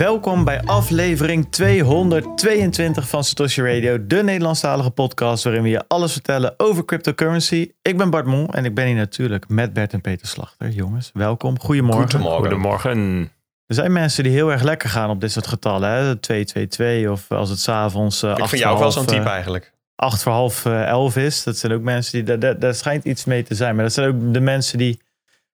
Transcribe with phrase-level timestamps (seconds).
[0.00, 6.54] Welkom bij aflevering 222 van Satoshi Radio, de Nederlandstalige podcast waarin we je alles vertellen
[6.56, 7.70] over cryptocurrency.
[7.82, 10.68] Ik ben Bart Mon en ik ben hier natuurlijk met Bert en Peter Slachter.
[10.68, 11.60] Jongens, welkom.
[11.60, 12.10] Goedemorgen.
[12.10, 12.40] Goedemorgen.
[12.40, 13.30] Goedemorgen.
[13.66, 15.90] Er zijn mensen die heel erg lekker gaan op dit soort getallen.
[15.90, 16.16] Hè?
[16.16, 19.72] 222 of als het s'avonds uh, Ik vind jou ook wel zo'n type uh, eigenlijk.
[19.96, 21.42] acht voor half uh, elf is.
[21.42, 23.74] Dat zijn ook mensen die, daar, daar, daar schijnt iets mee te zijn.
[23.74, 25.00] Maar dat zijn ook de mensen die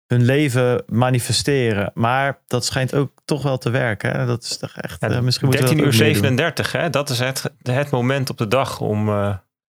[0.07, 1.91] hun leven manifesteren.
[1.95, 4.11] Maar dat schijnt ook toch wel te werken.
[4.11, 4.27] Hè?
[4.27, 6.37] Dat is toch echt, Ja, uh, misschien moeten we 13 dat uur ook meer doen.
[6.37, 6.91] 37, hè?
[6.91, 9.35] dat is het, het moment op de dag om eh,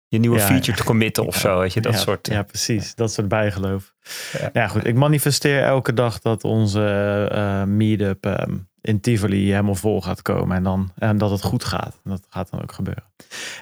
[0.09, 1.59] je nieuwe Ja, feature te committen of zo.
[1.59, 2.27] Weet je, dat ja, soort.
[2.27, 2.95] Ja, precies.
[2.95, 3.95] Dat soort bijgeloof.
[4.41, 4.51] Ja.
[4.53, 4.69] Ja.
[4.69, 4.87] goed.
[4.87, 8.57] Ik manifesteer elke dag dat onze eh meetup ehm,
[8.89, 10.57] in Tivoli helemaal vol gaat komen.
[10.57, 12.01] En, dan, en dat het goed gaat.
[12.05, 13.05] En dat gaat dan ook gebeuren.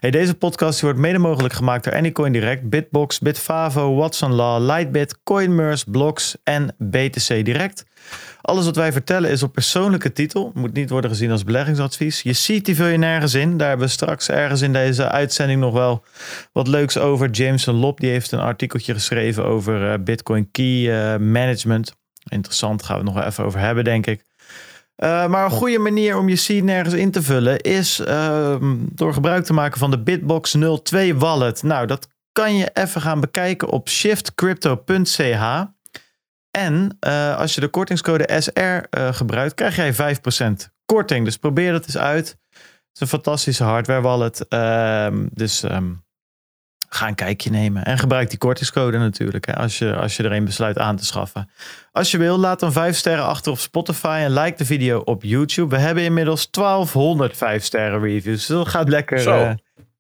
[0.01, 5.23] Hey, deze podcast wordt mede mogelijk gemaakt door Anycoin Direct, Bitbox, Bitfavo, Watson Law, Lightbit,
[5.23, 7.85] Coinmerse, Blocks en BTC Direct.
[8.41, 10.51] Alles wat wij vertellen is op persoonlijke titel.
[10.55, 12.23] Moet niet worden gezien als beleggingsadvies.
[12.23, 13.57] Je ziet die vul je nergens in.
[13.57, 16.05] Daar hebben we straks ergens in deze uitzending nog wel
[16.53, 17.31] wat leuks over.
[17.31, 21.95] Jameson Lop die heeft een artikeltje geschreven over eh, Bitcoin Key eh, Management.
[22.29, 24.26] Interessant, gaan we het nog wel even over hebben, denk ik.
[24.97, 28.57] Uh, maar een goede manier om je seed nergens in te vullen is uh,
[28.93, 31.63] door gebruik te maken van de Bitbox 02 wallet.
[31.63, 35.65] Nou, dat kan je even gaan bekijken op shiftcrypto.ch.
[36.51, 41.25] En uh, als je de kortingscode SR gebruikt, krijg jij 5% korting.
[41.25, 42.29] Dus probeer dat eens uit.
[42.29, 44.49] Het is een fantastische hardware wallet.
[44.49, 46.06] Ehm, dus um,
[46.89, 47.85] ga een kijkje nemen.
[47.85, 49.47] En gebruik die kortingscode natuurlijk.
[49.47, 51.51] Hè, als, je, als je er een besluit aan te schaffen.
[51.93, 54.21] Als je wil, laat dan 5 sterren achter op Spotify.
[54.25, 55.77] En like de video op YouTube.
[55.77, 58.47] We hebben inmiddels 1200 5 sterren reviews.
[58.47, 59.51] Dus dat gaat lekker, uh,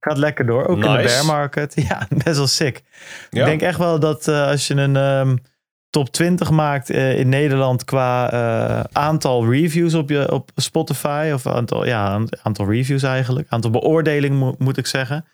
[0.00, 0.66] gaat lekker door.
[0.66, 0.90] Ook nice.
[0.90, 1.74] in de bear market.
[1.88, 2.82] Ja, best wel sick.
[3.30, 3.40] Ja.
[3.40, 5.38] Ik denk echt wel dat uh, als je een um,
[5.90, 11.30] top 20 maakt uh, in Nederland qua uh, aantal reviews op, je, op Spotify.
[11.34, 13.46] Of aantal, ja, aantal reviews eigenlijk.
[13.48, 15.24] Aantal beoordelingen mo moet ik zeggen.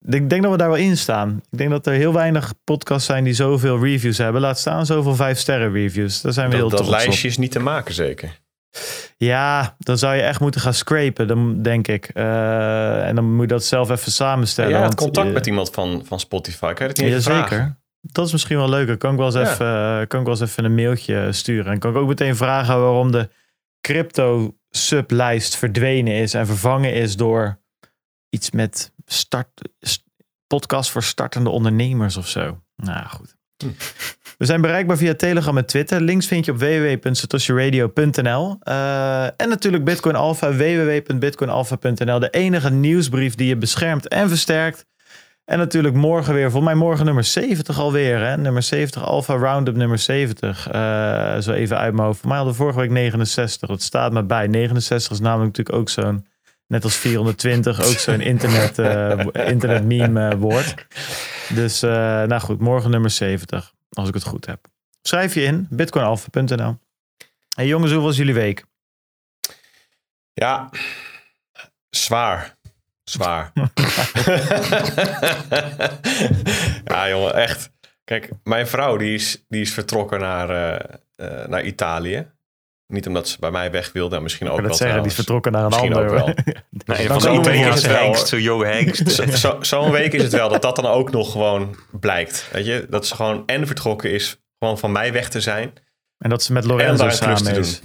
[0.00, 1.42] Ik denk dat we daar wel in staan.
[1.50, 4.40] Ik denk dat er heel weinig podcasts zijn die zoveel reviews hebben.
[4.40, 6.20] Laat staan zoveel vijf sterren reviews.
[6.20, 7.30] Daar zijn we dat, heel dat lijstje op.
[7.30, 8.38] is niet te maken zeker.
[9.16, 12.10] Ja, dan zou je echt moeten gaan scrapen, dan denk ik.
[12.14, 14.70] Uh, en dan moet je dat zelf even samenstellen.
[14.70, 16.72] Ja, want contact met iemand van, van Spotify.
[16.72, 17.76] Kan je het niet ja, zeker.
[18.00, 18.98] Dat is misschien wel leuk.
[18.98, 19.52] Kan ik wel eens, ja.
[19.52, 21.72] even, uh, kan ik wel eens even een mailtje sturen.
[21.72, 23.28] En kan ik ook meteen vragen waarom de
[23.80, 27.58] crypto sublijst verdwenen is en vervangen is door
[28.30, 29.48] iets met start,
[29.80, 30.06] st
[30.46, 32.62] podcast voor startende ondernemers of zo.
[32.76, 33.36] Nou goed.
[34.38, 36.00] We zijn bereikbaar via Telegram en Twitter.
[36.00, 38.58] Links vind je op www.satoshiradio.nl.
[38.62, 42.18] Uh, en natuurlijk Bitcoin Alpha, www.bitcoinalpha.nl.
[42.18, 44.86] De enige nieuwsbrief die je beschermt en versterkt.
[45.44, 48.26] En natuurlijk morgen weer, volgens mij morgen nummer 70 alweer.
[48.26, 48.36] Hè?
[48.36, 50.72] Nummer 70, Alpha Roundup nummer 70.
[50.72, 52.18] Uh, zo even uit mijn hoofd.
[52.18, 53.68] Voor mij hadden vorige week 69.
[53.68, 54.46] Dat staat me bij.
[54.46, 56.26] 69 is namelijk natuurlijk ook zo'n
[56.68, 59.24] net als 420 ook zo'n internet, uh,
[59.54, 60.74] internet meme uh, woord.
[61.54, 61.90] Dus uh,
[62.22, 64.66] nou goed, morgen nummer 70, als ik het goed heb.
[65.02, 66.78] Schrijf je in, bitcoinalpha.nl.
[67.54, 68.64] Hey jongens, hoe was jullie week?
[70.32, 70.70] Ja,
[71.90, 72.56] zwaar.
[73.04, 73.52] Zwaar.
[76.84, 77.70] ja, jongen, echt.
[78.04, 80.48] Kijk, mijn vrouw die is, die is vertrokken naar,
[81.48, 82.26] naar Italië.
[82.92, 84.76] Niet omdat ze bij mij weg wilde, en misschien ook dat wel.
[84.76, 86.10] zeggen, die is vertrokken naar een misschien ander.
[86.10, 86.34] Ook wel.
[86.96, 87.96] nee, van zo'n week is het wel.
[87.96, 89.10] Hengst, zo Joe Hengst.
[89.10, 92.48] Zo'n zo, zo week is het wel dat dat dan ook nog gewoon blijkt.
[92.52, 95.72] Weet je, dat ze gewoon en vertrokken is, gewoon van mij weg te zijn.
[96.18, 97.82] En dat ze met Lorenzo samen is.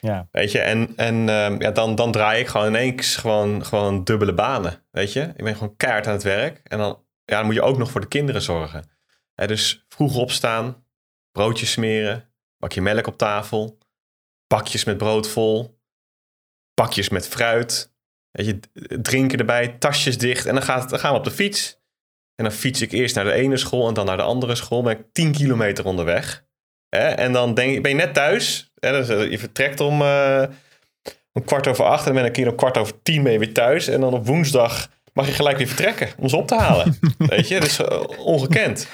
[0.00, 0.28] Ja.
[0.30, 4.34] Weet je, en, en um, ja, dan, dan draai ik gewoon ineens gewoon, gewoon dubbele
[4.34, 4.82] banen.
[4.90, 6.60] Weet je, ik ben gewoon keihard aan het werk.
[6.64, 8.90] En dan, ja, dan moet je ook nog voor de kinderen zorgen.
[9.34, 10.84] He, dus vroeg opstaan,
[11.32, 13.78] broodjes smeren, bakje melk op tafel
[14.46, 15.78] bakjes met brood vol,
[16.74, 17.92] bakjes met fruit,
[18.30, 18.60] weet je,
[19.02, 21.84] drinken erbij, tasjes dicht en dan, gaat, dan gaan we op de fiets.
[22.34, 24.82] En dan fiets ik eerst naar de ene school en dan naar de andere school.
[24.82, 26.44] Ben ik 10 kilometer onderweg.
[26.88, 28.72] En dan denk, ben je net thuis.
[28.74, 30.42] Dus je vertrekt om, uh,
[31.32, 33.52] om kwart over acht en dan ben ik hier om kwart over tien mee weer
[33.52, 33.88] thuis.
[33.88, 36.98] En dan op woensdag mag je gelijk weer vertrekken om ze op te halen.
[37.18, 38.88] Weet je, dat is uh, ongekend.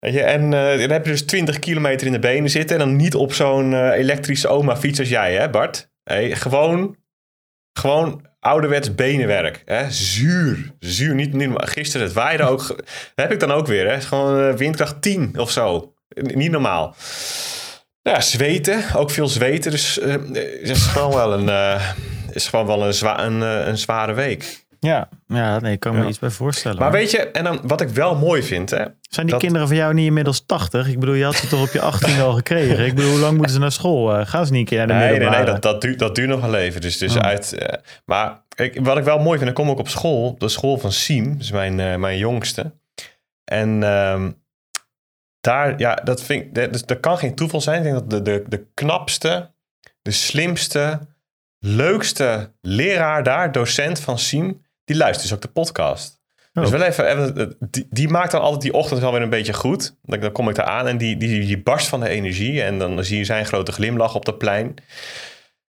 [0.00, 2.78] Weet je, en uh, dan heb je dus 20 kilometer in de benen zitten.
[2.78, 5.90] En dan niet op zo'n uh, elektrische oma-fiets als jij, hè, Bart?
[6.02, 6.96] Hey, gewoon,
[7.72, 9.62] gewoon ouderwets benenwerk.
[9.64, 9.90] Hè?
[9.90, 10.74] Zuur.
[10.78, 11.14] Zuur.
[11.14, 12.76] Niet, niet, gisteren, het waaide ook.
[13.14, 13.90] Heb ik dan ook weer.
[13.90, 14.00] Hè?
[14.00, 15.94] Gewoon uh, windkracht 10 of zo.
[16.14, 16.94] Niet normaal.
[18.02, 18.84] Ja, zweten.
[18.94, 19.70] Ook veel zweten.
[19.70, 21.80] Dus het is gewoon wel een,
[22.32, 24.64] is gewoon wel een, zwa een, een zware week.
[24.80, 26.08] Ja, ja nee, ik kan me Ja.
[26.08, 26.78] iets bij voorstellen.
[26.78, 29.66] Maar weet je, en dan, wat ik wel mooi vind, hè, Zijn die dat- kinderen
[29.68, 30.88] van jou niet inmiddels 80?
[30.88, 32.86] Ik bedoel, je had ze toch op je 18 al gekregen?
[32.86, 34.14] Ik bedoel, hoe lang moeten ze naar school?
[34.16, 35.44] Eh, gaan ze niet een keer naar de Nee, nee, middelbare?
[35.44, 36.80] nee, dat, dat, duurt, dat duurt nog wel even.
[36.80, 37.22] Dus, dus Oh.
[37.22, 40.48] uit, eh, maar ik, wat ik wel mooi vind, ik kom ook op school, de
[40.48, 42.72] school van Siem, dus mijn, eh, mijn jongste.
[43.44, 44.30] En ehm,
[45.40, 47.76] daar, ja, dat vind ik, dat, dat kan geen toeval zijn.
[47.76, 49.50] Ik denk dat de, de, de knapste,
[50.02, 51.00] de slimste,
[51.58, 56.20] leukste leraar daar, docent van Siem, die luistert dus ook de podcast.
[56.54, 56.62] Oh.
[56.62, 59.96] Dus wel even, die, die maakt dan altijd die ochtend wel weer een beetje goed.
[60.02, 62.62] Dan, dan kom ik daar aan en die, die, die barst van de energie.
[62.62, 64.74] En dan zie je zijn grote glimlach op dat plein.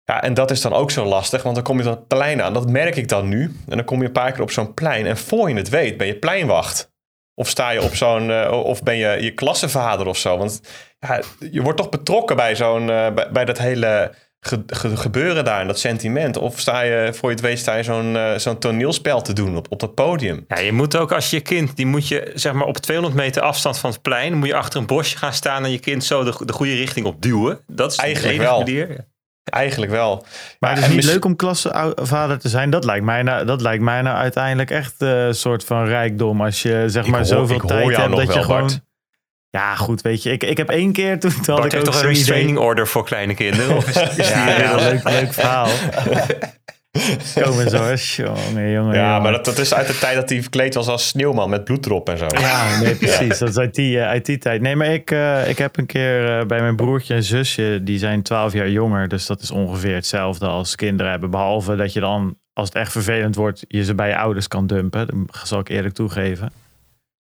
[0.04, 2.42] Ja, en dat is dan ook zo lastig, want dan kom je op dat plein
[2.42, 2.54] aan.
[2.54, 3.44] Dat merk ik dan nu.
[3.68, 5.06] En dan kom je een paar keer op zo'n plein.
[5.06, 6.92] En voor je het weet, ben je pleinwacht.
[7.34, 10.38] Of sta je op zo'n, eh, of ben je je klassenvader of zo.
[10.38, 10.62] Want
[11.00, 11.22] ja,
[11.52, 14.14] je wordt toch betrokken bij zo'n, eh, bij, bij dat hele
[14.48, 16.38] ge- ge- gebeuren daar en dat sentiment.
[16.38, 19.58] Of sta je, voor je het weet, sta je zo'n, eh, zo'n toneelspel te doen
[19.58, 20.46] op, op dat podium.
[20.48, 23.42] Ja, je moet ook als je kind, die moet je zeg maar op 200 meter
[23.42, 26.24] afstand van het plein, moet je achter een bosje gaan staan en je kind zo
[26.24, 27.60] de, de goede richting op duwen.
[27.68, 28.60] Dat is Eigenlijk de enige wel.
[28.60, 29.06] manier.
[29.44, 30.26] Eigenlijk wel.
[30.60, 32.70] Maar het is niet leuk om klassenvader te zijn.
[32.70, 36.42] Dat lijkt mij nou, dat lijkt mij nou uiteindelijk echt eh, een soort van rijkdom.
[36.42, 38.70] Als je zeg Ik maar hoor- zoveel tijd hebt dat je gewoon...
[39.50, 40.32] Ja, goed, weet je.
[40.32, 42.18] Ik, ik heb één keer toen, toen had ik heeft ook toch een idee.
[42.18, 43.76] restraining order voor kleine kinderen?
[43.76, 45.68] Of is, is die Ja, leuk, leuk verhaal.
[47.44, 47.96] Kom eens hoor.
[48.36, 49.22] Jongen, jongen, Ja, jongen.
[49.22, 51.86] maar dat, dat is uit de tijd dat hij verkleed was als sneeuwman met bloed
[51.86, 52.26] erop en zo.
[52.40, 53.38] Ja, nee, precies.
[53.38, 54.62] Dat is uit die, eh, uit die tijd.
[54.62, 57.98] Nee, maar ik, eh, ik heb een keer eh, bij mijn broertje en zusje, die
[58.00, 59.08] zijn 12 jaar jonger.
[59.08, 61.30] Dus dat is ongeveer hetzelfde als kinderen hebben.
[61.30, 64.68] Behalve dat je dan, als het echt vervelend wordt, je ze bij je ouders kan
[64.68, 65.08] dumpen.
[65.32, 66.52] Dat zal ik eerlijk toegeven.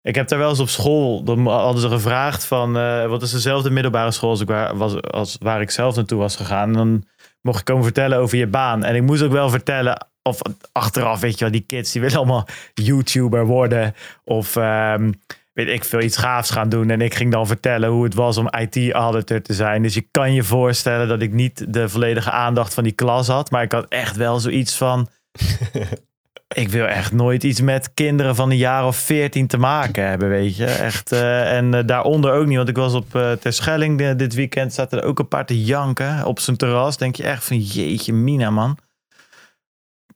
[0.02, 3.30] Ik heb daar wel eens op school, dan hadden ze gevraagd van, eh, wat is
[3.30, 6.68] dezelfde middelbare school als, ik waar, was, als waar ik zelf naartoe was gegaan.
[6.68, 7.04] En dan
[7.40, 8.84] mocht ik komen vertellen over je baan.
[8.84, 10.40] En ik moest ook wel vertellen, of
[10.72, 13.94] achteraf, weet je wel, die kids die willen allemaal YouTuber worden.
[14.24, 15.12] Of ehm,
[15.52, 16.90] weet ik veel, iets gaafs gaan doen.
[16.90, 19.82] En ik ging dan vertellen hoe het was om IT-auditor te zijn.
[19.82, 23.50] Dus je kan je voorstellen dat ik niet de volledige aandacht van die klas had.
[23.50, 25.08] Maar ik had echt wel zoiets van...
[26.54, 30.28] ik wil echt nooit iets met kinderen van een jaar of veertien te maken hebben,
[30.28, 30.64] weet je.
[30.64, 34.34] Echt, eh, en eh, daaronder ook niet, want ik was op uh, Terschelling eh, dit
[34.34, 34.72] weekend.
[34.74, 36.96] Zaten er ook een paar te janken op zijn terras.
[36.96, 38.78] Denk je echt van, jeetje mina, man.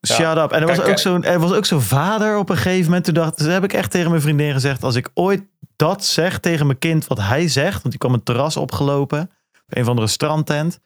[0.06, 0.42] Shut Ja.
[0.42, 0.52] up.
[0.52, 3.04] En er was, Kijk, ook zo'n, er was ook zo'n vader op een gegeven moment.
[3.04, 4.82] Toen dacht, toen heb ik echt tegen mijn vriendin gezegd...
[4.82, 5.42] als ik ooit
[5.76, 7.72] dat zeg tegen mijn kind wat hij zegt...
[7.72, 9.20] want die kwam een terras opgelopen...
[9.66, 10.80] op een van de strandtent...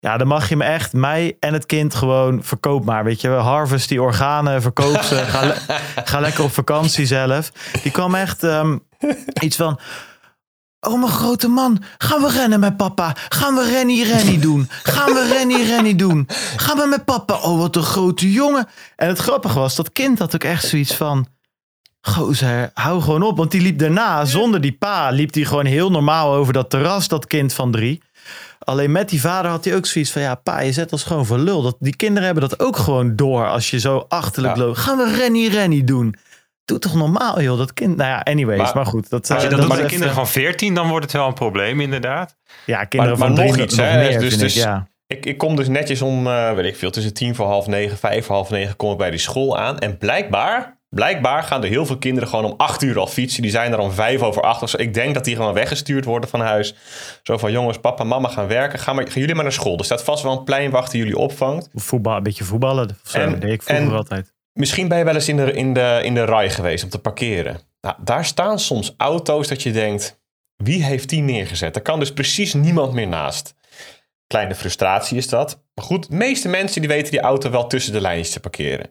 [0.00, 2.44] ja, dan mag je me echt, mij en het kind gewoon...
[2.44, 3.28] verkoop maar, weet je.
[3.28, 5.14] Harvest die organen, verkoop ze.
[5.16, 5.78] ga, le-
[6.10, 7.52] ga lekker op vakantie zelf.
[7.82, 8.78] Die kwam echt ehm,
[9.40, 9.78] iets van...
[10.86, 13.16] Oh, mijn grote man, gaan we rennen met papa?
[13.28, 14.68] Gaan we rennie rennie doen?
[14.82, 16.28] Gaan we rennie rennie doen?
[16.56, 17.34] Gaan we met papa?
[17.34, 18.68] Oh, wat een grote jongen.
[18.96, 21.26] En het grappige was, dat kind had ook echt zoiets van...
[22.00, 23.36] Gozer, hou gewoon op.
[23.36, 27.08] Want die liep daarna, zonder die pa, liep hij gewoon heel normaal over dat terras,
[27.08, 28.02] dat kind van drie.
[28.64, 31.26] Alleen met die vader had hij ook zoiets van, ja, pa, je zet ons gewoon
[31.26, 31.62] voor lul.
[31.62, 34.62] Dat, die kinderen hebben dat ook gewoon door als je zo achterlijk Ja.
[34.62, 34.78] loopt.
[34.78, 36.14] Gaan we rennie rennie doen?
[36.64, 37.96] Doe toch normaal, joh, dat kind.
[37.96, 39.10] Nou ja, anyways, maar, Maar- goed.
[39.10, 41.80] Dat, Als je dat de even- kinderen van 14, dan wordt het wel een probleem,
[41.80, 42.36] inderdaad.
[42.66, 44.88] Ja, kinderen Maar- van maar nog drie iets, nog meer, dus- dus- ik, ja.
[45.06, 47.98] Ik, ik kom dus netjes om, eh, weet ik veel, tussen tien voor half negen,
[47.98, 49.78] vijf voor half negen kom ik bij die school aan.
[49.78, 53.42] En blijkbaar, blijkbaar gaan er heel veel kinderen gewoon om acht uur al fietsen.
[53.42, 54.76] Die zijn er om vijf over acht of zo.
[54.76, 56.74] Ik denk dat die gewoon weggestuurd worden van huis.
[57.22, 58.78] Zo van, jongens, papa en mama gaan werken.
[58.78, 59.78] Gaan, maar, gaan jullie maar naar school.
[59.78, 61.68] Er staat vast wel een pleinwacht die jullie opvangt.
[61.74, 62.88] Voetbal, een beetje voetballen.
[63.04, 64.32] Of zo, En- dat deed ik en- altijd.
[64.52, 66.98] Misschien ben je wel eens in de, in, de, in de rij geweest om te
[66.98, 67.60] parkeren.
[67.80, 70.20] Nou, daar staan soms auto's dat je denkt,
[70.56, 71.76] wie heeft die neergezet?
[71.76, 73.54] Er kan dus precies niemand meer naast.
[74.26, 75.62] Kleine frustratie is dat.
[75.74, 78.90] Maar goed, de meeste mensen die weten die auto wel tussen de lijntjes te parkeren.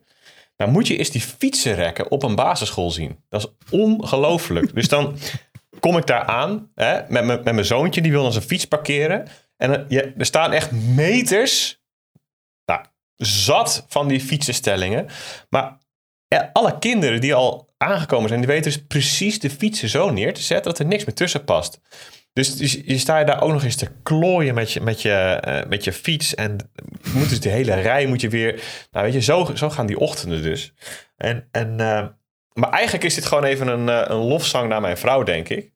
[0.60, 3.24] Nou moet je eens die fietsenrekken op een basisschool zien.
[3.30, 4.76] Dat is ongelooflijk.
[4.76, 5.18] dus dan
[5.80, 8.66] kom ik daar aan hè, met, mijn- met mijn zoontje, die wil dan zijn fiets
[8.66, 9.28] parkeren.
[9.58, 11.80] En er- staan echt meters
[12.66, 12.82] nou,
[13.16, 15.08] zat van die fietsenstellingen.
[15.50, 15.78] Maar
[16.54, 20.42] alle kinderen die al aangekomen zijn, die weten dus precies de fietsen zo neer te
[20.42, 21.80] zetten dat er niks meer tussen past.
[22.48, 25.70] Dus, je sta je daar ook nog eens te klooien met je, met je, eh,
[25.70, 26.36] met je fiets.
[26.36, 26.58] En
[27.14, 28.64] moet dus de hele rij moet je weer.
[28.92, 30.74] Nou, weet je, zo, zo gaan die ochtenden dus.
[31.18, 32.06] En, en, eh,
[32.60, 35.72] maar eigenlijk is dit gewoon even een, eh, een lofzang naar mijn vrouw, denk ik.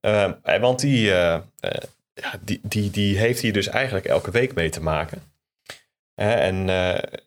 [0.00, 1.12] Eh, eh, want die,
[2.40, 5.22] die, die, die heeft hier dus eigenlijk elke week mee te maken.
[6.14, 6.66] En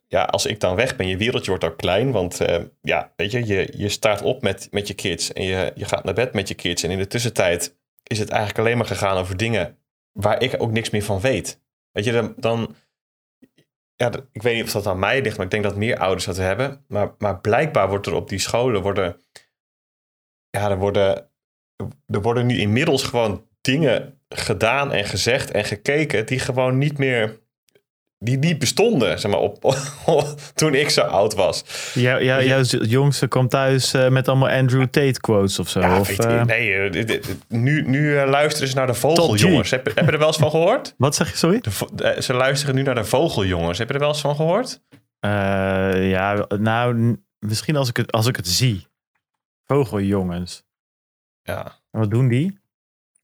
[0.07, 2.11] ja, als ik dan weg ben, je wereldje wordt ook klein.
[2.11, 2.39] Want
[2.81, 6.03] ja, weet je, je, je staat op met, met je kids en je, je gaat
[6.03, 6.83] naar bed met je kids.
[6.83, 7.75] En in de tussentijd
[8.07, 9.77] is het eigenlijk alleen maar gegaan over dingen
[10.11, 11.61] waar ik ook niks meer van weet.
[11.91, 12.75] Weet je, dan, dan
[13.95, 16.25] ja, ik weet niet of dat aan mij ligt, maar ik denk dat meer ouders
[16.25, 16.85] dat hebben.
[16.87, 19.21] Maar, maar blijkbaar wordt er op die scholen worden,
[20.49, 21.29] ja, er worden,
[22.07, 27.39] er worden nu inmiddels gewoon dingen gedaan en gezegd en gekeken die gewoon niet meer,
[28.25, 29.75] die niet bestonden, zeg maar, op,
[30.53, 31.63] toen ik zo oud was.
[31.93, 35.79] Ja, ja, jouw z- jongste komt thuis eh, met allemaal Andrew Tate quotes of zo.
[35.79, 39.69] Ja, of, je, eh, nee, eh, nu, nu luisteren ze naar de vogeljongens.
[39.69, 40.93] Heb, heb je er wel eens van gehoord?
[40.97, 41.61] Wat zeg je, sorry?
[41.93, 43.77] De, ze luisteren nu naar de vogeljongens.
[43.77, 44.81] Heb je er wel eens van gehoord?
[45.19, 45.29] Eh,
[46.09, 48.87] ja, nou, misschien als ik het, als ik het zie.
[49.65, 50.63] Vogeljongens.
[51.43, 51.63] Ja.
[51.91, 52.59] En wat doen die?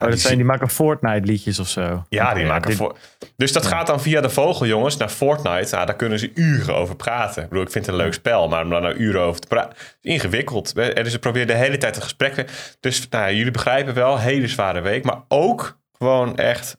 [0.01, 2.05] Oh, dat die zijn, die maken Fortnite liedjes of zo.
[2.10, 2.98] Ja, die Oké, maken dit- voor.
[3.36, 5.75] Dus dat gaat dan via de vogeljongens naar Fortnite.
[5.75, 7.43] Nou, daar kunnen ze uren over praten.
[7.43, 9.48] Ik bedoel, ik vind het een leuk spel, maar om daar nou uren over te
[9.48, 10.74] praten, is ingewikkeld.
[10.77, 12.34] En dus ze proberen de hele tijd een gesprek.
[12.34, 12.46] te-
[12.79, 16.77] Dus nou, ja, jullie begrijpen wel, hele zware week, maar ook gewoon echt.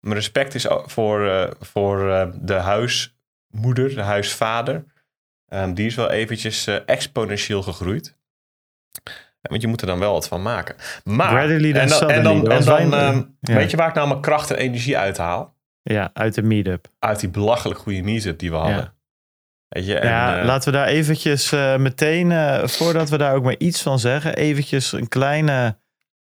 [0.00, 4.84] Mijn respect is voor, eh, voor eh, de huismoeder, de huisvader.
[5.48, 8.16] Ehm, die is wel eventjes eh, exponentieel gegroeid.
[9.48, 10.74] Want je moet er dan wel wat van maken.
[11.04, 13.54] Maar, en dan, en dan, en dan ehm, ja.
[13.54, 15.54] weet je waar ik nou mijn kracht en energie uithaal?
[15.82, 16.88] Ja, uit de meetup.
[16.98, 18.76] Uit die belachelijk goede meetup die we hadden.
[18.76, 18.92] Ja.
[19.68, 23.34] Weet je, en, ja, eh, laten we daar eventjes eh, meteen, eh, voordat we daar
[23.34, 25.76] ook maar iets van zeggen, eventjes een kleine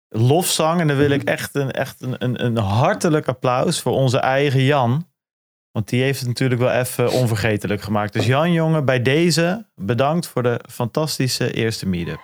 [0.09, 0.81] lofzang.
[0.81, 1.29] En dan wil ik Mhm.
[1.33, 5.09] echt een, echt een, een, een hartelijk applaus voor onze eigen Jan.
[5.71, 8.13] Want die heeft het natuurlijk wel even onvergetelijk gemaakt.
[8.13, 12.21] Dus Jan, jongen, bij deze bedankt voor de fantastische eerste meetup.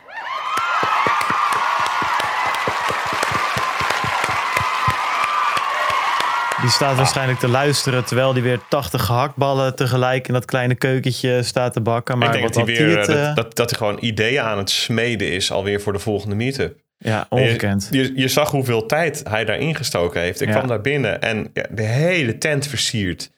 [6.62, 11.42] Die staat waarschijnlijk te luisteren terwijl die weer 80 gehaktballen tegelijk in dat kleine keukentje
[11.42, 12.18] staat te bakken.
[12.18, 14.42] Maar ik denk dat hij weer het, eh, eh, dat, dat, dat hij gewoon ideeën
[14.42, 16.78] aan het smeden is alweer voor de volgende meetup.
[16.98, 17.88] ja, je- ongekend.
[17.90, 20.40] Je, je, zag hoeveel tijd hij daarin gestoken heeft.
[20.40, 20.54] Ik Ja.
[20.54, 23.30] kwam daar binnen en ja, de hele tent versierd.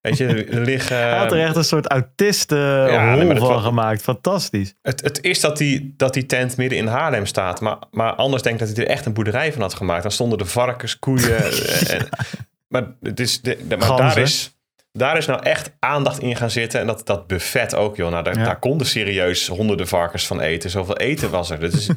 [0.00, 0.96] Weet je, er liggen.
[1.08, 2.58] Hij had er echt een soort autisten
[2.90, 4.02] ja, nee, van gemaakt.
[4.02, 4.74] Fantastisch.
[4.82, 7.60] Het, het is dat die, dat die tent midden in Haarlem staat.
[7.60, 10.02] Maar, maar anders denk ik dat hij er echt een boerderij van had gemaakt.
[10.02, 11.36] Dan stonden de varkens, koeien.
[11.44, 12.08] eh, en,
[12.82, 14.56] maar het is, de, de- maar daar, is,
[14.92, 16.80] daar is nou echt aandacht in gaan zitten.
[16.80, 18.10] En dat, dat buffet ook, joh.
[18.10, 18.44] Nou, daar, Ja.
[18.44, 20.70] daar konden serieus honderden varkens van eten.
[20.70, 21.60] Zoveel eten was er.
[21.60, 21.88] Dat is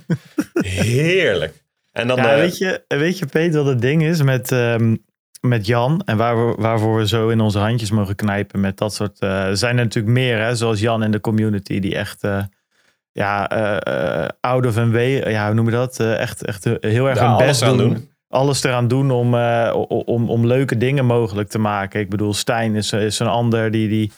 [0.85, 1.53] heerlijk.
[1.91, 4.95] En dan, Ja, weet, je, weet je, Peter, wat het ding is met, ehm,
[5.41, 8.93] met Jan en waar we, waarvoor we zo in onze handjes mogen knijpen met dat
[8.93, 9.21] soort.
[9.21, 12.23] er zijn er natuurlijk meer, hè, zoals Jan in de community, die echt.
[12.23, 12.43] eh,
[13.11, 15.99] ja, eh out of een way, ja, hoe noem je dat?
[15.99, 17.77] Echt, echt heel erg Ja, hun best doen.
[17.77, 18.09] doen.
[18.29, 21.99] Alles eraan doen om, eh, om, om leuke dingen mogelijk te maken.
[21.99, 24.11] Ik bedoel, Stijn is, is een ander die, die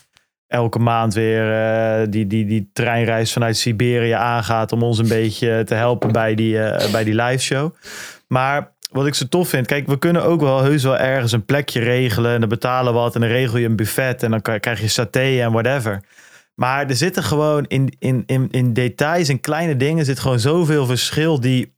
[0.50, 5.64] elke maand weer eh, die, die, die treinreis vanuit Siberië aangaat om ons een beetje
[5.66, 7.74] te helpen bij die, eh, bij die live show.
[8.28, 11.46] Maar wat ik zo tof vind, kijk, we kunnen ook wel heus wel ergens een
[11.46, 14.42] plekje regelen en dan betalen we wat en dan regel je een buffet en dan
[14.42, 16.02] krijg je saté en whatever.
[16.56, 20.86] Maar er zitten gewoon in, in, in, in details en kleine dingen zit gewoon zoveel
[20.86, 21.74] verschil die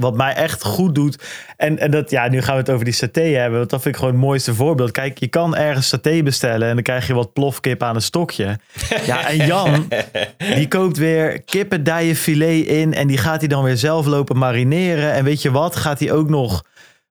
[0.00, 1.22] wat mij echt goed doet.
[1.56, 3.58] En, en dat, ja, nu gaan we het over die saté hebben.
[3.58, 4.90] Want dat vind ik gewoon het mooiste voorbeeld.
[4.90, 8.58] Kijk, je kan ergens saté bestellen en dan krijg je wat plofkip aan een stokje.
[9.06, 9.88] Ja, en Jan,
[10.36, 15.12] die koopt weer kippendijenfilet in en die gaat hij dan weer zelf lopen marineren.
[15.12, 16.62] En weet je wat, gaat hij ook nog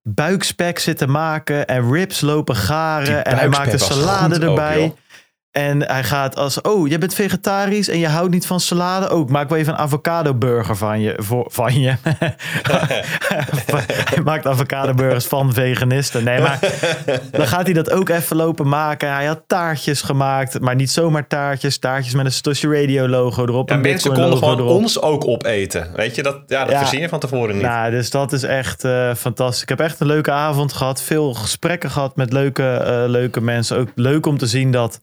[0.03, 3.25] buikspek zitten maken en ribs lopen garen.
[3.25, 4.93] En hij maakt een salade ook, erbij.
[5.51, 9.09] En hij gaat als, oh, jij bent vegetarisch en je houdt niet van salade.
[9.09, 11.13] Ook, maak wel even een avocado burger van je.
[11.17, 11.95] Voor, van je.
[14.13, 16.23] hij maakt avocado burgers van veganisten.
[16.23, 16.59] Nee, maar
[17.31, 19.13] dan gaat hij dat ook even lopen maken.
[19.13, 21.77] Hij had taartjes gemaakt, maar niet zomaar taartjes.
[21.77, 23.69] Taartjes met een Stoshi Radio logo erop.
[23.69, 24.69] Ja, een mensen konden gewoon erop.
[24.77, 25.87] ons ook opeten.
[25.95, 26.79] Weet je, dat, ja, dat Ja.
[26.79, 27.63] verzin je van tevoren niet.
[27.63, 29.61] Nou, dus dat is echt eh, fantastisch.
[29.61, 31.01] Ik heb echt een leuke avond gehad.
[31.01, 33.77] Veel gesprekken gehad met leuke, eh, leuke mensen.
[33.77, 34.99] Ook leuk om te zien dat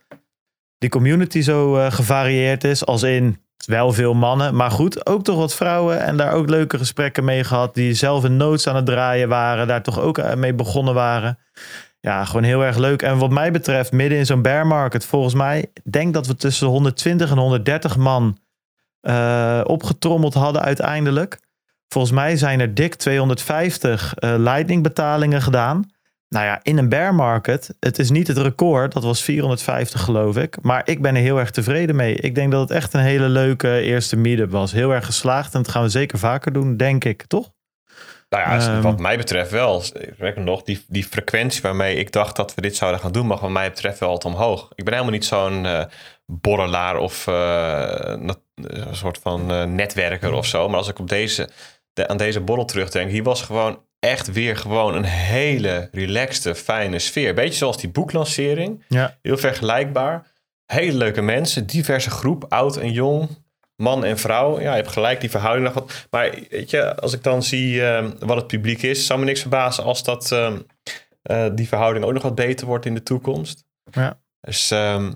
[0.79, 2.87] die community zo eh, gevarieerd is.
[2.87, 6.01] Als in wel veel mannen, maar goed, ook toch wat vrouwen.
[6.01, 7.75] En daar ook leuke gesprekken mee gehad.
[7.75, 9.67] Die zelf in notes aan het draaien waren.
[9.67, 11.39] Daar toch ook eh, mee begonnen waren.
[12.01, 13.03] Ja, gewoon heel erg leuk.
[13.03, 16.67] En wat mij betreft, midden in zo'n bear market, volgens mij, denk dat we tussen
[16.67, 18.39] de 120 en 130 man
[19.01, 21.41] eh, opgetrommeld hadden uiteindelijk.
[21.89, 25.91] Volgens mij zijn er dik 250 eh lightning betalingen gedaan.
[26.29, 30.37] Nou ja, in een bear market, het is niet het record, dat was 450 geloof
[30.37, 30.57] ik.
[30.63, 32.15] Maar ik ben er heel erg tevreden mee.
[32.15, 34.73] Ik denk dat het echt een hele leuke eerste meetup was.
[34.73, 37.55] Heel erg geslaagd en dat gaan we zeker vaker doen, denk ik, toch?
[38.29, 38.81] Nou ja, Ehm.
[38.81, 39.81] wat mij betreft wel.
[39.81, 43.41] Sterker nog, die, die frequentie waarmee ik dacht dat we dit zouden gaan doen, mag
[43.41, 44.69] wat mij betreft wel altijd omhoog.
[44.75, 45.85] Ik ben helemaal niet zo'n eh
[46.27, 48.15] borrelaar of eh,
[48.55, 50.69] een soort van eh, netwerker of zo.
[50.69, 51.49] Maar als ik op deze,
[51.93, 56.99] de, aan deze borrel terugdenk, hier was gewoon echt weer gewoon een hele relaxte, fijne
[56.99, 57.35] sfeer.
[57.35, 58.85] Beetje zoals die boeklancering.
[58.89, 59.17] Ja.
[59.23, 60.27] Heel vergelijkbaar.
[60.67, 63.29] Hele leuke mensen, diverse groep, oud en jong,
[63.77, 64.61] man en vrouw.
[64.61, 66.07] Ja, je hebt gelijk die verhouding nog wat.
[66.11, 69.41] Maar weet je, als ik dan zie ehm, wat het publiek is, zou me niks
[69.41, 70.59] verbazen als dat, ehm,
[71.23, 73.65] eh, die verhouding ook nog wat beter wordt in de toekomst.
[73.91, 74.19] Ja.
[74.41, 75.13] Dus ehm,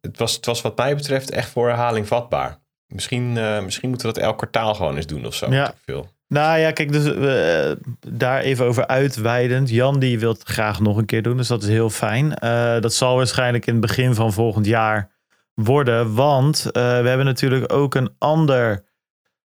[0.00, 2.58] het, was, het was wat mij betreft echt voor herhaling vatbaar.
[2.86, 5.50] Misschien, eh, misschien moeten we dat elk kwartaal gewoon eens doen of zo.
[5.50, 5.74] Ja.
[5.84, 6.08] Veel.
[6.30, 7.76] Nou ja, kijk, dus eh,
[8.08, 9.70] daar even over uitweidend.
[9.70, 12.34] Jan die wil het graag nog een keer doen, dus dat is heel fijn.
[12.34, 15.10] Eh, dat zal waarschijnlijk in het begin van volgend jaar
[15.54, 18.84] worden, want eh, we hebben natuurlijk ook een ander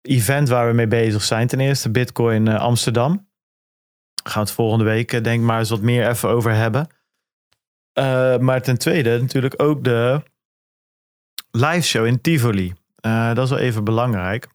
[0.02, 1.46] event waar we mee bezig zijn.
[1.46, 3.10] Ten eerste Bitcoin Amsterdam.
[4.14, 6.86] Daar gaan we het volgende week denk maar eens wat meer even over hebben.
[8.44, 10.22] Maar ten tweede natuurlijk ook de
[11.50, 12.74] live show in Tivoli.
[13.34, 14.48] Dat is wel even belangrijk.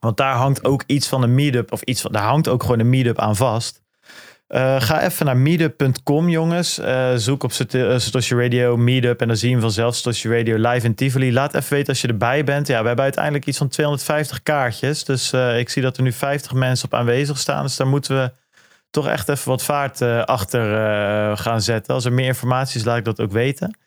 [0.00, 2.78] Want daar hangt ook iets van een meetup, of iets van, daar hangt ook gewoon
[2.78, 3.82] een meetup aan vast.
[4.48, 6.78] Eh, ga even naar meetup.com, jongens.
[6.78, 10.56] Eh, zoek op eh, Satoshi Radio Meetup en dan zie je hem vanzelf Satoshi Radio
[10.70, 11.32] live in Tivoli.
[11.32, 12.66] Laat even weten als je erbij bent.
[12.66, 15.04] Ja, we hebben uiteindelijk iets van 250 kaartjes.
[15.04, 17.62] Dus ik zie dat er nu 50 mensen op aanwezig staan.
[17.62, 18.32] Dus daar moeten we
[18.90, 20.66] toch echt even wat vaart achter
[21.36, 21.94] gaan zetten.
[21.94, 23.78] Als er meer informatie is, laat ik dat ook weten.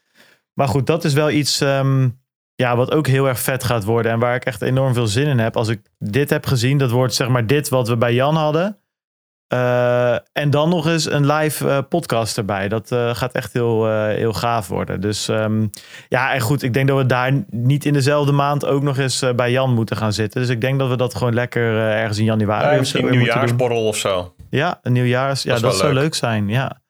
[0.53, 2.09] Maar goed, dat is wel iets ehm,
[2.61, 4.11] ja, wat ook heel erg vet gaat worden.
[4.11, 5.57] En waar ik echt enorm veel zin in heb.
[5.57, 8.77] Als ik dit heb gezien, dat wordt zeg maar dit wat we bij Jan hadden.
[9.47, 12.67] Eh, en dan nog eens een live eh, podcast erbij.
[12.67, 15.01] Dat eh, gaat echt heel, heel gaaf worden.
[15.01, 15.67] Dus ehm,
[16.09, 19.25] ja, en goed, ik denk dat we daar niet in dezelfde maand ook nog eens
[19.35, 20.41] bij Jan moeten gaan zitten.
[20.41, 23.87] Dus ik denk dat we dat gewoon lekker ergens in januari Ja, misschien een nieuwjaarsborrel
[23.87, 24.33] of zo.
[24.49, 25.43] Ja, een nieuwjaars.
[25.43, 26.03] Ja, is dat, zou leuk.
[26.03, 26.47] leuk zijn.
[26.47, 26.80] Ja.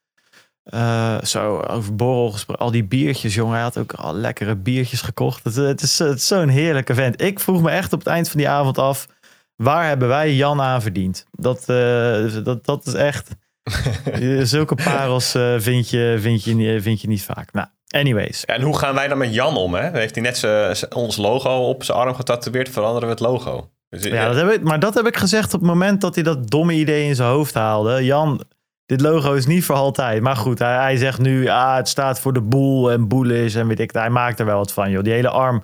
[0.64, 2.66] Eh, zo, over borrel gesproken.
[2.66, 3.54] Al die biertjes, jongen.
[3.54, 5.44] Hij had ook al lekkere biertjes gekocht.
[5.44, 7.22] Het, het is, het is zo'n heerlijke vent.
[7.22, 9.08] Ik vroeg me echt op het eind van die avond af...
[9.56, 11.26] waar hebben wij Jan aan verdiend?
[11.32, 13.30] Dat, eh, dat, dat is echt...
[14.42, 17.52] zulke parels eh, vind, je, vind, je, niet- vind je niet vaak.
[17.54, 18.46] Nou, anyways.
[18.46, 19.74] En hoe gaan wij dan met Jan om?
[19.74, 19.90] Hè?
[19.92, 22.70] Heeft hij net ons logo op zijn arm getatoeëerd?
[22.70, 23.70] Veranderen we het logo?
[23.90, 26.24] Dus, Ja, dat heb ik, maar dat heb ik gezegd op het moment dat hij
[26.24, 28.04] dat domme idee in zijn hoofd haalde.
[28.06, 28.44] Jan,
[28.92, 30.22] dit logo is niet voor altijd.
[30.22, 33.68] Maar goed, hij, hij zegt nu, ah, het staat voor de boel en bullish en
[33.68, 33.92] weet ik.
[33.92, 35.04] Hij maakt er wel wat van, joh.
[35.04, 35.64] Die hele arm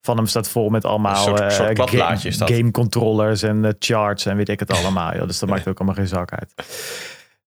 [0.00, 2.36] van hem staat vol met allemaal soort- eh, soort game, is
[2.70, 5.14] controllers en eh, charts en weet ik het allemaal.
[5.14, 5.26] Joh.
[5.26, 6.54] Dus dat maakt ook allemaal geen zak uit.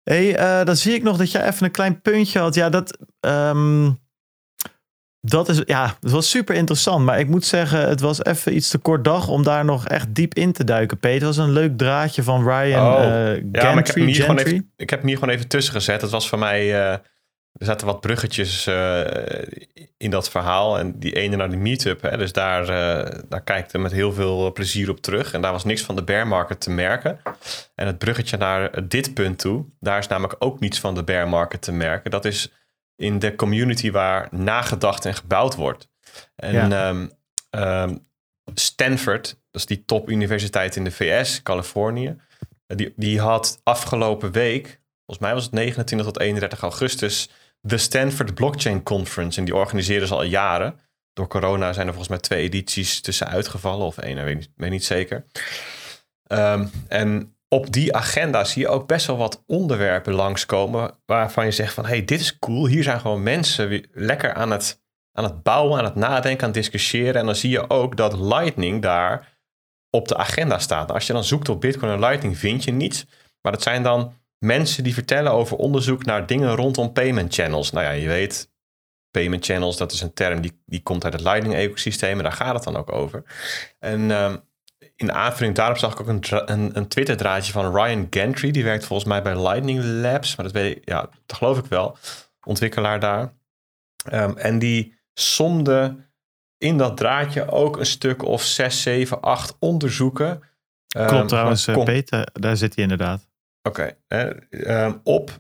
[0.03, 2.55] hey, eh, dan zie ik nog dat jij even een klein puntje had.
[2.55, 2.97] Ja, dat...
[3.19, 3.89] ehm,
[5.21, 7.05] dat is, ja, het was super interessant.
[7.05, 10.15] Maar ik moet zeggen, het was even iets te kort dag om daar nog echt
[10.15, 11.27] diep in te duiken, Peter.
[11.27, 14.21] Het was een leuk draadje van Ryan Oh, eh, Ja, maar ik heb, hem hier
[14.21, 16.01] gewoon even, ik heb hem hier gewoon even tussen gezet.
[16.01, 16.59] Het was voor mij...
[16.59, 16.97] eh,
[17.51, 19.01] er zaten wat bruggetjes eh,
[19.97, 20.79] in dat verhaal.
[20.79, 22.01] En die ene naar de meetup.
[22.01, 22.65] Hè, dus daar,
[23.29, 25.33] daar hij met heel veel plezier op terug.
[25.33, 27.19] En daar was niks van de bear market te merken.
[27.75, 29.65] En het bruggetje naar dit punt toe.
[29.79, 32.11] Daar is namelijk ook niets van de bear market te merken.
[32.11, 32.51] Dat is
[32.95, 35.89] in de community waar nagedacht en gebouwd wordt.
[36.35, 36.69] En Ja.
[36.89, 37.07] ehm,
[37.49, 37.95] ehm,
[38.53, 42.15] Stanford, dat is die topuniversiteit in de VS, Californië.
[42.67, 47.29] Die, die had afgelopen week, volgens mij was het 29 tot 31 augustus,
[47.61, 49.39] de Stanford Blockchain Conference.
[49.39, 50.79] En die organiseren ze al jaren.
[51.13, 54.49] Door corona zijn er volgens mij twee edities tussen uitgevallen, of één, ik weet niet,
[54.55, 55.25] weet niet zeker.
[56.27, 61.51] Ehm, en op die agenda zie je ook best wel wat onderwerpen langskomen waarvan je
[61.51, 62.67] zegt van, hey, dit is cool.
[62.67, 66.61] Hier zijn gewoon mensen lekker aan het, aan het bouwen, aan het nadenken, aan het
[66.61, 67.15] discussiëren.
[67.15, 69.37] En dan zie je ook dat Lightning daar
[69.89, 70.91] op de agenda staat.
[70.91, 73.05] Als je dan zoekt op Bitcoin en Lightning, vind je niets.
[73.41, 77.71] Maar dat zijn dan mensen die vertellen over onderzoek naar dingen rondom payment channels.
[77.71, 78.51] Nou ja, je weet,
[79.09, 82.17] payment channels, dat is een term die, die komt uit het Lightning-ecosysteem.
[82.17, 83.23] En daar gaat het dan ook over.
[83.79, 84.37] En ehm,
[85.01, 88.51] in aanvulling daarop zag ik ook een, een, een Twitter-draadje van Ryan Gentry.
[88.51, 90.35] Die werkt volgens mij bij Lightning Labs.
[90.35, 91.97] Maar dat, weet ik, ja, dat geloof ik wel.
[92.43, 93.33] Ontwikkelaar daar.
[94.05, 95.95] Ehm, en die somde
[96.57, 100.41] in dat draadje ook een stuk of 6, 7, 8 onderzoeken.
[100.87, 102.27] Ehm, Klopt trouwens, eh, Peter.
[102.33, 103.27] Daar zit hij inderdaad.
[103.61, 103.95] Oké.
[104.07, 105.39] ehm, op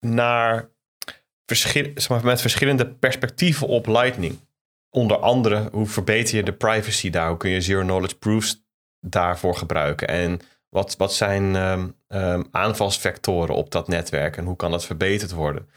[0.00, 0.68] naar
[1.46, 4.38] verschil, zeg maar, met verschillende perspectieven op Lightning.
[4.94, 7.28] Onder andere, hoe verbeter je de privacy daar?
[7.28, 8.64] Hoe kun je zero knowledge proofs
[9.00, 10.08] daarvoor gebruiken?
[10.08, 14.36] En wat, wat zijn ehm, ehm, aanvalsvectoren op dat netwerk?
[14.36, 15.68] En hoe kan dat verbeterd worden?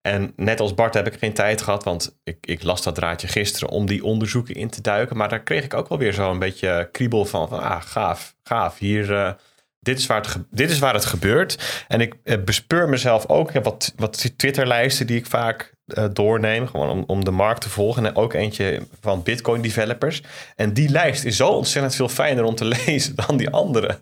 [0.00, 3.28] En net als Bart heb ik geen tijd gehad, want ik, ik las dat draadje
[3.28, 5.16] gisteren om die onderzoeken in te duiken.
[5.16, 8.78] Maar daar kreeg ik ook wel weer zo'n beetje kriebel van, van ah, gaaf, gaaf.
[8.78, 9.32] Hier, eh,
[9.78, 11.84] dit, is waar het dit is waar het gebeurt.
[11.88, 13.48] En ik eh, bespeur mezelf ook.
[13.48, 17.60] Ik heb wat, wat Twitterlijsten die ik vaak eh, doorneem, gewoon om, om de markt
[17.60, 18.06] te volgen.
[18.06, 20.22] En ook eentje van Bitcoin developers.
[20.56, 23.98] En die lijst is zo ontzettend veel fijner om te lezen dan die andere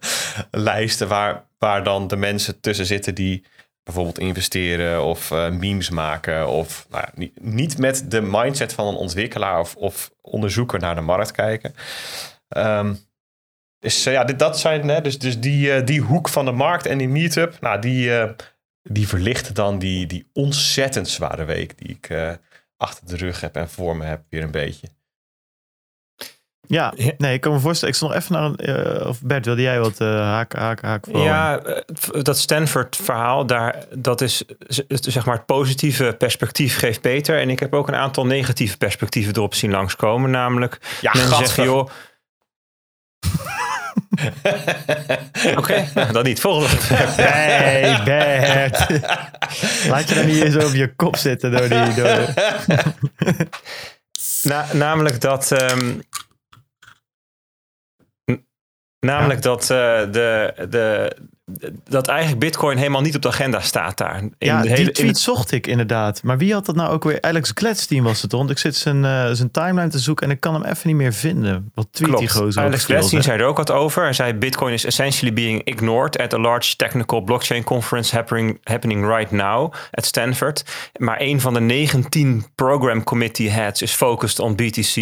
[0.50, 3.44] lijsten waar waar dan de mensen tussen zitten die
[3.82, 6.48] bijvoorbeeld investeren of uh, memes maken.
[6.48, 11.00] Of nou niet, niet, met de mindset van een ontwikkelaar of, of onderzoeker naar de
[11.00, 11.74] markt kijken.
[12.56, 12.98] Um,
[13.78, 16.98] dus ja, dit, dat zijn hè, dus, dus die, die hoek van de markt en
[16.98, 18.10] die meetup, nou, die,
[18.92, 22.38] die verlichten dan die, die ontzettend zware week die ik
[22.76, 24.88] achter de rug heb en voor me heb weer een beetje.
[26.70, 27.94] Ja, nee, ik kan me voorstellen.
[27.94, 29.00] Ik zal nog even naar een.
[29.00, 31.20] Uh, of Bert, wilde jij wat uh, haak, haak, haak voor?
[31.20, 34.44] Ja, eh, dat Stanford-verhaal, daar, dat is
[34.86, 37.40] zeg maar het positieve perspectief geeft Peter.
[37.40, 40.30] En ik heb ook een aantal negatieve perspectieven erop zien langskomen.
[40.30, 41.88] Namelijk, ja, mensen zeggen, joh.
[45.50, 46.40] Oké, okay, nou, dan niet.
[46.40, 46.76] Volgende.
[47.16, 48.86] Nee, Bert.
[49.90, 51.94] Laat je dan niet eens over je kop zitten door die...
[51.94, 52.34] Door...
[54.42, 55.50] Na, namelijk dat...
[55.50, 56.02] Um,
[59.00, 59.68] namelijk dat uh,
[60.12, 61.16] de, de,
[61.88, 64.18] dat eigenlijk Bitcoin helemaal niet op de agenda staat daar.
[64.18, 66.22] In ja, de hele, die tweet zocht ik inderdaad.
[66.22, 67.20] Maar wie had dat nou ook weer?
[67.20, 70.40] Alex Gladstein was het, want ik zit zijn, uh, zijn timeline te zoeken en ik
[70.40, 71.70] kan hem even niet meer vinden.
[71.74, 72.26] Wat tweet Klopt.
[72.26, 74.02] die gozer Alex Gladstein zei er ook wat over.
[74.02, 79.06] Hij zei Bitcoin is essentially being ignored at a large technical blockchain conference happening, happening
[79.06, 80.64] right now at Stanford.
[80.96, 84.94] Maar een van de 19 program committee heads is focused on BTC.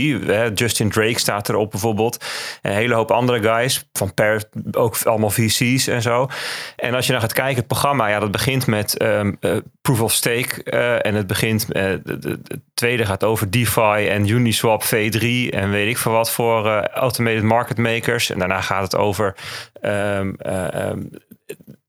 [0.54, 2.24] Justin Drake staat erop bijvoorbeeld.
[2.62, 6.28] Een hele hoop andere guys van per, ook allemaal VC's en zo.
[6.76, 10.00] En als je dan gaat kijken, het programma, ja, dat begint met um, uh, proof
[10.00, 10.60] of stake.
[10.64, 12.40] Uh, en het begint, de, de,
[12.74, 17.78] tweede gaat over DeFi en Uniswap V3 en weet ik veel wat voor automated market
[17.78, 18.30] makers.
[18.30, 19.36] En daarna gaat het over
[19.82, 21.10] um, um,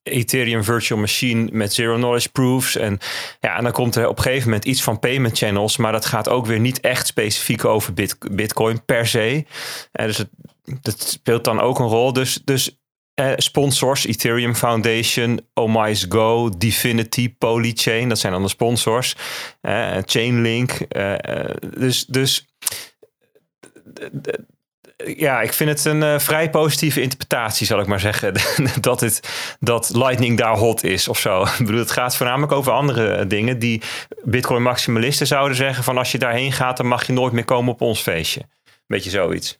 [0.09, 2.75] Ethereum Virtual Machine met zero knowledge proofs.
[2.75, 2.97] En,
[3.39, 6.05] ja, en dan komt er op een gegeven moment iets van payment channels, maar dat
[6.05, 7.93] gaat ook weer niet echt specifiek over
[8.31, 9.45] Bitcoin per se.
[9.91, 10.29] En dus het,
[10.81, 12.13] dat speelt dan ook een rol.
[12.13, 12.78] Dus, dus
[13.19, 19.15] uh, sponsors, Ethereum Foundation, Omise Go, Divinity, Polychain, dat zijn dan de sponsors.
[19.61, 20.71] Uh, Chainlink.
[20.97, 21.13] Uh,
[21.77, 22.47] dus, dus
[25.05, 28.33] ja, ik vind het een vrij positieve interpretatie, zal ik maar zeggen.
[28.81, 29.29] dat, het,
[29.59, 31.41] dat Lightning daar hot is of zo.
[31.59, 33.81] ik bedoel, het gaat voornamelijk over andere dingen die
[34.23, 37.73] Bitcoin maximalisten zouden zeggen: van als je daarheen gaat, dan mag je nooit meer komen
[37.73, 38.41] op ons feestje.
[38.87, 39.59] Beetje zoiets.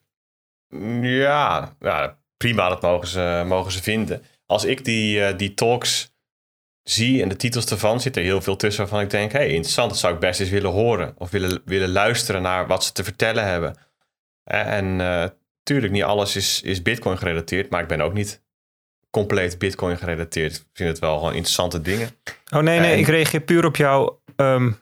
[1.02, 4.24] Ja, ja prima, dat mogen ze, mogen ze vinden.
[4.46, 6.14] Als ik die, uh, die talks
[6.84, 9.90] zie en de titels ervan, zit er heel veel tussen waarvan ik denk, hey, interessant,
[9.90, 11.14] dat zou ik best eens willen horen.
[11.18, 13.76] Of willen, willen luisteren naar wat ze te vertellen hebben.
[14.44, 15.26] En uh,
[15.64, 18.42] tuurlijk, niet alles is, is Bitcoin gerelateerd, maar ik ben ook niet
[19.10, 20.56] compleet Bitcoin gerelateerd.
[20.56, 22.10] Ik vind het wel gewoon interessante dingen.
[22.54, 24.80] Oh nee, nee, ik reageer puur op jouw um,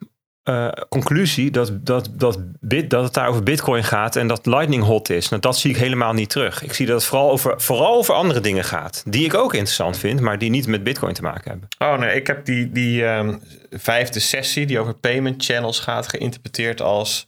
[0.49, 4.83] uh, conclusie dat, dat, dat, bit, dat het daar over Bitcoin gaat en dat Lightning
[4.83, 5.29] hot is.
[5.29, 6.63] Nou, dat zie ik helemaal niet terug.
[6.63, 9.97] Ik zie dat het vooral over, vooral over andere dingen gaat, die ik ook interessant
[9.97, 11.67] vind, maar die niet met Bitcoin te maken hebben.
[11.77, 16.81] Oh nee, ik heb die, die um, vijfde sessie die over payment channels gaat geïnterpreteerd
[16.81, 17.27] als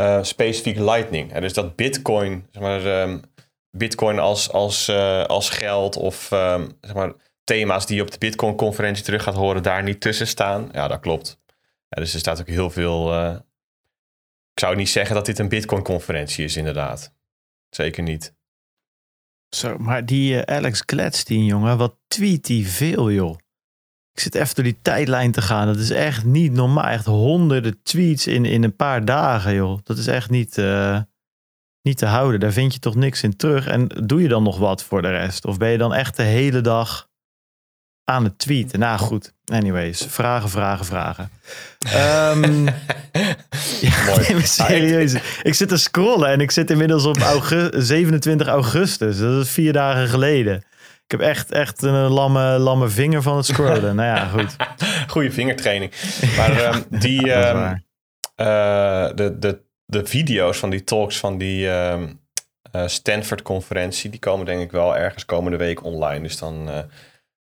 [0.00, 1.32] uh, specifiek Lightning.
[1.32, 3.22] En dus dat Bitcoin, zeg maar, um,
[3.70, 6.26] Bitcoin als, als, uh, als geld of
[6.80, 7.12] zeg maar,
[7.44, 10.68] thema's die je op de Bitcoin-conferentie terug gaat horen, daar niet tussen staan.
[10.72, 11.42] Ja, dat klopt
[11.94, 13.12] dus er staat ook heel veel.
[13.12, 13.34] Uh,
[14.52, 17.14] ik zou niet zeggen dat dit een Bitcoin-conferentie is, inderdaad.
[17.70, 18.34] Zeker niet.
[19.48, 23.38] Zo, maar die uh, Alex Gladstein, jongen, wat tweet die veel, joh.
[24.12, 25.66] Ik zit even door die tijdlijn te gaan.
[25.66, 26.86] Dat is echt niet normaal.
[26.86, 29.78] Echt honderden tweets in, in een paar dagen, joh.
[29.82, 31.00] Dat is echt niet, uh,
[31.82, 32.40] niet te houden.
[32.40, 33.66] Daar vind je toch niks in terug.
[33.66, 35.44] En doe je dan nog wat voor de rest?
[35.44, 37.08] Of ben je dan echt de hele dag
[38.04, 38.78] aan het tweeten.
[38.78, 41.30] Nou goed, anyways, vragen, vragen, vragen.
[42.34, 42.64] Um,
[43.80, 44.42] ja, Mooi.
[44.42, 45.14] serieus.
[45.42, 49.18] Ik zit te scrollen en ik zit inmiddels op augustus, 27 augustus.
[49.18, 50.56] Dat is vier dagen geleden.
[51.04, 53.96] Ik heb echt, echt een lamme, lamme vinger van het scrollen.
[53.96, 54.56] nou ja, goed.
[55.12, 55.92] Goede vingertraining.
[56.36, 57.84] Maar um, die, um,
[58.36, 62.02] uh, de, de, de video's van die talks van die uh,
[62.86, 66.22] Stanford-conferentie, die komen denk ik wel ergens komende week online.
[66.22, 66.68] Dus dan...
[66.68, 66.78] Uh,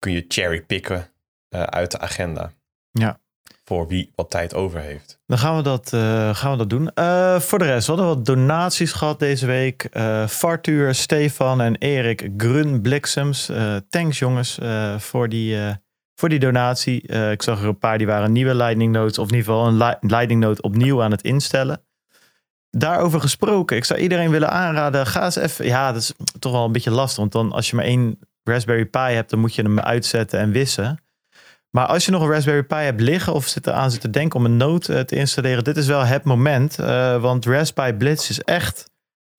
[0.03, 1.07] kun je cherrypicken
[1.55, 2.51] uh, uit de agenda.
[2.91, 3.19] Ja.
[3.63, 5.19] Voor wie wat tijd over heeft.
[5.25, 6.91] Dan gaan we dat, uh, gaan we dat doen.
[6.95, 9.89] Uh, voor de rest, we hadden wat donaties gehad deze week.
[10.27, 13.51] Fartuur, Stefan en Erik Grun Bliksems.
[13.89, 14.59] thanks jongens
[14.97, 15.57] voor, die,
[16.15, 17.01] voor die donatie.
[17.31, 19.17] ik zag er een paar die waren nieuwe Lightning Notes.
[19.17, 21.81] Of in ieder geval een li Lightning Note opnieuw aan het instellen.
[22.69, 25.07] Daarover gesproken, ik zou iedereen willen aanraden.
[25.07, 25.65] Ga eens even.
[25.65, 27.17] Ja, dat is toch wel een beetje lastig.
[27.17, 30.51] Want dan als je maar één Raspberry Pi hebt, dan moet je hem uitzetten en
[30.51, 31.03] wissen.
[31.69, 34.39] Maar als je nog een Raspberry Pi hebt liggen of zit aan zit te denken
[34.39, 36.79] om een Note eh, te installeren, dit is wel het moment.
[36.79, 38.89] Uh, want Raspberry Blitz is echt,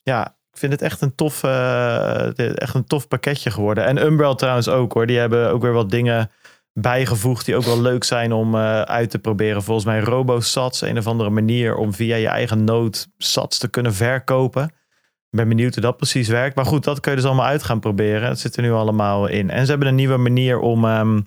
[0.03, 3.85] ja, ik vind het echt een tof, uh, echt een tof pakketje geworden.
[3.85, 5.07] En Umbrel trouwens ook hoor.
[5.07, 6.31] Die hebben ook weer wat dingen
[6.73, 9.63] bijgevoegd die ook wel leuk zijn om uit te proberen.
[9.63, 13.95] Volgens mij RoboSats, een of andere manier om via je eigen node sats te kunnen
[13.95, 14.71] verkopen.
[15.35, 16.57] Ben benieuwd hoe dat precies werkt.
[16.57, 18.29] Maar goed, dat kun je dus allemaal uit gaan proberen.
[18.29, 19.51] Dat zit er nu allemaal in.
[19.51, 21.27] En ze hebben een nieuwe manier om um,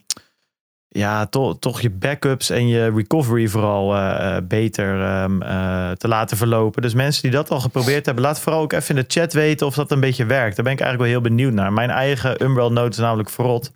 [0.87, 6.37] ja, to toch je backups en je recovery vooral uh, beter um, uh, te laten
[6.37, 6.81] verlopen.
[6.81, 9.67] Dus mensen die dat al geprobeerd hebben, laat vooral ook even in de chat weten
[9.67, 10.55] of dat een beetje werkt.
[10.55, 11.73] Daar ben ik eigenlijk wel heel benieuwd naar.
[11.73, 13.71] Mijn eigen Umbrel node is namelijk verrot.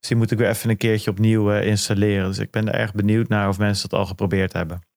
[0.00, 2.28] Dus die moet ik weer even een keertje opnieuw installeren.
[2.28, 4.87] Dus ik ben er erg benieuwd naar of mensen dat al geprobeerd hebben.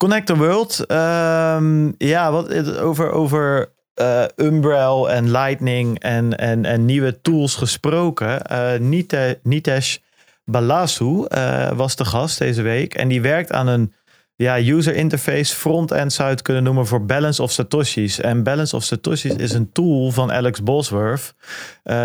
[0.00, 0.84] Connect the World.
[0.88, 8.42] Um, ja, wat over, over uh, Umbrel en Lightning en, en, en nieuwe tools gesproken.
[8.52, 9.96] Uh, Nitesh
[10.44, 12.94] Balasu uh, was de gast deze week.
[12.94, 13.94] En die werkt aan een
[14.36, 18.20] ja, user interface front-end zou het kunnen noemen voor Balance of Satoshis.
[18.20, 21.34] En Balance of Satoshis is een tool van Alex Bosworth,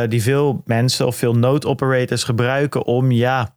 [0.07, 3.55] die veel mensen of veel node operators gebruiken om ja,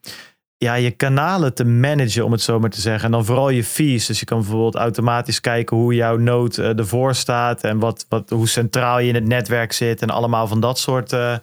[0.58, 3.04] ja, je kanalen te managen, om het zo maar te zeggen.
[3.04, 4.06] En dan vooral je fees.
[4.06, 8.30] Dus je kan bijvoorbeeld automatisch kijken hoe jouw node uh, ervoor staat en wat, wat,
[8.30, 11.36] hoe centraal je in het netwerk zit en allemaal van dat soort uh,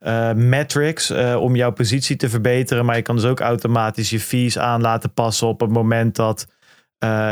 [0.00, 2.84] uh, metrics om jouw positie te verbeteren.
[2.84, 6.46] Maar je kan dus ook automatisch je fees aan laten passen op het moment dat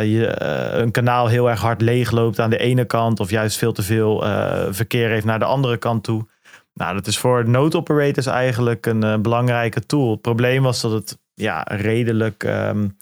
[0.02, 0.42] je
[0.72, 4.24] een kanaal heel erg hard leegloopt aan de ene kant, of juist veel te veel
[4.70, 6.26] verkeer heeft naar de andere kant toe.
[6.74, 10.10] Nou, dat is voor node operators eigenlijk een belangrijke tool.
[10.10, 12.96] Het probleem was dat het ja, redelijk um,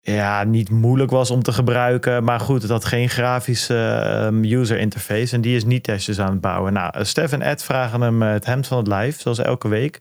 [0.00, 2.24] ja, niet moeilijk was om te gebruiken.
[2.24, 5.34] Maar goed, het had geen grafische um, user interface.
[5.34, 6.72] En die is niet testjes aan het bouwen.
[6.72, 10.00] Nou, Stef en Ed vragen hem het hemd van het lijf, zoals elke week.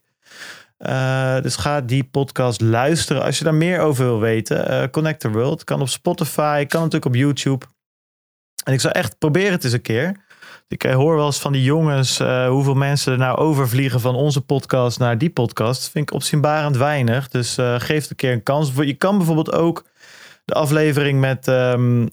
[0.80, 4.72] Uh, dus ga die podcast luisteren als je daar meer over wil weten.
[4.72, 7.66] Uh, Connect the World kan op Spotify, kan natuurlijk op YouTube.
[8.64, 10.16] En ik zou echt proberen het eens een keer.
[10.71, 14.41] Ik hoor wel eens van die jongens uh, hoeveel mensen er nou overvliegen van onze
[14.41, 15.89] podcast naar die podcast.
[15.89, 17.29] Vind ik opzienbarend weinig.
[17.29, 18.71] Dus geef het een keer een kans.
[18.75, 19.86] Je kan bijvoorbeeld ook
[20.45, 22.10] de aflevering met um,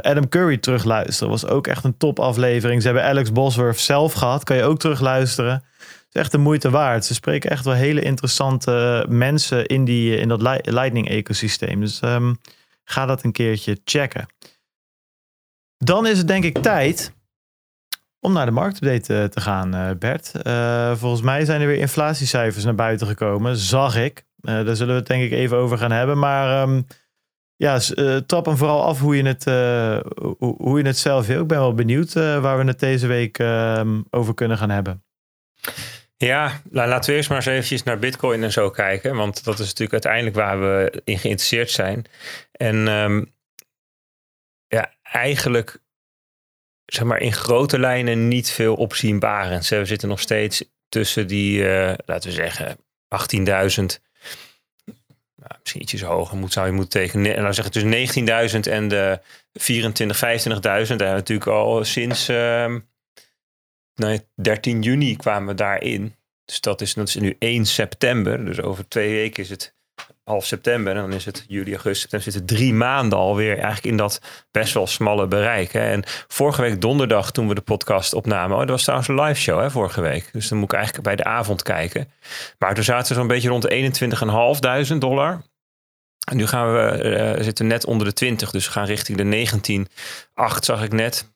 [0.00, 1.30] Adam Curry terugluisteren.
[1.30, 2.80] Was ook echt een top aflevering.
[2.80, 4.44] Ze hebben Alex Bosworth zelf gehad.
[4.44, 5.64] Kan je ook terugluisteren
[6.12, 7.04] is echt de moeite waard.
[7.04, 11.80] Ze spreken echt wel hele interessante mensen in, die, in dat Lightning-ecosysteem.
[11.80, 12.38] Dus um,
[12.84, 14.26] ga dat een keertje checken.
[15.76, 17.12] Dan is het denk ik tijd
[18.20, 20.32] om naar de marktupdate eh, te gaan, uh, Bert.
[20.46, 24.24] Uh, volgens mij zijn er weer inflatiecijfers naar buiten gekomen, zag ik.
[24.42, 26.18] Uh, daar zullen we het denk ik even over gaan hebben.
[26.18, 26.86] Maar um,
[27.56, 27.78] ja,
[28.26, 29.44] trap hem vooral af hoe je het,
[30.38, 31.40] hoe, je het zelf wil.
[31.40, 35.04] Ik ben wel benieuwd waar we het deze week um, over kunnen gaan hebben.
[36.16, 39.16] Ja, nou, laten we eerst maar eens eventjes naar Bitcoin en zo kijken.
[39.16, 42.04] Want dat is natuurlijk uiteindelijk waar we in geïnteresseerd zijn.
[42.52, 43.32] En um,
[44.66, 45.80] ja, eigenlijk
[46.94, 49.68] zeg maar in grote lijnen niet veel opzienbarends.
[49.68, 52.76] We zitten nog steeds tussen die, uh, laten we zeggen,
[53.08, 54.00] 18.000.
[55.36, 57.36] Nou, misschien ietsjes hoger moet, zou je moeten tekenen.
[57.36, 59.20] En dan zeggen tussen 19.000 en de
[59.52, 60.48] 24,
[60.88, 60.96] 25.000.
[60.96, 62.28] Daar natuurlijk al sinds...
[62.28, 62.74] Uh,
[63.94, 66.14] nee, 13 juni kwamen we daarin.
[66.44, 68.44] Dus dat is, dat is nu 1 september.
[68.44, 69.74] Dus over twee weken is het
[70.30, 70.96] half september.
[70.96, 72.32] En dan is het juli, augustus, september.
[72.32, 75.72] Zitten drie maanden alweer eigenlijk in dat best wel smalle bereik.
[75.72, 75.90] Hè.
[75.90, 78.52] En vorige week donderdag toen we de podcast opnamen.
[78.56, 80.28] Oh, dat was trouwens een live show hè, vorige week.
[80.32, 82.12] Dus dan moet ik eigenlijk bij de avond kijken.
[82.58, 85.42] Maar toen zaten we zo'n beetje rond de 21.500 dollar.
[86.24, 87.04] En nu gaan we,
[87.36, 88.50] uh, zitten net onder de 20.
[88.50, 91.30] Dus we gaan richting de 19,8 zag ik net.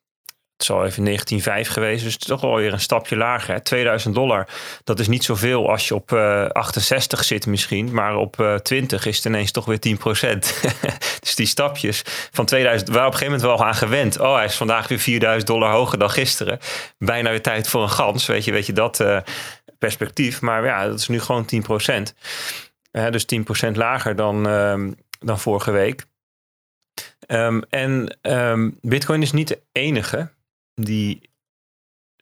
[0.65, 3.55] Het zal even 1905 geweest, dus toch wel weer een stapje lager.
[3.55, 3.61] Hè?
[3.61, 4.49] 2000 dollar,
[4.85, 9.07] dat is niet zoveel als je op uh, 68 zit misschien, maar op uh, 20
[9.07, 10.39] is het ineens toch weer 10%
[11.21, 14.21] dus die stapjes van 2000, waar op een gegeven moment wel aan gewend.
[14.21, 16.59] Oh, hij is vandaag weer 4000 dollar hoger dan gisteren.
[16.99, 19.19] Bijna weer tijd voor een gans, weet je, weet je dat uh,
[19.79, 20.41] perspectief.
[20.41, 23.27] Maar ja, dat is nu gewoon 10% dus
[23.69, 26.05] 10% lager dan, uh, dan vorige week.
[27.27, 30.29] Um, en um, Bitcoin is niet de enige
[30.75, 31.31] die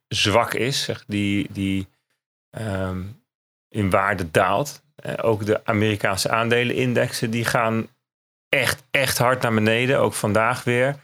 [0.08, 1.86] zwak is, zeg, die, die
[2.58, 3.22] um,
[3.68, 4.82] in waarde daalt.
[5.06, 7.88] Uh, ook de Amerikaanse aandelenindexen die gaan
[8.48, 9.98] echt, echt hard naar beneden.
[9.98, 10.96] Ook vandaag weer.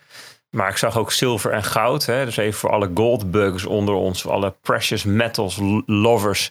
[0.51, 2.07] Maar ik zag ook zilver en goud.
[2.07, 2.25] Hè?
[2.25, 6.51] Dus even voor alle goldbuggers onder ons, voor alle precious metals lovers.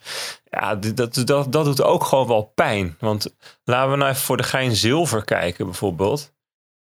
[0.49, 2.95] Ja, dat, dat, dat doet ook gewoon wel pijn.
[2.99, 6.35] Want laten we nou even voor de gein zilver kijken bijvoorbeeld.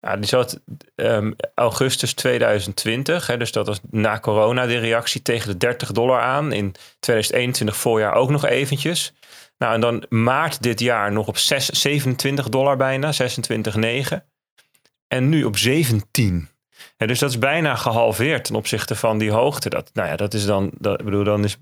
[0.06, 0.60] Ja, die zat
[0.94, 6.20] um, augustus 2020, hè, dus dat was na corona de reactie tegen de 30 dollar
[6.20, 6.52] aan.
[6.52, 9.12] In 2021 voorjaar ook nog eventjes.
[9.58, 14.16] Nou, en dan maart dit jaar nog op 6, 27 dollar bijna, 26,9.
[15.08, 16.48] En nu op 17.
[16.96, 19.68] En dus dat is bijna gehalveerd ten opzichte van die hoogte.
[19.68, 21.56] Dat, nou ja, dat is dan, dat, ik bedoel, dan is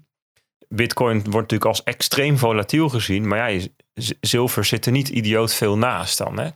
[0.68, 3.28] Bitcoin wordt natuurlijk als extreem volatiel gezien.
[3.28, 3.72] Maar ja, je,
[4.20, 6.38] zilver zit er niet idioot veel naast dan.
[6.38, 6.48] Hè?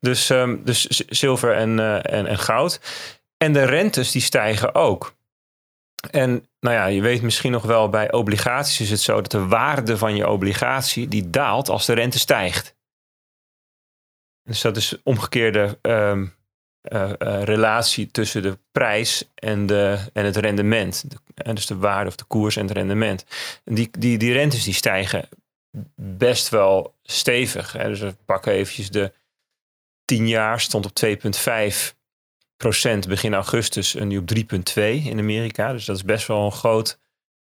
[0.00, 2.80] Dus, ehm, dus zilver en, uh, en, en goud.
[3.36, 5.14] En de rentes die stijgen ook.
[6.10, 9.46] En nou ja, je weet misschien nog wel, bij obligaties is het zo dat de
[9.46, 12.74] waarde van je obligatie die daalt als de rente stijgt.
[14.42, 16.34] Dus dat is omgekeerde um,
[16.82, 21.04] uh, uh, relatie tussen de prijs en, de, en het rendement.
[21.10, 23.24] De, dus de waarde of de koers en het rendement.
[23.64, 25.28] En die, die, die rentes die stijgen
[25.96, 27.72] best wel stevig.
[27.72, 27.88] Hè.
[27.88, 29.12] Dus we pakken eventjes de
[30.04, 31.98] 10 jaar, stond op 2,5
[32.56, 34.42] procent begin augustus en nu op 3,2
[34.74, 35.72] in Amerika.
[35.72, 36.98] Dus dat is best wel een groot,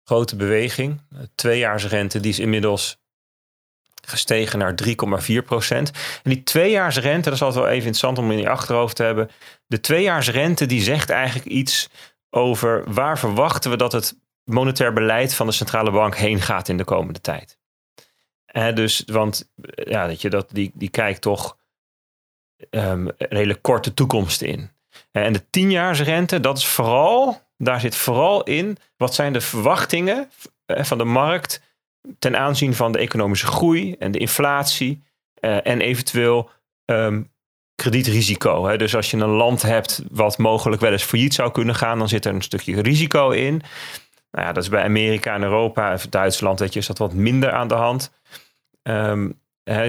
[0.04, 1.02] grote beweging.
[1.36, 2.98] Tweejaarsrente die is inmiddels
[4.08, 5.92] gestegen naar 3,4 procent.
[6.24, 9.30] En die tweejaarsrente, dat is altijd wel even interessant om in je achterhoofd te hebben.
[9.66, 11.90] De tweejaarsrente die zegt eigenlijk iets
[12.30, 16.78] over waar verwachten we dat het monetair beleid van de centrale bank heen gaat in
[16.78, 17.58] de komende tijd.
[18.48, 21.58] Eh, dus, want ja, dat je dat, die, die kijkt toch
[22.70, 24.72] um, een hele korte toekomst in.
[25.12, 30.30] En de tienjaarsrente, dat is vooral, daar zit vooral in, wat zijn de verwachtingen
[30.66, 31.62] eh, van de markt
[32.20, 35.04] ten aanzien van de economische groei en de inflatie
[35.42, 36.50] uh, en eventueel
[36.86, 37.32] um,
[37.76, 38.66] kredietrisico.
[38.66, 38.78] Hè.
[38.78, 42.10] Dus als je een land hebt wat mogelijk wel eens failliet zou kunnen gaan, dan
[42.10, 43.62] zit er een stukje risico in.
[44.32, 47.52] Nou ja, dat is bij Amerika en Europa, Duitsland, weet je, is dat wat minder
[47.52, 48.12] aan de hand.
[48.84, 49.40] Um,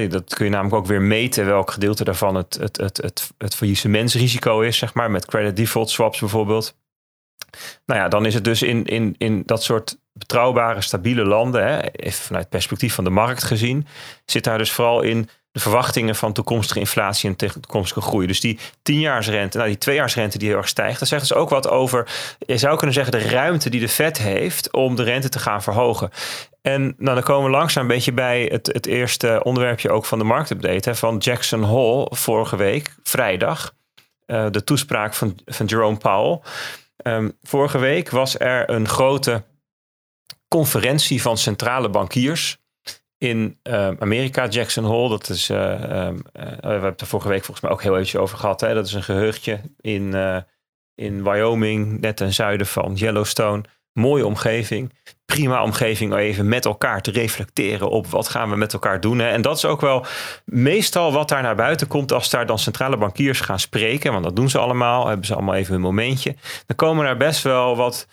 [0.08, 3.54] dat kun je namelijk ook weer meten welk gedeelte daarvan het, het, het, het, het
[4.60, 6.76] is, zeg maar, met credit default swaps bijvoorbeeld.
[7.86, 11.90] Nou ja, dan is het dus in, in, in dat soort betrouwbare, stabiele landen, hè,
[11.90, 13.86] even vanuit het perspectief van de markt gezien,
[14.24, 18.26] zit daar dus vooral in de verwachtingen van toekomstige inflatie en toekomstige groei.
[18.26, 21.68] Dus die tienjaarsrente, nou die tweejaarsrente die heel erg stijgt, dat zegt dus ook wat
[21.68, 25.38] over, je zou kunnen zeggen, de ruimte die de Fed heeft om de rente te
[25.38, 26.10] gaan verhogen.
[26.62, 30.18] En nou, dan komen we langzaam een beetje bij het, het eerste onderwerpje ook van
[30.18, 33.74] de marktupdate van Jackson Hole vorige week, vrijdag.
[34.26, 36.40] Uh, de toespraak van, van Jerome Powell.
[37.02, 39.42] Um, vorige week was er een grote
[40.48, 42.58] conferentie van centrale bankiers
[43.18, 45.08] in uh, Amerika, Jackson Hole.
[45.08, 48.20] Dat is, uh, um, we hebben het er vorige week volgens mij ook heel eventjes
[48.20, 48.60] over gehad.
[48.60, 48.74] Hè?
[48.74, 50.14] Dat is een geheugdje in,
[50.94, 53.62] in Wyoming, net ten zuiden van Yellowstone.
[53.92, 54.92] Mooie omgeving.
[55.24, 59.18] Prima omgeving om even met elkaar te reflecteren op wat gaan we met elkaar doen.
[59.18, 59.28] Hè?
[59.28, 60.06] En dat is ook wel
[60.44, 64.12] meestal wat daar naar buiten komt als daar dan centrale bankiers gaan spreken.
[64.12, 65.06] Want dat doen ze allemaal.
[65.06, 66.34] Hebben ze allemaal even een momentje.
[66.66, 68.06] Dan komen er best wel wat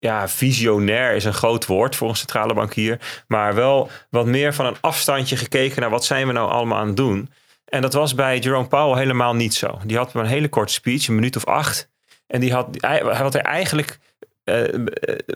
[0.00, 3.24] ja, visionair is een groot woord voor een centrale bankier.
[3.26, 6.86] Maar wel wat meer van een afstandje gekeken naar wat zijn we nou allemaal aan
[6.86, 7.30] het doen.
[7.64, 9.78] En dat was bij Jerome Powell helemaal niet zo.
[9.84, 11.90] Die had een hele korte speech, een minuut of acht.
[12.26, 12.76] En die had,
[13.22, 13.98] wat hij eigenlijk
[14.44, 14.84] uh,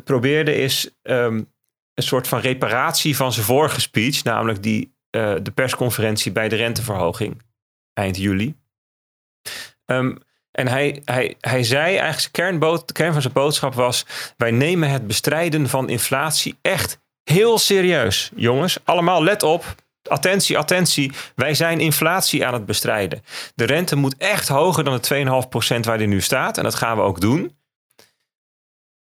[0.04, 1.52] probeerde is um,
[1.94, 4.22] een soort van reparatie van zijn vorige speech.
[4.22, 7.42] Namelijk die, uh, de persconferentie bij de renteverhoging
[7.92, 8.54] eind juli.
[9.86, 10.18] Um,
[10.54, 15.06] en hij, hij, hij zei eigenlijk, de kern van zijn boodschap was: wij nemen het
[15.06, 18.30] bestrijden van inflatie echt heel serieus.
[18.36, 19.74] Jongens, allemaal let op.
[20.02, 21.12] Attentie, attentie.
[21.34, 23.24] Wij zijn inflatie aan het bestrijden.
[23.54, 25.24] De rente moet echt hoger dan de
[25.74, 26.58] 2,5% waar die nu staat.
[26.58, 27.56] En dat gaan we ook doen.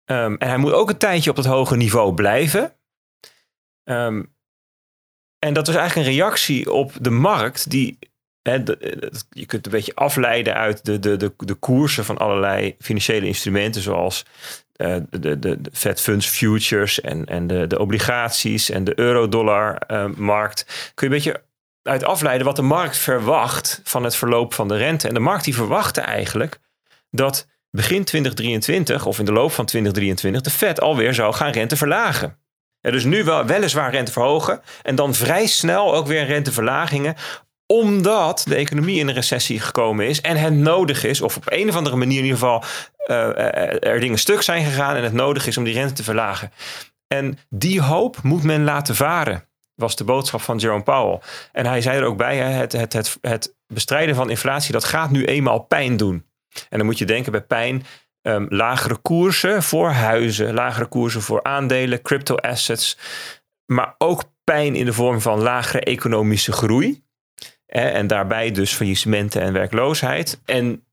[0.06, 2.74] Um, en hij moet ook een tijdje op het hoge niveau blijven.
[3.84, 4.36] Um,
[5.40, 7.98] en dat is eigenlijk een reactie op de markt, die
[9.30, 13.82] je kunt een beetje afleiden uit de, de, de, de koersen van allerlei financiële instrumenten,
[13.82, 14.26] zoals
[14.78, 20.66] uh, de, de, de Fed Funds Futures en, en de, de obligaties en de euro-dollar-markt.
[20.68, 21.42] Uh, kun je een beetje
[21.84, 25.08] uit afleiden wat de markt verwacht van het verloop van de rente.
[25.08, 26.60] En de markt die verwachtte eigenlijk
[27.12, 31.78] dat begin 2023 of in de loop van 2023 de Fed alweer zou gaan rente
[31.78, 32.38] verlagen.
[32.82, 37.16] Ja, dus nu wel, weliswaar rente verhogen en dan vrij snel ook weer renteverlagingen
[37.68, 41.70] omdat de economie in een recessie gekomen is en het nodig is, of op een
[41.70, 42.64] of andere manier in ieder geval
[43.08, 46.52] uh, er dingen stuk zijn gegaan en het nodig is om die rente te verlagen.
[47.08, 51.20] En die hoop moet men laten varen, was de boodschap van Jerome Powell.
[51.52, 55.12] En hij zei er ook bij, het, het, het, het bestrijden van inflatie, dat gaat
[55.12, 56.26] nu eenmaal pijn doen.
[56.70, 57.86] En dan moet je denken bij pijn,
[58.22, 62.98] um, lagere koersen voor huizen, lagere koersen voor aandelen, crypto assets,
[63.66, 67.06] maar ook pijn in de vorm van lagere economische groei.
[67.68, 70.42] En daarbij dus faillissementen en werkloosheid.
[70.46, 70.84] En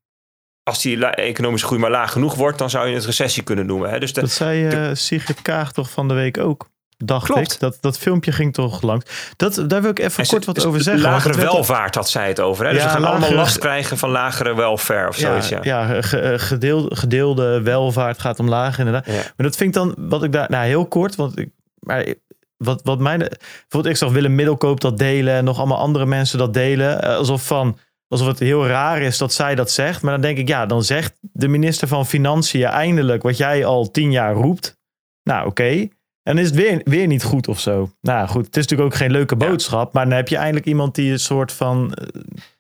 [0.63, 4.01] als die economische groei maar laag genoeg wordt, dan zou je het recessie kunnen noemen.
[4.01, 6.69] Dus dat zei uh, Sigrid Kaag toch van de week ook.
[6.97, 7.53] dacht Klopt.
[7.53, 7.61] ik.
[7.61, 9.33] Dat, dat filmpje ging toch langs.
[9.37, 11.03] Dat, daar wil ik even En kort ze- wat over zeggen.
[11.03, 12.65] Lagere welvaart had zij het over.
[12.67, 12.73] Hè?
[12.73, 15.49] Dus we gaan allemaal last krijgen van lagere welfare of zoiets.
[15.49, 19.07] Ja, ja, eh, gedeelde, gedeelde welvaart gaat omlaag inderdaad.
[19.07, 21.49] Maar dat vind ik dan, wat ik daar, nou heel kort, want ik,
[21.79, 22.15] maar
[22.65, 26.39] wat, wat mijn, bijvoorbeeld ik zag Willem Middelkoop dat delen en nog allemaal andere mensen
[26.39, 30.03] dat delen, eh, alsof van, alsof het heel raar is dat zij dat zegt.
[30.03, 33.91] Maar dan denk ik, ja, dan zegt de minister van Financiën eindelijk wat jij al
[33.91, 34.79] tien jaar roept.
[35.23, 35.89] Nou, oké.
[36.23, 37.91] En dan is het weer, weer niet goed of zo.
[38.01, 39.49] Nou goed, het is natuurlijk ook geen leuke Ja.
[39.49, 39.93] boodschap.
[39.93, 41.97] Maar dan heb je eindelijk iemand die een soort van...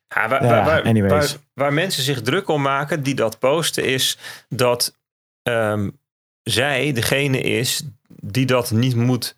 [0.09, 1.11] Ja, waar, Ja, waar, waar, anyways.
[1.33, 4.97] waar- waar mensen zich druk om maken die dat posten, is dat
[5.43, 5.89] ehm,
[6.43, 9.37] zij degene is die dat niet moet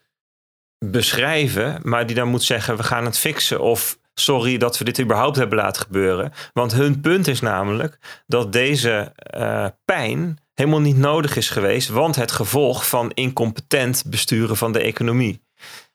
[0.78, 3.60] beschrijven, maar die dan moet zeggen: we gaan het fixen.
[3.60, 6.32] Of sorry dat we dit überhaupt hebben laten gebeuren.
[6.52, 12.16] Want hun punt is namelijk dat deze eh, pijn helemaal niet nodig is geweest, want
[12.16, 15.44] het gevolg van incompetent besturen van de economie.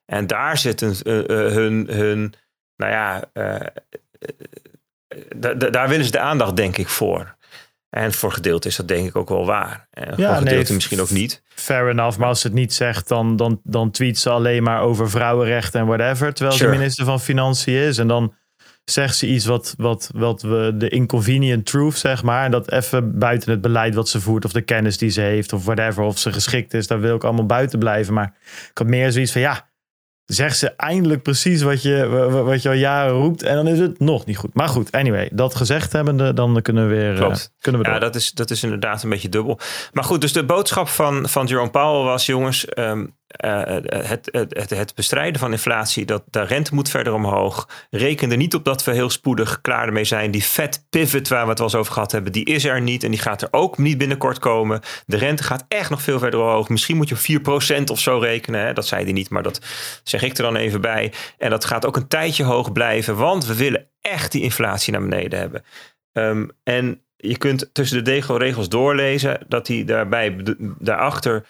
[0.05, 2.34] En daar zit een, eh, eh, hun, hun,
[2.75, 3.23] nou ja,
[5.36, 7.36] da- da- daar willen ze de aandacht, denk ik, voor.
[7.91, 9.87] En voor gedeelte is dat denk ik ook wel waar.
[9.91, 11.41] En voor nee, gedeelte misschien ook niet.
[11.47, 14.81] Fair enough, maar als ze het niet zegt, dan, dan, dan tweet ze alleen maar
[14.81, 16.33] over vrouwenrechten en whatever.
[16.33, 16.71] Terwijl Sure.
[16.71, 17.97] ze minister van Financiën is.
[17.97, 18.33] En dan
[18.85, 22.45] zegt ze iets wat, wat, wat we de inconvenient truth, zeg maar.
[22.45, 25.53] En dat even buiten het beleid wat ze voert, of de kennis die ze heeft,
[25.53, 26.03] of whatever.
[26.03, 28.13] Of ze geschikt is, daar wil ik allemaal buiten blijven.
[28.13, 28.33] Maar
[28.69, 29.69] ik had meer zoiets van, ja,
[30.26, 33.43] zegt ze eindelijk precies wat je, wa- wat je al jaren roept.
[33.43, 34.53] En dan is het nog niet goed.
[34.53, 37.51] Maar goed, anyway, dat gezegd hebbende, dan kunnen we weer Klopt.
[37.55, 37.95] eh, kunnen we door.
[37.97, 39.59] Ja, dat is, dat is inderdaad een beetje dubbel.
[39.91, 43.61] Maar goed, dus de boodschap van, van Jerome Powell was: jongens, ehm, eh,
[44.07, 47.69] het, het, het, het bestrijden van inflatie, dat de rente moet verder omhoog.
[47.89, 50.32] Reken er niet op dat we heel spoedig klaar ermee zijn.
[50.32, 53.03] Die Fed pivot waar we het wel eens over gehad hebben, die is er niet.
[53.03, 54.82] En die gaat er ook niet binnenkort komen.
[55.05, 56.69] De rente gaat echt nog veel verder omhoog.
[56.69, 58.61] Misschien moet je op 4% of zo rekenen.
[58.61, 58.73] Hè?
[58.73, 59.61] Dat zei hij niet, maar dat
[60.03, 61.13] zeg ik er dan even bij.
[61.38, 65.01] En dat gaat ook een tijdje hoog blijven, want we willen echt die inflatie naar
[65.01, 65.63] beneden hebben.
[66.13, 70.36] Ehm, en je kunt tussen de dego- regels doorlezen dat hij daarbij
[70.79, 71.45] daarachter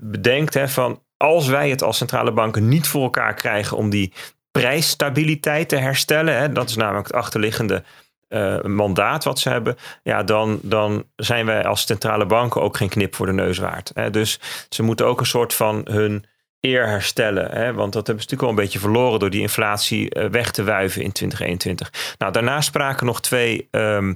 [0.00, 4.12] bedenkt hè, van als wij het als centrale banken niet voor elkaar krijgen om die
[4.50, 7.82] prijsstabiliteit te herstellen, hè, dat is namelijk het achterliggende
[8.28, 12.88] eh, mandaat wat ze hebben, ja, dan, dan zijn wij als centrale banken ook geen
[12.88, 13.90] knip voor de neus waard.
[13.94, 14.10] Hè.
[14.10, 16.24] Dus ze moeten ook een soort van hun
[16.60, 17.50] eer herstellen.
[17.50, 17.72] Hè?
[17.72, 20.64] Want dat hebben ze natuurlijk al een beetje verloren door die inflatie eh, weg te
[20.64, 22.14] wuiven in 2021.
[22.18, 24.08] Nou, daarna spraken nog twee eh,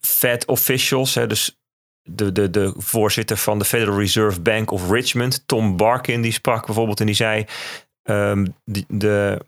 [0.00, 1.58] Fed officials, hè, dus
[2.06, 6.66] de, de, de voorzitter van de Federal Reserve Bank of Richmond, Tom Barkin, die sprak
[6.66, 7.46] bijvoorbeeld en die zei:
[8.64, 9.40] die- de,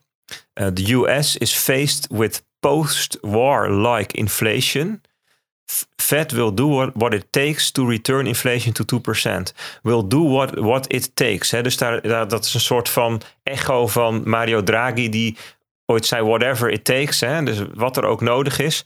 [0.52, 5.00] eh, the US is faced with post-war-like inflation.
[5.96, 9.54] Fed will do what, it takes to return inflation to 2%.
[9.82, 11.50] Will do what, what it takes.
[11.50, 11.62] Hè?
[11.62, 15.36] Dus daar, daar, dat is een soort van echo van Mario Draghi, die
[15.86, 17.20] ooit zei whatever it takes.
[17.20, 17.42] Hè?
[17.42, 18.84] Dus wat er ook nodig is.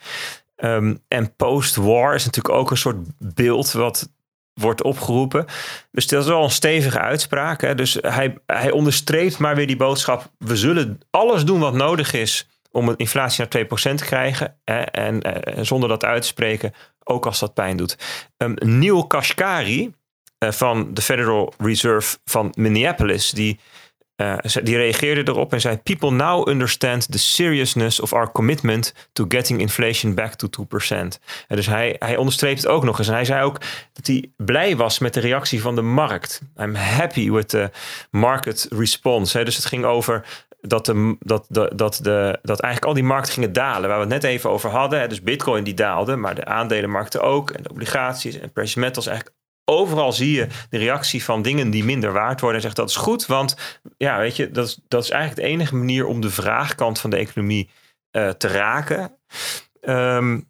[0.63, 4.09] Ehm, en post-war is natuurlijk ook een soort beeld wat
[4.55, 5.47] wordt opgeroepen.
[5.91, 7.61] Dus dat is wel een stevige uitspraak.
[7.61, 7.75] Hè?
[7.75, 10.31] Dus hij, hij onderstreept maar weer die boodschap.
[10.39, 14.57] We zullen alles doen wat nodig is om een inflatie naar 2% te krijgen.
[14.65, 14.81] Hè?
[14.81, 16.73] En eh, zonder dat uit te spreken,
[17.05, 17.97] ook als dat pijn doet.
[18.37, 19.95] Um, Neil Kashkari
[20.39, 23.61] eh, van de Federal Reserve van Minneapolis, die,
[24.45, 29.25] ze- die reageerde erop en zei: People now understand the seriousness of our commitment to
[29.29, 31.19] getting inflation back to 2%.
[31.49, 33.09] En dus hij, hij onderstreept het ook nog eens.
[33.09, 33.61] En hij zei ook
[33.93, 36.41] dat hij blij was met de reactie van de markt.
[36.61, 37.71] I'm happy with the
[38.11, 39.43] market response.
[39.45, 40.25] Dus het ging over
[40.61, 43.89] dat, de, dat, de, dat, de, dat eigenlijk al die markten gingen dalen.
[43.89, 45.09] Waar we het net even over hadden.
[45.09, 47.51] Dus bitcoin die daalde, maar de aandelenmarkten ook.
[47.51, 49.07] En de obligaties en precious metals.
[49.07, 52.57] Eigenlijk overal zie je de reactie van dingen die minder waard worden.
[52.57, 55.55] En zegt dat is goed, want ja, weet je, dat is, dat is eigenlijk de
[55.55, 57.71] enige manier om de vraagkant van de economie
[58.11, 59.19] eh, te raken.
[59.81, 60.41] Ehm,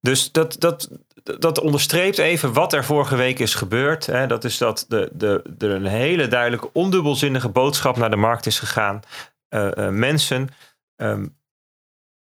[0.00, 0.88] dus dat, dat,
[1.22, 4.06] dat onderstreept even wat er vorige week is gebeurd.
[4.06, 4.26] Hè.
[4.26, 8.58] Dat is dat de, de, er een hele duidelijke ondubbelzinnige boodschap naar de markt is
[8.58, 9.00] gegaan.
[9.48, 10.48] Eh, eh, mensen,
[10.96, 11.26] ehm,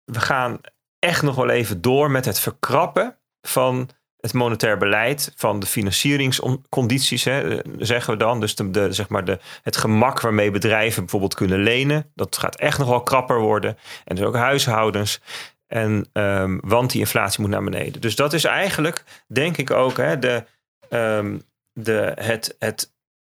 [0.03, 0.59] we gaan
[0.99, 3.89] echt nog wel even door met het verkrappen van
[4.21, 8.39] het monetair beleid, van de financieringscondities, hè, eh, zeggen we dan.
[8.39, 12.11] Dus de, zeg maar de, het gemak waarmee bedrijven bijvoorbeeld kunnen lenen.
[12.15, 13.77] Dat gaat echt nog wel krapper worden.
[14.05, 15.21] En dus ook huishoudens.
[15.67, 18.01] En, ehm, want die inflatie moet naar beneden.
[18.01, 20.45] Dus dat is eigenlijk, denk ik ook, hè, de,
[20.89, 21.37] ehm,
[21.73, 22.93] de, het, het,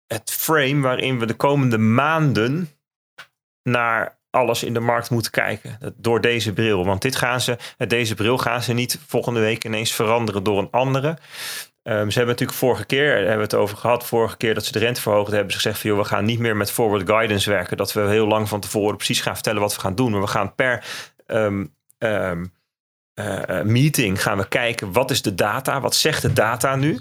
[0.07, 2.69] het frame waarin we de komende maanden
[3.63, 5.77] naar alles in de markt moeten kijken.
[5.95, 6.86] Door deze bril.
[6.86, 10.71] Want dit gaan ze, deze bril gaan ze niet volgende week ineens veranderen door een
[10.71, 11.17] andere.
[11.84, 14.71] Ehm, ze hebben natuurlijk vorige keer, hebben we het over gehad, vorige keer dat ze
[14.71, 17.49] de rente verhoogden, hebben ze gezegd van joh, we gaan niet meer met forward guidance
[17.49, 17.77] werken.
[17.77, 20.11] Dat we heel lang van tevoren precies gaan vertellen wat we gaan doen.
[20.11, 20.86] Maar we gaan per
[21.25, 21.65] ehm,
[21.97, 22.45] ehm,
[23.13, 26.99] eh, eh, meeting gaan we kijken wat is de data, wat zegt de data nu.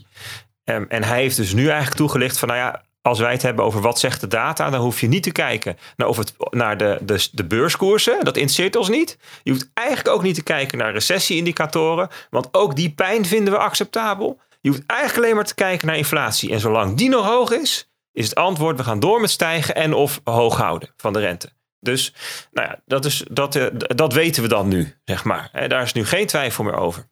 [0.65, 3.81] en hij heeft dus nu eigenlijk toegelicht van nou ja, als wij het hebben over
[3.81, 6.99] wat zegt de data, dan hoef je niet te kijken naar, of het, naar de,
[7.03, 8.25] de, de beurskoersen.
[8.25, 9.19] Dat interesseert ons niet.
[9.43, 13.59] Je hoeft eigenlijk ook niet te kijken naar recessieindicatoren, want ook die pijn vinden we
[13.59, 14.41] acceptabel.
[14.61, 16.53] Je hoeft eigenlijk alleen maar te kijken naar inflatie.
[16.53, 19.95] En zolang die nog hoog is, is het antwoord: we gaan door met stijgen en
[19.95, 21.53] of hoog houden van de rente.
[21.81, 22.15] Dus
[22.53, 25.69] nou ja, dat, is, dat, eh, dat weten we dan nu, zeg maar.
[25.69, 27.09] Daar is nu geen twijfel meer over.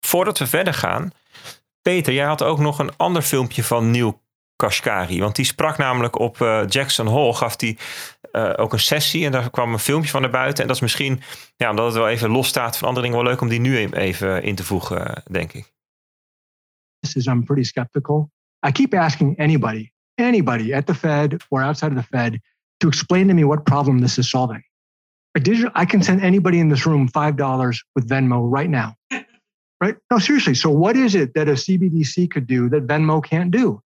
[0.00, 1.12] Voordat we verder gaan,
[1.82, 4.22] Peter, jij had ook nog een ander filmpje van Neil
[4.58, 5.20] Kashkari.
[5.20, 7.78] Want die sprak namelijk op uh, Jackson Hole, gaf die
[8.32, 9.24] uh, ook een sessie.
[9.24, 10.62] En daar kwam een filmpje van naar buiten.
[10.62, 11.20] En dat is misschien,
[11.56, 13.76] ja, omdat het wel even los staat van andere dingen, wel leuk om die nu
[13.76, 15.72] even in te voegen, denk ik.
[17.14, 18.30] Is I'm pretty skeptical.
[18.66, 22.40] I keep asking anybody, anybody at the Fed or outside of the Fed
[22.76, 24.64] to explain to me what problem this is solving.
[25.36, 28.94] A digital, I can send anybody in this room $5 with Venmo right now.
[29.80, 29.96] Right?
[30.10, 30.54] No, seriously.
[30.54, 33.80] So, what is it that a CBDC could do that Venmo can't do?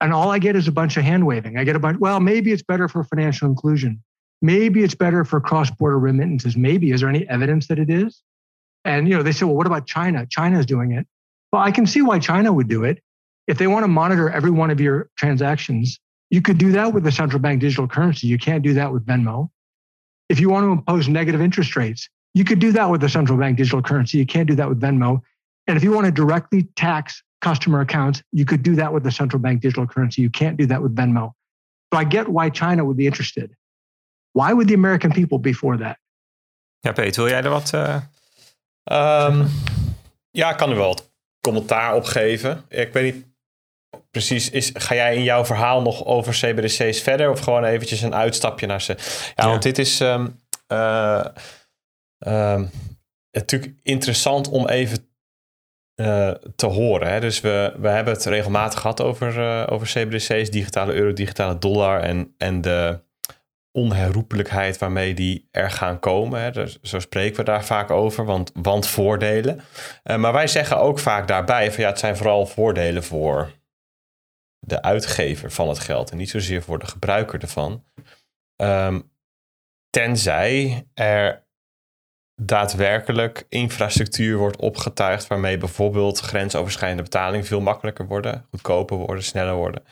[0.00, 1.58] And all I get is a bunch of hand waving.
[1.58, 4.02] I get a bunch, well, maybe it's better for financial inclusion.
[4.42, 6.56] Maybe it's better for cross border remittances.
[6.56, 6.92] Maybe.
[6.92, 8.22] Is there any evidence that it is?
[8.84, 10.26] And, you know, they say, well, what about China?
[10.26, 11.06] China is doing it.
[11.52, 13.02] Well, I can see why China would do it.
[13.46, 15.98] If they want to monitor every one of your transactions,
[16.30, 18.26] you could do that with the central bank digital currency.
[18.26, 19.50] You can't do that with Venmo.
[20.28, 23.36] If you want to impose negative interest rates, you could do that with the central
[23.36, 24.16] bank digital currency.
[24.16, 25.20] You can't do that with Venmo.
[25.66, 28.22] And if you want to directly tax customer accounts.
[28.32, 30.22] You could do that with the central bank digital currency.
[30.22, 31.32] You can't do that with Venmo.
[31.92, 33.56] So I get why China would be interested.
[34.32, 35.98] Why would the American people be for that?
[36.80, 37.72] Ja, Peter, wil jij er wat?
[37.74, 38.00] Uh...
[38.84, 39.48] Um,
[40.30, 41.10] ja, ik kan er wel wat
[41.40, 42.64] commentaar op geven.
[42.68, 43.24] Ik weet niet
[44.10, 48.14] precies, is, ga jij in jouw verhaal nog over CBDC's verder of gewoon eventjes een
[48.14, 48.96] uitstapje naar ze?
[48.96, 49.48] Ja, ja.
[49.48, 51.24] want dit is um, uh,
[52.18, 52.70] um,
[53.30, 55.09] natuurlijk interessant om even
[56.00, 57.08] uh, te horen.
[57.08, 57.20] Hè?
[57.20, 62.00] Dus we, we hebben het regelmatig gehad over, uh, over CBDC's, digitale euro, digitale dollar
[62.00, 63.00] en, en de
[63.72, 66.40] onherroepelijkheid waarmee die er gaan komen.
[66.40, 66.50] Hè?
[66.50, 69.60] Dus, zo spreken we daar vaak over, want, want voordelen.
[70.04, 73.58] Uh, maar wij zeggen ook vaak daarbij van ja, het zijn vooral voordelen voor
[74.58, 77.84] de uitgever van het geld en niet zozeer voor de gebruiker ervan.
[78.56, 79.10] Um,
[79.90, 81.48] tenzij er
[82.42, 89.82] daadwerkelijk infrastructuur wordt opgetuigd waarmee bijvoorbeeld grensoverschrijdende betalingen veel makkelijker worden, goedkoper worden, sneller worden.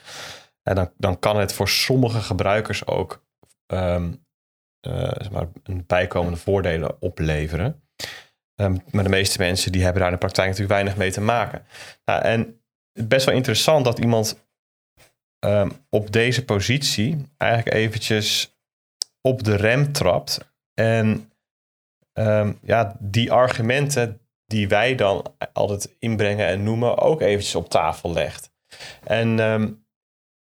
[0.63, 3.25] En dan, dan kan het voor sommige gebruikers ook
[3.67, 4.25] um,
[4.81, 7.83] zeg maar een bijkomende voordelen opleveren.
[8.55, 11.21] Um, maar de meeste mensen die hebben daar in de praktijk natuurlijk weinig mee te
[11.21, 11.65] maken.
[12.05, 14.47] Nou, en best wel interessant dat iemand
[15.45, 18.57] um, op deze positie eigenlijk eventjes
[19.21, 21.31] op de rem trapt en
[22.19, 28.13] um, ja, die argumenten die wij dan altijd inbrengen en noemen, ook eventjes op tafel
[28.13, 28.51] legt.
[29.03, 29.85] En um,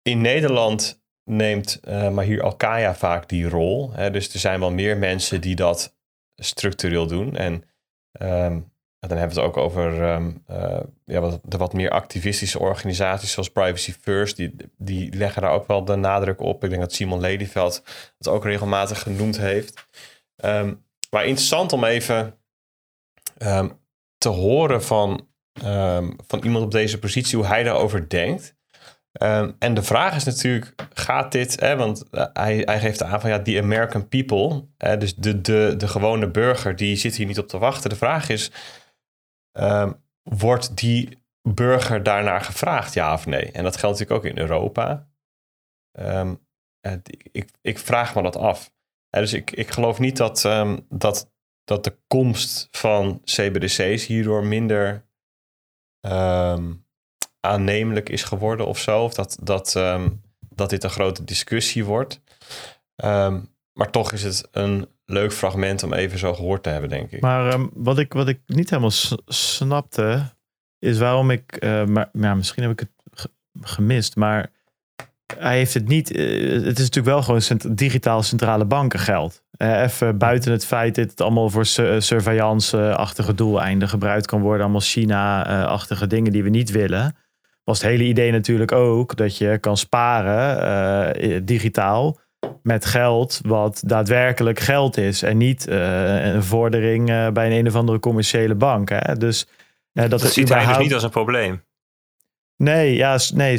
[0.01, 3.93] in Nederland neemt uh, Mahir Alkaya vaak die rol.
[3.93, 4.11] Hè?
[4.11, 5.97] Dus er zijn wel meer mensen die dat
[6.36, 7.36] structureel doen.
[7.36, 7.53] En
[8.22, 10.01] um, dan hebben we het ook over
[10.49, 14.36] uh, ja, wat, de wat meer activistische organisaties zoals Privacy First.
[14.36, 16.63] Die, die leggen daar ook wel de nadruk op.
[16.63, 17.84] Ik denk dat Simon Ladyveld
[18.18, 19.88] het ook regelmatig genoemd heeft.
[20.45, 22.39] Um, maar interessant om even
[23.38, 23.80] um,
[24.18, 25.28] te horen van,
[25.64, 28.55] um, van iemand op deze positie, hoe hij daarover denkt.
[29.22, 33.22] Um, en de vraag is natuurlijk, gaat dit, hè, want uh, hij, hij geeft aan
[33.22, 37.26] van ja, die American people, hè, dus de, de, de gewone burger, die zit hier
[37.26, 37.89] niet op te wachten.
[37.89, 38.51] De vraag is,
[40.24, 43.51] wordt die burger daarnaar gevraagd, ja of nee?
[43.51, 45.08] En dat geldt natuurlijk ook in Europa.
[47.32, 48.72] ik, ik vraag me dat af
[49.10, 51.32] dus ik, ik geloof niet dat, um, dat,
[51.64, 55.05] dat de komst van CBDC's hierdoor minder
[56.01, 56.86] um,
[57.39, 59.03] aannemelijk is geworden of zo.
[59.03, 62.22] Of dat, dat, um, dat dit een grote discussie wordt.
[63.74, 67.22] maar toch is het een leuk fragment om even zo gehoord te hebben, denk ik.
[67.22, 68.91] Maar wat, ik, wat ik niet helemaal
[69.26, 70.36] snapte,
[70.80, 73.30] is waarom ik, uh, maar, ja, misschien heb ik het
[73.62, 74.51] gemist, maar
[75.36, 76.11] hij heeft het niet.
[76.11, 79.41] Eh, het is natuurlijk wel gewoon digitaal centrale bankengeld.
[79.57, 81.65] Uh, even buiten het feit dat het allemaal voor
[81.97, 84.61] surveillance-achtige doeleinden gebruikt kan worden.
[84.61, 87.15] Allemaal China-achtige dingen die we niet willen.
[87.63, 92.19] Was het hele idee natuurlijk ook dat je kan sparen uh, digitaal
[92.63, 95.23] met geld wat daadwerkelijk geld is.
[95.23, 98.89] En niet een vordering bij een een of andere commerciële bank.
[98.89, 99.15] Hè?
[99.15, 99.47] Dus
[99.93, 101.61] Dat, is ziet hij dus niet als een probleem.
[102.58, 103.58] Nee, ja, nee,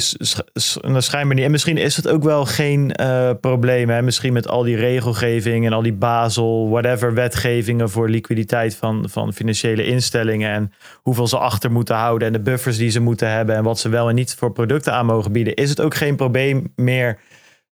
[0.96, 1.44] schijnbaar niet.
[1.44, 3.88] En misschien is het ook wel geen eh, probleem.
[3.90, 4.02] Hè?
[4.02, 9.32] Misschien met al die regelgeving en al die Basel, whatever, wetgevingen voor liquiditeit van, van
[9.32, 10.50] financiële instellingen.
[10.50, 13.56] En hoeveel ze achter moeten houden en de buffers die ze moeten hebben.
[13.56, 15.54] En wat ze wel en niet voor producten aan mogen bieden.
[15.54, 17.18] Is het ook geen probleem meer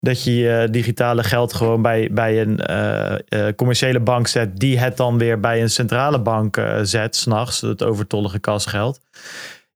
[0.01, 4.57] dat je je digitale geld gewoon bij, bij een eh, eh, commerciële bank zet.
[4.57, 9.01] Die het dan weer bij een centrale bank zet, s'nachts, het overtollige kasgeld.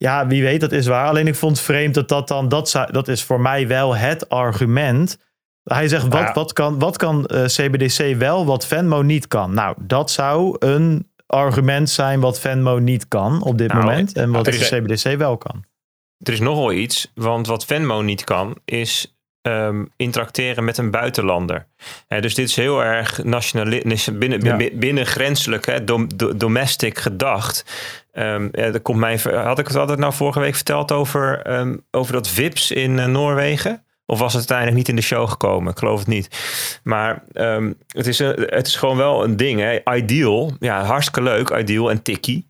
[0.02, 1.06] Ja, wie weet, dat is waar.
[1.08, 4.28] Alleen ik vond het vreemd dat dat dan, dat, dat is voor mij wel het
[4.28, 5.18] argument.
[5.62, 6.32] Hij zegt, wat, Ja.
[6.32, 9.54] wat kan, wat kan eh, CBDC wel, wat Venmo niet kan?
[9.54, 14.12] Nou, dat zou een argument zijn wat Venmo niet kan op dit Nou, moment.
[14.12, 15.64] En wat is- CBDC wel kan.
[16.18, 20.90] Er is nog wel iets, want wat Venmo niet kan, is ehm, interacteren met een
[20.90, 21.66] buitenlander.
[22.20, 23.82] Dus dit is heel erg nationali-
[24.12, 24.56] binnen, Ja.
[24.74, 25.06] binnen,
[25.86, 27.64] dom- do- domestic gedacht.
[28.12, 31.76] Ehm ja, er komt mij, had ik het altijd nou vorige week verteld over, ehm,
[31.90, 33.84] over dat VIPS in eh, Noorwegen?
[34.06, 35.72] Of was het uiteindelijk niet in de show gekomen?
[35.72, 36.28] Ik geloof het niet.
[36.82, 39.60] Maar ehm, het, is een, het is gewoon wel een ding.
[39.60, 39.94] Hè?
[39.94, 42.49] Ideal, ja, hartstikke leuk, Ideal en Tikkie.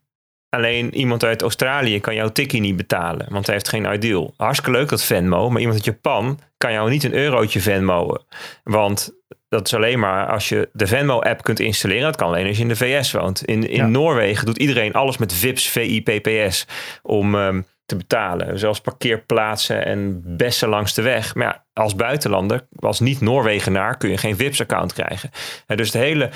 [0.51, 4.35] Alleen iemand uit Australië kan jouw tikkie niet betalen, want hij heeft geen ideal.
[4.37, 8.21] Hartstikke leuk dat Venmo, maar iemand uit Japan kan jou niet een eurotje Venmo'en.
[8.65, 12.03] Want dat is alleen maar als je de Venmo-app kunt installeren.
[12.03, 13.45] Dat kan alleen als je in de VS woont.
[13.45, 13.87] In, in Ja.
[13.87, 16.67] Noorwegen doet iedereen alles met VIPS, VIPPS
[17.03, 18.59] om ehm, te betalen.
[18.59, 21.35] Zelfs parkeerplaatsen en bessen langs de weg.
[21.35, 25.31] Maar ja, als buitenlander, als niet-Noorwegenaar, kun je geen VIPS-account krijgen.
[25.67, 26.31] En dus de hele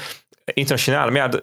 [0.44, 1.10] internationale.
[1.10, 1.42] Maar ja, de-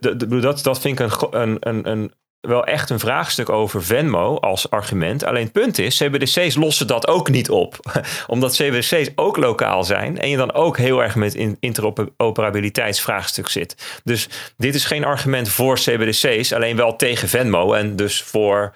[0.00, 3.82] de- de- dat, dat vind ik een, een, een, een, wel echt een vraagstuk over
[3.84, 5.24] Venmo als argument.
[5.24, 7.78] Alleen het punt is, CBDC's lossen dat ook niet op.
[8.26, 14.00] Omdat CBDC's ook lokaal zijn en je dan ook heel erg met in- interoperabiliteitsvraagstuk zit.
[14.04, 18.74] Dus dit is geen argument voor CBDC's, alleen wel tegen Venmo en dus voor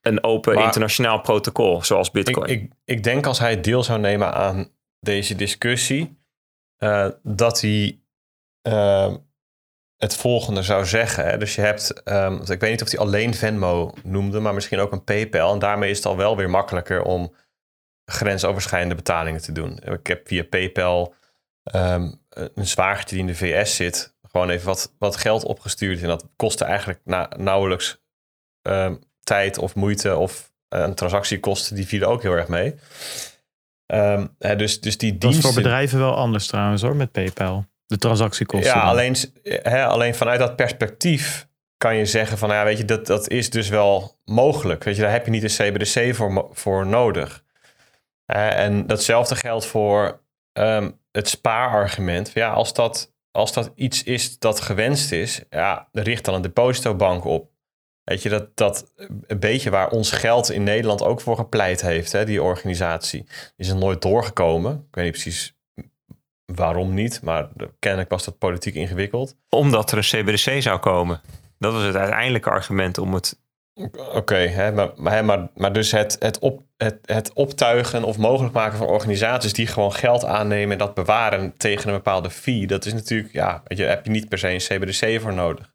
[0.00, 2.48] een open Maar- internationaal protocol zoals Ik, Bitcoin.
[2.50, 4.68] ik, ik denk als hij deel zou nemen aan
[5.00, 6.18] deze discussie,
[6.76, 7.98] eh, dat hij
[8.62, 9.14] eh,
[9.96, 11.24] het volgende zou zeggen.
[11.24, 11.38] Hè.
[11.38, 14.92] Dus je hebt, ehm, ik weet niet of hij alleen Venmo noemde, maar misschien ook
[14.92, 15.52] een PayPal.
[15.52, 17.34] En daarmee is het al wel weer makkelijker om
[18.04, 19.78] grensoverschrijdende betalingen te doen.
[19.78, 21.14] Ik heb via PayPal
[21.62, 26.02] ehm, een zwagertje die in de VS zit, gewoon even wat, wat geld opgestuurd.
[26.02, 28.02] En dat kostte eigenlijk na, nauwelijks
[28.62, 32.74] ehm, tijd of moeite of eh, een transactiekosten, die vielen ook heel erg mee.
[33.86, 35.52] Ehm, hè, dus, dus die Dat is diensten...
[35.52, 37.69] voor bedrijven wel anders trouwens hoor, met PayPal.
[37.90, 38.70] De transactiekosten.
[38.70, 38.88] Ja, dan.
[38.88, 43.06] alleen, hè, alleen vanuit dat perspectief kan je zeggen van, nou ja, weet je, dat,
[43.06, 44.84] dat is dus wel mogelijk.
[44.84, 47.44] Weet je, daar heb je niet een CBDC voor, voor nodig.
[48.26, 50.20] En datzelfde geldt voor
[50.52, 52.30] ehm, het spaarargument.
[52.34, 57.24] Ja, als dat, als dat iets is dat gewenst is, ja, richt dan een depositobank
[57.24, 57.50] op.
[58.04, 58.92] Weet je, dat, dat
[59.26, 63.26] een beetje waar ons geld in Nederland ook voor gepleit heeft, hè, die organisatie,
[63.56, 64.72] is er nooit doorgekomen.
[64.72, 65.58] Ik weet niet precies
[66.54, 69.36] waarom niet, maar de- kennelijk was dat politiek ingewikkeld.
[69.48, 71.20] Omdat er een CBDC zou komen.
[71.58, 73.38] Dat was het uiteindelijke argument om het
[74.14, 78.18] Oké, hè, maar, maar, hè, maar, maar dus het, het, op, het, het optuigen of
[78.18, 82.66] mogelijk maken van organisaties die gewoon geld aannemen en dat bewaren tegen een bepaalde fee,
[82.66, 85.72] dat is natuurlijk, ja, weet je, heb je niet per se een CBDC voor nodig.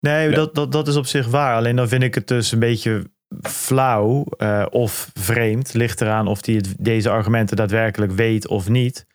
[0.00, 0.34] Nee, Ja.
[0.34, 1.56] dat, dat, dat is op zich waar.
[1.56, 3.10] Alleen dan vind ik het dus een beetje
[3.42, 5.74] flauw eh, of vreemd.
[5.74, 9.06] Ligt eraan of hij het, deze argumenten daadwerkelijk weet of niet.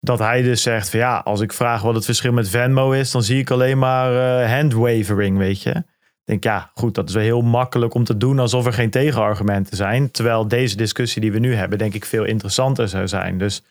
[0.00, 3.10] Dat hij dus zegt van ja, als ik vraag wat het verschil met Venmo is,
[3.10, 5.70] dan zie ik alleen maar eh handwavering, weet je.
[5.70, 8.90] Ik denk ja, goed, dat is wel heel makkelijk om te doen alsof er geen
[8.90, 10.10] tegenargumenten zijn.
[10.10, 13.38] Terwijl deze discussie die we nu hebben, denk ik veel interessanter zou zijn.
[13.38, 13.62] Dus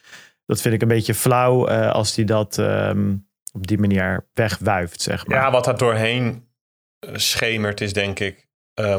[0.45, 3.15] dat vind ik een beetje flauw eh, als hij dat ehm,
[3.53, 5.38] op die manier wegwuift, zeg maar.
[5.38, 6.47] Ja, wat er doorheen
[6.99, 8.47] eh, schemert is denk ik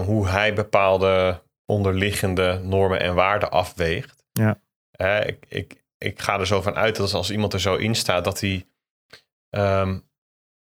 [0.05, 4.25] hoe hij bepaalde onderliggende normen en waarden afweegt.
[4.33, 4.61] Ja.
[4.91, 7.95] Eh, ik, ik, ik ga er zo van uit dat als iemand er zo in
[7.95, 8.67] staat dat hij
[9.51, 9.99] ehm,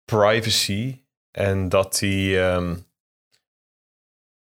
[0.05, 2.77] privacy en dat hij ehm,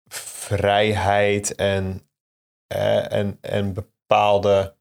[0.09, 2.09] vrijheid en,
[2.67, 4.77] eh, en, en bepaalde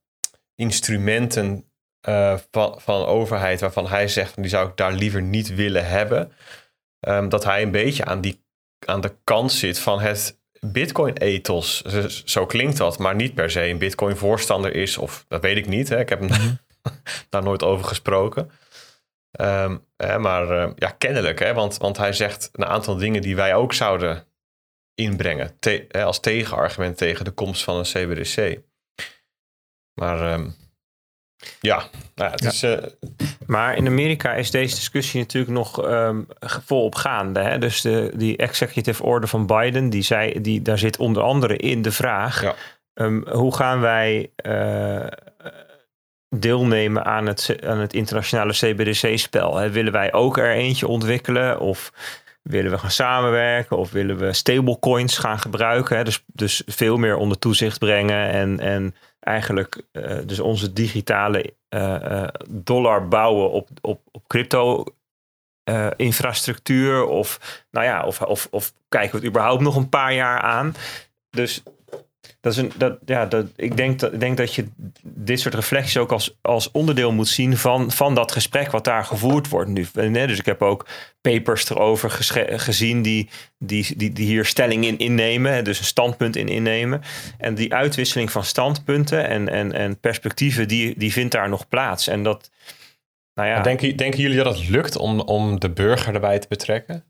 [0.56, 5.88] instrumenten eh, van, van overheid waarvan hij zegt, die zou ik daar liever niet willen
[5.88, 6.32] hebben.
[7.00, 8.46] Ehm, dat hij een beetje aan, die,
[8.86, 11.82] aan de kant zit van het Bitcoin-ethos.
[11.82, 14.98] Zo, zo klinkt dat, maar niet per se een Bitcoin-voorstander is.
[14.98, 15.90] Of dat weet ik niet.
[15.90, 16.00] Hè.
[16.00, 16.30] Ik heb hem
[17.30, 18.52] daar nooit over gesproken.
[19.32, 21.40] Ehm, hè, maar eh, ja, kennelijk.
[21.40, 24.28] Hè, want, want hij zegt een aantal dingen die wij ook zouden
[24.96, 25.60] inbrengen.
[25.60, 28.60] te- hè, als tegenargument tegen de komst van een CBDC.
[30.00, 30.50] Maar ehm,
[31.62, 31.76] Ja,
[32.16, 32.64] nou ja, het is...
[32.64, 32.78] eh,
[33.46, 36.22] Maar in Amerika is deze discussie natuurlijk nog ehm,
[36.66, 37.40] volop gaande.
[37.40, 37.58] Hè?
[37.58, 41.82] Dus de, die executive order van Biden, die zei, die, daar zit onder andere in
[41.82, 42.56] de vraag: Ja.
[42.94, 45.06] ehm, hoe gaan wij eh,
[46.30, 49.70] deelnemen aan het, aan het internationale CBDC-spel?
[49.70, 51.60] Willen wij ook er eentje ontwikkelen?
[51.60, 51.92] Of
[52.42, 53.78] willen we gaan samenwerken?
[53.78, 55.98] Of willen we stablecoins gaan gebruiken?
[55.98, 56.04] Hè?
[56.04, 62.24] Dus, dus veel meer onder toezicht brengen en, en eigenlijk eh, dus onze digitale eh,
[62.24, 64.84] eh, dollar bouwen op, op, op crypto
[65.96, 70.40] infrastructuur of nou ja of, of, of kijken we het überhaupt nog een paar jaar
[70.40, 70.76] aan.
[71.30, 71.64] Dus
[72.44, 74.68] dat is een, dat, ja, dat, ik, denk dat, ik denk dat je
[75.04, 79.06] dit soort reflecties ook als, als onderdeel moet zien van, van dat gesprek wat daar
[79.06, 79.86] gevoerd wordt nu.
[80.12, 80.88] Dus ik heb ook
[81.22, 82.12] papers erover
[82.60, 87.02] gezien die, die, die, die hier stelling in innemen, dus een standpunt in innemen.
[87.38, 92.08] En die uitwisseling van standpunten en, en, en perspectieven, die, die vindt daar nog plaats.
[92.08, 92.52] En dat,
[93.34, 97.06] nou ja, denken, denken jullie dat het lukt om, om de burger erbij te betrekken?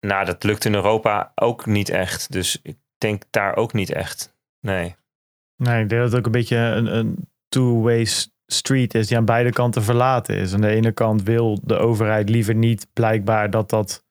[0.00, 2.32] nou, dat lukt in Europa ook niet echt.
[2.32, 4.34] Dus ik denk daar ook niet echt.
[4.60, 4.96] Nee.
[5.56, 8.06] Nee, ik denk dat het ook een beetje een, een two-way
[8.46, 10.54] street is die aan beide kanten verlaten is.
[10.54, 14.04] Aan de ene kant wil de overheid liever niet blijkbaar dat dat...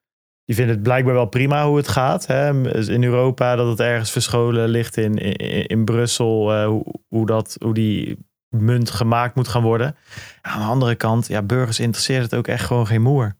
[0.46, 2.28] Die vindt het blijkbaar wel prima hoe het gaat.
[2.28, 2.62] Hè?
[2.62, 6.54] Dus In Europa dat het ergens verscholen ligt in, in, in Brussel.
[6.54, 8.18] eh, hoe, hoe, dat, hoe die
[8.50, 9.96] munt gemaakt moet gaan worden.
[10.42, 13.36] Aan de andere kant, ja, burgers interesseert het ook echt gewoon geen moer.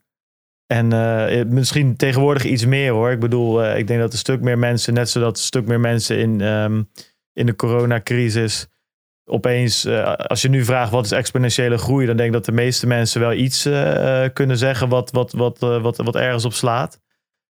[0.66, 3.10] En eh, misschien tegenwoordig iets meer hoor.
[3.10, 5.80] Ik bedoel, eh, ik denk dat een stuk meer mensen, net zodat een stuk meer
[5.80, 6.82] mensen in, ehm,
[7.32, 8.68] in de coronacrisis
[9.26, 12.52] opeens, eh, als je nu vraagt wat is exponentiële groei, dan denk ik dat de
[12.52, 16.44] meeste mensen wel iets eh, eh, kunnen zeggen wat, wat, wat, eh, wat, wat ergens
[16.44, 17.00] op slaat.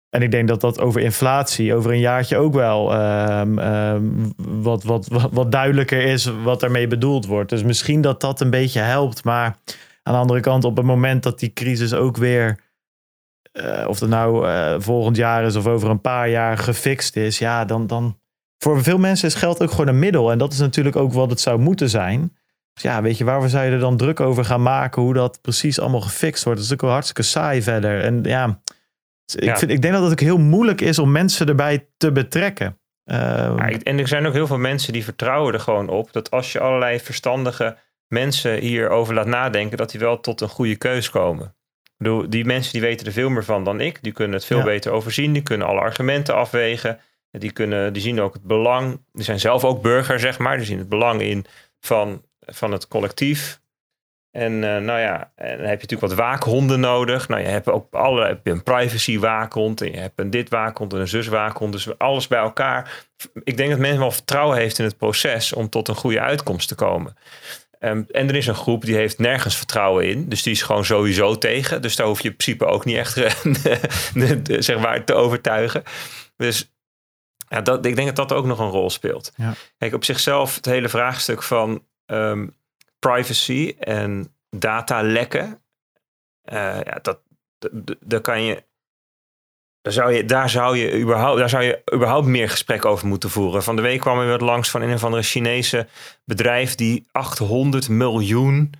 [0.09, 4.03] En ik denk dat dat over inflatie over een jaartje ook wel ehm, ehm,
[4.37, 7.49] wat, wat, wat, wat duidelijker is wat ermee bedoeld wordt.
[7.49, 9.23] Dus misschien dat dat een beetje helpt.
[9.23, 9.57] Maar
[10.03, 12.59] aan de andere kant, op het moment dat die crisis ook weer,
[13.51, 17.39] eh, of het nou eh, volgend jaar is of over een paar jaar gefixt is,
[17.39, 18.19] ja, dan, dan
[18.57, 20.31] voor veel mensen is geld ook gewoon een middel.
[20.31, 22.37] En dat is natuurlijk ook wat het zou moeten zijn.
[22.73, 25.41] Dus ja, weet je, waarom zou je er dan druk over gaan maken hoe dat
[25.41, 26.59] precies allemaal gefixt wordt?
[26.59, 28.01] Dat is natuurlijk wel hartstikke saai verder.
[28.01, 28.61] En ja,
[29.35, 29.57] ik, Ja.
[29.57, 32.79] Vind, ik denk dat het ook heel moeilijk is om mensen erbij te betrekken.
[33.05, 36.31] Ehm, Ja, en er zijn ook heel veel mensen die vertrouwen er gewoon op dat
[36.31, 37.77] als je allerlei verstandige
[38.07, 41.55] mensen hierover laat nadenken, dat die wel tot een goede keus komen.
[42.03, 44.03] Bedoel, die mensen die weten er veel meer van dan ik.
[44.03, 44.63] Die kunnen het veel Ja.
[44.63, 45.33] beter overzien.
[45.33, 46.99] Die kunnen alle argumenten afwegen.
[47.31, 49.01] Die, kunnen, die zien ook het belang.
[49.13, 50.57] Die zijn zelf ook burger, zeg maar.
[50.57, 51.45] Die zien het belang in
[51.79, 53.59] van, van het collectief.
[54.31, 57.27] En eh, nou ja, en dan heb je natuurlijk wat waakhonden nodig.
[57.27, 59.81] Nou, je hebt ook alle, heb je een privacy waakhond.
[59.81, 61.71] En je hebt een dit waakhond en een zus waakhond.
[61.71, 63.05] Dus alles bij elkaar.
[63.43, 66.67] Ik denk dat mensen wel vertrouwen heeft in het proces om tot een goede uitkomst
[66.67, 67.15] te komen.
[67.79, 70.29] Ehm, en er is een groep die heeft nergens vertrouwen in.
[70.29, 71.81] Dus die is gewoon sowieso tegen.
[71.81, 73.17] Dus daar hoef je in principe ook niet echt
[74.15, 75.83] eh, zeg maar, te overtuigen.
[76.35, 76.71] Dus
[77.49, 79.31] ja, dat, ik denk dat dat ook nog een rol speelt.
[79.35, 79.53] Ja.
[79.77, 82.47] Kijk, op zichzelf het hele vraagstuk van ehm,
[82.99, 85.61] privacy en datalekken.
[86.41, 87.19] eh ja, dat,
[87.99, 88.63] daar kan je.
[89.81, 93.29] Daar zou je, daar, zou je überhaupt, daar zou je überhaupt meer gesprek over moeten
[93.29, 93.63] voeren.
[93.63, 95.87] Van de week kwam er wat langs van een of andere Chinese
[96.25, 98.71] bedrijf die 800 miljoen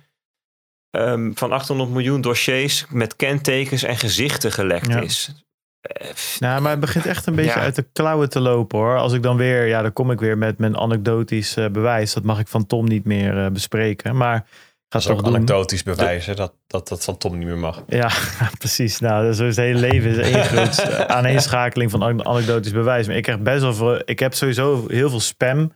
[0.90, 5.00] ehm, van 800 miljoen dossiers met kentekens en gezichten gelekt Ja.
[5.00, 5.44] is.
[5.80, 7.64] Eh, Nou, maar het begint echt een beetje Ja.
[7.64, 8.98] uit de klauwen te lopen hoor.
[8.98, 12.12] Als ik dan weer, ja, dan kom ik weer met mijn anekdotisch eh, bewijs.
[12.12, 14.16] Dat mag ik van Tom niet meer eh, bespreken.
[14.16, 14.46] Maar
[14.90, 15.34] ik ga Dat het is ook doen.
[15.34, 17.82] anekdotisch bewijzen dat, dat dat van Tom niet meer mag.
[17.88, 18.10] Ja,
[18.58, 19.00] precies.
[19.00, 23.06] Nou, zo is het hele leven is één groot aaneenschakeling van an- anekdotisch bewijs.
[23.06, 25.72] Maar ik krijg best wel veel, ik heb sowieso heel veel spam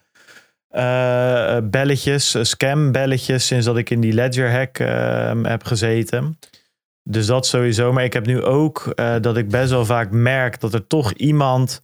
[0.69, 6.39] eh, belletjes, eh, scam belletjes sinds dat ik in die Ledger hack eh, heb gezeten.
[7.03, 7.93] Dus dat sowieso.
[7.93, 11.13] Maar ik heb nu ook eh, dat ik best wel vaak merk dat er toch
[11.13, 11.81] iemand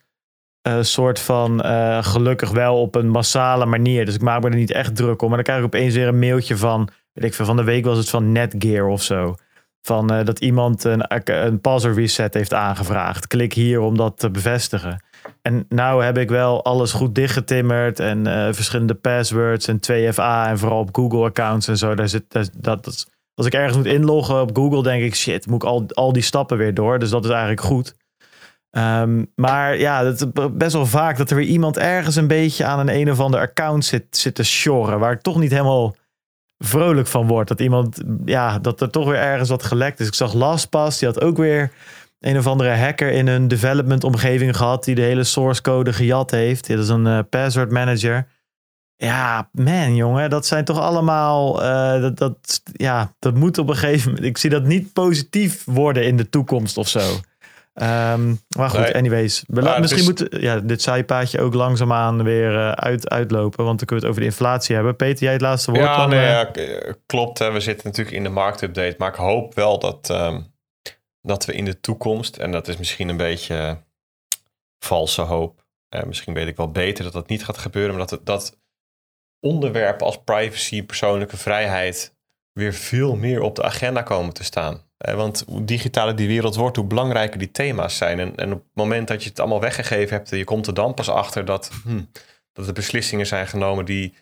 [0.62, 4.05] een soort van eh, gelukkig wel op een massale manier.
[4.05, 5.26] Dus ik maak me er niet echt druk om.
[5.28, 7.85] Maar dan krijg ik opeens weer een mailtje van, weet ik veel, van de week
[7.85, 9.35] was het van Netgear of zo.
[9.83, 13.27] Van eh, dat iemand een, een password reset heeft aangevraagd.
[13.27, 15.03] Klik hier om dat te bevestigen.
[15.43, 20.59] En nou heb ik wel alles goed dichtgetimmerd en eh, verschillende passwords en 2FA en
[20.59, 21.95] vooral op Google accounts en zo.
[21.95, 25.63] Daar zit, dat, dat, als ik ergens moet inloggen op Google, denk ik shit, moet
[25.63, 26.99] ik al, al die stappen weer door.
[26.99, 27.97] Dus dat is eigenlijk goed.
[28.71, 32.79] Ehm, maar ja, is best wel vaak dat er weer iemand ergens een beetje aan
[32.79, 34.99] een een of ander account zit, zit te sjorren.
[34.99, 35.95] Waar ik toch niet helemaal
[36.65, 37.49] vrolijk van word.
[37.49, 40.07] Dat iemand, ja, dat er toch weer ergens wat gelekt is.
[40.07, 41.73] Ik zag LastPass, die had ook weer
[42.21, 44.85] een of andere hacker in een development omgeving gehad.
[44.85, 46.67] Die de hele source code gejat heeft.
[46.67, 48.27] Dit is een eh, password manager.
[48.97, 51.63] Ja, man, jongen, dat zijn toch allemaal.
[51.63, 54.27] eh, dat, dat, ja, dat moet op een gegeven moment.
[54.27, 57.01] Ik zie dat niet positief worden in de toekomst of zo.
[57.81, 58.95] Ehm, maar goed, Nee.
[58.95, 59.45] anyways.
[59.47, 63.64] We misschien is- moet ja, dit zijpaadje ook langzaamaan weer eh, uit, uitlopen.
[63.64, 64.97] Want dan kunnen we het over de inflatie hebben.
[64.97, 65.85] Peter, jij het laatste woord?
[65.85, 66.31] Ja, dan, nee, eh?
[66.31, 67.39] ja, klopt.
[67.39, 67.53] Hè.
[67.53, 68.95] We zitten natuurlijk in de marktupdate.
[68.99, 70.41] Maar ik hoop wel dat, ehm,
[71.22, 73.83] dat we in de toekomst, en dat is misschien een beetje
[74.78, 75.59] valse hoop.
[76.07, 77.91] misschien weet ik wel beter dat dat niet gaat gebeuren.
[77.91, 78.59] Maar dat, het- dat
[79.41, 82.14] onderwerpen als privacy, persoonlijke vrijheid
[82.53, 84.83] weer veel meer op de agenda komen te staan.
[85.01, 88.21] Eh, want hoe digitaler die wereld wordt, hoe belangrijker die thema's zijn.
[88.21, 90.95] En, en op het moment dat je het allemaal weggegeven hebt, je komt er dan
[90.95, 92.03] pas achter dat, hm,
[92.53, 94.15] dat er beslissingen zijn genomen die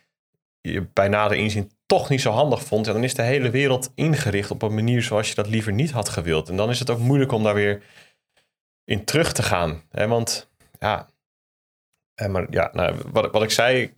[0.60, 2.86] je bij nader inzien toch niet zo handig vond.
[2.86, 5.90] En dan is de hele wereld ingericht op een manier zoals je dat liever niet
[5.90, 6.48] had gewild.
[6.48, 7.82] En dan is het ook moeilijk om daar weer
[8.84, 9.82] in terug te gaan.
[9.90, 11.08] Want ja,
[12.14, 13.92] eh, maar ja, nou, wat, wat ik zei,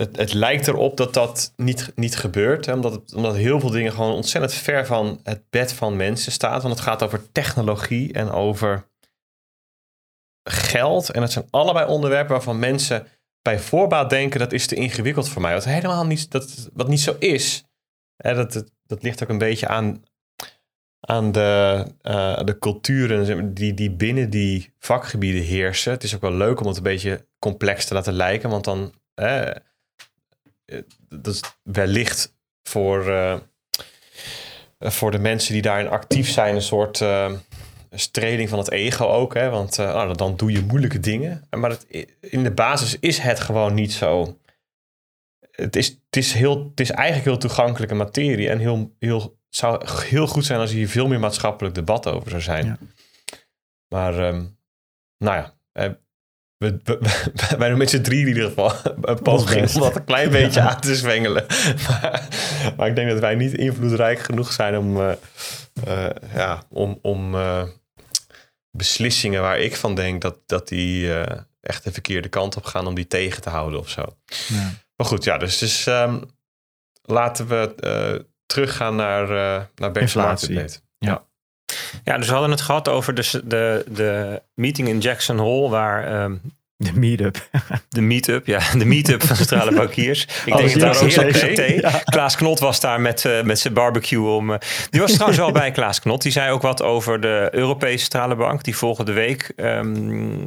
[0.00, 2.66] het, het lijkt erop dat dat niet, niet gebeurt.
[2.66, 2.72] Hè?
[2.72, 6.62] Omdat, omdat heel veel dingen gewoon ontzettend ver van het bed van mensen staat.
[6.62, 8.88] Want het gaat over technologie en over
[10.42, 11.10] geld.
[11.10, 13.06] En het zijn allebei onderwerpen waarvan mensen
[13.42, 15.54] bij voorbaat denken dat is te ingewikkeld voor mij.
[15.54, 17.64] Wat helemaal niet, dat, wat niet zo is.
[18.16, 20.04] Hè, dat, dat, dat ligt ook een beetje aan,
[21.00, 25.92] aan de, eh, de culturen die, die binnen die vakgebieden heersen.
[25.92, 28.92] Het is ook wel leuk om het een beetje complex te laten lijken, want dan
[31.08, 33.38] dat is wellicht voor, eh,
[34.78, 37.32] voor de mensen die daarin actief zijn een soort eh,
[37.90, 39.34] streling van het ego ook.
[39.34, 39.50] Hè?
[39.50, 41.44] Want eh, nou, dan doe je moeilijke dingen.
[41.50, 41.86] Maar het,
[42.20, 44.38] in de basis is het gewoon niet zo.
[45.50, 48.48] Het is, het is, heel, het is eigenlijk heel toegankelijke materie.
[48.48, 52.30] En heel, heel, het zou heel goed zijn als hier veel meer maatschappelijk debat over
[52.30, 52.66] zou zijn.
[52.66, 52.78] Ja.
[53.88, 54.44] Maar ehm,
[55.18, 55.90] nou ja, eh,
[56.60, 59.96] we, we, we- wij doen met z'n drie in ieder geval een poging om dat
[59.96, 61.46] een klein beetje aan te zwengelen.
[61.88, 62.28] Maar,
[62.76, 65.12] maar ik denk dat wij niet invloedrijk genoeg zijn om, eh,
[65.84, 67.62] eh, ja, om, om eh,
[68.70, 71.12] beslissingen waar ik van denk dat, dat die
[71.60, 74.04] echt de verkeerde kant op gaan om die tegen te houden of zo.
[74.48, 74.70] Ja.
[74.96, 76.20] Maar goed, ja, dus, dus ehm,
[77.02, 77.74] laten we
[78.46, 79.28] teruggaan naar,
[79.74, 80.58] naar Inflatie.
[80.58, 80.80] Update.
[82.04, 86.06] Ja, dus we hadden het gehad over de, de, de meeting in Jackson Hole, waar
[86.06, 86.34] ehm,
[86.76, 87.48] De meetup.
[87.88, 90.22] de meet-up, ja, de meet-up van centrale bankiers.
[90.46, 91.80] Ik Alles denk dat daar ook heerlijk thee.
[91.80, 91.90] Ja.
[92.04, 94.52] Klaas Knot was daar met, eh, met zijn barbecue om.
[94.52, 94.58] eh,
[94.90, 96.22] die was trouwens wel bij Klaas Knot.
[96.22, 99.94] Die zei ook wat over de Europese Centrale Bank, die volgende week, ehm,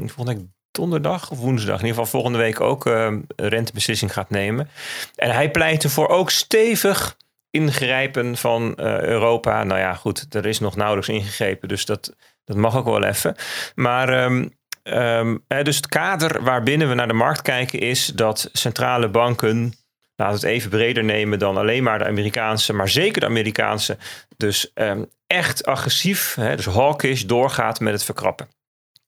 [0.07, 4.29] volgende week donderdag of woensdag, in ieder geval volgende week ook ehm, een rentebeslissing gaat
[4.29, 4.69] nemen.
[5.15, 7.17] En hij pleitte voor ook stevig
[7.53, 9.63] ingrijpen van eh, Europa.
[9.63, 13.35] Nou ja, goed, er is nog nauwelijks ingegrepen, dus dat, dat mag ook wel even.
[13.75, 14.47] Maar ehm,
[14.83, 19.73] ehm, eh, dus het kader waarbinnen we naar de markt kijken is dat centrale banken,
[20.15, 23.97] laten we het even breder nemen dan alleen maar de Amerikaanse, maar zeker de Amerikaanse,
[24.37, 28.47] dus ehm, echt agressief, hè, dus hawkish, doorgaat met het verkrappen.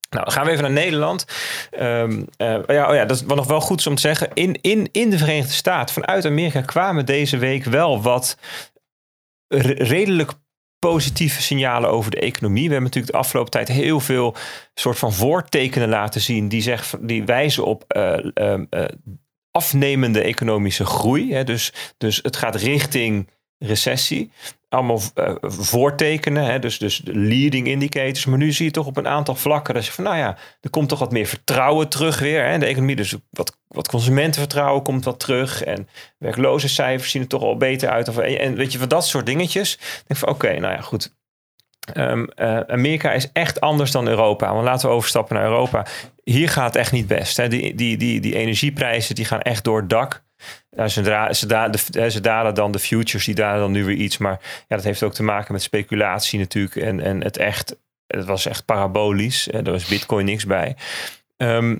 [0.10, 1.26] Nou, gaan we even naar Nederland.
[1.72, 4.30] Ehm, eh, ja, oh ja, dat is wat nog wel goed is om te zeggen.
[4.34, 8.38] In, in, in de Verenigde Staten, vanuit Amerika, kwamen deze week wel wat
[9.48, 10.32] re- redelijk
[10.80, 12.68] positieve signalen over de economie.
[12.68, 14.36] We hebben natuurlijk de afgelopen tijd heel veel
[14.74, 18.86] soort van voortekenen laten zien die, zeggen, die wijzen op eh, ehm, eh,
[19.52, 21.34] afnemende economische groei.
[21.34, 21.44] Hè.
[21.44, 23.30] Dus, dus het gaat richting
[23.60, 24.32] recessie.
[24.70, 26.60] Allemaal eh, voortekenen, hè.
[26.60, 28.26] Dus, dus de leading indicators.
[28.26, 30.70] Maar nu zie je toch op een aantal vlakken dat je van, nou ja, er
[30.70, 32.46] komt toch wat meer vertrouwen terug weer.
[32.46, 32.58] Hè.
[32.58, 35.64] De economie, dus wat, wat consumentenvertrouwen komt wat terug.
[35.64, 35.88] En
[36.18, 38.08] werkloosheidscijfers zien er toch al beter uit.
[38.08, 39.74] Of, en, weet je, van dat soort dingetjes.
[39.74, 41.14] Ik denk van, oké, nou ja, goed.
[41.94, 44.54] Ehm, eh, Amerika is echt anders dan Europa.
[44.54, 45.86] Want laten we overstappen naar Europa.
[46.24, 47.38] Hier gaat het echt niet best.
[47.38, 47.48] Hè.
[47.48, 50.24] Die, die, die, die energieprijzen die gaan echt door het dak.
[50.70, 54.18] Ja, ze, de- eh, ze dalen dan de futures, die dalen dan nu weer iets.
[54.18, 56.76] Maar ja, dat heeft ook te maken met speculatie natuurlijk.
[56.76, 57.76] En, en het echt,
[58.08, 59.50] het was echt parabolisch.
[59.50, 60.76] Eh, Er was bitcoin niks bij.
[61.38, 61.78] Ehm,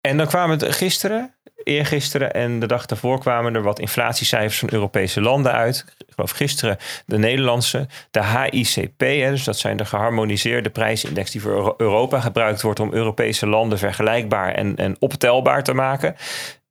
[0.00, 4.68] en dan kwamen het gisteren, eergisteren en de dag daarvoor kwamen er wat inflatiecijfers van
[4.72, 5.84] Europese landen uit.
[5.98, 11.40] Ik geloof gisteren de Nederlandse, de HICP, hè, dus dat zijn de geharmoniseerde prijsindex die
[11.40, 16.16] voor Euro- Europa gebruikt wordt om Europese landen vergelijkbaar en, en optelbaar te maken.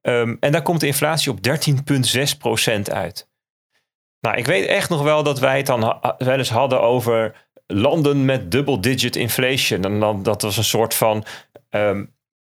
[0.03, 3.29] Ehm, en daar komt de inflatie op 13,6% uit.
[4.19, 8.25] Nou, ik weet echt nog wel dat wij het dan wel eens hadden over landen
[8.25, 9.83] met double-digit inflation.
[9.83, 11.25] En dan, dat was een soort van
[11.69, 12.05] ehm,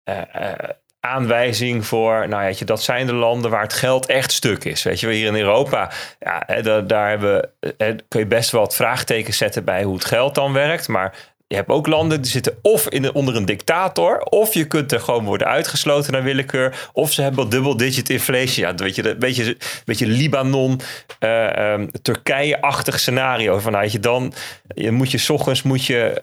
[0.04, 4.64] eh, eh, aanwijzing voor, nou je, dat zijn de landen waar het geld echt stuk
[4.64, 4.84] is.
[4.84, 8.76] Weet je, hier in Europa, ja, daar, daar hebben, hè, kun je best wel het
[8.76, 10.88] vraagteken zetten bij hoe het geld dan werkt.
[10.88, 14.92] Maar je hebt ook landen die zitten of in, onder een dictator, of je kunt
[14.92, 18.68] er gewoon worden uitgesloten naar willekeur, of ze hebben double-digit inflation.
[18.68, 20.80] Ja, weet je, een beetje, beetje Libanon,
[21.20, 23.60] uh, um, Turkije-achtig scenario.
[23.60, 24.34] Vanuit je dan
[24.76, 26.18] je moet je ochtends moet je,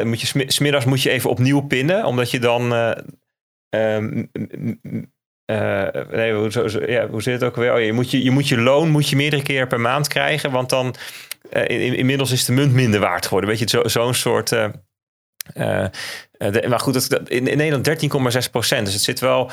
[0.00, 2.72] uh, moet je smiddags moet je even opnieuw pinnen, omdat je dan.
[3.70, 4.30] Um,
[6.10, 7.74] nee, hoe, zo, ja, hoe zit het ook weer?
[7.74, 10.50] Oh, je, moet je, je moet je loon moet je meerdere keer per maand krijgen,
[10.50, 10.94] want dan
[11.50, 13.50] in, inmiddels is de munt minder waard geworden.
[13.50, 14.52] Weet je, zo'n zo soort.
[14.52, 14.68] Uh,
[16.36, 18.02] de, maar goed, dat, in, in Nederland
[18.46, 18.84] 13,6 procent.
[18.84, 19.50] Dus het zit wel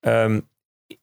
[0.00, 0.48] um,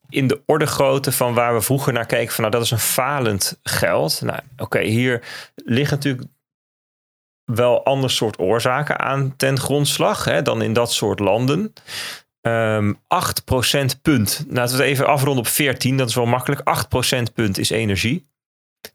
[0.10, 2.34] in de orde grootte van waar we vroeger naar keken.
[2.34, 4.22] Van nou, dat is een falend geld.
[4.22, 5.24] Nou, oké, hier
[5.56, 6.28] liggen natuurlijk
[7.44, 11.74] wel ander soort oorzaken aan ten grondslag hè, dan in dat soort landen.
[12.42, 13.00] Um, 8%
[14.02, 14.46] punt.
[14.50, 15.98] Laten we het even afronden op 14.
[15.98, 16.62] Dat is wel makkelijk.
[17.30, 18.28] 8% punt is energie.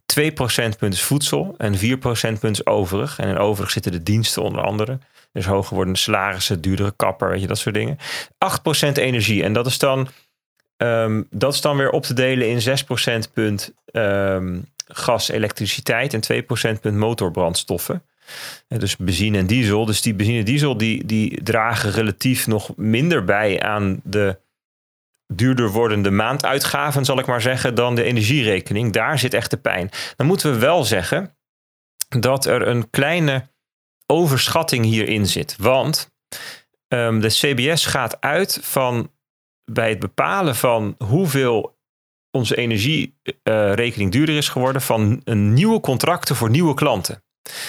[0.06, 3.18] 2 procentpunt is voedsel en 4 procentpunt is overig.
[3.18, 4.98] En in overig zitten de diensten onder andere.
[5.32, 7.98] Dus hoger worden salarissen, duurdere kapper, weet je, dat soort dingen.
[7.98, 9.42] 8% energie.
[9.42, 10.08] En dat is dan,
[10.76, 16.20] um, dat is dan weer op te delen in 6 procentpunt um, gas, elektriciteit en
[16.20, 18.02] 2 procentpunt motorbrandstoffen.
[18.68, 19.84] En dus benzine en diesel.
[19.84, 24.38] Dus die benzine en diesel die, die dragen relatief nog minder bij aan de
[25.34, 28.92] duurder wordende maanduitgaven, zal ik maar zeggen, dan de energierekening.
[28.92, 29.90] Daar zit echt de pijn.
[30.16, 31.36] Dan moeten we wel zeggen
[32.08, 33.50] dat er een kleine
[34.06, 35.56] overschatting hierin zit.
[35.58, 36.10] Want
[36.88, 39.10] um, de CBS gaat uit van
[39.64, 41.80] bij het bepalen van hoeveel
[42.30, 47.22] onze energierekening uh, duurder is geworden van een nieuwe contracten voor nieuwe klanten.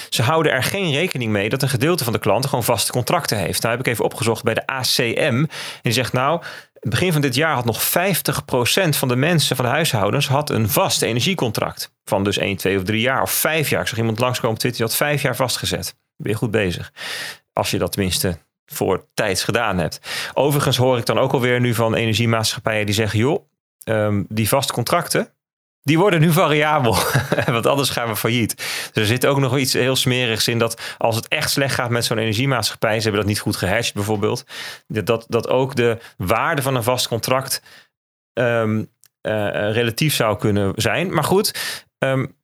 [0.10, 3.38] Ze houden er geen rekening mee dat een gedeelte van de klanten gewoon vaste contracten
[3.38, 3.62] heeft.
[3.62, 5.14] Nou heb ik even opgezocht bij de ACM.
[5.14, 5.50] En
[5.82, 6.42] die zegt nou,
[6.90, 7.90] begin van dit jaar had nog 50%
[8.90, 11.94] van de mensen, van de huishoudens, had een vast energiecontract.
[12.04, 13.82] Van dus 1, 2 of 3 jaar of 5 jaar.
[13.82, 15.96] Ik zag iemand langskomen op Twitter, die had 5 jaar vastgezet.
[16.18, 16.94] Ben je goed bezig.
[17.54, 20.00] Als je dat tenminste voor tijds gedaan hebt.
[20.34, 23.48] Overigens hoor ik dan ook alweer nu van energiemaatschappijen die zeggen, joh,
[23.86, 25.34] um, die vaste contracten,
[25.84, 26.98] die worden nu variabel,
[27.46, 28.56] want anders gaan we failliet.
[28.58, 31.90] Dus er zit ook nog iets heel smerigs in dat als het echt slecht gaat
[31.90, 34.46] met zo'n energiemaatschappij, ze hebben dat niet goed gehashed bijvoorbeeld,
[34.88, 37.62] dat, dat ook de waarde van een vast contract
[38.34, 41.14] um, uh, relatief zou kunnen zijn.
[41.14, 41.54] Maar goed,
[41.98, 42.36] um,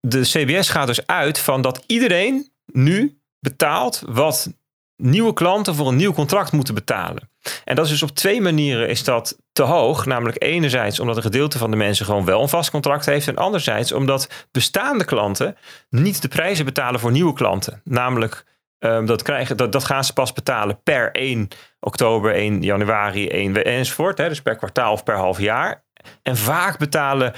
[0.00, 4.52] de CBS gaat dus uit van dat iedereen nu betaalt wat
[4.98, 7.30] nieuwe klanten voor een nieuw contract moeten betalen.
[7.64, 10.06] En dat is dus op twee manieren is dat te hoog.
[10.06, 13.28] Namelijk enerzijds omdat een gedeelte van de mensen gewoon wel een vast contract heeft.
[13.28, 15.56] En anderzijds omdat bestaande klanten
[15.90, 17.80] niet de prijzen betalen voor nieuwe klanten.
[17.84, 18.44] Namelijk
[18.78, 21.48] um, dat, krijgen, dat, dat gaan ze pas betalen per 1
[21.80, 24.18] oktober, 1 januari, 1 enzovoort.
[24.18, 25.84] Hè, dus per kwartaal of per half jaar.
[26.22, 27.32] En vaak betalen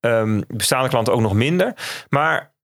[0.00, 1.72] um, bestaande klanten ook nog minder.
[2.08, 2.54] Maar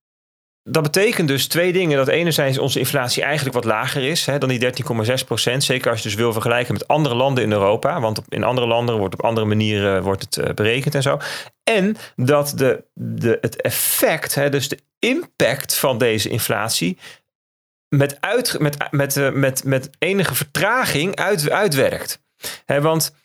[0.63, 1.97] dat betekent dus twee dingen.
[1.97, 5.63] Dat enerzijds onze inflatie eigenlijk wat lager is hè, dan die 13,6 procent.
[5.63, 8.01] Zeker als je dus wil vergelijken met andere landen in Europa.
[8.01, 11.19] Want in andere landen wordt op andere manieren wordt het uh, berekend en zo.
[11.63, 16.97] En dat de, de, het effect, hè, dus de impact van deze inflatie...
[17.87, 22.21] met, uit, met, met, uh, met, met enige vertraging uit, uitwerkt.
[22.65, 23.15] Hè, want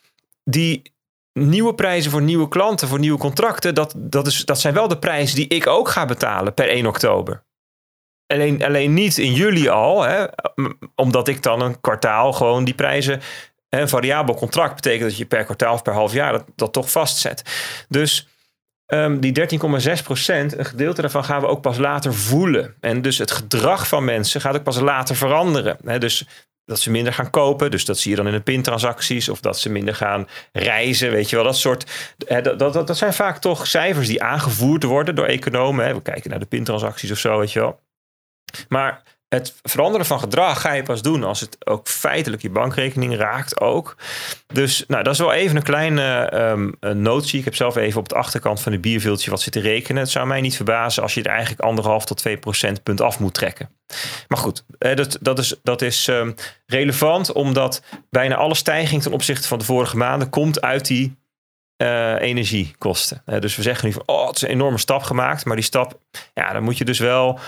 [0.45, 0.97] die
[1.33, 4.99] nieuwe prijzen voor nieuwe klanten, voor nieuwe contracten, dat, dat, is, dat zijn wel de
[4.99, 7.47] prijzen die ik ook ga betalen per 1 oktober.
[8.27, 10.27] Alleen, alleen niet in juli al, hè,
[10.95, 13.21] omdat ik dan een kwartaal gewoon die prijzen.
[13.69, 16.91] Een variabel contract betekent dat je per kwartaal of per half jaar dat, dat toch
[16.91, 17.43] vastzet.
[17.89, 18.29] Dus
[18.87, 19.59] um, die
[19.99, 22.75] 13,6 procent, een gedeelte daarvan gaan we ook pas later voelen.
[22.81, 25.79] En dus het gedrag van mensen gaat ook pas later veranderen.
[25.85, 26.27] Hè, dus
[26.69, 27.71] dat ze minder gaan kopen.
[27.71, 29.29] Dus dat zie je dan in de pintransacties.
[29.29, 31.11] Of dat ze minder gaan reizen.
[31.11, 32.15] Weet je wel, dat soort.
[32.17, 35.95] Dat, dat, dat zijn vaak toch cijfers die aangevoerd worden door economen.
[35.95, 37.81] We kijken naar de pintransacties of zo, weet je wel.
[38.69, 43.17] Maar het veranderen van gedrag ga je pas doen als het ook feitelijk je bankrekening
[43.17, 43.97] raakt ook.
[44.47, 47.39] Dus nou, dat is wel even een kleine um, notie.
[47.39, 50.03] Ik heb zelf even op de achterkant van het bierviltje wat zitten rekenen.
[50.03, 53.35] Het zou mij niet verbazen als je er eigenlijk anderhalf tot 2 procentpunt af moet
[53.35, 53.71] trekken.
[54.29, 56.35] Maar goed, dat, dat is, dat is um,
[56.67, 61.17] relevant omdat bijna alle stijging ten opzichte van de vorige maanden komt uit die
[61.83, 63.23] uh, energiekosten.
[63.27, 65.45] Uh, dus we zeggen nu van, oh, het is een enorme stap gemaakt.
[65.45, 65.99] Maar die stap,
[66.35, 67.39] ja, dan moet je dus wel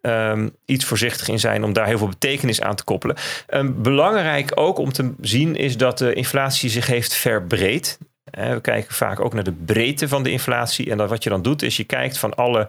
[0.00, 3.16] um, iets voorzichtig in zijn om daar heel veel betekenis aan te koppelen.
[3.48, 7.98] Um, belangrijk ook om te zien is dat de inflatie zich heeft verbreed.
[8.30, 10.90] We kijken vaak ook naar de breedte van de inflatie.
[10.90, 12.68] En dat wat je dan doet is je kijkt van alle,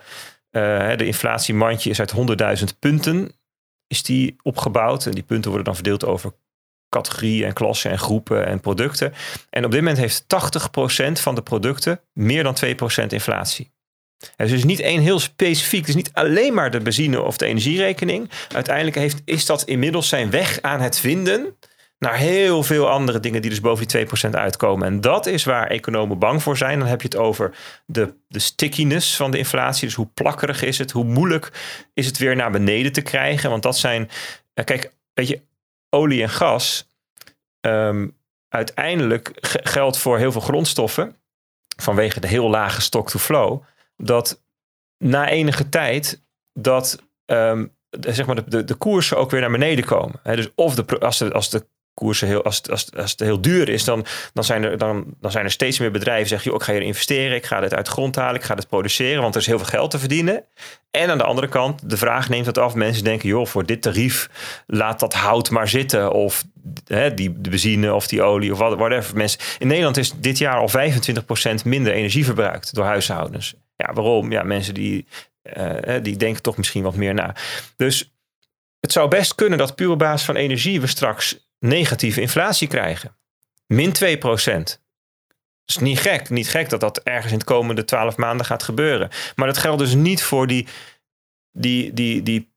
[0.52, 2.14] uh, de inflatiemandje is uit
[2.60, 3.32] 100.000 punten
[3.88, 5.06] is die opgebouwd.
[5.06, 6.34] En die punten worden dan verdeeld over
[6.90, 9.14] categorieën en klassen en groepen en producten.
[9.50, 12.56] En op dit moment heeft 80% van de producten meer dan
[13.04, 13.72] 2% inflatie.
[14.36, 15.80] Het is dus niet één heel specifiek.
[15.80, 18.30] Het is niet alleen maar de benzine of de energierekening.
[18.54, 21.58] Uiteindelijk heeft, is dat inmiddels zijn weg aan het vinden
[22.00, 24.88] naar heel veel andere dingen die dus boven die 2% uitkomen.
[24.88, 26.80] En dat is waar economen bang voor zijn.
[26.80, 27.56] Dan heb je het over
[27.86, 29.86] de, de stickiness van de inflatie.
[29.88, 30.92] Dus hoe plakkerig is het?
[30.92, 31.52] Hoe moeilijk
[31.94, 33.50] is het weer naar beneden te krijgen?
[33.50, 34.10] Want dat zijn,
[34.54, 35.42] eh, kijk, weet je,
[35.90, 36.88] olie en gas.
[37.62, 38.08] ehm,
[38.50, 41.16] uiteindelijk ge- geldt voor heel veel grondstoffen,
[41.82, 43.62] vanwege de heel lage stock-to-flow,
[44.04, 44.41] dat
[44.97, 46.24] na enige tijd
[46.54, 50.20] dat ehm, de, zeg maar de, de, de koersen ook weer naar beneden komen.
[50.24, 53.70] Dus of de, als, de, als de koersen heel, als, als, als het heel duur
[53.70, 56.60] is, dan, dan, zijn er, dan, dan zijn er steeds meer bedrijven die zeggen, joh,
[56.60, 59.22] ik ga hier investeren, ik ga dit uit de grond halen, ik ga dit produceren,
[59.22, 60.43] want er is heel veel geld te verdienen.
[60.91, 62.74] En aan de andere kant, de vraag neemt het af.
[62.74, 64.30] Mensen denken, joh, voor dit tarief
[64.68, 66.12] laat dat hout maar zitten.
[66.12, 66.43] Of
[67.16, 69.18] die de benzine of die olie of whatever.
[69.18, 73.56] Mensen, in Nederland is dit jaar al 25% minder energie verbruikt door huishoudens.
[73.88, 74.32] Ja, waarom?
[74.32, 75.08] Ja, mensen die,
[75.42, 77.36] eh, hè, die denken toch misschien wat meer na.
[77.76, 78.14] Dus
[78.80, 83.16] het zou best kunnen dat puur op basis van energie we straks negatieve inflatie krijgen.
[83.68, 84.82] Min 2%.
[85.66, 86.30] Dat is niet gek.
[86.30, 89.10] Niet gek dat dat ergens in de komende 12 maanden gaat gebeuren.
[89.36, 90.68] Maar dat geldt dus niet voor die,
[91.52, 92.54] die, die, die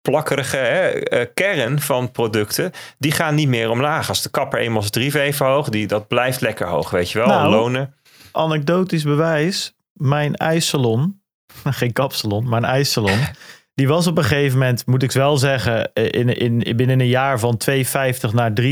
[0.00, 2.72] plakkerige hè, eh, kern van producten.
[2.98, 4.08] Die gaan niet meer omlaag.
[4.08, 7.18] Als de kapper eenmaal zijn tarief even hoog, die, dat blijft lekker hoog, weet je
[7.18, 7.26] wel.
[7.26, 7.94] Nou, Lonen.
[8.32, 9.77] Anekdotisch bewijs.
[9.98, 11.20] Mijn ijssalon,
[11.64, 13.18] geen kapsalon, maar een ijssalon.
[13.74, 17.06] Die was op een gegeven moment, moet ik wel zeggen, eh, in, in, binnen een
[17.08, 17.80] jaar van 2,50
[18.32, 18.66] naar 3,60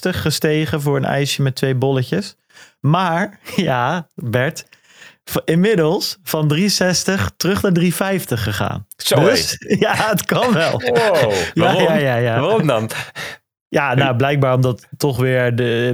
[0.00, 2.36] gestegen voor een ijsje met twee bolletjes.
[2.80, 4.66] Maar, ja, Bert,
[5.44, 6.62] inmiddels van 3,60
[7.36, 8.86] terug naar 3,50 gegaan.
[8.96, 10.70] Zo, dus, ja, het kan wel.
[10.80, 11.82] Wow, Ja, waarom?
[11.82, 12.40] ja, ja, ja.
[12.40, 12.90] Waarom dan?
[13.68, 15.92] Ja, nou blijkbaar omdat toch weer de,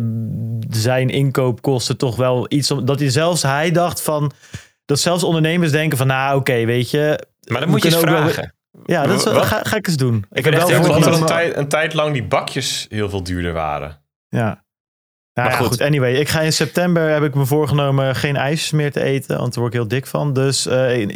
[0.70, 2.70] zijn inkoopkosten toch wel iets...
[2.70, 4.32] om- Dat hij zelfs, hij dacht van...
[4.92, 7.26] Dat zelfs ondernemers denken van, nou oké, weet je...
[7.48, 8.54] Maar dan moet je eens wel- vragen.
[8.84, 10.24] Ja, dat is, ga, ga ik eens doen.
[10.30, 13.22] Ik, heb echt wel heel dat een tijd, een tijd lang die bakjes heel veel
[13.22, 14.02] duurder waren.
[14.28, 14.64] Ja.
[15.34, 15.72] Nou Maar ja, goed.
[15.72, 15.80] goed.
[15.80, 19.54] Anyway, ik ga in september heb ik me voorgenomen geen ijsjes meer te eten, want
[19.54, 20.32] daar word ik heel dik van.
[20.32, 21.10] Dus eh, in,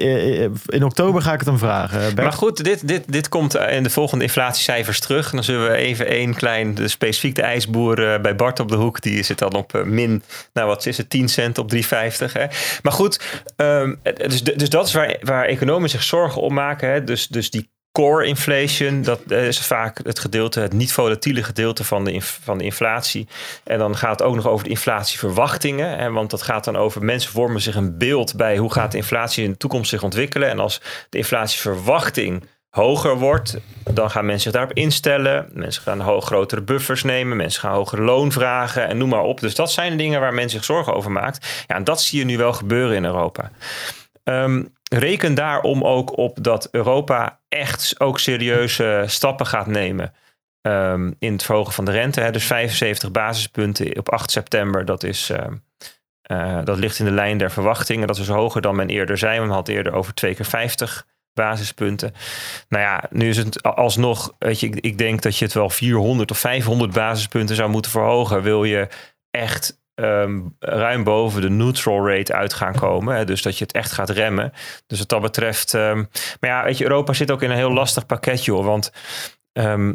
[0.66, 2.00] in, oktober ga ik het hem vragen.
[2.00, 2.16] Bert.
[2.16, 5.30] Maar goed, dit, dit, dit komt in de volgende inflatiecijfers terug.
[5.30, 8.76] Dan zullen we even één klein, de specifiek de ijsboer eh, bij Bart op de
[8.76, 9.00] hoek.
[9.00, 11.80] Die zit dan op eh, min, nou wat is het, 10 cent op 3,50.
[12.32, 12.46] Hè?
[12.82, 16.90] Maar goed, ehm, dus, dus dat is waar, waar economen zich zorgen om maken.
[16.90, 17.04] Hè?
[17.04, 21.84] Dus, dus die core inflation, dat eh, is vaak het gedeelte, het niet volatiele gedeelte
[21.84, 23.28] van de, van de inflatie.
[23.64, 26.12] En dan gaat het ook nog over de inflatieverwachtingen.
[26.12, 29.44] Want dat gaat dan over mensen vormen zich een beeld bij hoe gaat de inflatie
[29.44, 30.48] in de toekomst zich ontwikkelen.
[30.48, 30.80] En als
[31.10, 33.56] de inflatieverwachting hoger wordt,
[33.92, 35.48] dan gaan mensen zich daarop instellen.
[35.52, 39.40] Mensen gaan grotere buffers nemen, mensen gaan hogere loon vragen en noem maar op.
[39.40, 41.64] Dus dat zijn dingen waar men zich zorgen over maakt.
[41.66, 43.50] Ja, en dat zie je nu wel gebeuren in Europa.
[44.24, 44.62] Ehm,
[44.94, 50.12] reken daarom ook op dat Europa echt ook serieuze stappen gaat nemen.
[50.60, 52.20] ehm, in het verhogen van de rente.
[52.20, 52.30] Hè.
[52.30, 54.84] Dus 75 basispunten op 8 september.
[54.84, 55.54] Dat, is, ehm,
[56.22, 58.06] eh, dat ligt in de lijn der verwachtingen.
[58.06, 59.40] Dat is hoger dan men eerder zei.
[59.40, 62.14] Men had eerder over twee keer 50 basispunten.
[62.68, 65.70] Nou ja, nu is het alsnog, weet je, ik, ik denk dat je het wel
[65.70, 68.42] 400 of 500 basispunten zou moeten verhogen.
[68.42, 68.88] Wil je
[69.30, 73.16] echt ehm, ruim boven de neutral rate uit gaan komen.
[73.16, 73.24] Hè?
[73.24, 74.52] Dus dat je het echt gaat remmen.
[74.86, 75.74] Dus wat dat betreft.
[75.74, 76.04] ehm,
[76.40, 78.64] maar ja, weet je, Europa zit ook in een heel lastig pakket, joh.
[78.64, 78.92] Want
[79.52, 79.92] ehm,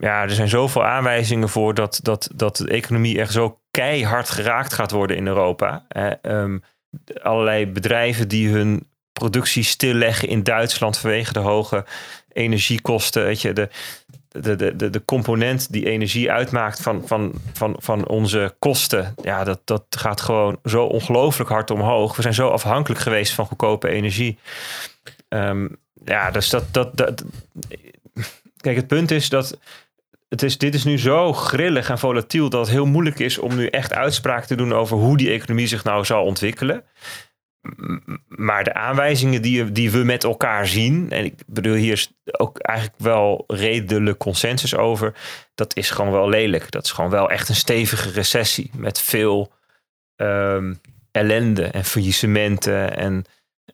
[0.00, 4.72] ja, er zijn zoveel aanwijzingen voor dat, dat, dat de economie echt zo keihard geraakt
[4.72, 5.84] gaat worden in Europa.
[5.88, 6.10] Hè?
[7.22, 11.84] Allerlei bedrijven die hun productie stilleggen in Duitsland vanwege de hoge
[12.32, 13.24] energiekosten.
[13.24, 13.68] Weet je, de,
[14.40, 19.60] de, de, de, component die energie uitmaakt van, van, van, van onze kosten, ja, dat,
[19.64, 22.16] dat gaat gewoon zo ongelooflijk hard omhoog.
[22.16, 24.38] We zijn zo afhankelijk geweest van goedkope energie.
[25.28, 25.68] Ehm,
[26.04, 27.24] ja, dus dat, dat, dat.
[28.56, 29.58] Kijk, het punt is dat.
[30.28, 33.56] Het is, dit is nu zo grillig en volatiel dat het heel moeilijk is om
[33.56, 36.84] nu echt uitspraak te doen over hoe die economie zich nou zal ontwikkelen.
[38.28, 42.58] Maar de aanwijzingen die, die we met elkaar zien, en ik bedoel, hier is ook
[42.58, 45.14] eigenlijk wel redelijk consensus over,
[45.54, 46.70] dat is gewoon wel lelijk.
[46.70, 49.52] Dat is gewoon wel echt een stevige recessie met veel
[50.16, 50.74] ehm,
[51.10, 53.24] ellende en faillissementen en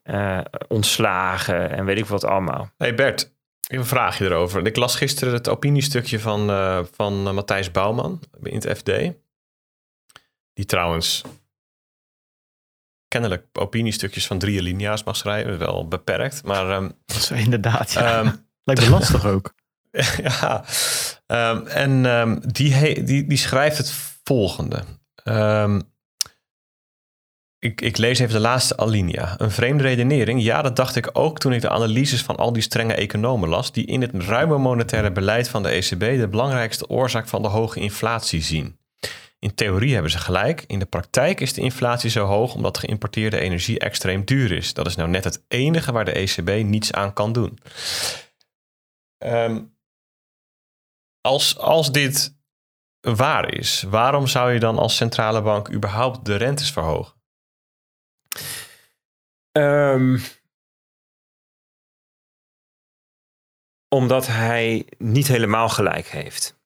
[0.02, 2.70] eh, ontslagen en weet ik wat allemaal.
[2.76, 3.32] Hey Bert,
[3.68, 4.66] een vraagje erover.
[4.66, 8.90] Ik las gisteren het opiniestukje van, eh, van eh, Matthijs Bouwman in het FD.
[10.52, 11.22] Die trouwens
[13.14, 15.58] kennelijk opiniestukjes van drie linia's mag schrijven.
[15.58, 18.18] Wel beperkt, maar Dat is inderdaad, ja.
[18.18, 18.32] ehm,
[18.64, 19.54] lijkt me lastig ook.
[20.22, 20.64] ja.
[21.26, 23.92] Ehm, en die, die, die schrijft het
[24.24, 24.82] volgende.
[27.58, 29.34] Ik, ik lees even de laatste alinea.
[29.38, 30.42] Een vreemde redenering.
[30.42, 33.72] Ja, dat dacht ik ook toen ik de analyses van al die strenge economen las,
[33.72, 37.80] die in het ruime monetaire beleid van de ECB de belangrijkste oorzaak van de hoge
[37.80, 38.78] inflatie zien.
[39.44, 40.64] In theorie hebben ze gelijk.
[40.66, 44.74] In de praktijk is de inflatie zo hoog omdat geïmporteerde energie extreem duur is.
[44.74, 47.58] Dat is nou net het enige waar de ECB niets aan kan doen.
[49.18, 49.64] Ehm,
[51.20, 52.36] als, als dit
[53.00, 57.14] waar is, waarom zou je dan als centrale bank überhaupt de rentes verhogen?
[59.52, 60.18] Ehm,
[63.88, 66.62] omdat hij niet helemaal gelijk heeft.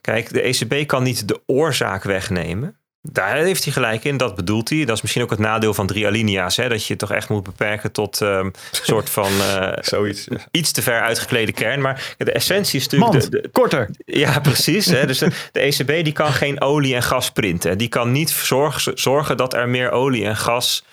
[0.00, 2.76] Kijk, de ECB kan niet de oorzaak wegnemen.
[3.12, 4.84] Daar heeft hij gelijk in, dat bedoelt hij.
[4.84, 6.56] Dat is misschien ook het nadeel van drie alinea's.
[6.56, 6.68] Hè?
[6.68, 8.50] Dat je toch echt moet beperken tot een ehm,
[8.90, 10.28] soort van uh, Zoiets.
[10.50, 11.80] iets te ver uitgeklede kern.
[11.80, 13.30] Maar de essentie is natuurlijk...
[13.30, 13.90] de, korter.
[14.04, 14.86] Ja, precies.
[14.86, 15.06] Hè?
[15.06, 17.78] Dus de, ECB die kan geen olie en gas printen.
[17.78, 20.84] Die kan niet zorgen, zorgen dat er meer olie en gas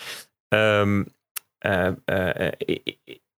[0.49, 1.07] um,
[1.67, 2.47] uh, uh,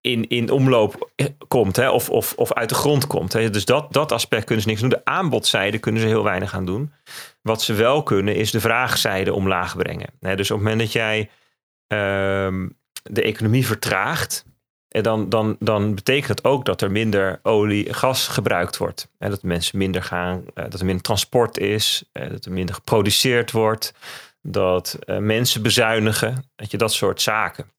[0.05, 1.09] in, in omloop
[1.47, 3.33] komt hè, of, of, of uit de grond komt.
[3.33, 3.49] Hè.
[3.49, 4.89] Dus dat, dat aspect kunnen ze niks doen.
[4.89, 6.93] De aanbodzijde kunnen ze heel weinig aan doen.
[7.41, 10.09] Wat ze wel kunnen is de vraagzijde omlaag brengen.
[10.19, 10.35] Hè.
[10.35, 12.67] Dus op het moment dat jij uh,
[13.03, 14.45] de economie vertraagt,
[14.87, 19.09] dan, dan, dan betekent dat ook dat er minder olie gas gebruikt wordt.
[19.17, 22.75] En dat mensen minder gaan, uh, dat er minder transport is, uh, dat er minder
[22.75, 23.93] geproduceerd wordt,
[24.41, 27.73] dat mensen bezuinigen, dat je dat soort zaken.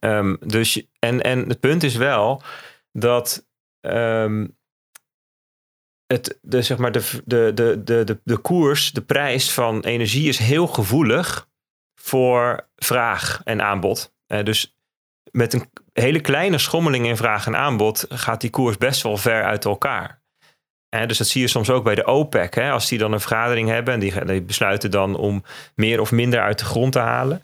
[0.00, 2.42] Um, dus, en, en het punt is wel
[2.92, 3.46] dat
[3.80, 4.56] um,
[6.06, 10.38] het, de, zeg maar de, de, de, de, de, koers, de prijs van energie is
[10.38, 11.48] heel gevoelig
[12.00, 14.12] voor vraag en aanbod.
[14.26, 14.76] Uh, dus
[15.30, 19.44] met een hele kleine schommeling in vraag en aanbod gaat die koers best wel ver
[19.44, 20.20] uit elkaar.
[20.94, 22.54] Uh, dus dat zie je soms ook bij de OPEC.
[22.54, 25.44] Hè, als die dan een vergadering hebben en die besluiten dan om
[25.74, 27.42] meer of minder uit de grond te halen.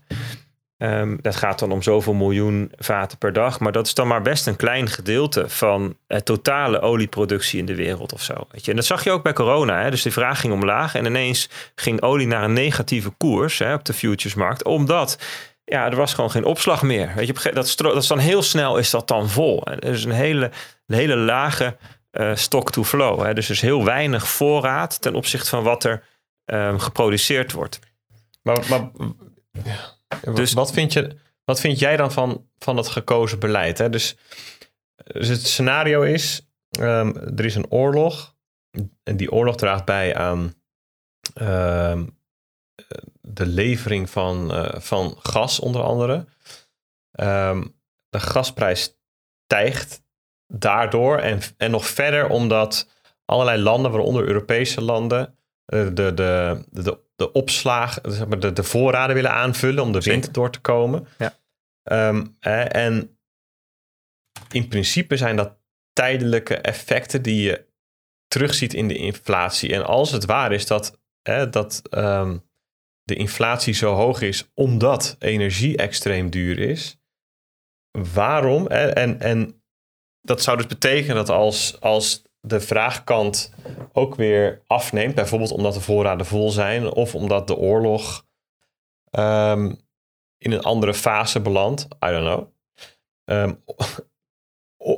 [0.84, 3.60] Um, dat gaat dan om zoveel miljoen vaten per dag.
[3.60, 7.74] Maar dat is dan maar best een klein gedeelte van het totale olieproductie in de
[7.74, 8.34] wereld of zo.
[8.50, 8.70] Weet je?
[8.70, 9.82] En dat zag je ook bij corona.
[9.82, 9.90] Hè?
[9.90, 10.94] Dus de vraag ging omlaag.
[10.94, 14.64] En ineens ging olie naar een negatieve koers hè, op de futuresmarkt.
[14.64, 15.18] Omdat
[15.64, 17.12] ja, er was gewoon geen opslag meer.
[17.14, 19.66] Weet je, dat, dat is dan heel snel is dat dan vol.
[19.66, 20.50] Er is een hele,
[20.86, 21.76] een hele lage
[22.12, 23.22] uh, stock to flow.
[23.22, 23.34] Hè?
[23.34, 26.02] Dus er is heel weinig voorraad ten opzichte van wat er
[26.44, 27.78] um, geproduceerd wordt.
[28.42, 28.90] Maar, maar
[30.34, 33.78] dus, wat, vind je, wat vind jij dan van, van het gekozen beleid?
[33.78, 33.90] Hè?
[33.90, 34.16] Dus,
[34.96, 36.48] dus het scenario is,
[36.80, 38.34] um, er is een oorlog.
[39.02, 40.54] En die oorlog draagt bij aan
[41.40, 42.18] um,
[43.20, 46.26] de levering van, uh, van gas onder andere.
[47.20, 47.76] Um,
[48.08, 48.98] de gasprijs
[49.44, 50.02] stijgt
[50.46, 52.88] daardoor en, en nog verder omdat
[53.24, 58.62] allerlei landen, waaronder Europese landen, de, de, de, de de opslag, zeg maar de, de
[58.62, 61.06] voorraden willen aanvullen om de winter door te komen.
[61.18, 61.38] Ja.
[62.08, 63.18] Um, en
[64.50, 65.58] in principe zijn dat
[65.92, 67.72] tijdelijke effecten die je
[68.26, 69.72] terugziet in de inflatie.
[69.72, 72.48] En als het waar is dat, hè, dat um,
[73.02, 76.98] de inflatie zo hoog is omdat energie extreem duur is,
[78.12, 78.66] waarom?
[78.66, 79.62] Hè, en, en
[80.20, 83.52] dat zou dus betekenen dat als, als de vraagkant
[83.92, 85.14] ook weer afneemt.
[85.14, 88.26] Bijvoorbeeld omdat de voorraden vol zijn of omdat de oorlog
[89.10, 89.80] um,
[90.38, 91.82] in een andere fase belandt.
[91.82, 92.52] I don't know.
[93.24, 93.62] Um,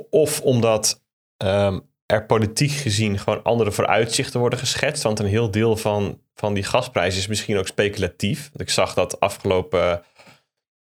[0.09, 1.03] of omdat
[1.43, 5.03] um, er politiek gezien gewoon andere vooruitzichten worden geschetst.
[5.03, 8.51] Want een heel deel van, van die gasprijs is misschien ook speculatief.
[8.55, 10.03] Ik zag dat afgelopen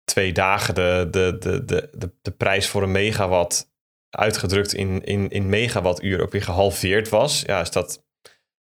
[0.03, 3.71] twee dagen de, de, de, de, de, de prijs voor een megawatt
[4.09, 7.41] uitgedrukt in, in, in megawattuur ook weer gehalveerd was.
[7.41, 8.03] Ja, is dat,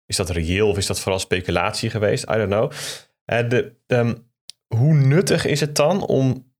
[0.07, 2.25] is dat reëel of is dat vooral speculatie geweest?
[2.25, 2.73] I don't know.
[3.27, 4.15] Uh, de, ehm,
[4.67, 6.53] hoe nuttig is het dan om,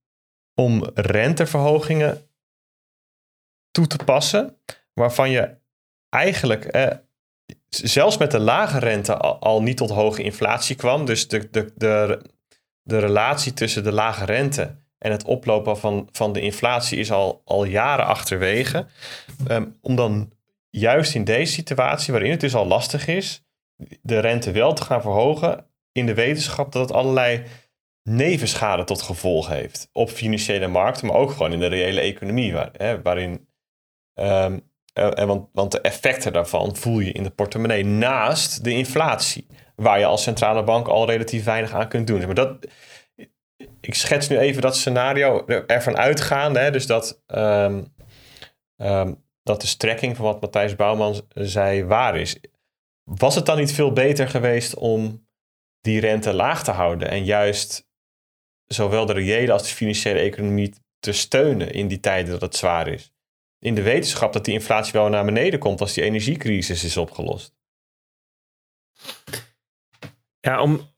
[0.53, 2.29] om renteverhogingen
[3.71, 4.57] toe te passen,
[4.93, 5.57] waarvan je
[6.09, 6.87] eigenlijk uh,
[7.69, 11.05] zelfs met de lage rente al, al, niet tot hoge inflatie kwam.
[11.05, 12.21] Dus de, de, de,
[12.81, 17.41] de relatie tussen de lage rente en het oplopen van, van de inflatie is al,
[17.45, 18.85] al jaren achterwege.
[19.51, 20.31] Um, om dan
[20.69, 23.43] juist in deze situatie, waarin het dus al lastig is,
[24.01, 25.65] de rente wel te gaan verhogen.
[25.91, 27.43] In de wetenschap dat het allerlei
[28.03, 29.89] nevenschade tot gevolg heeft.
[29.93, 32.53] Op financiële markten, maar ook gewoon in de reële economie.
[32.53, 33.47] Waar, hè, waarin.
[34.13, 34.67] Um,
[35.25, 39.47] want, want de effecten daarvan voel je in de portemonnee naast de inflatie.
[39.75, 42.25] Waar je als centrale bank al relatief weinig aan kunt doen.
[42.25, 42.67] Maar dat,
[43.81, 46.59] ik schets nu even dat scenario ervan uitgaande.
[46.59, 47.93] Hè, dus dat, um,
[48.77, 52.39] um, dat de strekking van wat Matthijs Bouwman zei waar is.
[53.03, 55.27] Was het dan niet veel beter geweest om
[55.81, 57.87] die rente laag te houden en juist
[58.65, 62.87] zowel de reële als de financiële economie te steunen in die tijden dat het zwaar
[62.87, 63.13] is.
[63.59, 67.57] In de wetenschap dat die inflatie wel naar beneden komt als die energiecrisis is opgelost.
[70.39, 70.93] Ja, om,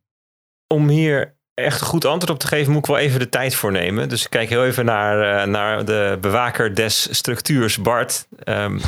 [0.68, 3.56] om hier echt een goed antwoord op te geven, moet ik wel even de tijd
[3.56, 4.10] voor nemen.
[4.10, 8.28] Dus ik kijk heel even naar, uh, naar de bewaker des structuurs, Bart.
[8.44, 8.80] Um,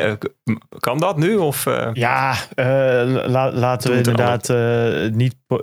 [0.78, 1.36] kan dat nu?
[1.36, 1.88] Of, uh...
[1.92, 2.66] Ja, uh,
[3.26, 4.48] la, laten we inderdaad
[5.14, 5.34] niet.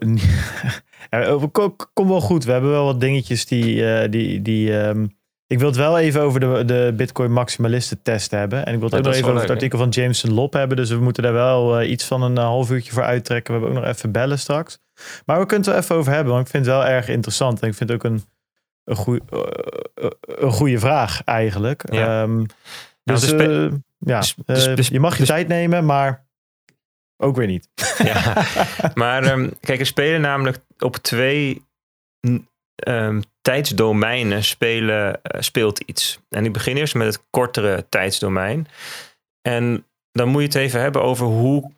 [1.94, 2.44] Kom wel goed.
[2.44, 4.10] We hebben wel wat dingetjes die.
[4.10, 5.22] die, die um,
[5.54, 8.66] ik wil het wel even over de, de Bitcoin maximalisten test hebben.
[8.66, 10.78] En ik wil het ook nog even over het artikel van Jameson Lop hebben.
[10.78, 13.54] Dus we moeten daar wel uh, iets van een half uurtje voor uittrekken.
[13.54, 14.80] We hebben ook nog even bellen straks.
[15.26, 16.34] Maar we kunnen het er even over hebben.
[16.34, 17.62] Want ik vind het wel erg interessant.
[17.62, 18.24] En ik vind het ook een,
[18.84, 21.94] een, goeie, uh, een goede vraag eigenlijk.
[21.94, 22.22] Ja.
[22.22, 22.46] Um,
[23.04, 24.24] dus uh, ja,
[24.76, 26.26] je mag je tijd nemen, maar
[27.18, 27.70] ook weer niet.
[28.04, 28.46] Ja,
[28.94, 31.66] maar um, kijk, er spelen namelijk op twee
[32.88, 36.20] um, tijdsdomeinen spelen, uh, speelt iets.
[36.30, 38.68] En ik begin eerst met het kortere tijdsdomein.
[39.41, 41.72] En dan moet je het even hebben over hoe,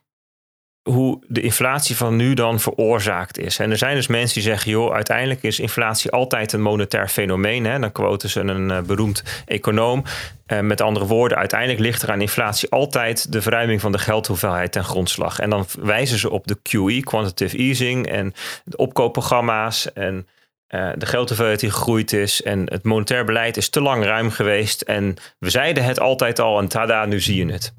[0.90, 3.60] hoe de inflatie van nu dan veroorzaakt is.
[3.60, 7.66] En er zijn dus mensen die zeggen, joh, uiteindelijk is inflatie altijd een monetair fenomeen.
[7.66, 7.80] Hè?
[7.80, 10.04] Dan quoten ze een uh, beroemd econoom.
[10.48, 14.72] Uh, met andere woorden, uiteindelijk ligt er aan inflatie altijd de verruiming van de geldhoeveelheid
[14.72, 15.40] ten grondslag.
[15.40, 18.34] En dan wijzen ze op de QE, quantitative easing, en
[18.64, 20.28] de opkoopprogramma's en
[20.70, 24.82] uh, de geldhoeveelheid die gegroeid is en het monetair beleid is te lang ruim geweest.
[24.82, 27.74] En we zeiden het altijd al en tada, nu zie je het.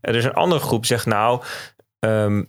[0.00, 1.42] Er is een andere groep zegt nou,
[1.98, 2.44] um,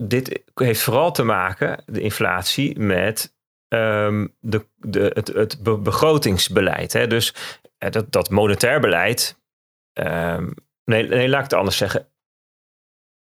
[0.00, 3.34] dit heeft vooral te maken, de inflatie, met
[3.68, 6.92] um, de, de, het, het begrotingsbeleid.
[6.92, 7.06] Hè?
[7.06, 7.34] Dus
[7.78, 9.40] uh, dat, dat monetair beleid,
[9.92, 10.54] um,
[10.84, 12.08] nee, nee, laat ik het anders zeggen.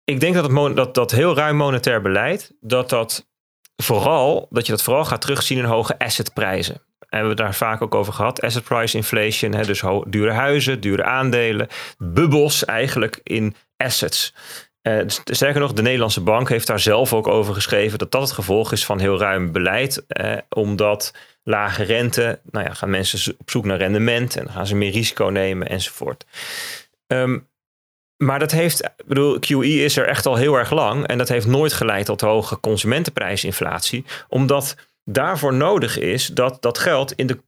[0.03, 3.31] Ik denk dat, het, dat, dat heel ruim monetair beleid, dat dat
[3.75, 6.75] vooral dat je dat vooral gaat terugzien in hoge assetprijzen.
[6.75, 8.41] En we hebben daar vaak ook over gehad.
[8.41, 11.67] Asset price inflation, hè, dus dure huizen, dure aandelen,
[11.97, 14.33] bubbels eigenlijk in assets.
[14.87, 18.31] Uh, sterker nog, de Nederlandse bank heeft daar zelf ook over geschreven dat dat het
[18.31, 20.05] gevolg is van heel ruim beleid.
[20.07, 21.13] Eh, omdat
[21.43, 24.91] lage rente, nou ja, gaan mensen op zoek naar rendement en dan gaan ze meer
[24.91, 26.25] risico nemen enzovoort.
[27.07, 27.47] Um,
[28.17, 31.07] maar dat heeft, ik bedoel, QE is er echt al heel erg lang.
[31.07, 34.05] En dat heeft nooit geleid tot hoge consumentenprijsinflatie.
[34.27, 37.39] Omdat daarvoor nodig is dat dat geld in de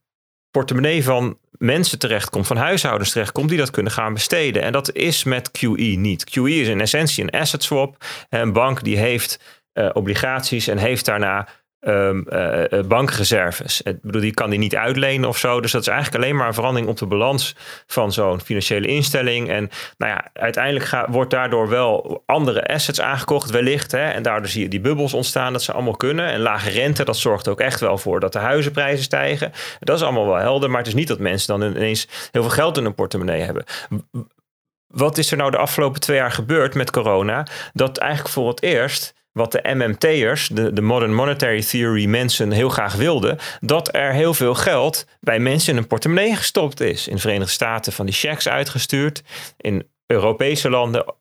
[0.51, 4.61] portemonnee van mensen terechtkomt, van huishoudens terechtkomt, die dat kunnen gaan besteden.
[4.61, 6.23] En dat is met QE niet.
[6.23, 8.05] QE is in essentie een asset swap.
[8.29, 9.39] Een bank die heeft
[9.73, 11.47] uh, obligaties en heeft daarna
[11.87, 12.25] um,
[12.87, 13.81] bankreserves.
[13.81, 15.61] Ik bedoel, die kan die niet uitlenen of zo.
[15.61, 17.55] Dus dat is eigenlijk alleen maar een verandering op de balans
[17.87, 19.49] van zo'n financiële instelling.
[19.49, 23.91] En nou ja, uiteindelijk wordt daardoor wel andere assets aangekocht, wellicht.
[23.91, 24.09] Hè?
[24.09, 26.25] En daardoor zie je die bubbels ontstaan, dat ze allemaal kunnen.
[26.25, 29.51] En lage rente, dat zorgt ook echt wel voor dat de huizenprijzen stijgen.
[29.79, 32.51] Dat is allemaal wel helder, maar het is niet dat mensen dan ineens heel veel
[32.51, 33.65] geld in hun portemonnee hebben
[34.87, 37.47] wat is er nou de afgelopen twee jaar gebeurd met corona?
[37.73, 42.69] Dat eigenlijk voor het eerst wat de MMT'ers, de, de Modern Monetary Theory mensen heel
[42.69, 47.07] graag wilden, dat er heel veel geld bij mensen in een portemonnee gestopt is.
[47.07, 49.23] In de Verenigde Staten van die checks uitgestuurd,
[49.57, 51.13] in Europese landen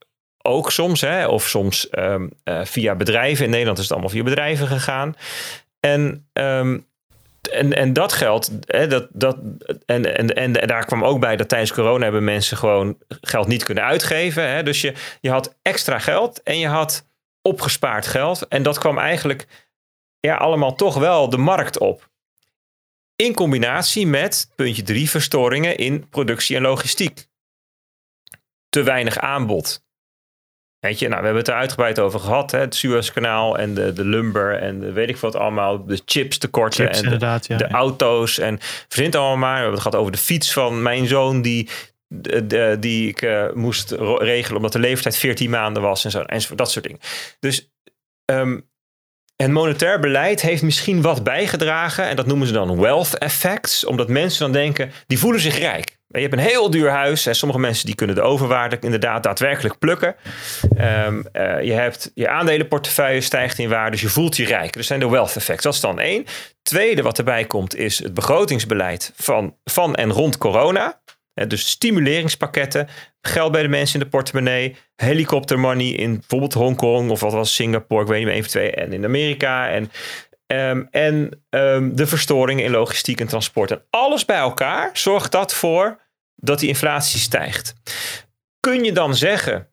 [0.43, 3.45] ook soms, hè, of soms um, uh, via bedrijven.
[3.45, 5.16] In Nederland is het allemaal via bedrijven gegaan.
[5.81, 6.86] En um,
[7.51, 9.36] en, en dat geld, hè, dat, dat,
[9.86, 13.65] en, en, en, daar kwam ook bij dat tijdens corona hebben mensen gewoon geld niet
[13.65, 14.49] kunnen uitgeven.
[14.49, 14.62] Hè.
[14.62, 17.07] Dus je, je had extra geld en je had
[17.49, 18.49] opgespaard geld.
[18.49, 19.47] En dat kwam eigenlijk
[20.21, 22.11] ja, allemaal toch wel de markt op.
[23.16, 27.27] In combinatie met, puntje drie, verstoringen in productie en logistiek.
[28.69, 29.85] Te weinig aanbod.
[30.79, 32.51] Weet je, nou, we hebben het er uitgebreid over gehad.
[32.51, 32.59] Hè?
[32.59, 35.85] Het Suezkanaal en de, de lumber en de weet ik wat allemaal.
[35.85, 38.39] De chips tekorten en de, ja, de auto's.
[38.39, 39.55] En verzint allemaal maar.
[39.55, 41.69] We hebben het gehad over de fiets van mijn zoon die
[42.81, 46.20] die ik uh, moest regelen omdat de leeftijd 14 maanden was en zo.
[46.20, 47.01] Enzovoort, dat soort dingen.
[47.41, 47.73] Dus
[48.24, 48.69] um,
[49.36, 52.09] en monetair beleid heeft misschien wat bijgedragen.
[52.09, 53.85] En dat noemen ze dan wealth effects.
[53.85, 55.97] Omdat mensen dan denken, die voelen zich rijk.
[56.07, 57.27] Je hebt een heel duur huis.
[57.27, 60.16] En sommige mensen die kunnen de overwaarde inderdaad daadwerkelijk plukken.
[61.07, 63.91] Um, uh, je hebt je aandelenportefeuille stijgt in waarde.
[63.91, 64.73] Dus je voelt je rijk.
[64.73, 65.62] Dus zijn de wealth effects.
[65.62, 66.24] Dat is dan één.
[66.62, 71.03] Tweede wat erbij komt is het begrotingsbeleid van, van en rond corona.
[71.35, 72.89] Dus stimuleringspakketten,
[73.20, 78.02] geld bij de mensen in de portemonnee, helikoptermoney in bijvoorbeeld Hongkong of wat was Singapore,
[78.02, 79.69] ik weet niet meer, even twee, en in Amerika.
[79.70, 79.90] En,
[80.47, 83.70] um, en um, de verstoringen in logistiek en transport.
[83.70, 86.01] En alles bij elkaar zorgt dat voor
[86.35, 87.74] dat die inflatie stijgt.
[88.61, 89.69] Kun je dan zeggen,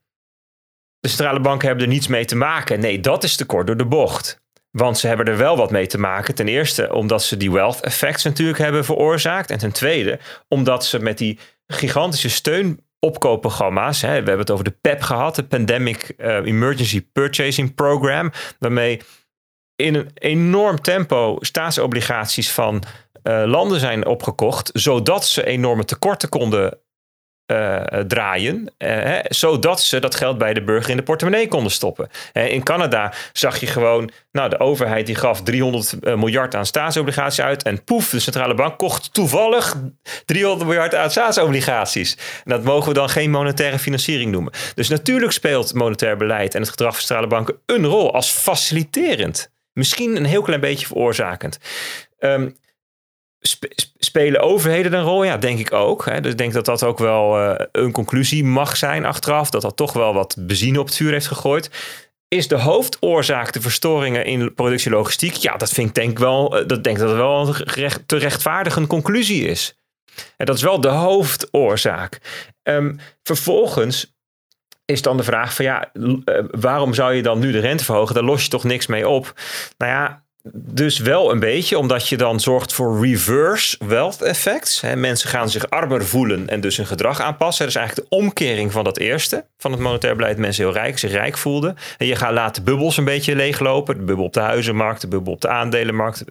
[0.99, 2.79] de centrale banken hebben er niets mee te maken?
[2.79, 4.40] Nee, dat is te kort door de bocht.
[4.71, 6.35] Want ze hebben er wel wat mee te maken.
[6.35, 9.49] Ten eerste omdat ze die wealth effects natuurlijk hebben veroorzaakt.
[9.49, 14.01] En ten tweede omdat ze met die gigantische steunopkoopprogramma's.
[14.01, 18.31] Hè, we hebben het over de PEP gehad, de Pandemic eh, Emergency Purchasing Program.
[18.59, 19.01] Waarmee
[19.75, 22.83] in een enorm tempo staatsobligaties van
[23.23, 24.69] uh, landen zijn opgekocht.
[24.73, 26.79] Zodat ze enorme tekorten konden
[27.51, 32.09] uh, draaien, uh, zodat ze dat geld bij de burger in de portemonnee konden stoppen.
[32.33, 37.63] In Canada zag je gewoon, nou, de overheid die gaf 300 miljard aan staatsobligaties uit
[37.63, 39.75] en poef, de centrale bank kocht toevallig
[40.25, 42.17] 300 miljard aan staatsobligaties.
[42.43, 44.53] Dat mogen we dan geen monetaire financiering noemen.
[44.75, 49.51] Dus natuurlijk speelt monetair beleid en het gedrag van centrale banken een rol als faciliterend.
[49.73, 51.59] Misschien een heel klein beetje veroorzakend.
[52.19, 52.57] Um,
[53.97, 55.23] spelen overheden een rol?
[55.23, 56.05] Ja, denk ik ook.
[56.05, 56.21] Hè.
[56.21, 59.49] Dus ik denk dat dat ook wel uh, een conclusie mag zijn achteraf.
[59.49, 61.69] Dat dat toch wel wat benzine op het vuur heeft gegooid.
[62.27, 65.33] Is de hoofdoorzaak de verstoringen in productielogistiek?
[65.33, 69.47] Ja, dat vind ik denk wel, uh, dat denk dat wel een te rechtvaardige conclusie
[69.47, 69.75] is.
[70.37, 72.19] En dat is wel de hoofdoorzaak.
[72.63, 74.15] Um, vervolgens
[74.85, 76.15] is dan de vraag van ja, uh,
[76.51, 78.15] waarom zou je dan nu de rente verhogen?
[78.15, 79.33] Daar los je toch niks mee op.
[79.77, 84.81] Nou ja, dus wel een beetje, omdat je dan zorgt voor reverse wealth effects.
[84.95, 87.65] mensen gaan zich armer voelen en dus hun gedrag aanpassen.
[87.65, 90.37] Dat is eigenlijk de omkering van dat eerste, van het monetair beleid.
[90.37, 91.77] Mensen heel rijk, zich rijk voelden.
[91.97, 93.97] En je gaat laten bubbels een beetje leeglopen.
[93.97, 96.23] De bubbel op de huizenmarkt, de bubbel op de aandelenmarkt,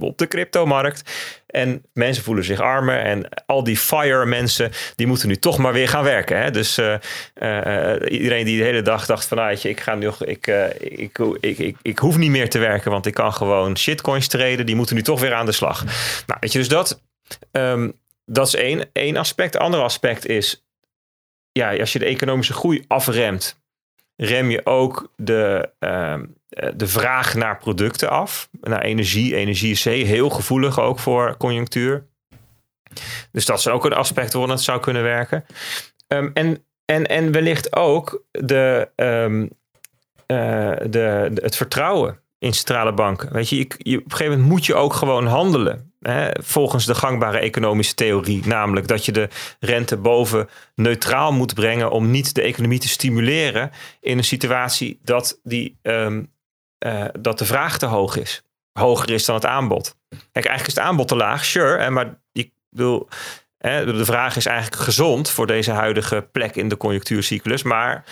[0.00, 1.02] op de cryptomarkt.
[1.46, 2.98] En mensen voelen zich armer.
[2.98, 6.42] En al die fire mensen, die moeten nu toch maar weer gaan werken.
[6.42, 6.50] Hè?
[6.50, 6.94] Dus uh,
[7.42, 9.38] uh, iedereen die de hele dag dacht van...
[9.38, 12.90] Ah, ik, ga nu, ik, uh, ik, ik, ik, ik, hoef niet meer te werken...
[12.90, 14.66] want ik kan gewoon shitcoins treden.
[14.66, 15.84] Die moeten nu toch weer aan de slag.
[16.26, 17.00] Nou, weet je, dus dat,
[17.52, 17.92] um,
[18.24, 19.56] dat is één, één aspect.
[19.56, 20.64] Ander aspect is...
[21.52, 23.60] Ja, als je de economische groei afremt...
[24.16, 25.70] rem je ook de...
[25.78, 29.34] Um, eh, de vraag naar producten af, naar energie.
[29.34, 32.06] Energie is heel gevoelig ook voor conjunctuur.
[33.30, 35.44] Dus dat is ook een aspect waarom het zou kunnen werken.
[36.08, 39.48] Um, en, en, en wellicht ook de, um, uh,
[40.76, 43.32] de, de, het vertrouwen in centrale banken.
[43.32, 45.91] Weet je, je, je, op een gegeven moment moet je ook gewoon handelen.
[46.02, 48.46] Hè, volgens de gangbare economische theorie.
[48.46, 49.28] Namelijk dat je de
[49.60, 53.70] rente boven neutraal moet brengen om niet de economie te stimuleren
[54.00, 56.32] in een situatie dat die um,
[56.86, 58.42] uh, dat de vraag te hoog is.
[58.72, 59.96] Hoger is dan het aanbod.
[60.08, 61.90] Kijk, eigenlijk is het aanbod te laag, sure.
[61.90, 66.76] maar ik bedoel, hè, de vraag is eigenlijk gezond voor deze huidige plek in de
[66.76, 67.62] conjunctuurcyclus.
[67.62, 68.04] Maar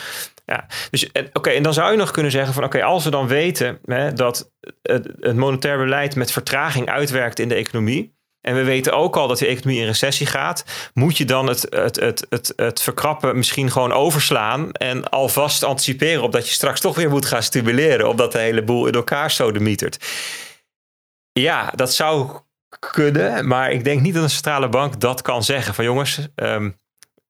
[0.47, 3.27] ja, dus oké, en dan zou je nog kunnen zeggen van oké, als we dan
[3.27, 4.53] weten hè, dat
[4.83, 8.19] het, monetair beleid met vertraging uitwerkt in de economie.
[8.41, 10.65] En we weten ook al dat de economie in recessie gaat.
[10.95, 16.23] Moet je dan het, het, het, het, het verkrappen misschien gewoon overslaan en alvast anticiperen
[16.23, 19.31] op dat je straks toch weer moet gaan stimuleren, omdat de hele boel in elkaar
[19.31, 20.07] sodemietert.
[21.33, 22.41] Ja, dat zou
[22.79, 25.75] kunnen, maar ik denk niet dat een centrale bank dat kan zeggen.
[25.75, 26.79] Van jongens, um,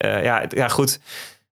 [0.04, 1.00] uh, ja, ja, goed.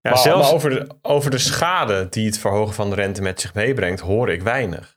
[0.00, 0.46] Ja, maar, zelfs...
[0.46, 4.00] maar over, de, over de schade die het verhogen van de rente met zich meebrengt,
[4.00, 4.96] hoor ik weinig.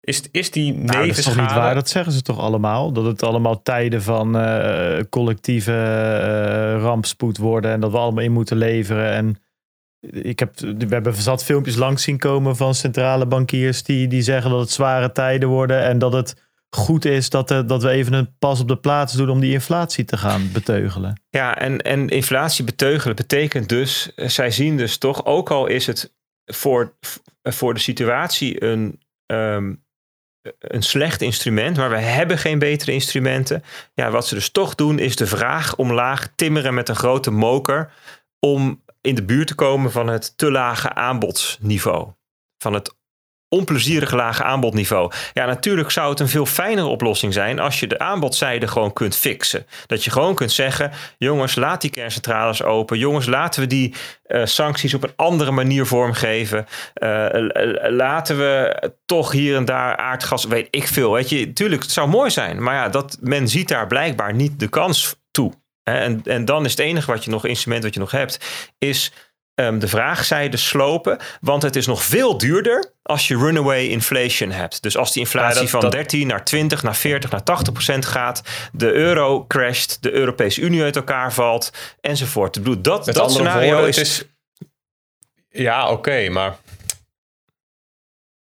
[0.00, 1.74] Is, is die nou, dat is toch niet waar?
[1.74, 2.92] Dat zeggen ze toch allemaal?
[2.92, 8.32] Dat het allemaal tijden van uh, collectieve uh, rampspoed worden en dat we allemaal in
[8.32, 9.12] moeten leveren.
[9.12, 9.36] En
[10.22, 14.50] ik heb, we hebben zat filmpjes langs zien komen van centrale bankiers die, die zeggen
[14.50, 18.12] dat het zware tijden worden en dat het goed is dat, er, dat we even
[18.12, 21.22] een pas op de plaats doen om die inflatie te gaan beteugelen.
[21.30, 25.86] Ja, en, en inflatie beteugelen betekent dus, eh, zij zien dus toch, ook al is
[25.86, 26.14] het
[26.44, 26.96] voor,
[27.42, 29.84] voor de situatie een, um,
[30.58, 33.64] een slecht instrument, maar we hebben geen betere instrumenten.
[33.94, 37.92] Ja, wat ze dus toch doen, is de vraag omlaag timmeren met een grote moker
[38.38, 42.12] om in de buurt te komen van het te lage aanbodsniveau.
[42.58, 42.94] Van het
[43.50, 45.12] onplezierig lage aanbodniveau.
[45.32, 49.16] Ja, natuurlijk zou het een veel fijnere oplossing zijn als je de aanbodzijde gewoon kunt
[49.16, 49.66] fixen.
[49.86, 52.98] Dat je gewoon kunt zeggen: jongens, laat die kerncentrales open.
[52.98, 53.94] Jongens, laten we die
[54.26, 56.66] uh, sancties op een andere manier vormgeven.
[57.02, 57.26] Uh,
[57.90, 61.12] laten we toch hier en daar aardgas, weet ik veel.
[61.12, 64.60] Weet je, tuurlijk, het zou mooi zijn, maar ja, dat men ziet daar blijkbaar niet
[64.60, 65.52] de kans toe.
[65.82, 68.46] En, en dan is het enige wat je nog, instrument wat je nog hebt,
[68.78, 69.12] is
[69.54, 71.18] um, de vraagzijde slopen.
[71.40, 74.82] Want het is nog veel duurder als je runaway inflation hebt.
[74.82, 75.92] Dus als die inflatie ja, dat, van dat...
[75.92, 78.42] 13 naar 20, naar 40, naar 80 procent gaat.
[78.72, 82.56] De euro crasht, de Europese Unie uit elkaar valt, enzovoort.
[82.56, 83.98] Ik bedoel, dat, dat scenario woorden, is...
[83.98, 84.24] is...
[85.48, 86.56] Ja, oké, okay, maar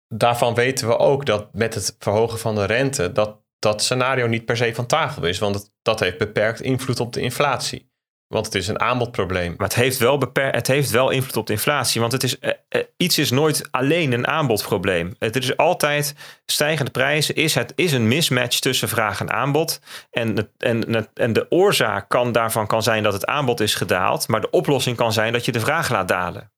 [0.09, 3.12] daarvan weten we ook dat met het verhogen van de rente...
[3.12, 5.39] dat dat scenario niet per se van tafel is.
[5.39, 7.90] Want het, dat heeft beperkt invloed op de inflatie.
[8.28, 9.55] Want het is een aanbodprobleem.
[9.56, 12.00] Maar het heeft wel, beper het heeft wel invloed op de inflatie.
[12.00, 15.14] Want het is, eh, eh, iets is nooit alleen een aanbodprobleem.
[15.18, 16.14] Het is altijd
[16.46, 17.34] stijgende prijzen.
[17.34, 19.80] Is, het, is een mismatch tussen vraag en aanbod.
[20.10, 23.74] En, het- en, en- en de oorzaak kan, daarvan kan zijn dat het aanbod is
[23.74, 24.28] gedaald.
[24.28, 26.52] Maar de oplossing kan zijn dat je de vraag laat dalen.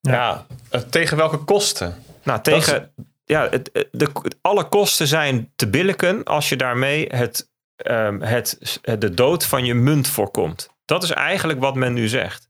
[0.00, 0.12] Ja.
[0.12, 2.02] Ja, eh, tegen welke kosten?
[2.22, 2.92] Nou, tegen.
[3.24, 4.08] Ja, het, de,
[4.40, 7.49] alle kosten zijn te billijken als je daarmee het,
[7.82, 10.70] ehm, het, de dood van je munt voorkomt.
[10.84, 12.48] Dat is eigenlijk wat men nu zegt.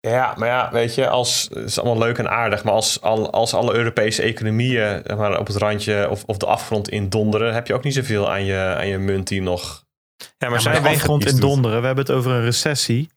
[0.00, 3.32] Ja, maar ja, weet je, als, het is allemaal leuk en aardig, maar als, al,
[3.32, 7.54] als alle Europese economieën zeg maar, op het randje of, of de afgrond in donderen,
[7.54, 9.84] heb je ook niet zoveel aan je, aan je munt die nog...
[10.16, 10.96] Ja, maar Maar zij de wegen.
[10.96, 11.50] afgrond iets in doet.
[11.50, 11.80] donderen.
[11.80, 13.10] We hebben het over een recessie.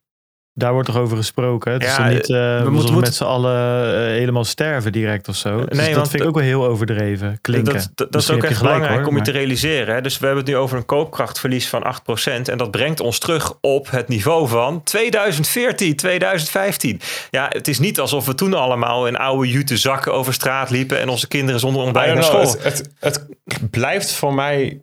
[0.56, 1.72] Daar wordt toch over gesproken?
[1.72, 4.92] Het is Ja, niet eh, we moeten- moeten moeten- met z'n allen eh, helemaal sterven
[4.92, 5.64] direct of zo.
[5.64, 7.72] Dus Nee, dat want vind ik ook wel heel overdreven klinken.
[7.72, 9.94] Dat, dat, dat is ook echt gelijk, belangrijk hoor, om je te realiseren.
[9.94, 10.00] Hè?
[10.00, 12.48] Dus we hebben het nu over een koopkrachtverlies van 8%.
[12.48, 17.00] En dat brengt ons terug op het niveau van 2014, 2015.
[17.30, 21.00] Ja, het is niet alsof we toen allemaal in oude jute zakken over straat liepen.
[21.00, 22.40] En onze kinderen zonder ontbijt naar school.
[22.40, 24.80] het, het, het blijft voor mij...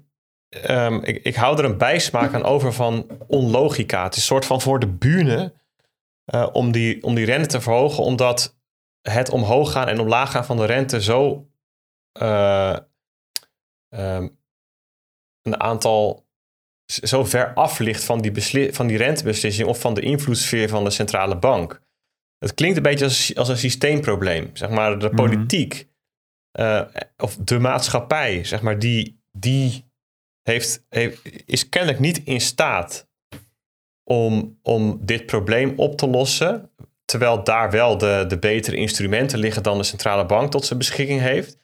[0.49, 4.03] ehm, ik, ik hou er een bijsmaak aan over van onlogica.
[4.03, 5.53] Het is een soort van voor de buren
[6.31, 8.59] eh, om, die, om die rente te verhogen, omdat
[9.01, 11.49] het omhoog gaan en omlaag gaan van de rente zo
[12.19, 12.77] eh,
[13.89, 14.27] ehm,
[15.41, 16.29] een aantal
[16.91, 20.89] zo ver af ligt van die, van die rentebeslissing of van de invloedssfeer van de
[20.89, 21.81] centrale bank.
[22.37, 24.49] Het klinkt een beetje als, als een systeemprobleem.
[24.53, 25.15] Zeg maar de Mhm.
[25.15, 25.89] politiek
[26.51, 26.81] eh,
[27.17, 29.85] of de maatschappij, zeg maar, die, die
[30.41, 33.09] heeft, heeft, is kennelijk niet in staat
[34.11, 36.69] om, om dit probleem op te lossen.
[37.05, 41.19] Terwijl daar wel de, de betere instrumenten liggen dan de centrale bank tot zijn beschikking
[41.21, 41.57] heeft.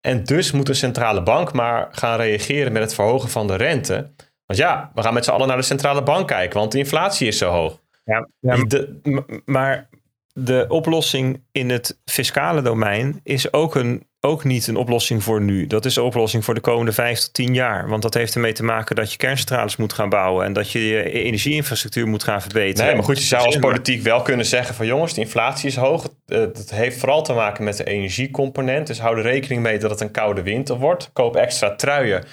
[0.00, 4.10] En dus moet de centrale bank maar gaan reageren met het verhogen van de rente.
[4.46, 7.26] Want ja, we gaan met z'n allen naar de centrale bank kijken, want de inflatie
[7.26, 7.80] is zo hoog.
[8.04, 8.28] Ja,
[8.64, 9.88] de- M- Maar
[10.32, 15.66] de oplossing in het fiscale domein is ook, een, ook niet een oplossing voor nu.
[15.66, 17.88] Dat is een oplossing voor de komende vijf tot tien jaar.
[17.88, 20.86] Want dat heeft ermee te maken dat je kerncentrales moet gaan bouwen en dat je
[20.86, 22.86] je energieinfrastructuur moet gaan verbeteren.
[22.86, 25.68] Nee, maar goed, je zou als maar- politiek wel kunnen zeggen van jongens, de inflatie
[25.68, 26.08] is hoog.
[26.26, 28.86] Eh, Dat heeft vooral te maken met de energiecomponent.
[28.86, 31.10] Dus hou er rekening mee dat het een koude winter wordt.
[31.12, 32.24] Koop extra truien.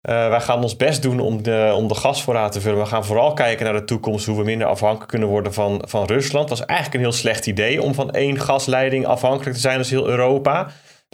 [0.00, 2.78] Eh, wij gaan ons best doen om de, om de gasvoorraad te vullen.
[2.78, 6.06] We gaan vooral kijken naar de toekomst, hoe we minder afhankelijk kunnen worden van, van
[6.06, 6.48] Rusland.
[6.48, 9.90] Dat was eigenlijk een heel slecht idee om van één gasleiding afhankelijk te zijn als
[9.90, 10.70] heel Europa.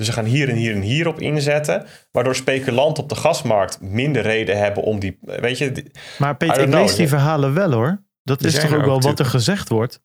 [0.06, 1.84] Dus we gaan hier en hier en hier op inzetten.
[2.10, 5.18] Waardoor speculanten op de gasmarkt minder reden hebben om die.
[5.20, 6.80] Weet je, die- Maar Peter, ik know.
[6.80, 8.02] lees die verhalen wel hoor.
[8.22, 10.00] Dat Die is toch ook wel wat er gezegd wordt?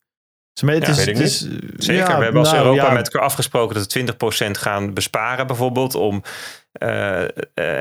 [0.64, 1.40] Maar het Ja, is, weet ik het is,
[1.78, 4.94] Zeker, ja, we hebben als nou, Europa ja, met elkaar afgesproken dat we 20% gaan
[4.94, 6.24] besparen bijvoorbeeld om
[6.78, 7.22] eh,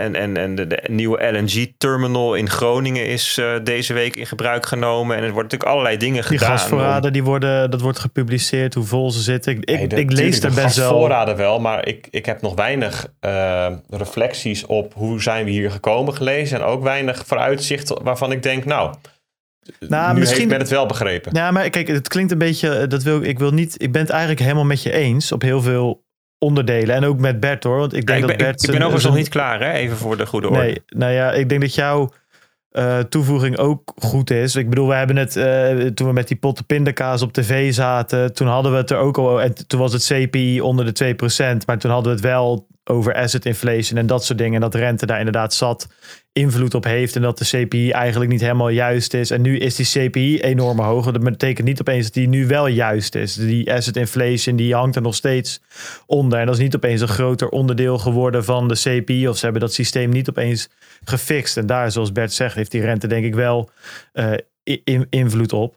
[0.04, 4.66] en, en, en de, de nieuwe LNG-terminal in Groningen is eh, deze week in gebruik
[4.66, 5.16] genomen.
[5.16, 6.50] En er wordt natuurlijk allerlei dingen Die gedaan.
[6.52, 9.52] om- gasvoorraden, die worden, dat wordt gepubliceerd, hoe vol ze zitten.
[9.60, 10.88] Ik, de- ik lees er de best wel...
[10.88, 15.70] gasvoorraden wel, maar ik, ik heb nog weinig eh, reflecties op hoe zijn we hier
[15.70, 16.58] gekomen gelezen.
[16.58, 18.94] En ook weinig vooruitzicht waarvan ik denk, nou,
[19.88, 21.34] Nou, nu misschien- men het wel begrepen.
[21.34, 22.68] Ja, maar kijk, het klinkt een beetje.
[22.78, 23.82] eh, Dat wil, ik wil niet.
[23.82, 26.04] Ik ben het eigenlijk helemaal met je eens op heel veel
[26.38, 26.94] onderdelen.
[26.94, 27.78] En ook met Bert hoor.
[27.78, 28.62] Want ik Ja, denk ik, dat ben, Bert.
[28.62, 29.72] ik, ik ben overigens nog niet klaar, hè?
[29.72, 30.60] even voor de goede orde.
[30.60, 32.12] Nee, nou ja, ik denk dat jouw
[32.70, 34.56] eh, toevoeging ook goed is.
[34.56, 38.34] Ik bedoel, we hebben het eh, toen we met die potten pindakaas op tv zaten.
[38.34, 39.42] Toen hadden we het er ook al.
[39.42, 41.66] En toen was het CPI onder de 2%.
[41.66, 44.54] Maar toen hadden we het wel over asset inflation en dat soort dingen.
[44.54, 45.88] En dat rente daar inderdaad zat
[46.36, 47.16] invloed op heeft.
[47.16, 49.30] En dat de CPI eigenlijk niet helemaal juist is.
[49.30, 51.04] En nu is die CPI enorm hoog.
[51.12, 53.34] Dat betekent niet opeens dat die nu wel juist is.
[53.34, 55.60] Die asset inflation die hangt er nog steeds
[56.06, 56.38] onder.
[56.38, 59.28] En dat is niet opeens een groter onderdeel geworden van de CPI.
[59.28, 60.68] Of ze hebben dat systeem niet opeens
[61.04, 61.56] gefixt.
[61.56, 63.70] En daar, zoals Bert zegt, heeft die rente denk ik wel
[64.12, 64.32] eh,
[64.84, 65.76] in- invloed op.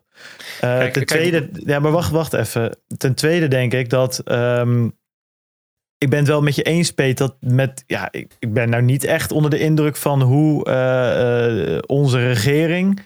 [0.60, 2.78] Kijk, ten kijk- tweede, ja, maar wacht, wacht even.
[2.98, 4.22] Ten tweede denk ik dat.
[4.26, 4.88] ehm,
[6.00, 7.84] ik ben het wel met je eens, Peet, dat met.
[7.88, 12.28] Ja, ik, ik ben nou niet echt onder de indruk van hoe eh, eh, onze
[12.28, 13.02] regering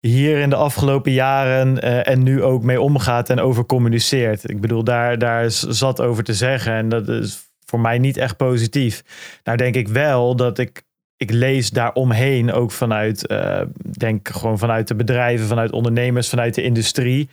[0.00, 4.50] hier in de afgelopen jaren eh, en nu ook mee omgaat en over communiceert.
[4.50, 8.16] Ik bedoel, daar, daar is zat over te zeggen en dat is voor mij niet
[8.16, 9.02] echt positief.
[9.44, 10.82] Nou denk ik wel dat ik,
[11.16, 13.34] ik lees daaromheen ook vanuit,
[13.98, 17.28] denk gewoon vanuit de bedrijven, vanuit ondernemers, vanuit de industrie.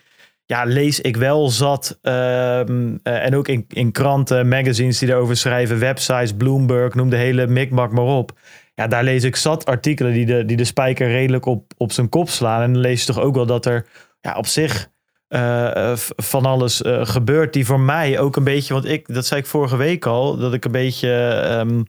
[0.45, 1.99] Ja, lees ik wel zat.
[2.01, 7.15] ehm, eh, en ook in, in kranten, magazines die erover schrijven, websites, Bloomberg, noem de
[7.15, 8.39] hele mikmak maar op.
[8.75, 12.09] Ja, daar lees ik zat artikelen die de, die de spijker redelijk op, op zijn
[12.09, 12.61] kop slaan.
[12.61, 13.85] En dan lees je toch ook wel dat er
[14.21, 14.89] ja, op zich
[15.27, 17.53] eh, eh, van alles gebeurt.
[17.53, 20.53] Die voor mij ook een beetje, want ik, dat zei ik vorige week al, dat
[20.53, 21.09] ik een beetje.
[21.17, 21.81] ehm,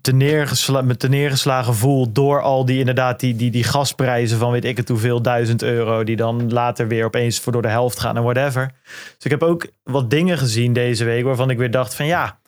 [0.00, 4.50] te neergesla met te neergeslagen voel door al die inderdaad die, die, die gasprijzen van
[4.50, 8.00] weet ik het hoeveel duizend euro die dan later weer opeens voor door de helft
[8.00, 8.70] gaan en whatever.
[9.16, 12.38] Dus ik heb ook wat dingen gezien deze week waarvan ik weer dacht van ja,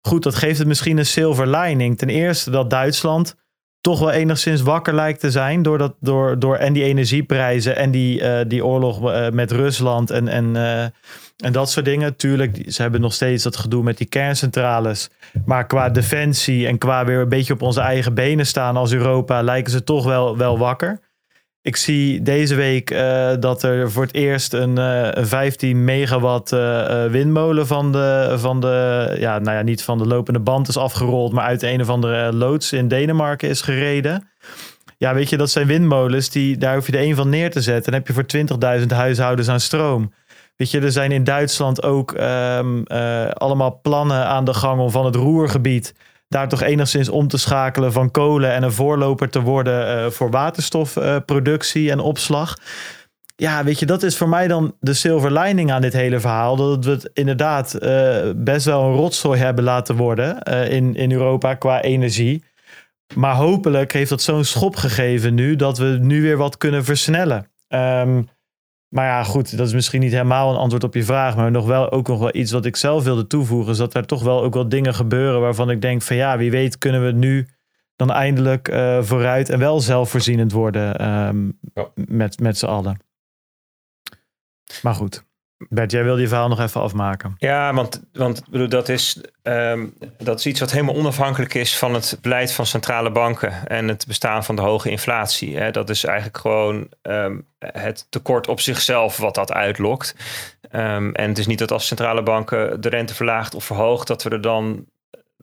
[0.00, 1.98] goed, dat geeft het misschien een silver lining.
[1.98, 3.36] Ten eerste dat Duitsland
[3.80, 7.90] toch wel enigszins wakker lijkt te zijn door, dat, door, door en die energieprijzen en
[7.90, 10.56] die, uh, die oorlog uh, met Rusland en, en,
[11.42, 12.16] en dat soort dingen.
[12.16, 15.10] Tuurlijk, ze hebben nog steeds dat gedoe met die kerncentrales.
[15.44, 19.42] Maar qua defensie en qua weer een beetje op onze eigen benen staan als Europa,
[19.42, 21.00] lijken ze toch wel, wel wakker.
[21.62, 26.52] Ik zie deze week uh, dat er voor het eerst een, uh, een 15 megawatt
[26.52, 30.76] uh, windmolen van de, van de, ja, nou ja, niet van de lopende band is
[30.76, 34.28] afgerold, maar uit een of andere loods in Denemarken is gereden.
[34.98, 37.60] Ja, weet je, dat zijn windmolens, die, daar hoef je er één van neer te
[37.60, 37.92] zetten.
[37.92, 40.12] Dan heb je voor 20.000 huishoudens aan stroom.
[40.56, 42.86] Weet je, er zijn in Duitsland ook um,
[43.32, 45.94] allemaal plannen aan de gang om van het Roergebied
[46.32, 50.30] daar toch enigszins om te schakelen van kolen en een voorloper te worden uh, voor
[50.30, 52.58] waterstofproductie uh, en opslag.
[53.36, 56.56] Ja, weet je, dat is voor mij dan de silver lining aan dit hele verhaal.
[56.56, 57.78] Dat we het inderdaad
[58.36, 62.44] best wel een rotzooi hebben laten worden in, in Europa qua energie.
[63.14, 67.46] Maar hopelijk heeft dat zo'n schop gegeven nu dat we nu weer wat kunnen versnellen.
[67.68, 68.28] Um,
[68.92, 71.36] maar ja, goed, dat is misschien niet helemaal een antwoord op je vraag.
[71.36, 73.72] Maar nog wel ook nog wel iets wat ik zelf wilde toevoegen.
[73.72, 76.50] Is dat er toch wel ook wel dingen gebeuren waarvan ik denk van ja, wie
[76.50, 77.48] weet kunnen we nu
[77.96, 81.88] dan eindelijk uh, vooruit en wel zelfvoorzienend worden um, ja.
[81.94, 82.96] met, met z'n allen.
[84.82, 85.24] Maar goed.
[85.68, 87.34] Bert, jij wilde je verhaal nog even afmaken.
[87.38, 91.94] Ja, want, want bedoel, dat, is, um, dat is iets wat helemaal onafhankelijk is van
[91.94, 95.56] het beleid van centrale banken en het bestaan van de hoge inflatie.
[95.56, 95.70] Hè.
[95.70, 100.14] Dat is eigenlijk gewoon um, het tekort op zichzelf wat dat uitlokt.
[100.72, 104.22] Um, en het is niet dat als centrale banken de rente verlaagt of verhoogt, dat
[104.22, 104.86] we er dan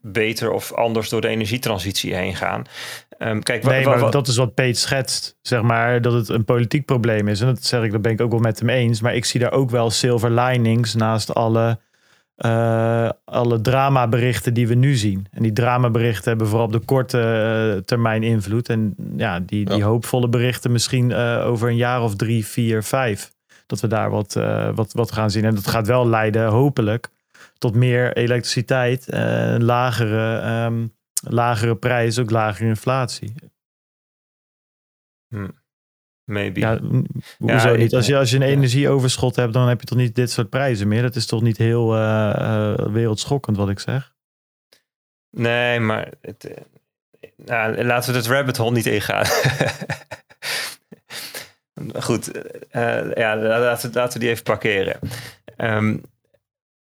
[0.01, 2.63] beter of anders door de energietransitie heen gaan.
[3.19, 6.85] Um, kijk, nee, maar dat is wat Peet schetst, zeg maar, dat het een politiek
[6.85, 7.41] probleem is.
[7.41, 9.01] En dat zeg ik, dat ben ik ook wel met hem eens.
[9.01, 11.79] Maar ik zie daar ook wel silver linings naast alle,
[12.37, 15.27] uh, alle dramaberichten die we nu zien.
[15.31, 18.69] En die dramaberichten hebben vooral op de korte uh, termijn invloed.
[18.69, 19.85] En ja, die, die ja.
[19.85, 23.31] hoopvolle berichten misschien uh, over een jaar of drie, vier, vijf.
[23.65, 24.33] Dat we daar wat,
[24.75, 25.45] wat, wat gaan zien.
[25.45, 27.09] En dat gaat wel leiden, hopelijk,
[27.59, 30.65] tot meer elektriciteit, een lagere...
[30.65, 33.33] Um, lagere prijzen, ook lagere inflatie.
[35.27, 35.49] Hm.
[36.23, 36.59] Maybe.
[36.59, 36.79] Ja,
[37.37, 37.95] hoezo ja, niet?
[37.95, 38.53] Als je, als je een ja.
[38.53, 41.01] energieoverschot hebt, dan heb je toch niet dit soort prijzen meer?
[41.01, 44.13] Dat is toch niet heel uh, uh, wereldschokkend wat ik zeg?
[45.29, 46.57] Nee, maar het, uh,
[47.35, 49.25] nou, laten we het rabbit hole niet ingaan.
[51.99, 52.31] Goed,
[53.15, 54.99] ja, laten, laten we die even parkeren.
[55.57, 56.01] Um,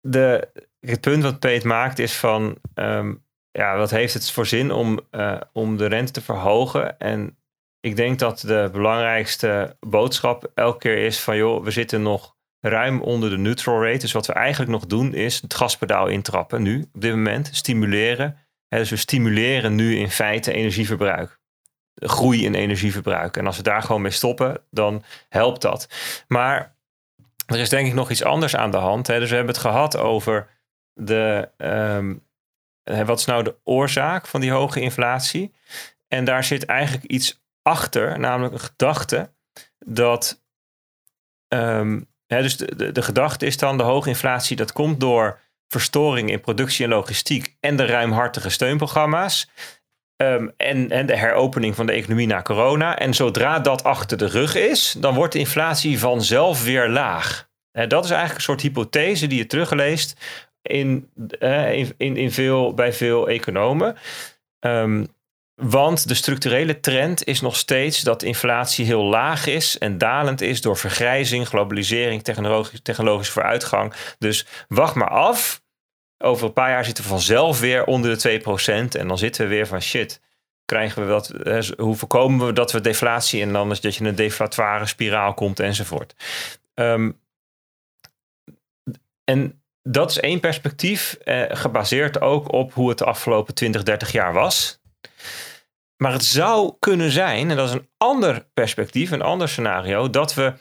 [0.04, 2.58] de, het punt wat Peet maakt is van...
[2.76, 7.00] Um, ja, wat heeft het voor zin om, uh, om de rente te verhogen?
[7.00, 7.38] En
[7.80, 13.02] ik denk dat de belangrijkste boodschap elke keer is van joh, we zitten nog ruim
[13.02, 13.98] onder de neutral rate.
[13.98, 18.38] Dus wat we eigenlijk nog doen is het gaspedaal intrappen nu op dit moment, stimuleren.
[18.68, 21.40] Dus we stimuleren nu in feite energieverbruik.
[21.96, 23.38] Groei in energieverbruik.
[23.38, 25.88] En als we daar gewoon mee stoppen, dan helpt dat.
[26.28, 26.73] Maar
[27.46, 29.08] er is denk ik nog iets anders aan de hand.
[29.08, 29.20] Hè.
[29.20, 30.48] Dus we hebben het gehad over
[30.94, 32.24] de, um,
[32.84, 35.54] wat is nou de oorzaak van die hoge inflatie?
[36.08, 39.32] En daar zit eigenlijk iets achter, namelijk een gedachte
[39.86, 40.42] dat.
[41.48, 45.40] Um, hè, dus de, de, de, gedachte is dan: de hoge inflatie dat komt door
[45.68, 49.50] verstoring in productie en logistiek en de ruimhartige steunprogramma's.
[50.18, 52.98] Um, en, en de heropening van de economie na corona.
[52.98, 57.50] En zodra dat achter de rug is, dan wordt de inflatie vanzelf weer laag.
[57.72, 60.20] En dat is eigenlijk een soort hypothese die je terugleest
[60.62, 61.10] in,
[61.40, 63.96] uh, in, in, veel, bij veel economen.
[64.60, 65.08] Um,
[65.62, 70.62] want de structurele trend is nog steeds dat inflatie heel laag is en dalend is
[70.62, 73.94] door vergrijzing, globalisering, technologisch, technologische vooruitgang.
[74.20, 75.63] Dus wacht maar af.
[76.24, 79.00] Over een paar jaar zitten we vanzelf weer onder de 2%.
[79.00, 80.22] En dan zitten we weer van shit.
[80.66, 81.34] Krijgen we dat,
[81.78, 85.60] hoe voorkomen we dat we deflatie en dan dat je in een deflatoire spiraal komt
[85.60, 86.16] enzovoort.
[86.74, 87.20] Um,
[89.24, 94.12] en dat is één perspectief, eh, gebaseerd ook op hoe het de afgelopen 20, 30
[94.12, 94.82] jaar was.
[95.98, 100.34] Maar het zou kunnen zijn, en dat is een ander perspectief, een ander scenario, dat
[100.34, 100.54] we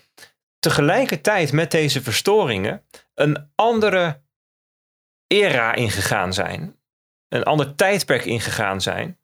[0.58, 2.82] tegelijkertijd met deze verstoringen
[3.14, 4.20] een andere
[5.32, 6.76] era ingegaan zijn.
[7.28, 9.18] Een ander tijdperk ingegaan zijn.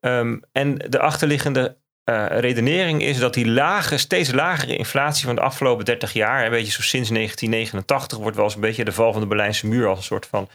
[0.00, 5.40] Um, en de achterliggende uh, redenering is dat die lage, steeds lagere inflatie van de
[5.40, 9.12] afgelopen 30 jaar, een beetje zo sinds 1989, wordt wel eens een beetje de val
[9.12, 10.48] van de Berlijnse muur als een soort van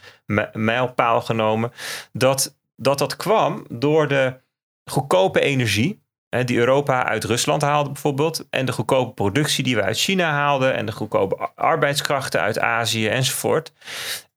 [0.52, 1.72] mijlpaal genomen.
[2.12, 4.40] Dat dat dat kwam door de
[4.84, 6.02] goedkope energie
[6.44, 8.46] die Europa uit Rusland haalde bijvoorbeeld.
[8.50, 10.74] En de goedkope productie die we uit China haalden.
[10.74, 13.72] En de goedkope arbeidskrachten uit Azië enzovoort.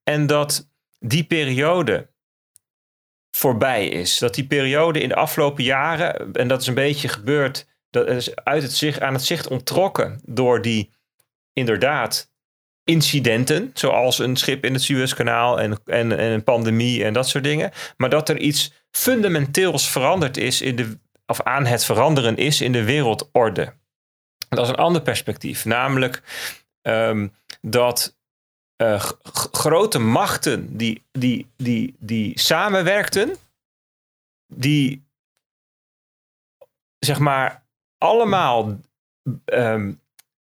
[0.02, 0.68] En dat
[0.98, 2.10] die periode
[3.36, 4.18] voorbij is.
[4.18, 8.34] Dat die periode in de afgelopen jaren, en dat is een beetje gebeurd, dat is
[8.34, 10.90] uit het zicht, aan het zicht onttrokken door die
[11.52, 12.30] inderdaad
[12.84, 17.44] incidenten, zoals een schip in het Suezkanaal en, en, en een pandemie en dat soort
[17.44, 17.70] dingen.
[17.96, 22.72] Maar dat er iets fundamenteels veranderd is in de, of aan het veranderen is in
[22.72, 23.74] de wereldorde.
[24.48, 26.22] Dat is een ander perspectief, namelijk
[26.82, 27.28] ehm,
[27.60, 28.16] dat
[28.82, 29.10] uh,
[29.52, 33.36] grote machten die, die, die, die samenwerkten,
[34.54, 35.04] die
[36.98, 37.62] zeg maar
[37.98, 38.80] allemaal
[39.44, 40.00] um,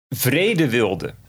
[0.10, 1.24] vrede wilden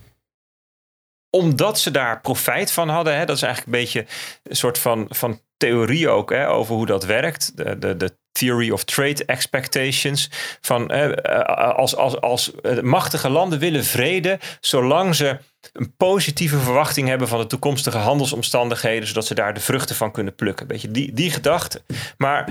[1.37, 3.17] omdat ze daar profijt van hadden.
[3.17, 4.07] Hè, dat is eigenlijk een beetje
[4.43, 7.57] een soort van, van theorie ook hè, over hoe dat werkt.
[7.57, 10.31] De, de, de theory of trade expectations.
[10.61, 11.41] Van, eh,
[11.75, 12.53] als, als, als
[12.83, 15.39] machtige landen willen vrede, zolang ze
[15.73, 20.35] een positieve verwachting hebben van de toekomstige handelsomstandigheden, zodat ze daar de vruchten van kunnen
[20.35, 20.67] plukken.
[20.67, 21.83] Beetje die, die gedachte.
[22.17, 22.49] Maar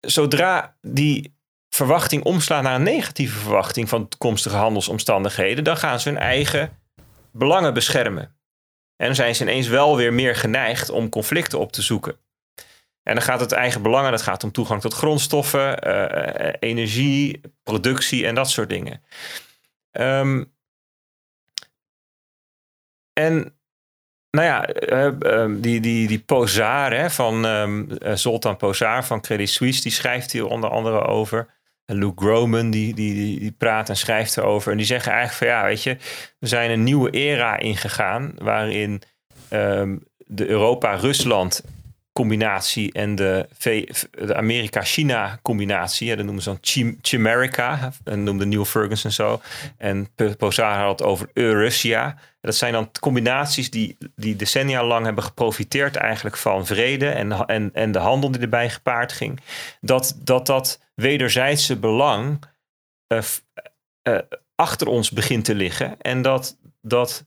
[0.00, 1.34] zodra die
[1.68, 6.82] verwachting omslaat naar een negatieve verwachting van toekomstige handelsomstandigheden, dan gaan ze hun eigen
[7.36, 8.36] belangen beschermen.
[8.96, 12.16] En dan zijn ze ineens wel weer meer geneigd om conflicten op te zoeken.
[13.02, 18.26] En dan gaat het eigen belangen, dat gaat om toegang tot grondstoffen, uh, energie, productie
[18.26, 19.02] en dat soort dingen.
[19.92, 20.52] Um,
[23.12, 23.58] en
[24.30, 29.82] nou ja, uh, die, die, die Pozar hè, van um, Zoltan Pozar van Credit Suisse,
[29.82, 31.54] die schrijft hier onder andere over.
[31.86, 34.70] Luke Groman, die, die, die, praat en schrijft erover.
[34.70, 35.96] En die zeggen eigenlijk van ja, weet je,
[36.38, 39.02] we zijn een nieuwe era ingegaan waarin
[39.50, 41.64] um, de Europa-Rusland
[42.12, 43.48] combinatie en de,
[44.10, 46.06] de Amerika-China combinatie.
[46.06, 46.98] Ja, dat noemen ze dan Chim.
[48.04, 49.40] En noemde Neil Ferguson zo.
[49.76, 50.08] En
[50.38, 52.16] Posar had het over Eurussia.
[52.44, 57.70] Dat zijn dan combinaties die, die decennia lang hebben geprofiteerd eigenlijk van vrede en, en,
[57.72, 59.40] en de handel die erbij gepaard ging.
[59.80, 62.44] Dat dat, dat wederzijdse belang
[63.12, 63.22] uh,
[64.08, 64.18] uh,
[64.54, 66.00] achter ons begint te liggen.
[66.00, 67.26] En dat dat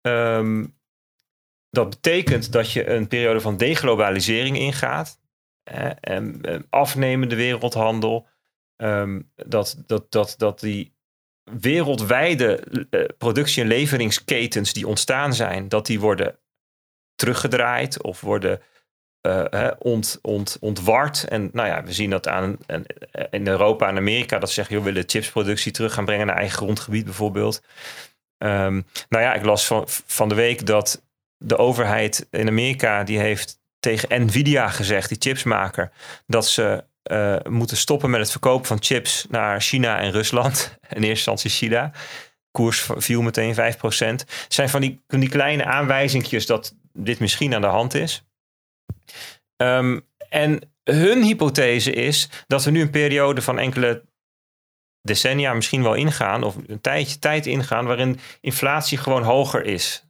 [0.00, 0.78] um,
[1.70, 5.20] dat betekent dat je een periode van deglobalisering ingaat.
[6.00, 6.40] en,
[6.70, 8.28] afnemende wereldhandel.
[8.76, 10.94] Ehm, dat, dat, dat, dat die
[11.44, 16.38] wereldwijde eh, productie- en leveringsketens die ontstaan zijn, dat die worden
[17.14, 18.60] teruggedraaid of worden
[19.26, 21.24] uh, ont, ont, ontward.
[21.24, 22.58] En nou ja, we zien dat aan
[23.30, 26.36] in Europa en Amerika dat ze zeggen, joh, we willen chipsproductie terug gaan brengen naar
[26.36, 27.62] eigen grondgebied bijvoorbeeld.
[28.38, 31.02] Um, nou ja, ik las van, van de week dat
[31.36, 35.92] de overheid in Amerika die heeft tegen Nvidia gezegd, die chipsmaker,
[36.26, 40.76] dat ze uh, moeten stoppen met het verkopen van chips naar China en Rusland.
[40.80, 41.92] In eerste instantie China.
[42.50, 43.58] Koers viel meteen 5%.
[44.48, 48.24] zijn van die, die kleine aanwijzingjes dat dit misschien aan de hand is.
[49.56, 54.04] Um, en hun hypothese is dat we nu een periode van enkele
[55.02, 60.04] decennia misschien wel ingaan, of een tijdje tijd ingaan, waarin inflatie gewoon hoger is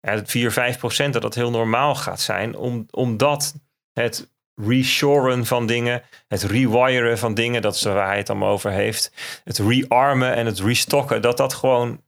[0.00, 2.56] ja, 4, 5 procent, dat dat heel normaal gaat zijn.
[2.56, 3.54] Om, omdat
[3.92, 4.30] het
[4.66, 9.12] reshoren van dingen, het rewiren van dingen, dat is waar hij het allemaal over heeft.
[9.44, 12.02] Het rearmen en het restocken, dat dat gewoon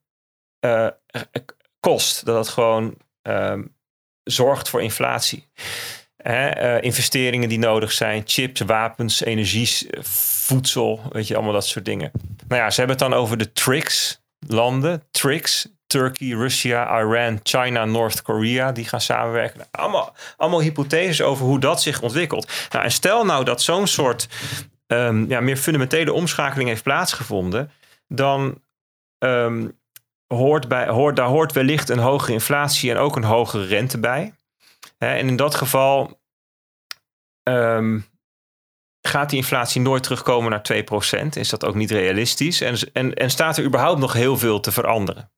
[0.66, 0.88] uh,
[1.80, 2.24] kost.
[2.24, 2.94] Dat dat gewoon
[3.28, 3.58] uh,
[4.22, 5.48] zorgt voor inflatie.
[6.26, 9.88] uh, investeringen die nodig zijn, chips, wapens, energie,
[10.44, 12.10] voedsel, weet je, allemaal dat soort dingen.
[12.48, 17.84] Nou ja, ze hebben het dan over de tricks landen, tricks, Turkey, Russia, Iran, China,
[17.84, 19.66] North Korea, die gaan samenwerken.
[19.70, 22.52] Allemaal, allemaal hypotheses over hoe dat zich ontwikkelt.
[22.70, 24.28] Nou, en stel nou dat zo'n soort
[24.86, 27.70] um, ja, meer fundamentele omschakeling heeft plaatsgevonden,
[28.08, 28.62] dan
[29.18, 29.78] um,
[30.26, 34.34] hoort bij, hoort, daar hoort wellicht een hogere inflatie en ook een hogere rente bij.
[34.98, 36.20] en in dat geval
[37.42, 38.06] um,
[39.08, 40.66] gaat die inflatie nooit terugkomen naar
[41.24, 41.28] 2%.
[41.28, 42.60] Is dat ook niet realistisch?
[42.60, 45.32] En, en, en staat er überhaupt nog heel veel te veranderen?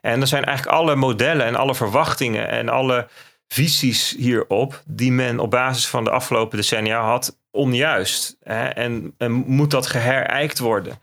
[0.00, 3.08] En er zijn eigenlijk alle modellen en alle verwachtingen en alle
[3.48, 8.36] visies hierop die men op basis van de afgelopen decennia had onjuist.
[8.42, 8.68] Hè?
[8.68, 10.98] En, en, moet dat geherijkt worden?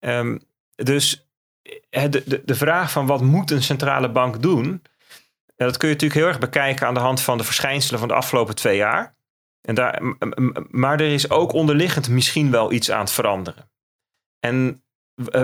[0.00, 0.40] Um,
[0.74, 1.26] dus
[1.90, 4.82] de, de, de vraag van wat moet een centrale bank doen,
[5.56, 8.14] dat kun je natuurlijk heel erg bekijken aan de hand van de verschijnselen van de
[8.14, 9.14] afgelopen twee jaar.
[9.60, 10.02] En daar,
[10.70, 13.70] maar er is ook onderliggend misschien wel iets aan het veranderen.
[14.40, 14.82] En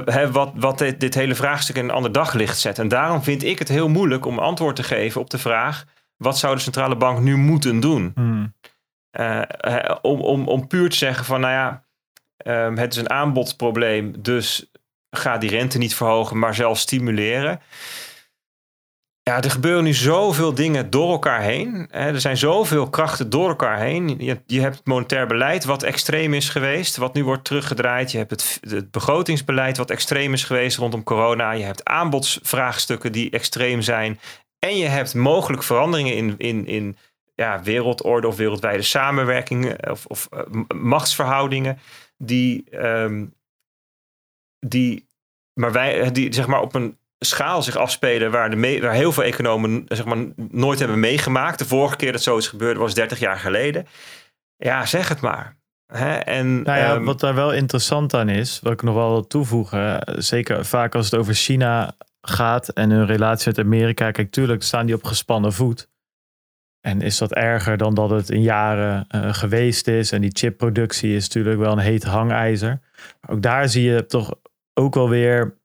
[0.07, 2.79] uh, wat, wat dit, dit, hele vraagstuk in een ander daglicht zet.
[2.79, 5.85] En daarom vind ik het heel moeilijk om antwoord te geven op de vraag:
[6.17, 8.13] wat zou de centrale bank nu moeten doen?
[8.15, 8.55] Hmm.
[9.11, 11.85] Eh, eh, om, om, om puur te zeggen van, nou ja,
[12.37, 14.71] ehm, het is een aanbodprobleem, dus
[15.11, 17.61] ga die rente niet verhogen, maar zelf stimuleren.
[19.31, 21.91] Ja, er gebeuren nu zoveel dingen door elkaar heen.
[21.91, 24.19] Er zijn zoveel krachten door elkaar heen.
[24.47, 28.13] Je, hebt het monetair beleid wat extreem is geweest, wat nu wordt teruggedraaid.
[28.13, 31.51] Je hebt het, het begrotingsbeleid wat extreem is geweest rondom corona.
[31.51, 34.21] Je hebt aanbodsvraagstukken die extreem zijn.
[34.59, 36.97] En je hebt mogelijk veranderingen in, in, in
[37.35, 40.41] ja, wereldorde of wereldwijde samenwerking of, of uh,
[40.75, 41.79] machtsverhoudingen
[42.19, 43.35] die, um,
[44.59, 45.09] die,
[45.53, 49.13] maar wij, die zeg maar op een schaal zich afspelen waar, de me, waar heel
[49.13, 51.59] veel economen zeg maar, nooit hebben meegemaakt.
[51.59, 53.87] De vorige keer dat zoiets gebeurde was 30 jaar geleden.
[54.57, 55.57] Ja, zeg het maar.
[55.87, 56.15] Hè?
[56.15, 59.27] En, nou ja, um, wat daar wel interessant aan is, wat ik nog wel wil
[59.27, 64.63] toevoegen, zeker vaak als het over China gaat en hun relatie met Amerika, kijk, tuurlijk
[64.63, 65.89] staan die op gespannen voet.
[66.81, 70.13] En is dat erger dan dat het in jaren uh, geweest is?
[70.13, 72.81] En die chipproductie is natuurlijk wel een heet hangijzer.
[73.21, 74.35] Maar ook daar zie je toch
[74.75, 75.59] ook wel weer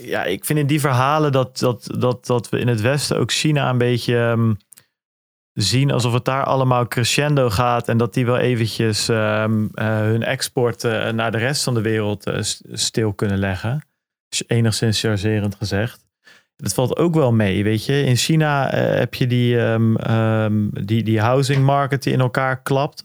[0.00, 3.32] ja, ik vind in die verhalen dat, dat, dat, dat we in het Westen ook
[3.32, 4.56] China een beetje um,
[5.52, 7.88] zien alsof het daar allemaal crescendo gaat.
[7.88, 11.80] En dat die wel eventjes um, uh, hun export uh, naar de rest van de
[11.80, 12.36] wereld uh,
[12.72, 13.86] stil kunnen leggen.
[14.46, 16.04] Enigszins chargerend gezegd.
[16.56, 18.04] Dat valt ook wel mee, weet je.
[18.04, 23.02] In China heb je die, um, die, die housing market die in elkaar klapt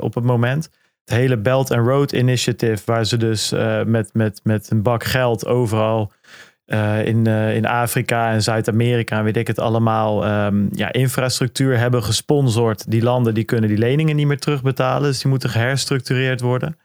[0.00, 0.70] op het moment
[1.06, 5.04] het hele Belt and Road Initiative, waar ze dus uh, met, met, met een bak
[5.04, 6.12] geld overal
[6.66, 11.78] uh, in, uh, in Afrika en Zuid-Amerika en weet ik het allemaal, um, ja, infrastructuur
[11.78, 12.90] hebben gesponsord.
[12.90, 16.78] Die landen die kunnen die leningen niet meer terugbetalen, dus die moeten geherstructureerd worden.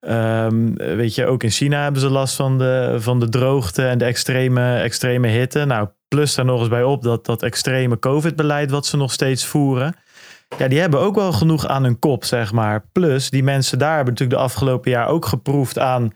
[0.00, 3.98] Um, weet je, ook in China hebben ze last van de, van de droogte en
[3.98, 5.64] de extreme, extreme hitte.
[5.64, 9.46] Nou, plus daar nog eens bij op dat, dat extreme COVID-beleid wat ze nog steeds
[9.46, 9.94] voeren.
[10.56, 12.84] Ja, die hebben ook wel genoeg aan hun kop, zeg maar.
[12.92, 16.12] Plus, die mensen daar hebben natuurlijk de afgelopen jaar ook geproefd aan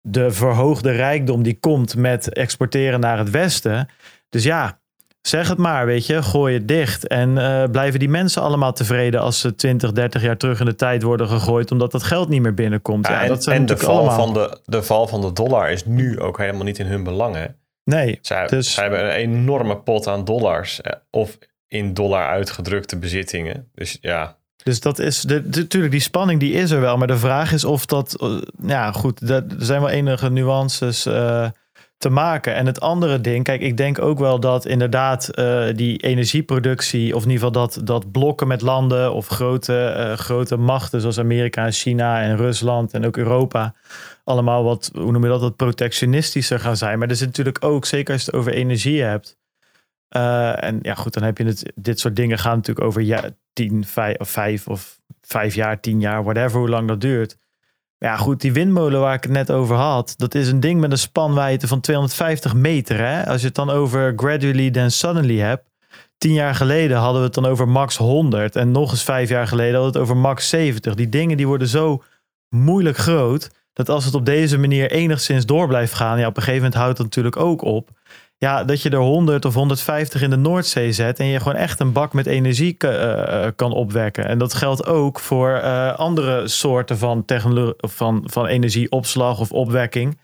[0.00, 3.88] de verhoogde rijkdom die komt met exporteren naar het Westen.
[4.28, 4.80] Dus ja,
[5.20, 7.06] zeg het maar, weet je, gooi het dicht.
[7.06, 10.74] En uh, blijven die mensen allemaal tevreden als ze 20, 30 jaar terug in de
[10.74, 13.06] tijd worden gegooid, omdat dat geld niet meer binnenkomt.
[13.06, 14.16] Ja, ja, en, dat zijn en de, val allemaal...
[14.16, 17.34] van de, de val van de dollar is nu ook helemaal niet in hun belang.
[17.34, 17.46] Hè?
[17.84, 18.74] Nee, zij, dus...
[18.74, 20.80] zij hebben een enorme pot aan dollars.
[21.10, 21.38] Of
[21.76, 23.68] in dollar uitgedrukte bezittingen.
[23.74, 24.36] Dus ja.
[24.62, 27.86] Dus dat is natuurlijk die spanning die is er wel, maar de vraag is of
[27.86, 31.48] dat uh, ja goed, er zijn wel enige nuances uh,
[31.98, 32.54] te maken.
[32.54, 37.22] En het andere ding, kijk, ik denk ook wel dat inderdaad uh, die energieproductie of
[37.24, 41.72] in ieder geval dat dat blokken met landen of grote grote machten zoals Amerika en
[41.72, 43.74] China en Rusland en ook Europa
[44.26, 46.98] allemaal wat hoe noem je dat wat protectionistischer gaan zijn.
[46.98, 49.36] Maar er zit natuurlijk ook zeker als je het over energie hebt.
[50.10, 51.72] Uh, en ja, goed, dan heb je het.
[51.74, 53.84] Dit soort dingen gaan natuurlijk over ja, tien,
[54.18, 57.36] vijf of vijf jaar, tien jaar, whatever, hoe lang dat duurt.
[57.98, 60.90] Ja, goed, die windmolen waar ik het net over had, dat is een ding met
[60.90, 62.98] een spanwijdte van 250 meter.
[62.98, 63.26] Hè?
[63.26, 65.64] Als je het dan over gradually then suddenly hebt.
[66.18, 68.56] Tien jaar geleden hadden we het dan over max 100.
[68.56, 70.94] En nog eens vijf jaar geleden hadden we het over max 70.
[70.94, 72.02] Die dingen die worden zo
[72.48, 73.50] moeilijk groot.
[73.72, 76.18] Dat als het op deze manier enigszins door blijft gaan.
[76.18, 77.90] Ja, op een gegeven moment houdt het natuurlijk ook op
[78.38, 81.80] ja, dat je er 100 of 150 in de Noordzee zet en je gewoon echt
[81.80, 84.26] een bak met energie uh, kan opwekken.
[84.26, 87.22] En dat geldt ook voor uh, andere soorten van,
[87.76, 90.18] van, van energieopslag of opwekking.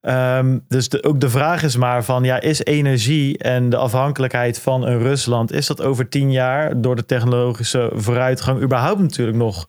[0.00, 4.60] Um, dus de, ook de vraag is maar van, ja, is energie en de afhankelijkheid
[4.60, 9.68] van een Rusland, is dat over tien jaar door de technologische vooruitgang überhaupt natuurlijk nog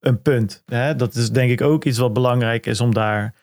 [0.00, 0.62] een punt?
[0.66, 0.96] Hè?
[0.96, 3.34] Dat is denk ik ook iets wat belangrijk is om daar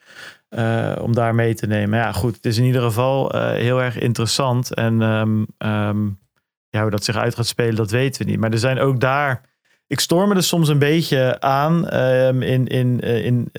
[0.49, 1.99] uh, om daar mee te nemen.
[1.99, 2.35] Ja, goed.
[2.35, 4.73] Het is in ieder geval uh, heel erg interessant.
[4.73, 6.19] En um, um,
[6.69, 8.39] ja, hoe dat zich uit gaat spelen, dat weten we niet.
[8.39, 9.41] Maar er zijn ook daar.
[9.88, 12.67] Ik stoor me er soms een beetje aan um, in.
[12.67, 13.49] in, in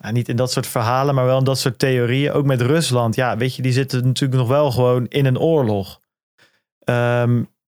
[0.00, 2.32] ja, niet in dat soort verhalen, maar wel in dat soort theorieën.
[2.32, 3.14] Ook met Rusland.
[3.14, 6.00] Ja, weet je, die zitten natuurlijk nog wel gewoon in een oorlog.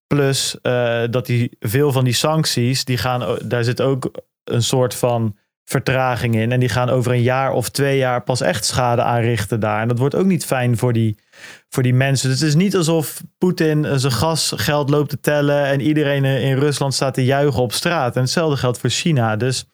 [0.07, 0.57] plus
[1.11, 4.11] dat die veel van die sancties, die gaan, daar zit ook
[4.45, 5.37] een soort van
[5.71, 6.53] vertraging in.
[6.53, 9.81] En die gaan over een jaar of twee jaar pas echt schade aanrichten daar.
[9.81, 11.17] En dat wordt ook niet fijn voor die,
[11.69, 12.31] voor die mensen.
[12.31, 16.95] Dus het is niet alsof Poetin zijn gasgeld loopt te tellen en iedereen in Rusland
[16.95, 18.15] staat te juichen op straat.
[18.17, 19.37] En hetzelfde geldt voor China.
[19.37, 19.67] Dus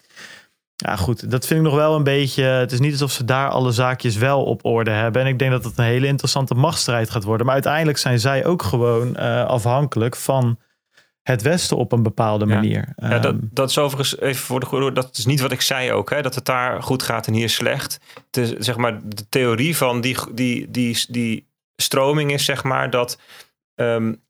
[0.77, 2.43] ja, goed, dat vind ik nog wel een beetje.
[2.43, 5.23] Het is niet alsof ze daar alle zaakjes wel op orde hebben.
[5.23, 7.47] En ik denk dat het een hele interessante machtsstrijd gaat worden.
[7.47, 10.59] Maar uiteindelijk zijn zij ook gewoon uh, afhankelijk van
[11.27, 12.95] het Westen op een bepaalde manier.
[12.97, 14.93] Ja, ja dat, dat is overigens even voor de goede.
[14.93, 17.49] Dat is niet wat ik zei ook, hè, dat het daar goed gaat en hier
[17.49, 18.01] slecht.
[18.31, 21.47] De, zeg maar, de theorie van die, die, die, die
[21.77, 23.19] stroming is zeg maar dat
[23.75, 24.23] um,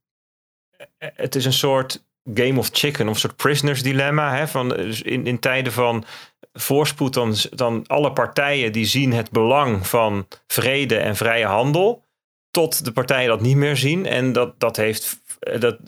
[0.98, 2.04] het is een soort
[2.34, 4.36] game of chicken of soort prisoners dilemma.
[4.36, 6.04] Hè, van, dus in, in tijden van
[6.52, 12.04] voorspoed, dan, dan alle partijen die zien het belang van vrede en vrije handel.
[12.50, 14.06] Tot de partijen dat niet meer zien.
[14.06, 15.78] En dat, dat heeft dat,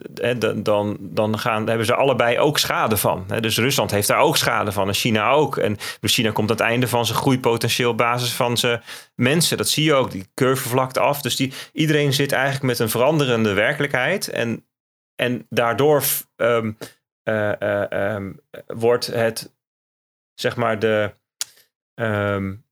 [0.65, 3.27] dan, dan gaan, hebben ze allebei ook schade van.
[3.41, 5.57] Dus Rusland heeft daar ook schade van en China ook.
[5.57, 8.83] En China komt aan het einde van zijn groeipotentieel basis van zijn
[9.15, 9.57] mensen.
[9.57, 11.21] Dat zie je ook, die curve vlakt af.
[11.21, 14.29] Dus die, iedereen zit eigenlijk met een veranderende werkelijkheid.
[14.29, 14.67] En,
[15.15, 16.03] en daardoor
[16.37, 16.79] um,
[17.25, 19.55] um, wordt het,
[20.35, 21.15] zeg maar, de...
[22.01, 22.67] Um,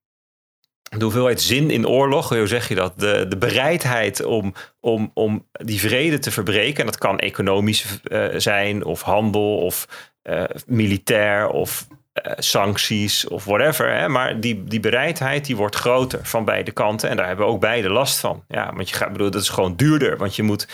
[0.88, 2.92] de hoeveelheid zin in oorlog, hoe zeg je dat?
[2.96, 6.80] De, de bereidheid om, om, om die vrede te verbreken.
[6.80, 9.86] En dat kan economisch uh, zijn, of handel, of
[10.22, 13.92] uh, militair, of uh, sancties, of whatever.
[13.92, 14.08] Hè?
[14.08, 17.08] Maar die, die bereidheid die wordt groter van beide kanten.
[17.08, 18.44] En daar hebben we ook beide last van.
[18.48, 20.16] Ja, want je gaat, bedoel, dat is gewoon duurder.
[20.16, 20.68] Want je moet,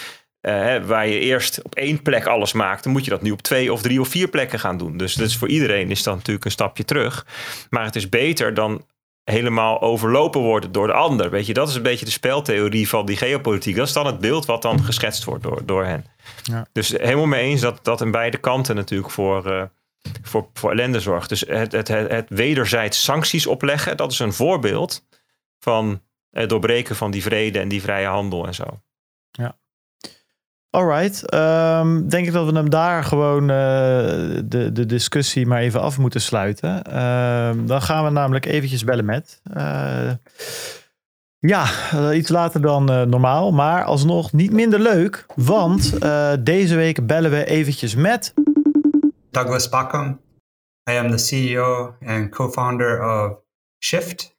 [0.87, 3.73] waar je eerst op één plek alles maakt, dan moet je dat nu op twee
[3.73, 4.97] of drie of vier plekken gaan doen.
[4.97, 7.27] Dus, dus voor iedereen is dat natuurlijk een stapje terug.
[7.71, 8.85] Maar het is beter dan
[9.25, 11.31] helemaal overlopen worden door de ander.
[11.31, 13.77] Weet je, dat is een beetje de speltheorie van die geopolitiek.
[13.77, 16.07] Dat is dan het beeld wat dan geschetst wordt door, door hen.
[16.43, 16.67] Ja.
[16.73, 19.63] Dus helemaal mee eens dat dat aan beide kanten natuurlijk voor, uh,
[20.23, 21.29] voor, voor ellende zorgt.
[21.29, 25.07] Dus het, het, het, het wederzijds sancties opleggen, dat is een voorbeeld
[25.59, 28.83] van het doorbreken van die vrede en die vrije handel en zo.
[29.31, 29.59] Ja.
[30.75, 33.49] Alright, um, denk ik dat we hem daar gewoon uh,
[34.45, 36.83] de, de discussie maar even af moeten sluiten.
[36.89, 39.41] Uh, dan gaan we namelijk eventjes bellen met.
[39.57, 40.11] Uh,
[41.39, 41.67] ja,
[42.13, 45.27] iets later dan normaal, maar alsnog niet minder leuk.
[45.35, 46.01] Want
[46.45, 48.35] deze week bellen we eventjes met...
[49.31, 50.21] Douglas Backham.
[50.91, 53.39] I am the CEO and co-founder of
[53.85, 54.37] Shift.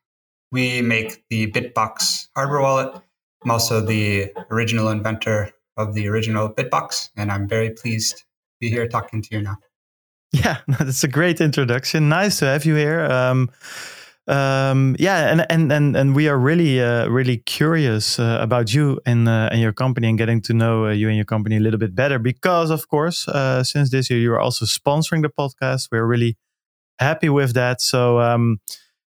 [0.47, 3.01] We make the Bitbox hardware wallet.
[3.43, 8.23] I'm also the original inventor of the original Bitbox, and I'm very pleased to
[8.59, 9.57] be here talking to you now.
[10.31, 12.09] Yeah, that's a great introduction.
[12.09, 13.05] Nice to have you here.
[13.05, 13.49] Um,
[14.27, 18.99] um, yeah, and and and and we are really uh, really curious uh, about you
[19.05, 21.59] and uh, and your company and getting to know uh, you and your company a
[21.59, 25.29] little bit better because, of course, uh, since this year you are also sponsoring the
[25.29, 25.89] podcast.
[25.91, 26.37] We're really
[26.99, 27.81] happy with that.
[27.81, 28.19] So.
[28.19, 28.59] Um,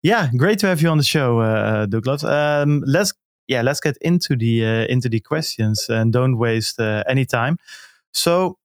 [0.06, 2.26] yeah, great to have you on the show, uh, Douglas.
[2.26, 3.14] Um, let's
[3.48, 7.57] yeah, let's get into the uh, into the questions and don't waste uh, any time.
[8.14, 8.57] So,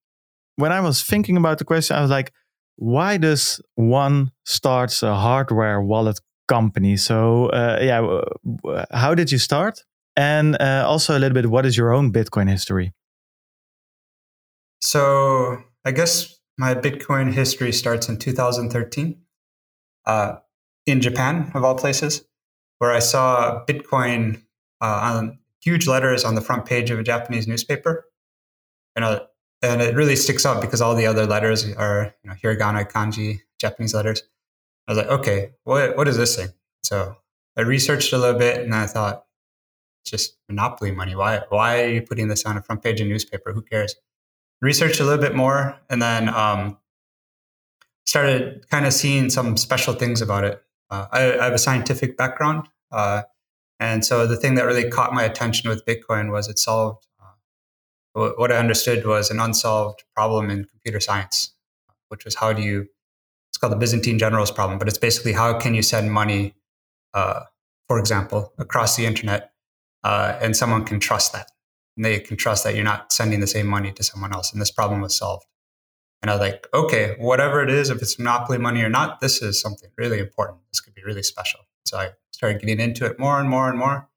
[0.57, 2.33] when I was thinking about the question, I was like,
[2.77, 6.97] why does one start a hardware wallet company?
[6.97, 9.85] So, uh, yeah, how did you start?
[10.17, 12.93] And uh, also a little bit, what is your own Bitcoin history?
[14.81, 19.17] So, I guess my Bitcoin history starts in 2013
[20.07, 20.37] uh,
[20.87, 22.25] in Japan, of all places,
[22.79, 24.39] where I saw Bitcoin uh,
[24.87, 28.07] on huge letters on the front page of a Japanese newspaper.
[28.97, 29.27] And, uh,
[29.63, 33.41] and it really sticks out because all the other letters are you know, hiragana, kanji,
[33.59, 34.23] Japanese letters.
[34.87, 36.49] I was like, okay, what, what is this thing?
[36.83, 37.17] So
[37.57, 39.25] I researched a little bit and I thought,
[40.03, 41.17] it's just monopoly money.
[41.17, 43.53] Why, why are you putting this on a front page of newspaper?
[43.53, 43.97] Who cares?
[44.63, 46.79] Researched a little bit more and then um,
[48.07, 50.63] started kind of seeing some special things about it.
[50.91, 52.67] Uh, I, I, have a scientific background.
[52.91, 53.23] Uh,
[53.81, 57.09] and so the thing that really caught my attention with Bitcoin was it solved
[58.19, 61.55] uh, what I understood was an unsolved problem in computer science,
[62.09, 62.87] which was how do you,
[63.51, 66.55] it's called the Byzantine generals problem, but it's basically how can you send money,
[67.15, 67.43] uh,
[67.87, 69.53] for example, across the internet,
[70.05, 71.51] uh, and someone can trust that.
[71.97, 74.53] And they can trust that you're not sending the same money to someone else.
[74.53, 75.47] And this problem was solved.
[76.23, 79.43] And I was like, okay, whatever it is, if it's monopoly money or not, this
[79.43, 80.59] is something really important.
[80.73, 81.61] This could be really special.
[81.85, 84.09] So I started getting into it more and more and more.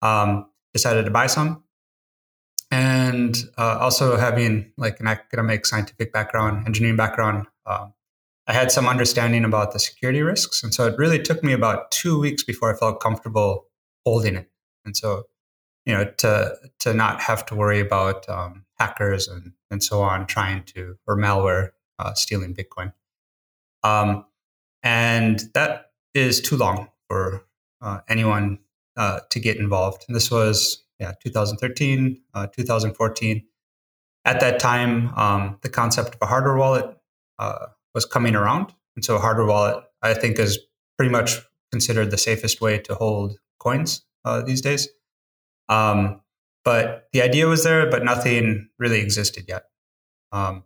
[0.00, 1.62] Um, decided to buy some.
[2.70, 7.92] And uh, also having like an academic scientific background, engineering background, um,
[8.46, 10.62] I had some understanding about the security risks.
[10.62, 13.66] And so it really took me about two weeks before I felt comfortable
[14.06, 14.50] holding it.
[14.86, 15.24] And so,
[15.84, 20.26] you know, to, to not have to worry about um, hackers and, and so on
[20.26, 22.94] trying to, or malware uh, stealing Bitcoin.
[23.82, 24.24] Um,
[24.82, 27.44] and that is too long for
[27.80, 28.58] uh, anyone
[28.96, 30.04] uh, to get involved.
[30.08, 33.44] And this was yeah 2013, uh, 2014.
[34.24, 36.96] At that time, um, the concept of a hardware wallet
[37.38, 40.58] uh, was coming around, and so a hardware wallet I think is
[40.96, 41.38] pretty much
[41.70, 44.88] considered the safest way to hold coins uh, these days.
[45.68, 46.20] Um,
[46.64, 49.64] but the idea was there, but nothing really existed yet.
[50.32, 50.64] Um,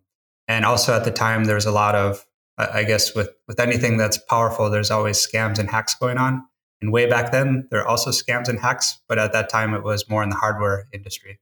[0.49, 2.27] and also at the time, there was a lot of,
[2.59, 6.45] I guess, with with anything that's powerful, there's always scams and hacks going on.
[6.83, 9.85] And way back then, there are also scams and hacks, but at that time, it
[9.85, 11.39] was more in the hardware industry.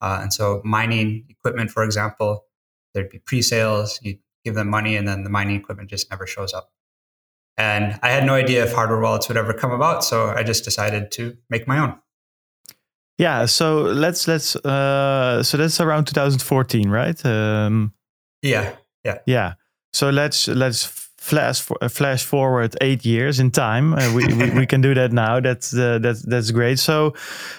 [0.00, 2.44] Uh, and so, mining equipment, for example,
[2.94, 3.98] there'd be pre-sales.
[4.00, 6.70] You give them money, and then the mining equipment just never shows up.
[7.58, 10.62] And I had no idea if hardware wallets would ever come about, so I just
[10.62, 11.98] decided to make my own.
[13.18, 17.26] Yeah, so let's let's uh, so that's around 2014, right?
[17.26, 17.92] Um,
[18.42, 19.54] yeah, yeah, yeah.
[19.94, 23.94] So let's let's flash for, uh, flash forward eight years in time.
[23.94, 25.40] Uh, we, we, we can do that now.
[25.40, 26.78] That's uh, that's that's great.
[26.78, 27.14] So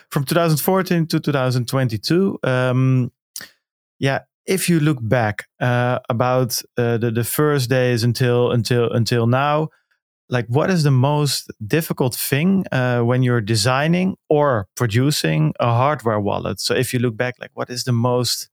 [0.10, 3.11] from 2014 to 2022, um,
[3.99, 4.19] yeah.
[4.45, 9.68] If you look back uh, about uh, the the first days until until until now,
[10.30, 16.19] like what is the most difficult thing uh, when you're designing or producing a hardware
[16.19, 18.49] wallet so if you look back like what is the most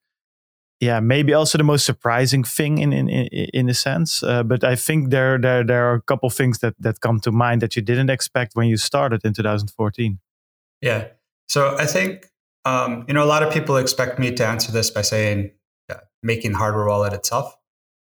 [0.84, 4.76] yeah maybe also the most surprising thing in in in a sense uh, but i
[4.76, 7.82] think there there there are a couple things that that come to mind that you
[7.82, 10.18] didn't expect when you started in 2014
[10.80, 11.06] yeah
[11.48, 12.26] so i think
[12.66, 15.50] um, you know a lot of people expect me to answer this by saying
[15.90, 17.58] yeah, making hardware wallet itself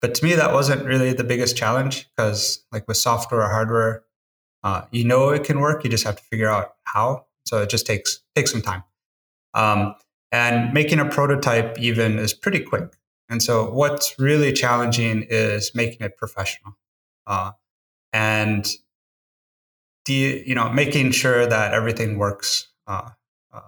[0.01, 4.03] but to me, that wasn't really the biggest challenge because, like with software or hardware,
[4.63, 5.83] uh, you know it can work.
[5.83, 7.25] You just have to figure out how.
[7.45, 8.83] So it just takes takes some time.
[9.53, 9.95] Um,
[10.31, 12.95] and making a prototype even is pretty quick.
[13.29, 16.77] And so what's really challenging is making it professional,
[17.25, 17.51] uh,
[18.13, 18.67] and
[20.07, 22.69] you know making sure that everything works.
[22.87, 23.09] Uh,
[23.53, 23.59] uh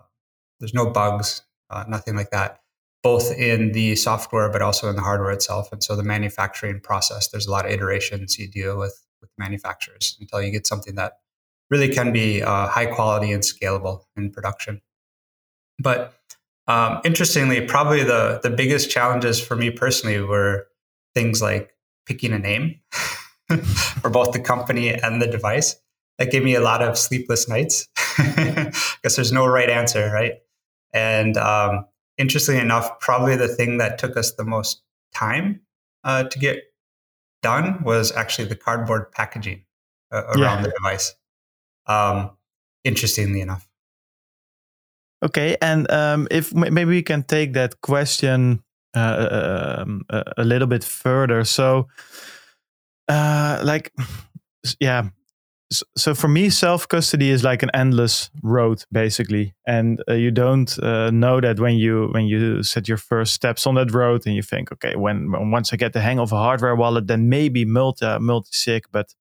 [0.60, 2.62] there's no bugs, uh, nothing like that
[3.02, 5.72] both in the software but also in the hardware itself.
[5.72, 10.18] And so the manufacturing process, there's a lot of iterations you deal with with manufacturers
[10.20, 11.14] until you get something that
[11.70, 14.82] really can be uh, high quality and scalable in production.
[15.78, 16.14] But
[16.70, 20.68] um, interestingly, probably the the biggest challenges for me personally were
[21.16, 21.72] things like
[22.06, 22.80] picking a name
[24.02, 25.76] for both the company and the device.
[26.20, 27.88] That gave me a lot of sleepless nights
[28.18, 30.34] because there's no right answer, right?
[30.94, 31.86] And um,
[32.18, 34.84] interestingly enough, probably the thing that took us the most
[35.16, 35.62] time
[36.04, 36.64] uh, to get
[37.42, 39.64] done was actually the cardboard packaging
[40.12, 40.62] uh, around yeah.
[40.64, 41.16] the device.
[41.88, 42.32] Um,
[42.84, 43.69] interestingly enough.
[45.24, 48.64] Okay, and um, if maybe we can take that question
[48.96, 51.44] uh, um, a little bit further.
[51.44, 51.88] So,
[53.08, 53.94] uh, like,
[54.80, 55.10] yeah,
[55.96, 60.80] so for me self custody is like an endless road basically and uh, you don't
[60.80, 64.36] uh, know that when you when you set your first steps on that road and
[64.36, 67.30] you think okay when, when once i get the hang of a hardware wallet then
[67.30, 69.14] maybe multi multi sig but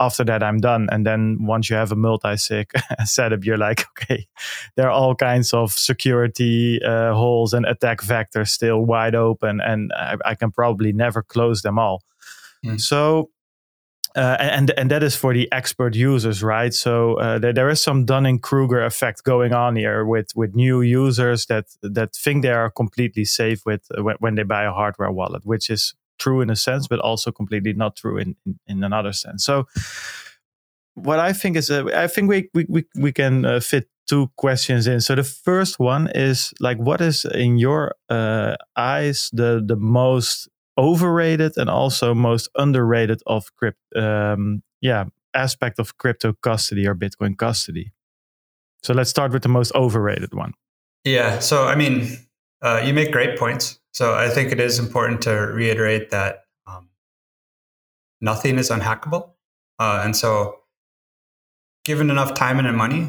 [0.00, 2.70] after that i'm done and then once you have a multi sig
[3.04, 4.26] setup you're like okay
[4.76, 9.92] there are all kinds of security uh, holes and attack vectors still wide open and
[9.94, 12.02] I, I can probably never close them all
[12.64, 12.80] mm.
[12.80, 13.30] so
[14.16, 16.72] uh, and and that is for the expert users, right?
[16.72, 20.80] So uh, there, there is some Dunning Kruger effect going on here with with new
[20.80, 24.72] users that that think they are completely safe with uh, when, when, they buy a
[24.72, 28.58] hardware wallet, which is true in a sense, but also completely not true in in,
[28.66, 29.44] in another sense.
[29.44, 29.66] So
[30.94, 34.30] what I think is, uh, I think we we we, we can uh, fit two
[34.36, 35.00] questions in.
[35.00, 40.48] So the first one is like, what is in your uh, eyes the the most
[40.78, 47.36] overrated and also most underrated of crypt um, yeah aspect of crypto custody or bitcoin
[47.36, 47.92] custody
[48.82, 50.52] so let's start with the most overrated one
[51.04, 52.18] yeah so i mean
[52.62, 56.88] uh, you make great points so i think it is important to reiterate that um,
[58.20, 59.30] nothing is unhackable
[59.78, 60.56] uh, and so
[61.84, 63.02] given enough time and money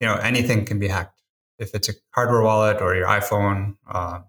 [0.00, 1.20] you know anything can be hacked
[1.58, 4.20] if it's a hardware wallet or your iphone uh,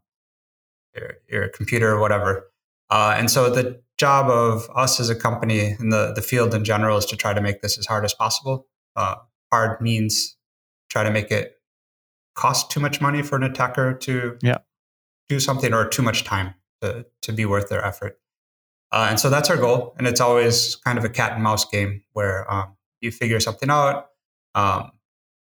[0.96, 2.52] your, your computer whatever
[2.92, 6.64] uh, and so the job of us as a company and the, the field in
[6.64, 8.66] general is to try to make this as hard as possible.
[8.96, 9.16] Uh,
[9.52, 10.36] hard means
[10.90, 11.54] try to make it
[12.36, 14.58] cost too much money for an attacker to yeah.
[15.32, 18.20] Do something or too much time to, to be worth their effort.
[18.92, 19.96] Uh, and so that's our goal.
[19.98, 23.70] And it's always kind of a cat and mouse game where um, you figure something
[23.70, 24.10] out,
[24.54, 24.92] um,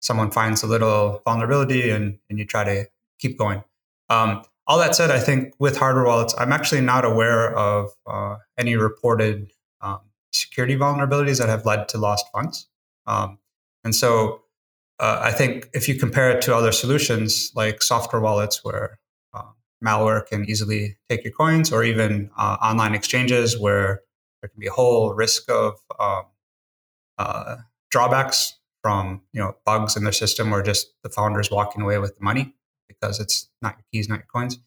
[0.00, 2.86] someone finds a little vulnerability, and, and you try to
[3.18, 3.62] keep going.
[4.08, 8.36] Um, all that said, I think with hardware wallets, I'm actually not aware of uh,
[8.58, 9.52] any reported
[9.82, 10.00] um,
[10.32, 12.68] security vulnerabilities that have led to lost funds.
[13.06, 13.38] Um,
[13.84, 14.42] and so
[14.98, 18.98] uh, I think if you compare it to other solutions like software wallets where
[19.82, 24.02] malware can easily take your coins, or even uh, online exchanges where
[24.40, 26.24] there can be a whole risk of um,
[27.18, 27.56] uh,
[27.90, 32.16] drawbacks from you know bugs in their system or just the founders walking away with
[32.16, 32.54] the money
[32.88, 34.58] because it's not your keys, not your coins.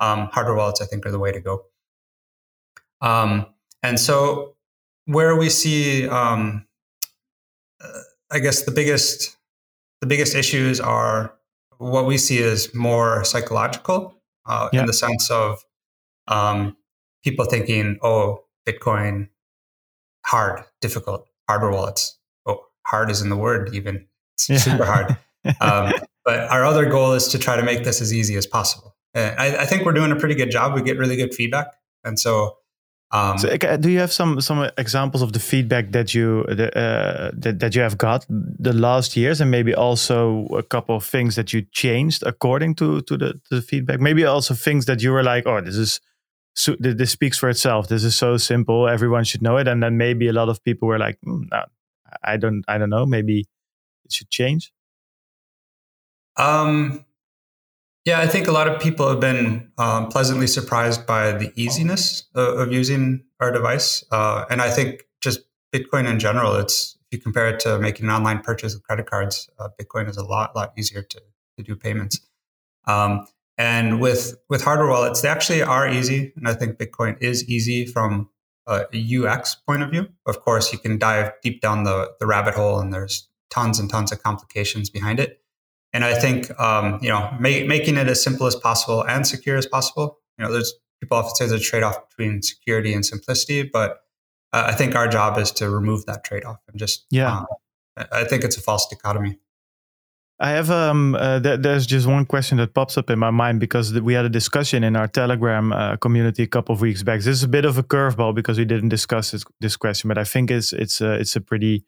[0.00, 1.64] Um, hardware wallets, I think, are the way to go.
[3.00, 3.46] Um,
[3.82, 4.56] and so,
[5.06, 6.66] where we see, um,
[7.82, 8.00] uh,
[8.30, 9.36] I guess, the biggest
[10.00, 11.34] the biggest issues are
[11.78, 14.15] what we see as more psychological,
[14.46, 14.80] uh, yeah.
[14.80, 15.64] in the sense of
[16.28, 16.76] um,
[17.24, 19.28] people thinking, oh, Bitcoin,
[20.24, 22.18] hard, difficult, hardware wallets.
[22.46, 24.06] Oh, hard is in the word, even.
[24.34, 24.58] It's Yeah.
[24.58, 25.16] super hard.
[25.60, 25.92] Um,
[26.24, 28.96] but our other goal is to try to make this as easy as possible.
[29.14, 30.74] And I, I think we're doing a pretty good job.
[30.74, 31.68] We get really good feedback.
[32.02, 32.56] And so,
[33.16, 37.30] um, So, do you have some some examples of the feedback that you the, uh,
[37.42, 41.34] that that you have got the last years, and maybe also a couple of things
[41.36, 44.00] that you changed according to to the, to the feedback?
[44.00, 46.00] Maybe also things that you were like, oh, this is
[46.54, 47.88] so, this speaks for itself.
[47.88, 49.68] This is so simple, everyone should know it.
[49.68, 51.64] And then maybe a lot of people were like, "Hmm, no,
[52.22, 53.46] I don't, I don't know, maybe
[54.04, 54.72] it should change.
[56.36, 57.05] Um,
[58.06, 62.28] yeah, I think a lot of people have been um, pleasantly surprised by the easiness
[62.36, 65.40] of, of using our device, uh, and I think just
[65.74, 66.54] Bitcoin in general.
[66.54, 70.08] It's if you compare it to making an online purchase with credit cards, uh, Bitcoin
[70.08, 71.20] is a lot lot easier to
[71.58, 72.20] to do payments.
[72.84, 73.26] Um,
[73.58, 77.86] and with with hardware wallets, they actually are easy, and I think Bitcoin is easy
[77.86, 78.30] from
[78.68, 80.08] a UX point of view.
[80.26, 83.90] Of course, you can dive deep down the the rabbit hole, and there's tons and
[83.90, 85.40] tons of complications behind it.
[85.96, 89.56] And I think um, you know ma- making it as simple as possible and secure
[89.56, 90.06] as possible.
[90.38, 93.90] You know, there's people often say there's a trade off between security and simplicity, but
[94.52, 97.32] uh, I think our job is to remove that trade off and just Yeah.
[97.38, 97.46] um,
[97.96, 99.38] I I think it's a false dichotomy.
[100.38, 101.14] I have um.
[101.14, 104.12] Uh, th- there's just one question that pops up in my mind because th- we
[104.18, 107.18] had a discussion in our Telegram uh, community a couple of weeks back.
[107.20, 110.18] This is a bit of a curveball because we didn't discuss this, this question, but
[110.18, 111.84] I think it's it's a, it's a pretty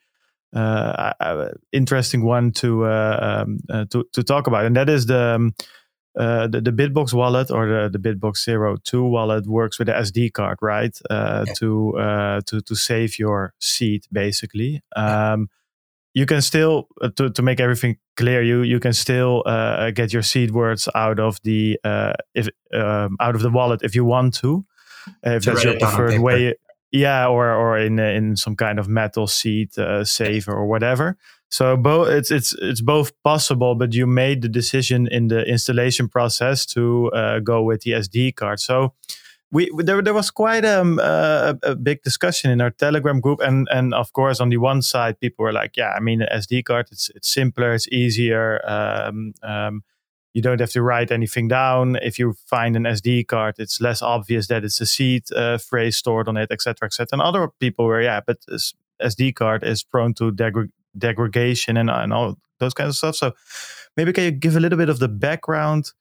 [0.54, 1.12] uh,
[1.72, 5.34] interesting one to uh, um, uh, to to talk about, and that is the.
[5.34, 5.54] Um,
[6.18, 9.92] uh, the, the Bitbox wallet or the, the Bitbox Zero Two wallet works with the
[9.92, 10.98] SD card, right?
[11.08, 11.52] Uh, Yeah.
[11.58, 14.82] To uh, to to save your seed, basically.
[14.96, 15.48] Um,
[16.14, 20.12] you can still uh, to, to make everything clear you you can still uh, get
[20.12, 24.04] your seed words out of the uh, if um, out of the wallet if you
[24.04, 24.64] want to
[25.22, 26.54] if that's your it down on preferred way
[26.92, 31.16] yeah or or in in some kind of metal seed uh, saver or whatever
[31.50, 36.08] so both it's it's it's both possible but you made the decision in the installation
[36.08, 38.94] process to uh, go with the SD card so
[39.50, 43.40] we there, there was quite um, uh, a, a big discussion in our Telegram group,
[43.40, 46.26] and and of course on the one side people were like, yeah, I mean the
[46.26, 48.60] SD card, it's it's simpler, it's easier.
[48.68, 49.82] Um, um,
[50.34, 51.96] you don't have to write anything down.
[51.96, 55.96] If you find an SD card, it's less obvious that it's a seed uh, phrase
[55.96, 57.08] stored on it, etc., etc.
[57.12, 58.38] And other people were, yeah, but
[59.02, 60.32] SD card is prone to
[60.96, 63.16] degradation and, and all those kinds of stuff.
[63.16, 63.32] So
[63.96, 65.92] maybe can you give a little bit of the background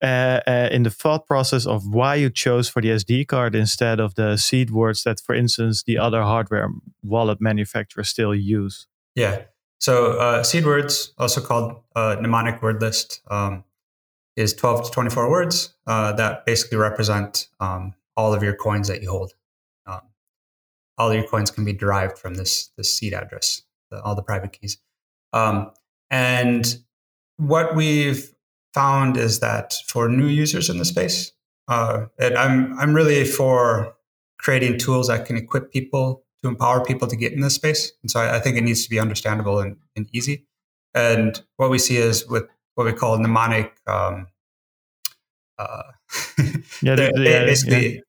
[0.00, 3.98] uh, uh, in the thought process of why you chose for the SD card instead
[3.98, 6.68] of the seed words that, for instance, the other hardware
[7.02, 8.86] wallet manufacturers still use.
[9.16, 9.42] Yeah.
[9.80, 13.64] So uh, seed words, also called uh, mnemonic word list, um,
[14.36, 19.02] is 12 to 24 words uh, that basically represent um, all of your coins that
[19.02, 19.32] you hold.
[19.86, 20.00] Um,
[20.96, 24.52] all your coins can be derived from this this seed address, the, all the private
[24.52, 24.78] keys.
[25.32, 25.70] Um,
[26.10, 26.78] and
[27.36, 28.32] what we've
[28.74, 31.32] found is that for new users in the space,
[31.68, 33.94] uh, and I'm I'm really for
[34.38, 37.92] creating tools that can equip people to empower people to get in this space.
[38.02, 40.46] And so I, I think it needs to be understandable and, and easy.
[40.94, 42.44] And what we see is with
[42.74, 43.74] what we call mnemonic.
[43.86, 44.28] Um,
[45.58, 45.82] uh,
[46.82, 48.02] Yeah, they're, the- they're yeah, basically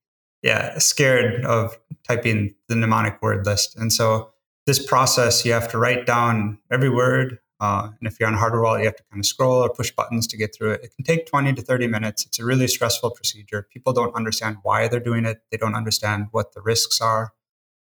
[0.43, 0.77] yeah.
[0.77, 1.77] scared of
[2.07, 3.75] typing the mnemonic word list.
[3.75, 4.29] And so
[4.67, 7.39] this process, you have to write down every word.
[7.59, 9.69] Uh, and if you're on a hardware wallet, you have to kind of scroll or
[9.69, 10.81] push buttons to get through it.
[10.83, 12.25] It can take 20 to 30 minutes.
[12.25, 13.67] It's a really stressful procedure.
[13.73, 15.41] People don't understand why they're doing it.
[15.51, 17.33] They don't understand what the risks are.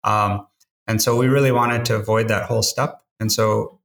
[0.04, 0.46] Um,
[0.86, 3.02] and so we really wanted to avoid that whole step.
[3.20, 3.80] And so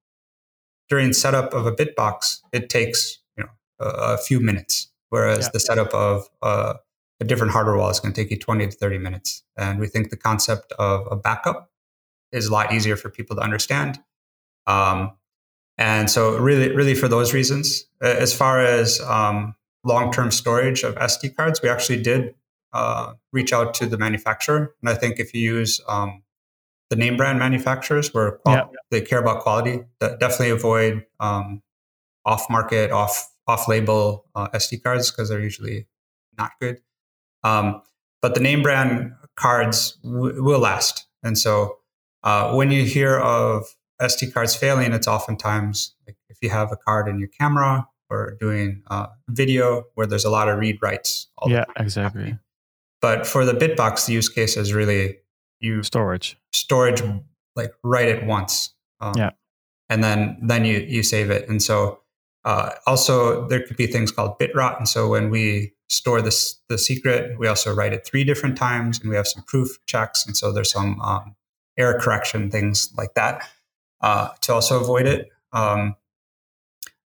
[0.89, 3.49] during setup of a Bitbox, it takes you know
[3.79, 5.49] a, a few minutes, whereas Yeah.
[5.53, 6.75] the setup of uh,
[7.19, 9.43] a different hardware wallet is going to take you 20 to 30 minutes.
[9.57, 11.71] And we think the concept of a backup
[12.31, 13.99] is a lot easier for people to understand.
[14.65, 15.13] Um,
[15.77, 21.35] and so really, really for those reasons, as far as um, long-term storage of SD
[21.35, 22.33] cards, we actually did
[22.73, 24.73] uh, reach out to the manufacturer.
[24.81, 26.23] And I think if you use um,
[26.89, 28.65] the name brand manufacturers where qual- Yeah.
[28.91, 31.61] they care about quality, de- definitely avoid um,
[32.25, 35.87] off-market, off off-label uh, SD cards because they're usually
[36.37, 36.81] not good.
[37.43, 37.81] Um,
[38.21, 41.07] but the name brand cards w- will last.
[41.23, 41.77] And so
[42.23, 43.63] uh, when you hear of
[44.01, 48.35] SD cards failing, it's oftentimes like if you have a card in your camera or
[48.39, 51.29] doing uh, video where there's a lot of read writes.
[51.37, 52.21] all the yeah, exactly.
[52.23, 52.39] happening.
[53.01, 55.17] But for the Bitbox, the use case is really
[55.59, 56.37] you Storage.
[56.53, 57.01] storage
[57.55, 58.73] like write it once.
[58.99, 59.31] Um, Yeah.
[59.89, 61.47] And then then you you save it.
[61.49, 62.01] And so
[62.45, 64.77] Uh, also, there could be things called bit rot.
[64.77, 69.01] And so when we store this, the secret, we also write it three different times
[69.01, 70.25] and we have some proof checks.
[70.25, 71.35] And so there's some um,
[71.77, 73.43] error correction, things like that
[73.99, 75.27] uh, to also avoid it.
[75.51, 75.97] Um,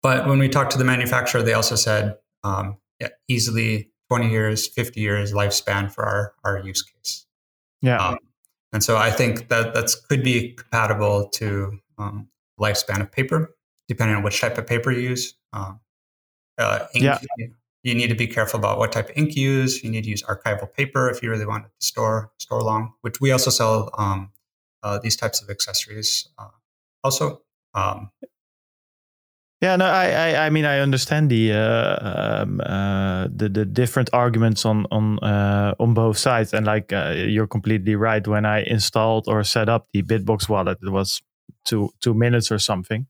[0.02, 4.68] but when we talked to the manufacturer, they also said um, yeah, easily 20 years,
[4.68, 7.26] 50 years lifespan for our, our use case.
[7.82, 7.98] Yeah.
[7.98, 8.18] Um,
[8.74, 12.28] and so I think that that's could be compatible to um,
[12.60, 13.56] lifespan of paper,
[13.88, 15.36] depending on which type of paper you use.
[15.54, 15.80] Um,
[16.58, 17.20] uh, ink, Yeah.
[17.84, 19.82] You need to be careful about what type of ink you use.
[19.82, 22.94] You need to use archival paper if you really want it to store store long.
[23.02, 24.32] Which we also sell um,
[24.84, 26.28] uh, these types of accessories.
[26.38, 26.50] Uh,
[27.04, 27.44] also,
[27.74, 28.12] um,
[29.60, 34.10] Yeah, no, I, I, I mean, I understand the, uh, um, uh, the, the different
[34.14, 38.26] arguments on, on, uh, on both sides, and like uh, you're completely right.
[38.28, 41.24] When I installed or set up the Bitbox wallet, it was
[41.66, 43.08] two two minutes or something.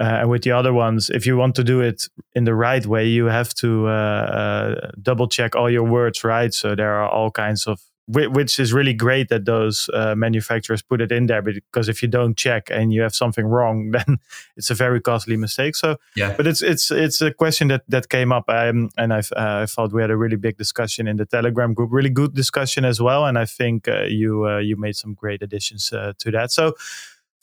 [0.00, 2.84] Uh, and with the other ones, if you want to do it in the right
[2.86, 6.54] way, you have to uh, double check all your words, right?
[6.54, 11.00] So there are all kinds of, which is really great that those uh, manufacturers put
[11.02, 14.18] it in there, because if you don't check and you have something wrong, then
[14.56, 15.76] it's a very costly mistake.
[15.76, 19.18] So, yeah, but it's it's it's a question that that came up, um, and I
[19.18, 22.34] uh, I thought we had a really big discussion in the Telegram group, really good
[22.34, 26.14] discussion as well, and I think uh, you uh, you made some great additions uh,
[26.18, 26.50] to that.
[26.50, 26.74] So,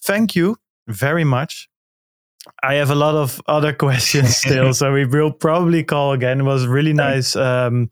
[0.01, 1.69] thank you very much.
[2.61, 6.41] I have a lot of other questions still, so we will probably call again.
[6.41, 7.89] It was really nice um,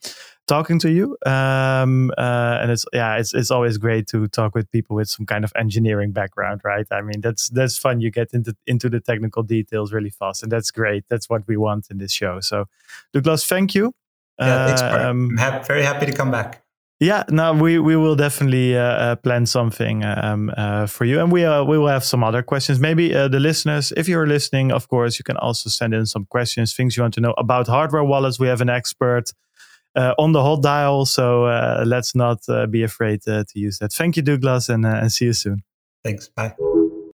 [0.47, 4.69] talking to you, um, uh, and it's yeah, it's it's always great to talk with
[4.71, 6.85] people with some kind of engineering background, right?
[6.91, 8.01] I mean, that's that's fun.
[8.01, 11.05] You get into into the technical details really fast, and that's great.
[11.09, 12.39] That's what we want in this show.
[12.39, 12.65] So,
[13.13, 13.93] Douglas, thank you.
[14.39, 14.67] yeah.
[14.67, 15.01] thanks, Bart.
[15.01, 16.63] Um, I'm very happy to come back.
[16.99, 21.31] yeah, no, we we will definitely uh, uh, plan something um, uh, for you, and
[21.31, 22.79] we uh, we will have some other questions.
[22.79, 26.25] Maybe uh, the listeners, if you're listening, of course, you can also send in some
[26.25, 28.39] questions, things you want to know about hardware wallets.
[28.39, 29.33] We have an expert uh,
[29.93, 33.93] on the hot dial, so uh, let's not uh, be afraid uh, to use that.
[33.93, 35.63] Thank you, Douglas, and uh, and see you soon.
[36.01, 36.29] Thanks.
[36.33, 36.73] Bye.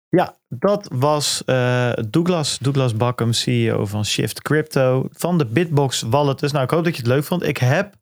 [0.09, 6.39] Ja, dat was eh, Douglas, Douglas Bakum, CEO van Shift Crypto van de Bitbox Wallet.
[6.39, 7.43] Dus nou, ik hoop dat je het leuk vond.
[7.43, 7.93] Ik heb,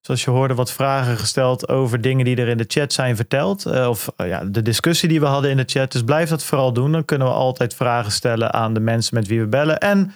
[0.00, 3.66] zoals je hoorde, wat vragen gesteld over dingen die er in de chat zijn verteld.
[3.66, 5.92] Eh, of eh, ja, de discussie die we hadden in de chat.
[5.92, 6.92] Dus blijf dat vooral doen.
[6.92, 9.78] Dan kunnen we altijd vragen stellen aan de mensen met wie we bellen.
[9.78, 10.12] En eh, eh,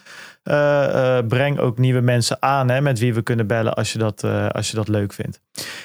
[1.29, 4.49] breng ook nieuwe mensen aan hè, met wie we kunnen bellen als je dat, eh,
[4.49, 5.41] als je dat leuk vindt.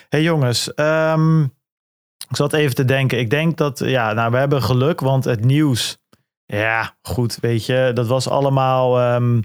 [0.10, 1.42] hey jongens, ehm,
[2.30, 3.20] ik zat even te denken.
[3.20, 5.98] Ik denk dat, ja, nou, we hebben geluk, want het nieuws,
[6.46, 9.40] ja, goed, weet je, dat was allemaal, ehm,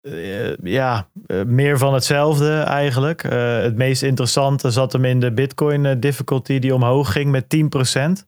[0.00, 3.24] eh, ja, eh, meer van hetzelfde eigenlijk.
[3.24, 7.48] Eh, het meest interessante zat hem in de Bitcoin eh, difficulty die omhoog ging met
[7.48, 8.26] 10%.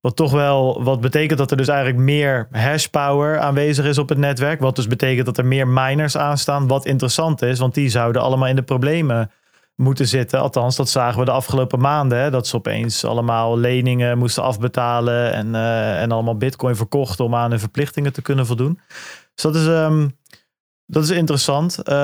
[0.00, 4.08] Wat toch wel, wat betekent dat er dus eigenlijk meer hash power aanwezig is op
[4.08, 4.60] het netwerk.
[4.60, 6.66] Wat dus betekent dat er meer miners aanstaan.
[6.66, 9.30] Wat interessant is, want die zouden allemaal in de problemen
[9.76, 10.40] moeten zitten.
[10.40, 12.18] Althans, dat zagen we de afgelopen maanden.
[12.18, 15.32] Hè, dat ze opeens allemaal leningen moesten afbetalen.
[15.32, 18.80] En, eh, en allemaal bitcoin verkochten om aan hun verplichtingen te kunnen voldoen.
[19.34, 20.08] Dus dat is, ehm,
[20.86, 21.82] dat is interessant.
[21.82, 21.94] Eh,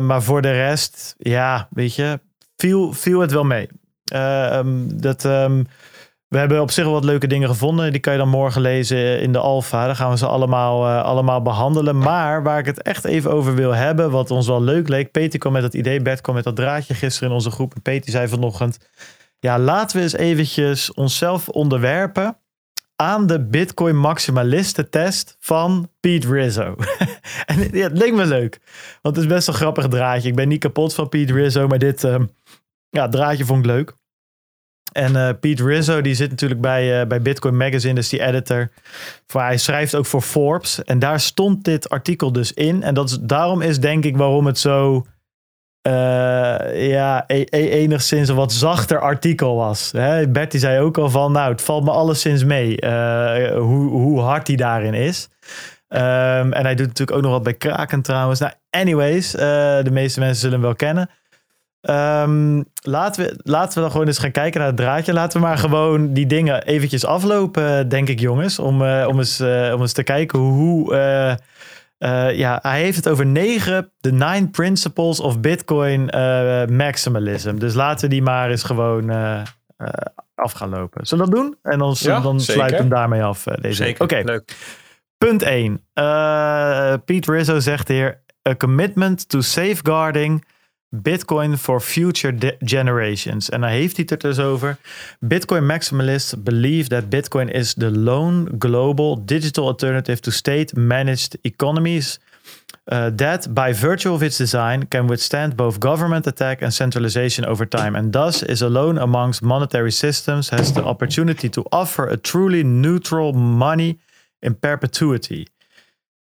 [0.00, 2.20] maar voor de rest, ja, weet je,
[2.56, 3.68] viel, viel het wel mee.
[4.04, 5.62] Ehm, dat, ehm,
[6.30, 7.92] we hebben op zich wel wat leuke dingen gevonden.
[7.92, 9.86] Die kan je dan morgen lezen in de Alfa.
[9.86, 11.98] Dan gaan we ze allemaal, eh, allemaal behandelen.
[11.98, 15.10] Maar waar ik het echt even over wil hebben, wat ons wel leuk leek.
[15.10, 17.74] Peter kwam met dat idee, Bert kwam met dat draadje gisteren in onze groep.
[17.74, 18.78] En Peter zei vanochtend,
[19.38, 22.36] ja, laten we eens eventjes onszelf onderwerpen
[22.96, 26.74] aan de Bitcoin maximalisten test van Pete Rizzo.
[27.46, 28.58] en het leek me leuk.
[29.02, 30.28] Want het is best een grappig draadje.
[30.28, 32.24] Ik ben niet kapot van Pete Rizzo, maar dit ehm,
[32.90, 33.98] ja, draadje vond ik leuk.
[34.92, 38.68] En eh Pete Rizzo, die zit natuurlijk bij, eh, bij Bitcoin Magazine, dus die editor.
[39.32, 40.84] Hij schrijft ook voor Forbes.
[40.84, 42.82] En daar stond dit artikel dus in.
[42.82, 45.06] En dat is, daarom is denk ik waarom het zo
[45.82, 45.92] eh,
[46.88, 49.92] ja, e- e- enigszins een wat zachter artikel was.
[49.92, 50.24] Hè?
[50.48, 52.86] Zei ook al van, nou, het valt me alleszins mee
[53.56, 55.28] hoe, hoe hard hij daarin is.
[55.88, 58.40] Ehm, en hij doet natuurlijk ook nog wat bij Kraken trouwens.
[58.40, 61.10] Nou, anyways, de meeste mensen zullen hem wel kennen.
[61.80, 65.12] Ehm, laten, we, laten we dan gewoon eens gaan kijken naar het draadje.
[65.12, 68.58] Laten we maar gewoon die dingen eventjes aflopen, denk ik, jongens.
[68.58, 70.94] Om, eh, om, eens, eh, om eens te kijken hoe.
[71.98, 76.04] eh, ja, hij heeft het over negen, de nine principles of Bitcoin
[76.76, 77.56] maximalism.
[77.56, 79.10] Dus laten we die maar eens gewoon
[80.34, 81.06] af gaan lopen.
[81.06, 81.56] Zullen we dat doen?
[81.62, 82.54] En dan, Ja, dan zeker.
[82.54, 83.42] sluit hem daarmee af.
[83.42, 84.42] deze Zeker, Oké.
[85.18, 85.80] Punt 1.
[87.04, 90.44] Pete Rizzo zegt hier: A commitment to safeguarding
[90.96, 93.48] Bitcoin for future generations.
[93.48, 94.76] En dan heeft hij het dus over.
[95.20, 102.20] Bitcoin maximalists believe that Bitcoin is the lone global digital alternative to state managed economies
[102.84, 107.68] uh, that by virtue of its design can withstand both government attack and centralization over
[107.68, 112.62] time and thus is alone amongst monetary systems has the opportunity to offer a truly
[112.62, 113.98] neutral money
[114.42, 115.46] in perpetuity.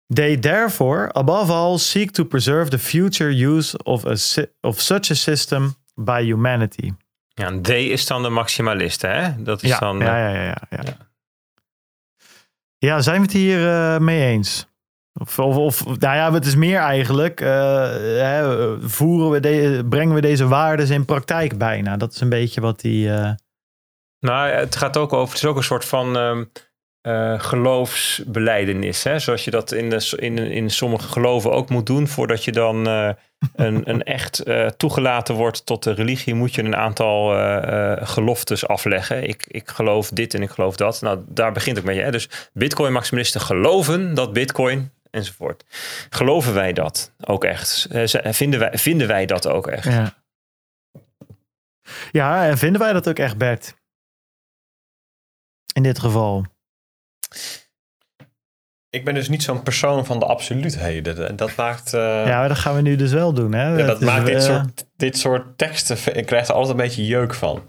[0.06, 4.16] They therefore, above all, seek to preserve the future use of, a,
[4.60, 6.92] of such a system by humanity.
[7.28, 9.42] Ja, en D is dan de maximalisten, hè?
[9.42, 9.98] Dat is ja, dan.
[9.98, 10.96] Ja, ja, ja, ja, ja.
[12.78, 13.00] ja.
[13.00, 14.66] zijn we het hier uh, mee eens?
[15.12, 17.40] Of, of, of, nou ja, het is meer eigenlijk.
[17.40, 21.96] Uh, hè, voeren we de, brengen we deze waarden in praktijk bijna?
[21.96, 23.08] Dat is een beetje wat die.
[23.08, 23.30] Uh...
[24.18, 25.34] Nou, het gaat ook over.
[25.34, 26.16] Het is ook een soort van.
[26.16, 26.50] Um,
[27.02, 29.04] uh, geloofsbeleidenis.
[29.04, 29.18] Hè?
[29.18, 32.08] Zoals je dat in, de, in, in sommige geloven ook moet doen.
[32.08, 33.10] Voordat je dan uh,
[33.54, 37.28] een, een echt uh, toegelaten wordt tot de religie, moet je een aantal
[38.06, 39.28] geloftes afleggen.
[39.28, 41.00] Ik, ik geloof dit en ik geloof dat.
[41.00, 42.00] Nou, daar begint het mee.
[42.00, 42.10] Hè?
[42.10, 45.64] Dus Bitcoin-maximalisten geloven dat Bitcoin enzovoort.
[46.10, 47.86] Geloven wij dat ook echt?
[48.22, 49.84] Vinden wij, vinden wij dat ook echt?
[49.84, 50.14] Ja.
[52.12, 53.74] ja, en vinden wij dat ook echt, Bert?
[55.72, 56.44] In dit geval.
[58.90, 61.28] Ik ben dus niet zo'n persoon van de absoluutheden.
[61.28, 61.92] En dat maakt.
[61.92, 63.52] Uh, ja, dat gaan we nu dus wel doen.
[63.52, 63.76] Hè?
[63.76, 66.16] Ja, dat maakt dit, uh, soort, dit soort teksten.
[66.16, 67.68] Ik krijg er altijd een beetje jeuk van.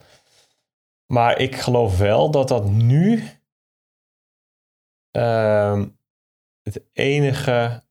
[1.05, 3.23] Maar ik geloof wel dat dat nu.
[5.17, 5.83] Uh,
[6.61, 7.83] het enige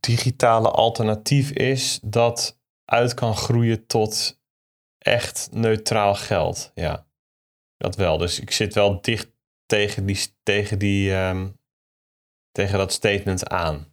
[0.00, 4.40] digitale alternatief is dat uit kan groeien tot
[4.98, 6.70] echt neutraal geld.
[6.74, 7.06] Ja,
[7.76, 8.18] dat wel.
[8.18, 9.28] Dus ik zit wel dicht
[9.70, 11.58] tegen, die, tegen, die, um,
[12.52, 13.86] tegen dat statement aan.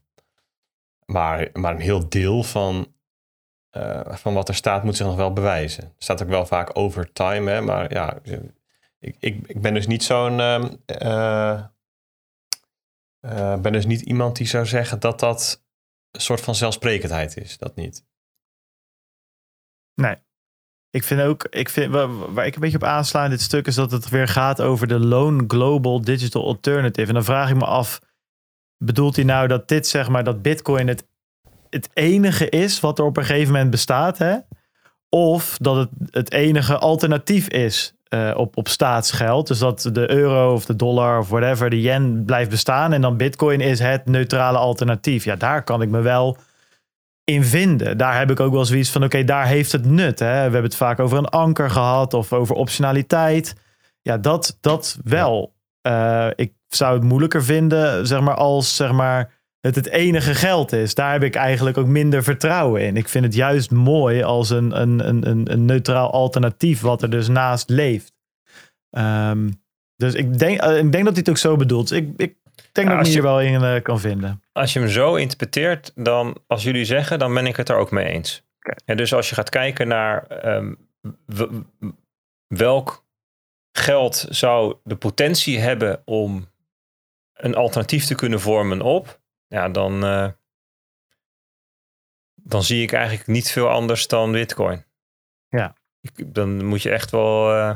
[1.06, 2.94] Maar, maar een heel deel van,
[3.72, 5.84] uh, van wat er staat moet zich nog wel bewijzen.
[5.84, 8.20] Er staat ook wel vaak over time, hè, maar ja,
[9.00, 10.40] ik, ik, ik ben dus niet zo'n.
[10.40, 11.64] Uh,
[13.62, 15.64] ben dus niet iemand die zou zeggen dat dat
[16.12, 17.58] een soort van zelfsprekendheid is.
[17.58, 18.06] Dat niet.
[19.94, 20.16] Nee.
[20.90, 23.76] Ik vind ook, ik vind, waar, ik een beetje op aansla in dit stuk is
[23.76, 27.08] dat het weer gaat over de Lone Global Digital Alternative.
[27.08, 28.00] En dan vraag ik me af,
[28.78, 31.08] bedoelt hij nou dat dit zeg maar, dat Bitcoin het,
[31.70, 34.18] het enige is wat er op een gegeven moment bestaat?
[34.18, 34.38] Hè?
[35.10, 39.48] Of dat het het enige alternatief is uh, op, op staatsgeld.
[39.48, 42.94] Dus dat de euro of de dollar of whatever, de yen blijft bestaan.
[42.94, 45.24] En dan Bitcoin is het neutrale alternatief.
[45.24, 46.38] Ja, daar kan ik me wel
[47.32, 47.98] in vinden.
[47.98, 50.20] Daar heb ik ook wel zoiets van: oké, daar heeft het nut.
[50.20, 50.26] Hè?
[50.26, 53.56] We hebben het vaak over een anker gehad of over optionaliteit.
[54.02, 55.56] Ja, dat, dat wel.
[55.88, 60.72] Uh, ik zou het moeilijker vinden, zeg maar, als zeg maar, het het enige geld
[60.72, 60.96] is.
[60.96, 62.98] Daar heb ik eigenlijk ook minder vertrouwen in.
[62.98, 67.28] Ik vind het juist mooi als een, een, een, een neutraal alternatief, wat er dus
[67.28, 68.14] naast leeft.
[68.98, 69.62] Um,
[69.96, 71.92] dus ik denk, uh, ik denk dat hij het ook zo bedoelt.
[71.92, 72.36] Ik, ik
[72.72, 74.44] denk ja, dat ik me hier wel in uh, kan vinden.
[74.52, 77.92] Als je hem zo interpreteert, dan als jullie zeggen, dan ben ik het er ook
[77.92, 78.44] mee eens.
[78.60, 78.78] Okay.
[78.86, 80.90] En dus als je gaat kijken naar um,
[82.48, 83.06] welk
[83.72, 86.50] geld zou de potentie hebben om
[87.34, 90.30] een alternatief te kunnen vormen op, ja, dan, uh,
[92.36, 94.86] dan zie ik eigenlijk niet veel anders dan Bitcoin.
[95.48, 95.76] Ja.
[96.02, 97.76] Ik, dan moet je echt wel uh,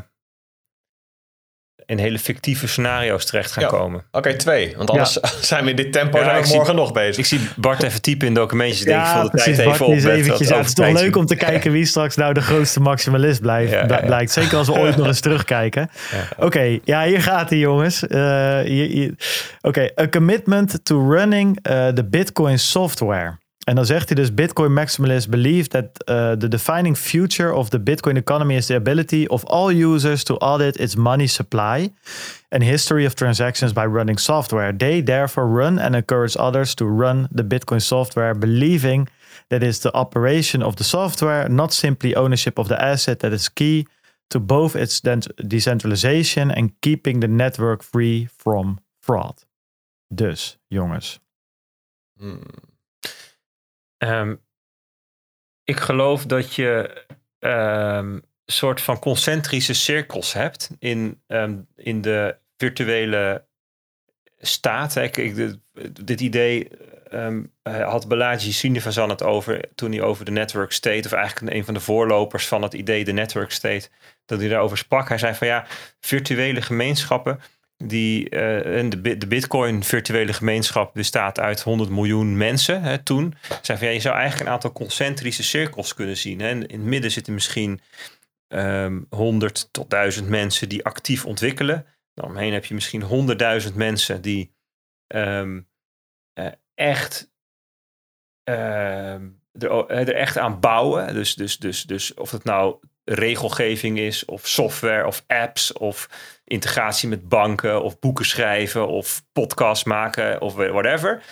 [1.92, 3.70] in hele fictieve scenario's terecht gaan ja.
[3.70, 4.00] komen.
[4.08, 4.74] Oké, okay, twee.
[4.78, 5.30] Want anders ja.
[5.52, 7.18] zijn we in dit tempo ja, morgen zie, nog bezig.
[7.18, 8.86] Ik zie Bart even typen in documentjes.
[8.86, 10.18] Denk ja, ik, de precies, tijd Bart even op.
[10.18, 13.88] Eventjes, het is toch leuk om te kijken wie straks nou de grootste maximalist blijft,
[14.06, 14.32] blijkt.
[14.32, 15.90] Zeker als we ooit nog eens terugkijken.
[16.32, 18.04] Oké, okay, ja, hier gaat hij jongens.
[18.04, 19.14] Uh, Oké,
[19.62, 19.92] okay.
[20.00, 23.41] a commitment to running uh, the Bitcoin software.
[23.72, 27.80] En dan zegt hij dus: Bitcoin maximalists believe that uh, the defining future of the
[27.80, 31.94] Bitcoin economy is the ability of all users to audit its money supply
[32.50, 34.78] and history of transactions by running software.
[34.78, 39.08] They therefore run and encourage others to run the Bitcoin software, believing
[39.48, 43.50] that it's the operation of the software, not simply ownership of the asset, that is
[43.50, 43.86] key
[44.28, 45.02] to both its
[45.48, 49.46] decentralization and keeping the network free from fraud.
[50.14, 51.20] Dus, jongens.
[52.18, 52.70] Hmm.
[54.04, 54.42] Um,
[55.64, 57.04] ik geloof dat je
[57.40, 63.46] um, soort van concentrische cirkels hebt in, um, in de virtuele
[64.40, 64.96] staat.
[64.96, 65.36] Ik,
[66.06, 66.68] dit idee
[67.64, 71.74] had Balaji Srinivasan het over toen hij over de network state, of eigenlijk een van
[71.74, 73.90] de voorlopers van het idee de network state,
[74.26, 75.10] dat hij daarover sprak.
[75.10, 75.66] Hij zei van ja,
[76.00, 77.40] virtuele gemeenschappen
[77.84, 83.36] die, uh, de, de Bitcoin virtuele gemeenschap bestaat uit 100 miljoen mensen hè, toen.
[83.62, 86.40] Zei van, ja, je zou eigenlijk een aantal concentrische cirkels kunnen zien.
[86.40, 86.50] Hè.
[86.50, 87.82] In het midden zitten misschien
[88.48, 91.86] um, 100 tot 1000 mensen die actief ontwikkelen.
[92.14, 93.30] Daaromheen heb je misschien
[93.70, 94.54] 100.000 mensen die
[95.08, 95.68] um,
[96.40, 97.32] uh, echt
[98.44, 101.14] ehm, er, er echt aan bouwen.
[101.14, 106.10] Dus, dus, dus, dus of het nou regelgeving is, of software, of apps, of
[106.44, 111.24] integratie met banken, of boeken schrijven, of podcast maken, of whatever.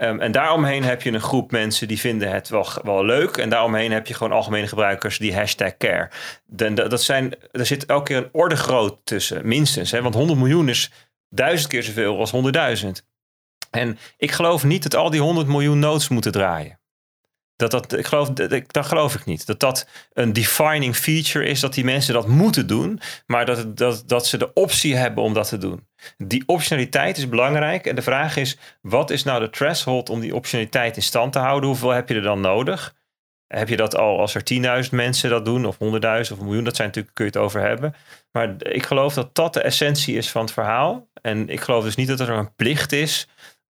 [0.00, 3.36] Um, en daaromheen heb je een groep mensen die vinden het wel, wel leuk.
[3.36, 6.10] En daaromheen heb je gewoon algemene gebruikers die hashtag care.
[6.44, 9.90] De, dat zijn, er zit elke keer een orde groot tussen, minstens.
[9.90, 10.02] Hè?
[10.02, 10.90] Want 100 miljoen is
[11.28, 12.32] duizend keer zoveel als
[12.82, 12.88] 100.000.
[13.70, 16.77] En ik geloof niet dat al die 100 miljoen nodes moeten draaien.
[17.58, 19.46] Dat dat, ik geloof, dat, geloof ik niet.
[19.46, 24.02] Dat dat een defining feature is, dat die mensen dat moeten doen, maar dat, dat,
[24.06, 25.86] dat ze de optie hebben om dat te doen.
[26.16, 27.86] Die optionaliteit is belangrijk.
[27.86, 31.38] En de vraag is, wat is nou de threshold om die optionaliteit in stand te
[31.38, 31.68] houden?
[31.68, 32.94] Hoeveel heb je er dan nodig?
[33.46, 36.64] Heb je dat al als er 10.000 mensen dat doen, of 100.000 of een miljoen?
[36.64, 37.94] Dat zijn natuurlijk, kun je het over hebben.
[38.32, 41.08] Maar ik geloof dat dat de essentie is van het verhaal.
[41.22, 43.28] En ik geloof dus niet dat er een plicht is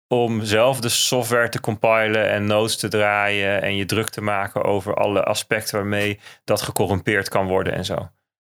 [0.09, 4.65] om zelf de software te compilen en nodes te draaien en je druk te maken
[4.65, 8.11] over alle aspecten waarmee dat gecorrumpeerd kan worden en zo.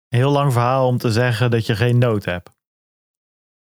[0.07, 2.57] Heel lang verhaal om te zeggen dat je geen node hebt.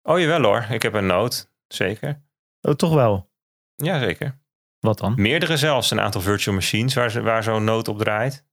[0.03, 1.37] Oh jawel hoor, ik heb een node,
[1.67, 2.23] zeker.
[2.61, 3.31] Oh, toch wel?
[3.75, 4.39] Ja, zeker.
[4.79, 5.15] Wat dan?
[5.17, 8.45] Meerdere zelfs, een aantal virtual machines waar, waar zo'n node op draait.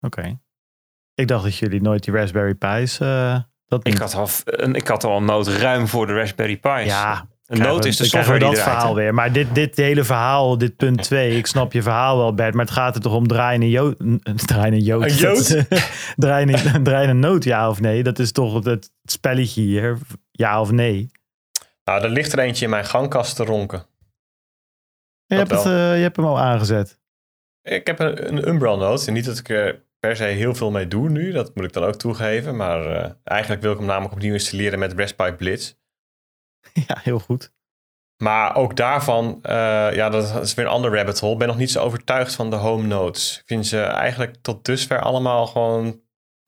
[0.00, 0.40] Oké.
[1.14, 4.88] Ik dacht dat jullie nooit die Raspberry Pi's uh, dat ik, had al, een, ik
[4.88, 6.84] had al een nood ruim voor de Raspberry Pi's.
[6.84, 9.14] Ja, een nood is de software dat verhaal weer.
[9.14, 12.54] Maar dit, dit hele verhaal, dit punt 2, ik snap je verhaal wel, Bert.
[12.54, 13.96] Maar het gaat er toch om draaien jood.
[14.46, 15.02] Draaien jood.
[15.02, 15.64] Een jood?
[16.16, 18.02] draaien, draaien nood, ja of nee?
[18.02, 19.98] Dat is toch het spelletje hier,
[20.30, 21.10] ja of nee?
[21.84, 23.86] Nou, er ligt er eentje in mijn gangkast te ronken.
[25.26, 26.98] Je, hebt, het, uh, je hebt hem al aangezet.
[27.62, 29.10] Ik heb een, een Umbral note.
[29.10, 31.32] Niet dat ik er per se heel veel mee doe nu.
[31.32, 32.56] Dat moet ik dan ook toegeven.
[32.56, 35.74] Maar uh, eigenlijk wil ik hem namelijk opnieuw installeren met Raspberry Blitz.
[36.86, 37.52] Ja, heel goed.
[38.16, 39.52] Maar ook daarvan, uh,
[39.94, 41.32] ja, dat is weer een ander rabbit hole.
[41.32, 43.38] Ik ben nog niet zo overtuigd van de home notes.
[43.38, 46.00] Ik vind ze eigenlijk tot dusver allemaal gewoon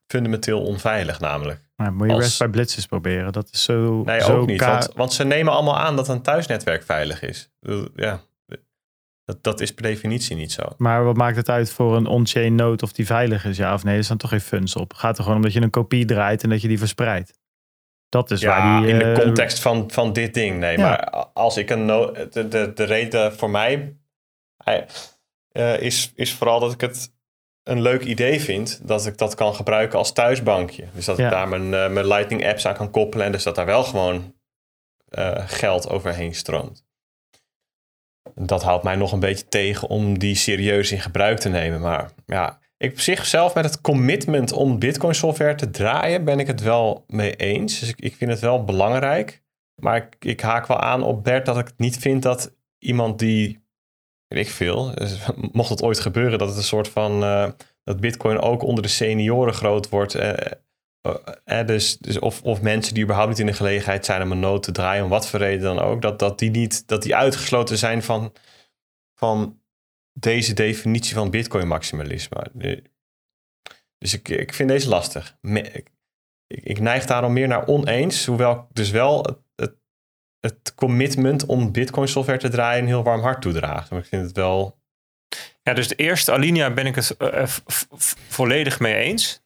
[0.07, 1.69] fundamenteel onveilig namelijk.
[1.77, 2.23] Maar moet je Als...
[2.23, 3.33] Raspberry Blitz eens proberen.
[3.33, 4.61] Dat is zo Nee, zo ook niet.
[4.61, 7.51] Want, want, ze nemen allemaal aan dat een thuisnetwerk veilig is.
[7.95, 8.21] Ja,
[9.31, 10.63] dat, dat is per definitie niet zo.
[10.77, 13.85] Maar wat maakt het uit voor een on-chain node of die veilig is, ja of
[13.85, 13.97] nee?
[13.97, 14.95] Er staan toch geen funds op.
[14.95, 17.39] Gaat er gewoon om dat je een kopie draait en dat je die verspreidt.
[18.09, 18.91] Dat is ja, waar die...
[18.91, 20.79] in de uh, context van, van dit ding, nee.
[20.79, 20.83] Ja.
[20.83, 21.85] Maar als ik een...
[21.85, 23.97] No de, de, de reden voor mij
[25.53, 27.13] uh, is, is vooral dat ik het
[27.63, 30.85] een leuk idee vind dat ik dat kan gebruiken als thuisbankje.
[30.95, 31.25] Dus dat ja.
[31.25, 33.85] ik daar mijn, uh, mijn Lightning apps aan kan koppelen en dus dat daar wel
[33.85, 34.35] gewoon
[35.47, 36.89] geld overheen stroomt
[38.35, 41.81] dat houdt mij nog een beetje tegen om die serieus in gebruik te nemen.
[41.81, 46.39] Maar ja, ik op zich zelf met het commitment om Bitcoin software te draaien, ben
[46.39, 47.81] ik het wel mee eens.
[47.81, 49.43] Dus ik, ik vind het wel belangrijk.
[49.75, 53.65] Maar ik, ik, haak wel aan op Bert dat ik niet vind dat iemand die,
[54.29, 55.19] ik veel, dus,
[55.53, 57.49] mocht het ooit gebeuren dat het een soort van, uh,
[57.85, 60.17] dat Bitcoin ook onder de senioren groot wordt.
[60.17, 60.33] Uh,
[61.03, 64.41] uh, dus, dus of, of mensen die überhaupt niet in de gelegenheid zijn om een
[64.41, 67.17] nood te draaien, om wat voor reden dan ook, dat, dat die niet, dat die
[67.17, 68.33] uitgesloten zijn van,
[69.15, 69.61] van
[70.13, 72.83] deze definitie van Bitcoin maximalisme.
[73.99, 75.39] Dus ik, ik vind deze lastig.
[75.43, 75.91] Ik,
[76.47, 79.75] ik neig daarom meer naar oneens, hoewel ik dus wel het, het,
[80.41, 83.91] het commitment om Bitcoin software te draaien een heel warm hart toedraagt.
[83.91, 84.79] Maar ik vind het wel.
[85.63, 87.47] Ja, dus de eerste alinea ben ik het uh,
[88.29, 89.40] volledig mee eens.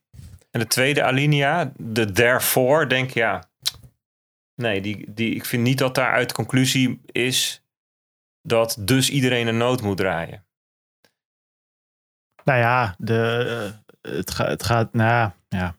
[0.55, 3.51] En de tweede alinea, de therefore, denk ja.
[4.55, 7.65] Nee, die, die, ik vind niet dat daaruit de conclusie is
[8.43, 10.47] dat dus iedereen een nood moet draaien.
[12.45, 15.79] Nou ja, de, het, gaat, het gaat, nou ja.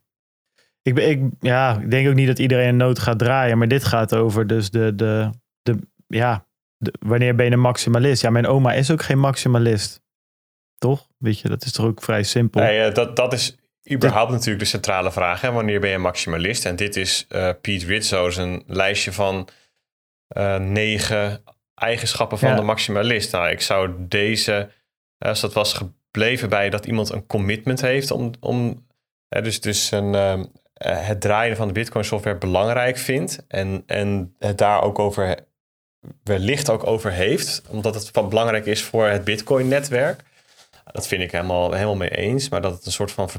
[0.82, 3.84] Ik, ik, ja, ik denk ook niet dat iedereen een nood gaat draaien, maar dit
[3.84, 5.30] gaat over dus de, de,
[5.62, 6.48] de ja,
[6.78, 8.22] de, wanneer ben je een maximalist?
[8.22, 10.04] Ja, mijn oma is ook geen maximalist.
[10.78, 11.08] Toch?
[11.18, 12.62] Weet je, dat is toch ook vrij simpel.
[12.62, 13.58] Nee, dat, dat is
[13.92, 15.42] überhaupt natuurlijk de centrale vraag.
[15.42, 15.52] Hè?
[15.52, 16.66] Wanneer ben je maximalist?
[16.66, 19.48] En dit is uh, Pete Rizzo's een lijstje van
[20.38, 21.44] uh, negen
[21.76, 22.56] eigenschappen van ja.
[22.56, 23.32] de maximalist.
[23.32, 24.70] Nou, ik zou deze,
[25.18, 28.88] als dat was gebleven bij dat iemand een commitment heeft om, om
[29.28, 30.44] dus, dus een, uh,
[30.78, 35.36] het draaien van de Bitcoin software belangrijk vindt en, en het daar ook over
[36.24, 40.24] wellicht ook over heeft, omdat het van belangrijk is voor het Bitcoin netwerk.
[40.92, 43.30] Dat vind ik helemaal, helemaal mee eens, maar dat het een soort van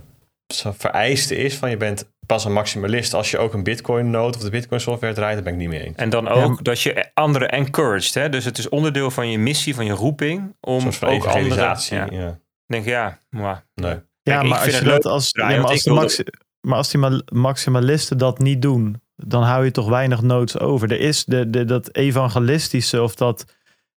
[0.55, 4.43] vereiste is van je bent pas een maximalist als je ook een bitcoin node of
[4.43, 5.97] de bitcoin software draait, daar ben ik niet mee eens.
[5.97, 6.63] En dan ook ja.
[6.63, 8.29] dat je anderen encouraged, hè?
[8.29, 11.79] dus het is onderdeel van je missie, van je roeping, om ook anderen...
[11.89, 12.07] Ja.
[12.11, 12.39] ja.
[12.67, 13.67] denk ja, maar...
[13.75, 14.01] Nee.
[14.23, 16.23] Ja, Kijk, maar als, je dat, als, ja, maar, als maxi,
[16.61, 20.93] maar als die maximalisten dat niet doen, dan hou je toch weinig nodes over.
[20.93, 23.45] Er is de, de, dat evangelistische of dat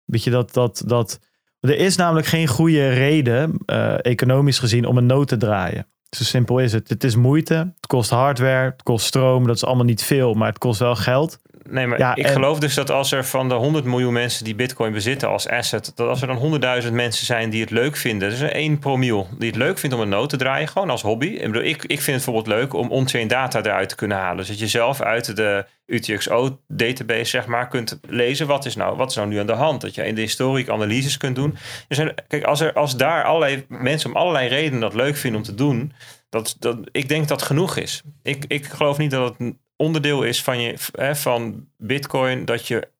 [0.07, 1.19] Weet je, dat, dat, dat,
[1.59, 5.87] er is namelijk geen goede reden, uh, economisch gezien, om een nood te draaien.
[6.09, 6.89] Zo simpel is het.
[6.89, 9.47] Het is moeite, het kost hardware, het kost stroom.
[9.47, 11.39] Dat is allemaal niet veel, maar het kost wel geld.
[11.69, 14.55] Nee, maar ja, ik geloof dus dat als er van de 100 miljoen mensen die
[14.55, 18.29] Bitcoin bezitten als asset, dat als er dan 100.000 mensen zijn die het leuk vinden,
[18.29, 21.25] dus één promiel die het leuk vindt om een noot te draaien, gewoon als hobby.
[21.25, 24.37] Ik, bedoel, ik, ik vind het bijvoorbeeld leuk om on-chain data eruit te kunnen halen.
[24.37, 29.09] Dus dat je zelf uit de UTXO-database zeg maar kunt lezen wat is, nou, wat
[29.09, 29.81] is nou nu aan de hand.
[29.81, 31.57] Dat je in de historiek analyses kunt doen.
[31.87, 35.45] Dus kijk, als, er, als daar allerlei mensen om allerlei redenen dat leuk vinden om
[35.45, 35.93] te doen,
[36.29, 38.01] dat, dat, ik denk dat genoeg is.
[38.23, 42.91] Ik, ik geloof niet dat het onderdeel is van, je, hè, van Bitcoin dat je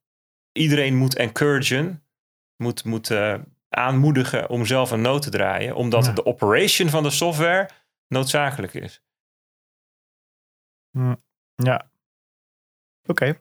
[0.52, 2.04] iedereen moet encouragen,
[2.56, 3.36] moet, moet uh,
[3.70, 7.70] aanmoedigen om zelf een nood te draaien, omdat de operation van de software
[8.08, 9.02] noodzakelijk is.
[10.92, 11.16] Hm,
[11.56, 11.90] ja.
[13.06, 13.12] Oké.
[13.12, 13.40] Okay.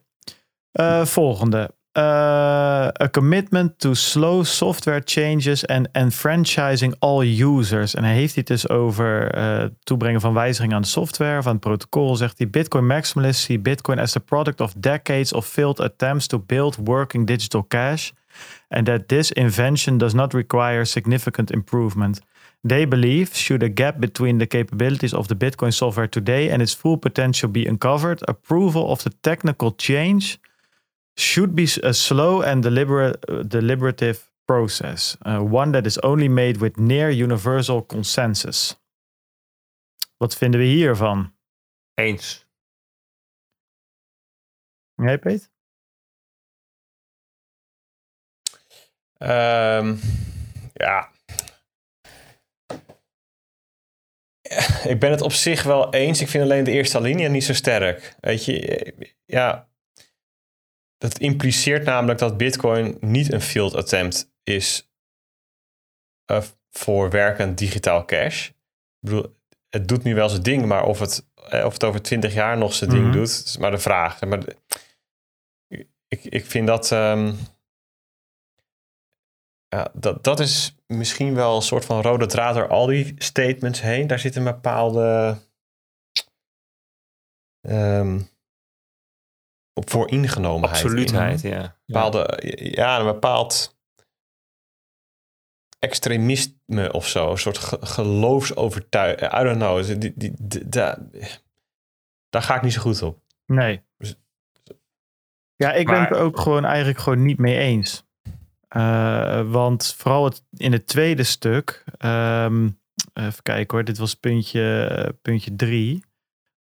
[0.71, 1.76] Uh, volgende.
[1.97, 7.95] Uh, a commitment to slow software changes and enfranchising all users.
[7.95, 11.61] En hij heeft het dus over uh, toebrengen van wijzigingen aan de software, van het
[11.61, 12.15] protocol.
[12.15, 16.39] Zegt hij: Bitcoin maximalists see Bitcoin as the product of decades of failed attempts to
[16.39, 18.11] build working digital cash,
[18.69, 22.21] and that this invention does not require significant improvement.
[22.67, 26.75] They believe, should a gap between the capabilities of the Bitcoin software today and its
[26.75, 30.37] full potential be uncovered, approval of the technical change
[31.19, 36.57] should be a slow and deliberate, uh, deliberative process, uh, one that is only made
[36.57, 38.79] with near universal consensus.
[40.17, 41.35] Wat vinden we hiervan?
[41.93, 42.45] Eens.
[44.95, 45.51] Jij, Peet?
[49.19, 49.99] Um,
[50.73, 51.11] ja.
[54.83, 56.21] Ik ben het op zich wel eens.
[56.21, 58.15] Ik vind alleen de eerste linie niet zo sterk.
[58.19, 59.66] Weet je, ja,
[60.97, 64.89] dat impliceert namelijk dat Bitcoin niet een field attempt is
[66.31, 68.47] uh, voor werkend digitaal cash.
[68.47, 68.55] Ik
[68.99, 69.35] bedoel,
[69.69, 72.57] het doet nu wel zijn ding, maar of het, eh, of het over twintig jaar
[72.57, 73.11] nog zijn ding mhm.
[73.11, 74.21] doet, is maar de vraag.
[74.21, 74.43] Maar
[76.07, 77.37] ik, ik vind dat, um,
[79.67, 80.23] ja, dat.
[80.23, 84.07] Dat is misschien wel een soort van rode draad door al die statements heen.
[84.07, 85.37] Daar zit een bepaalde.
[87.61, 88.29] Um,
[89.77, 90.83] op vooringenomenheid.
[90.83, 91.77] Absoluutheid, ja.
[91.85, 92.39] Bepaalde,
[92.75, 93.77] ja, een bepaald
[95.79, 97.31] extremisme of zo.
[97.31, 99.33] Een soort ge geloofsovertuiging.
[99.33, 99.85] I don't know.
[99.85, 100.69] Die, die, die,
[102.29, 103.21] daar ga ik niet zo goed op.
[103.45, 103.83] Nee.
[103.97, 104.15] Dus-
[105.55, 108.05] ja, ik ben het er ook gewoon eigenlijk gewoon niet mee eens.
[108.69, 111.83] Uh, want vooral het, in het tweede stuk.
[112.05, 112.79] Um,
[113.13, 113.85] even kijken hoor.
[113.85, 116.05] Dit was puntje, puntje drie.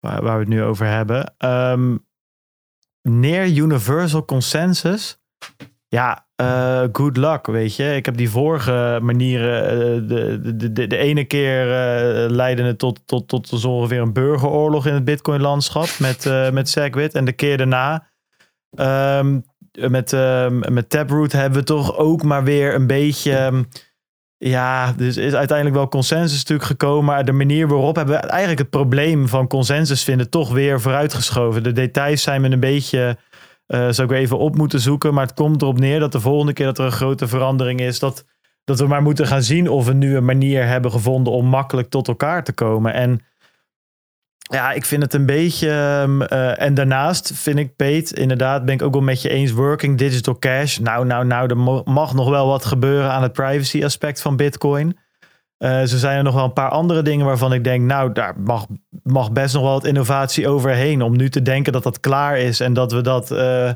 [0.00, 1.34] Waar, waar we het nu over hebben.
[1.39, 2.07] Um,
[3.09, 5.18] near universal consensus.
[5.89, 7.94] Ja, uh, good luck, weet je.
[7.94, 12.78] Ik heb die vorige manieren, uh, de, de, de, de, ene keer uh, leidde het
[12.78, 17.15] tot, tot, tot zo ongeveer een burgeroorlog in het Bitcoin-landschap met, met Segwit.
[17.15, 18.10] En de keer daarna,
[19.18, 19.44] um,
[19.89, 23.44] met, ehm, met Taproot, hebben we toch ook maar weer een beetje...
[23.44, 23.68] Um,
[24.39, 27.05] ja, dus is uiteindelijk wel consensus natuurlijk gekomen.
[27.05, 31.62] Maar de manier waarop hebben we eigenlijk het probleem van consensus vinden toch weer vooruitgeschoven.
[31.62, 33.16] De details zijn me een beetje,
[33.68, 35.15] uh, zou ik even op moeten zoeken.
[35.15, 37.98] Maar het komt erop neer dat de volgende keer dat er een grote verandering is,
[37.98, 38.24] dat,
[38.65, 41.89] dat we maar moeten gaan zien of we nu een manier hebben gevonden om makkelijk
[41.89, 42.92] tot elkaar te komen.
[42.92, 43.20] En
[44.52, 45.70] ja, ik vind het een beetje.
[46.02, 49.52] Um, uh, en daarnaast vind ik, Peet, inderdaad, ben ik ook wel met je eens.
[49.52, 50.78] Working digital cash.
[50.78, 54.99] Nou, nou, nou, er mag nog wel wat gebeuren aan het privacy aspect van Bitcoin.
[55.58, 58.34] Uh, zo zijn er nog wel een paar andere dingen waarvan ik denk, nou, daar
[58.39, 58.66] mag,
[59.02, 61.02] mag best nog wel wat innovatie overheen.
[61.02, 63.31] Om nu te denken dat dat klaar is en dat we dat.
[63.31, 63.70] Uh,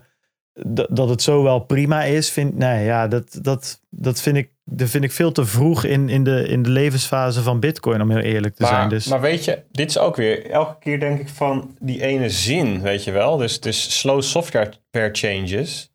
[0.67, 4.89] dat het zo wel prima is, vind, nee, ja, dat, dat, dat, vind ik, dat
[4.89, 8.21] vind ik veel te vroeg in, in, de, in de levensfase van Bitcoin, om heel
[8.21, 8.89] eerlijk te zijn.
[8.89, 9.07] Dus.
[9.07, 12.81] Maar weet je, dit is ook weer elke keer denk ik van die ene zin,
[12.81, 13.37] weet je wel.
[13.37, 14.73] Dus, dus slow software
[15.13, 15.93] changes.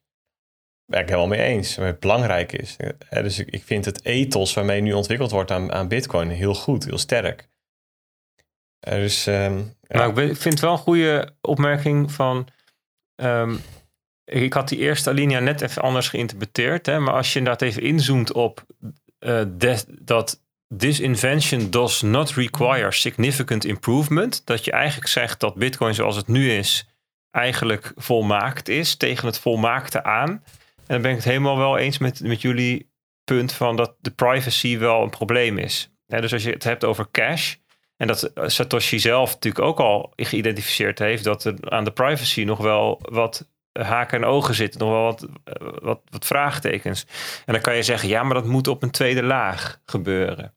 [0.85, 1.75] Ben ik helemaal mee eens.
[1.75, 2.75] Wat belangrijk is.
[3.09, 6.85] Dus ik, ik vind het ethos waarmee nu ontwikkeld wordt aan, aan Bitcoin heel goed,
[6.85, 7.49] heel sterk.
[8.79, 12.47] Dus, um, nou, ik vind het wel een goede opmerking van.
[13.15, 13.59] Um,
[14.25, 16.85] ik had die eerste alinea net even anders geïnterpreteerd.
[16.85, 18.65] Hè, maar als je inderdaad even inzoomt op
[19.19, 19.41] uh,
[19.99, 20.41] dat
[20.77, 24.45] this invention does not require significant improvement.
[24.45, 26.87] Dat je eigenlijk zegt dat Bitcoin zoals het nu is
[27.31, 30.29] eigenlijk volmaakt is tegen het volmaakte aan.
[30.29, 32.89] En dan ben ik het helemaal wel eens met, met jullie
[33.23, 35.89] punt van dat de privacy wel een probleem is.
[36.05, 37.55] dus als je het hebt over cash,
[37.97, 42.57] en dat Satoshi zelf natuurlijk ook al geïdentificeerd heeft dat er aan de privacy nog
[42.57, 43.47] wel wat
[43.81, 44.79] haken en ogen zitten.
[44.79, 47.05] Nog wel wat, eh, wat, wat vraagtekens.
[47.45, 50.53] En dan kan je zeggen, ja, maar dat moet op een tweede laag gebeuren.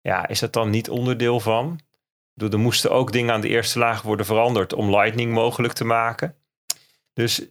[0.00, 1.80] Ja, is dat dan niet onderdeel van?
[2.36, 6.36] er moesten ook dingen aan de eerste laag worden veranderd om Lightning mogelijk te maken.
[7.12, 7.48] Dus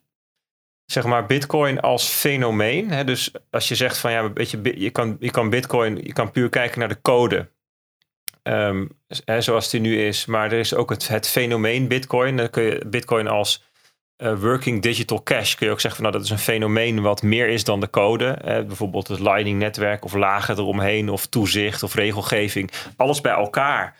[0.86, 2.92] zeg maar Bitcoin als fenomeen.
[2.92, 6.14] Hè, dus als je zegt van ja, weet je, je, kan, je kan Bitcoin, je
[6.14, 7.52] kan puur kijken naar de code.
[8.44, 8.90] Um,
[9.26, 10.26] hè, zoals die nu is.
[10.26, 12.38] Maar er is ook het, het fenomeen Bitcoin.
[12.38, 13.64] Dan kun je Bitcoin als
[14.24, 17.22] uh, working digital cash kun je ook zeggen van nou dat is een fenomeen wat
[17.22, 18.38] meer is dan de code.
[18.44, 22.72] bijvoorbeeld het Lightning netwerk of lagen eromheen of toezicht of regelgeving.
[22.96, 23.96] Alles bij elkaar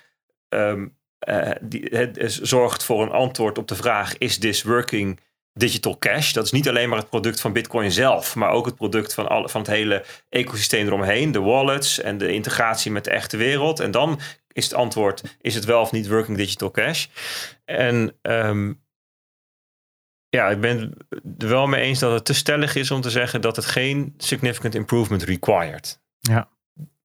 [0.50, 0.98] um,
[1.30, 5.20] uh, die, het, zorgt voor een antwoord op de vraag: is this working
[5.54, 6.32] digital cash?
[6.32, 9.28] Dat is niet alleen maar het product van Bitcoin zelf, maar ook het product van,
[9.28, 13.80] alle, van het hele ecosysteem eromheen, de wallets en de integratie met de echte wereld.
[13.80, 14.20] En dan
[14.52, 17.08] is het antwoord: is het wel of niet working digital cash?
[17.66, 18.83] En um,
[20.38, 20.94] ja, ik ben
[21.38, 24.14] er wel mee eens dat het te stellig is om te zeggen dat het geen
[24.18, 26.02] significant improvement required.
[26.20, 26.50] Ja.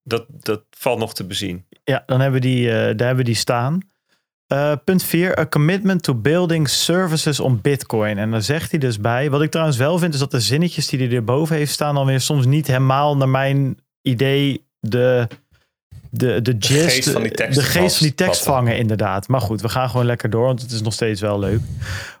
[0.03, 1.65] Dat, dat valt nog te bezien.
[1.83, 3.79] Ja, dan hebben we die, uh, daar hebben we die staan.
[4.53, 8.17] Uh, punt 4, a commitment to building services on Bitcoin.
[8.17, 9.29] En daar zegt hij dus bij.
[9.29, 12.05] Wat ik trouwens wel vind, is dat de zinnetjes die hij erboven heeft staan, dan
[12.05, 15.27] weer soms niet helemaal naar mijn idee de
[16.09, 19.27] de, de gist, de geest van die tekst, de geest van die tekst vangen, inderdaad.
[19.27, 21.59] Maar goed, we gaan gewoon lekker door, want het is nog steeds wel leuk.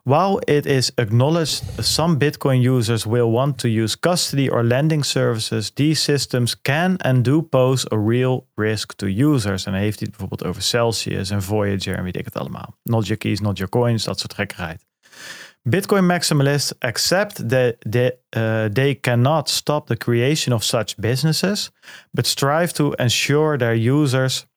[0.03, 5.71] While it is acknowledged some Bitcoin users will want to use custody or lending services,
[5.73, 9.65] these systems can and do pose a real risk to users.
[9.65, 12.75] En dan heeft hij het bijvoorbeeld over Celsius en Voyager en weet ik het allemaal.
[12.83, 14.87] Not your keys, not your coins, dat soort gekkigheid.
[15.61, 21.71] Bitcoin maximalists accept that they, uh, they cannot stop the creation of such businesses,
[22.11, 24.47] but strive to ensure their users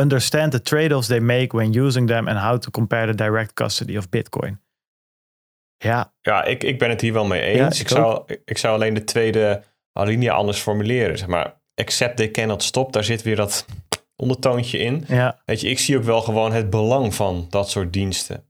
[0.00, 3.54] understand the trade offs they make when using them and how to compare the direct
[3.54, 4.60] custody of Bitcoin.
[5.76, 7.80] Ja, ja ik, ik ben het hier wel mee eens.
[7.80, 11.18] ik, zou, ik zou alleen de tweede alinea anders formuleren.
[11.18, 13.64] Zeg maar, accept they cannot stop, daar zit weer dat
[14.16, 15.04] ondertoontje in.
[15.08, 15.40] Ja.
[15.44, 18.44] Weet je, ik zie ook wel gewoon het belang van dat soort diensten.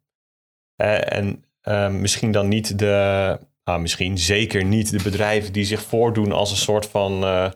[0.83, 5.83] Uh, en Ehm, misschien dan niet de, nou, misschien zeker niet de bedrijven die zich
[5.83, 7.25] voordoen als een soort van.
[7.25, 7.51] Uh,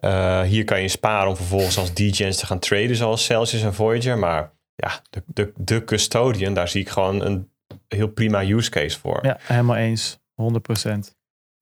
[0.00, 3.74] uh, hier kan je sparen om vervolgens als DJ's te gaan traden, zoals Celsius en
[3.74, 4.18] Voyager.
[4.18, 7.50] Maar ja, de, de, de custodian, daar zie ik gewoon een
[7.88, 9.26] heel prima use case voor.
[9.26, 10.18] Ja, helemaal eens.
[10.18, 11.14] 100%.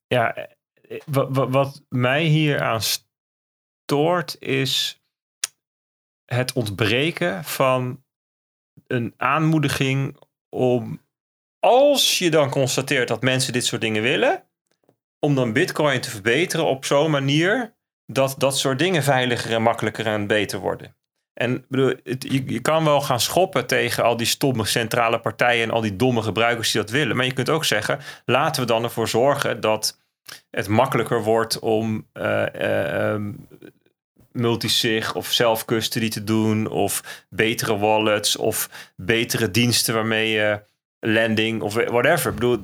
[0.07, 5.02] Ja, eh, wat, wat mij hier aan stoort is
[6.24, 8.05] het ontbreken van
[8.86, 10.16] een aanmoediging
[10.49, 11.03] om
[11.65, 14.43] als je dan constateert dat mensen dit soort dingen willen,
[15.18, 17.75] om dan Bitcoin te verbeteren op zo'n manier
[18.07, 20.97] dat dat soort dingen veiliger en makkelijker en beter worden.
[21.34, 25.81] En bedoel, je, kan wel gaan schoppen tegen al die stomme centrale partijen en al
[25.81, 27.17] die domme gebruikers die dat willen.
[27.17, 30.01] Maar je kunt ook zeggen, laten we dan ervoor zorgen dat
[30.51, 33.17] het makkelijker wordt om uh,
[34.33, 36.68] multisig of self-custody te doen.
[36.68, 40.60] Of betere wallets of betere diensten waarmee je
[41.07, 42.33] landing of whatever.
[42.33, 42.58] Ik bedoel,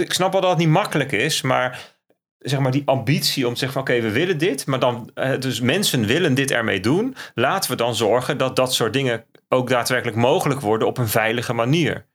[0.00, 1.98] ik snap wel dat het niet makkelijk is, maar
[2.38, 5.38] zeg maar die ambitie om te zeggen van oké, we willen dit, maar dan, eh,
[5.38, 7.16] dus mensen willen dit ermee doen.
[7.34, 11.52] Laten we dan zorgen dat dat soort dingen ook daadwerkelijk mogelijk worden op een veilige
[11.52, 12.08] manier.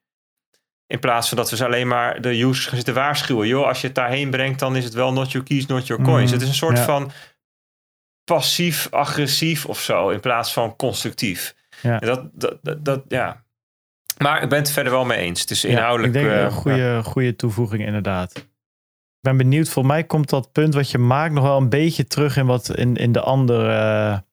[0.87, 3.47] In plaats van dat we ze alleen maar de users gaan zitten waarschuwen.
[3.47, 6.03] Joh, als je het daarheen brengt, dan is het wel not your keys, not your
[6.03, 6.27] coins.
[6.27, 7.11] Mm, het is een soort van
[8.23, 11.55] passief-agressief of zo, in plaats van constructief.
[11.81, 11.99] Ja.
[11.99, 13.44] Dat, dat, dat, dat, ja.
[14.17, 15.41] Maar ik ben het verder wel mee eens.
[15.41, 16.15] Het is inhoudelijk...
[16.15, 18.37] Ik denk een eh, goede, goede toevoeging inderdaad.
[18.37, 22.07] Ik ben benieuwd, voor mij komt dat punt wat je maakt nog wel een beetje
[22.07, 24.23] terug in wat in, in de andere,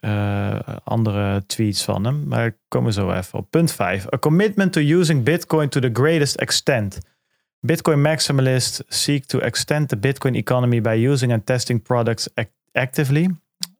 [0.00, 2.28] uh, andere tweets van hem.
[2.28, 3.50] Maar ik kom er zo even op.
[3.50, 4.12] Punt 5.
[4.14, 6.98] A commitment to using Bitcoin to the greatest extent.
[7.60, 12.28] Bitcoin maximalists seek to extend the Bitcoin economy by using and testing products
[12.72, 13.28] actively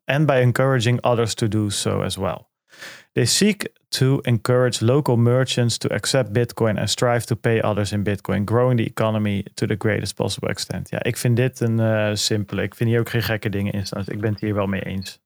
[0.04, 2.45] and by encouraging others to do so as well.
[3.12, 8.02] They seek to encourage local merchants to accept Bitcoin and strive to pay others in
[8.02, 10.88] Bitcoin, growing the economy to the greatest possible extent.
[10.90, 12.62] Ja, ik vind dit een uh, simpele.
[12.62, 14.00] Ik vind hier ook geen gekke dingen in staan.
[14.04, 15.20] Dus ik ben het hier wel mee eens.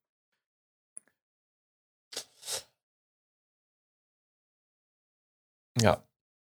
[5.72, 6.04] Ja,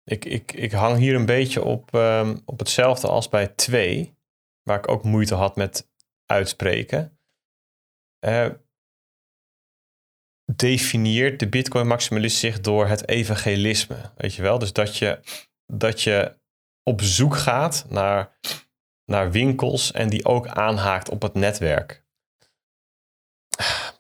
[0.05, 4.15] ik, ik, ik hang hier een beetje op, um, op hetzelfde als bij 2,
[4.63, 5.89] waar ik ook moeite had met
[6.27, 7.19] uitspreken.
[8.21, 8.47] Uh,
[10.53, 14.13] definieert de Bitcoin-maximalist zich door het evangelisme.
[14.17, 14.59] Weet je wel?
[14.59, 15.21] Dus dat je,
[15.67, 16.37] dat je
[16.83, 18.39] op zoek gaat naar,
[19.05, 22.05] naar winkels en die ook aanhaakt op het netwerk.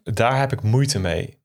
[0.02, 1.42] Daar heb ik moeite mee.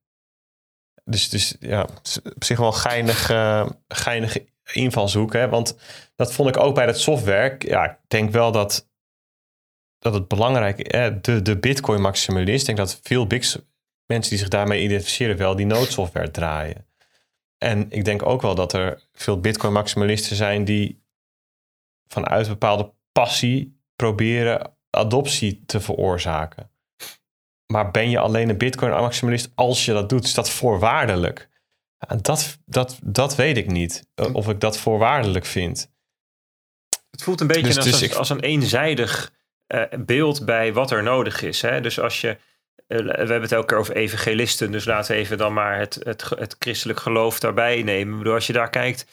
[1.04, 1.88] Dus, dus ja,
[2.24, 4.38] op zich wel geinig, uh, geinig
[4.74, 5.34] invalshoek.
[5.34, 5.50] Hè?
[5.50, 5.78] Want
[6.16, 7.56] dat vond ik ook bij het software.
[7.60, 8.90] Ja, ik denk wel dat,
[10.00, 11.12] dat het belangrijk is.
[11.22, 12.60] De, de Bitcoin maximalist.
[12.60, 13.28] Ik denk dat veel
[14.14, 16.88] mensen die zich daarmee identificeren wel die noodsoftware draaien.
[17.58, 21.04] En ik denk ook wel dat er veel Bitcoin maximalisten zijn die
[22.08, 26.72] vanuit een bepaalde passie proberen adoptie te veroorzaken.
[27.66, 30.24] Maar ben je alleen een Bitcoin maximalist als je dat doet?
[30.24, 31.50] Is dat voorwaardelijk?
[31.98, 34.08] En dat, dat, dat weet ik niet.
[34.16, 35.92] eh, Of ik dat voorwaardelijk vind.
[37.12, 39.34] Het voelt een beetje Dus- als, dus ik- als een eenzijdig
[39.68, 41.62] eh, beeld bij wat er nodig is.
[41.62, 41.82] Hè?
[41.82, 42.38] Dus als je.
[42.90, 44.72] Eh, we hebben het elke keer over evangelisten.
[44.72, 48.18] Dus laten we even dan maar het, het, het christelijk geloof daarbij nemen.
[48.18, 49.06] Bedoel, als je daar kijkt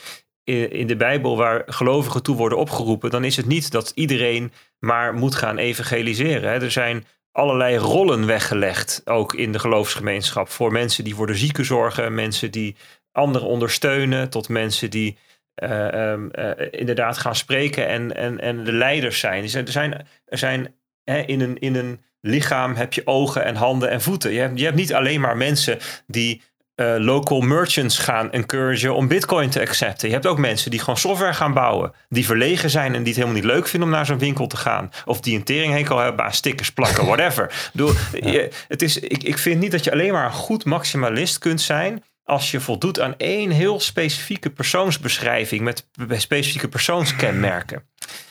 [0.44, 4.52] in, in de Bijbel waar gelovigen toe worden opgeroepen, dan is het niet dat iedereen
[4.78, 6.50] maar moet gaan evangeliseren.
[6.50, 6.60] Hè?
[6.60, 10.48] Er zijn allerlei rollen weggelegd, ook in de geloofsgemeenschap.
[10.48, 12.76] Voor mensen die voor de zieken zorgen, mensen die
[13.12, 15.18] anderen ondersteunen, tot mensen die
[15.54, 19.48] eh, ehm, eh, inderdaad gaan spreken en, en, en de leiders zijn.
[19.48, 20.74] Zijn, er zijn, er zijn
[21.10, 24.32] hè, in, een, in een lichaam heb je ogen en handen en voeten.
[24.32, 26.42] Je hebt, je hebt niet alleen maar mensen die
[26.74, 30.08] eh, local merchants gaan encouragen om bitcoin te accepten.
[30.08, 31.92] Je hebt ook mensen die gewoon software gaan bouwen.
[32.08, 34.56] Die verlegen zijn en die het helemaal niet leuk vinden om naar zo'n winkel te
[34.56, 34.90] gaan.
[35.04, 37.70] Of die een teringhekel hebben aan stickers plakken, whatever.
[38.12, 41.60] Je, het is, ik, ik vind niet dat je alleen maar een goed maximalist kunt
[41.60, 47.82] zijn als je voldoet aan één heel specifieke persoonsbeschrijving met specifieke persoonskenmerken.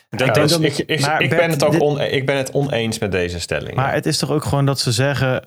[0.09, 2.37] En dat, Ja, dat- dus ik, ik, ik ben het ook dit- on- ik ben
[2.37, 3.75] het oneens met deze stelling.
[3.75, 5.43] Maar het is toch ook gewoon dat ze zeggen...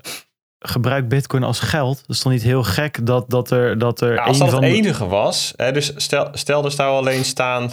[0.58, 1.96] gebruik bitcoin als geld.
[2.06, 4.62] Dat is toch niet heel gek dat, dat er, dat er Ja, als dat van
[4.62, 7.70] het de- enige was, hè, dus stel, stel er zou alleen staan.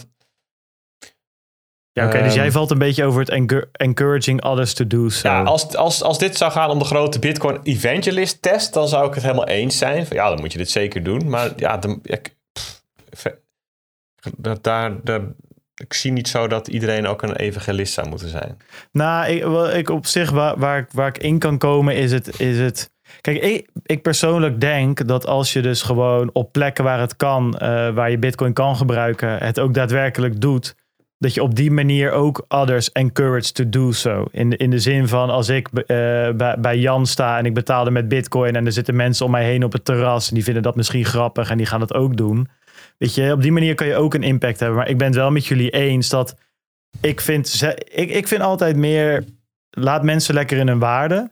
[1.92, 5.10] Ja, oké, dus Ehm, jij valt een beetje over het encour- encouraging others to do
[5.10, 5.28] so.
[5.28, 9.08] Ja, als, als, als dit zou gaan om de grote Bitcoin Evangelist test, dan zou
[9.08, 10.06] ik het helemaal eens zijn.
[10.08, 11.30] Van, ja, dan moet je dit zeker doen.
[11.30, 12.82] Maar ja, de, ik, pff,
[14.62, 15.22] daar, daar,
[15.76, 18.58] ik zie niet zo dat iedereen ook een evangelist zou moeten zijn.
[18.92, 19.32] Nou,
[19.78, 22.40] ik, op zich waar, waar, ik- waar ik in kan komen is het.
[22.40, 27.00] Is het kijk, ik, ik persoonlijk denk dat als je dus gewoon op plekken waar
[27.00, 30.76] het kan, eh, waar je Bitcoin kan gebruiken, het ook daadwerkelijk doet.
[31.18, 34.26] Dat je op die manier ook others encourage to do so.
[34.32, 35.86] In, in de zin van als ik eh,
[36.32, 39.44] bij, bij Jan sta en ik betaalde met Bitcoin en er zitten mensen om mij
[39.46, 42.18] heen op het terras en die vinden dat misschien grappig en die gaan het ook
[42.18, 42.48] doen.
[42.98, 44.78] Weet je, op die manier kan je ook een impact hebben.
[44.78, 46.36] Maar ik ben het wel met jullie eens dat
[47.02, 49.24] ik vind, ik, ik vind altijd meer,
[49.70, 51.32] laat mensen lekker in hun waarde.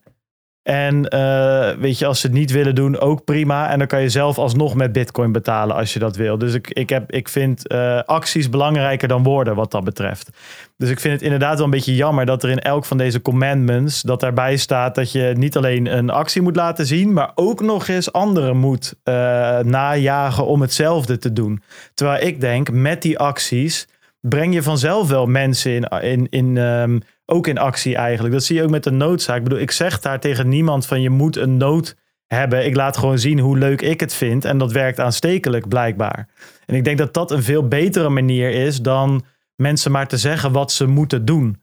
[0.63, 3.69] En eh, weet je, als ze het niet willen doen, ook prima.
[3.69, 6.37] En dan kan je zelf alsnog met bitcoin betalen als je dat wil.
[6.37, 10.29] Dus ik, ik, heb, ik vind eh, acties belangrijker dan woorden wat dat betreft.
[10.77, 13.21] Dus ik vind het inderdaad wel een beetje jammer dat er in elk van deze
[13.21, 14.01] commandments...
[14.01, 17.13] dat daarbij staat dat je niet alleen een actie moet laten zien...
[17.13, 19.13] maar ook nog eens anderen moet eh,
[19.59, 21.63] najagen om hetzelfde te doen.
[21.93, 23.87] Terwijl ik denk, met die acties
[24.19, 28.33] breng je vanzelf wel mensen in, in, in, ehm, ook in actie eigenlijk.
[28.33, 29.37] Dat zie je ook met de noodzaak.
[29.37, 31.95] Ik bedoel, ik zeg daar tegen niemand van je moet een nood
[32.27, 32.65] hebben.
[32.65, 34.45] Ik laat gewoon zien hoe leuk ik het vind.
[34.45, 36.29] En dat werkt aanstekelijk blijkbaar.
[36.65, 40.51] En ik denk dat dat een veel betere manier is dan mensen maar te zeggen
[40.51, 41.61] wat ze moeten doen.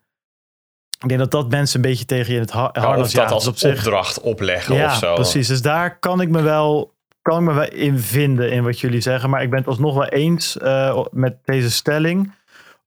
[1.03, 3.13] Ik denk dat dat mensen een beetje tegen je in het ha- Ja, harnas of
[3.13, 5.15] dat als Dus op zich- opdracht opleggen ja, of zo.
[5.15, 5.49] precies.
[5.49, 9.01] Dus daar kan ik me wel, kan ik me wel in vinden in wat jullie
[9.01, 9.31] zeggen.
[9.31, 12.33] Maar ik ben het alsnog wel eens eh, met deze stelling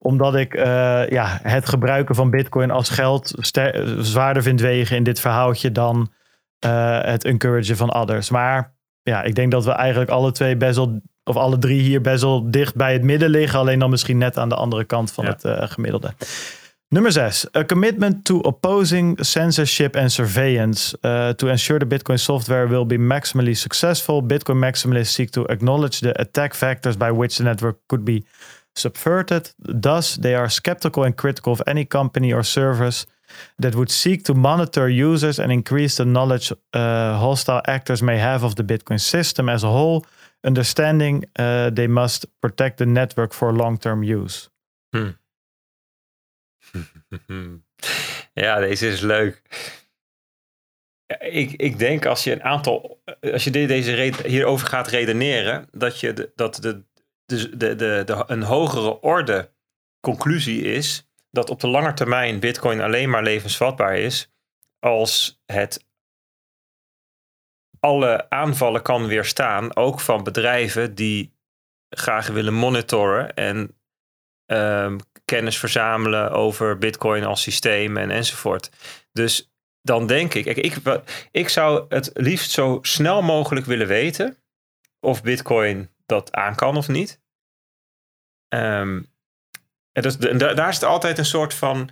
[0.04, 0.64] omdat ik eh,
[1.10, 3.34] ja, het gebruiken van bitcoin als geld
[4.00, 6.12] zwaarder vind wegen in dit verhaaltje dan
[6.60, 8.30] eh, het encouragen van others.
[8.30, 12.02] Maar ja, ik denk dat we eigenlijk alle twee best wel, of alle drie hier
[12.02, 13.60] best wel dicht bij het midden liggen.
[13.60, 15.30] Alleen dan misschien net aan de andere kant van Ja.
[15.32, 16.14] het eh, gemiddelde.
[16.88, 17.56] Nummer zes.
[17.58, 22.98] A commitment to opposing censorship and surveillance uh, to ensure the Bitcoin software will be
[22.98, 24.22] maximally successful.
[24.22, 28.26] Bitcoin maximalists seek to acknowledge the attack factors by which the network could be
[28.74, 29.54] subverted.
[29.82, 33.06] Thus, they are skeptical and critical of any company or service
[33.58, 38.46] that would seek to monitor users and increase the knowledge uh, hostile actors may have
[38.46, 40.06] of the Bitcoin system as a whole,
[40.44, 44.50] understanding uh, they must protect the network for long-term use.
[48.34, 49.42] Ja, deze is leuk.
[51.20, 56.00] Ik, ik denk als je een aantal, als je de- deze hierover gaat redeneren, dat
[56.00, 56.84] je dat de,
[57.26, 59.54] de, de, de, de, een hogere orde
[60.00, 64.32] conclusie is dat op de lange termijn Bitcoin alleen maar levensvatbaar is
[64.80, 65.86] als het
[67.80, 71.34] alle aanvallen kan weerstaan, ook van bedrijven die
[71.90, 73.78] graag willen monitoren en
[74.46, 78.70] ehm, kennis verzamelen over Bitcoin als systeem en enzovoort.
[79.12, 84.38] Dus dan denk ik, kijk, ik, ik zou het liefst zo snel mogelijk willen weten
[85.00, 87.22] of Bitcoin dat aan kan of niet.
[88.48, 89.02] ehm,
[90.38, 91.92] daar is altijd een soort van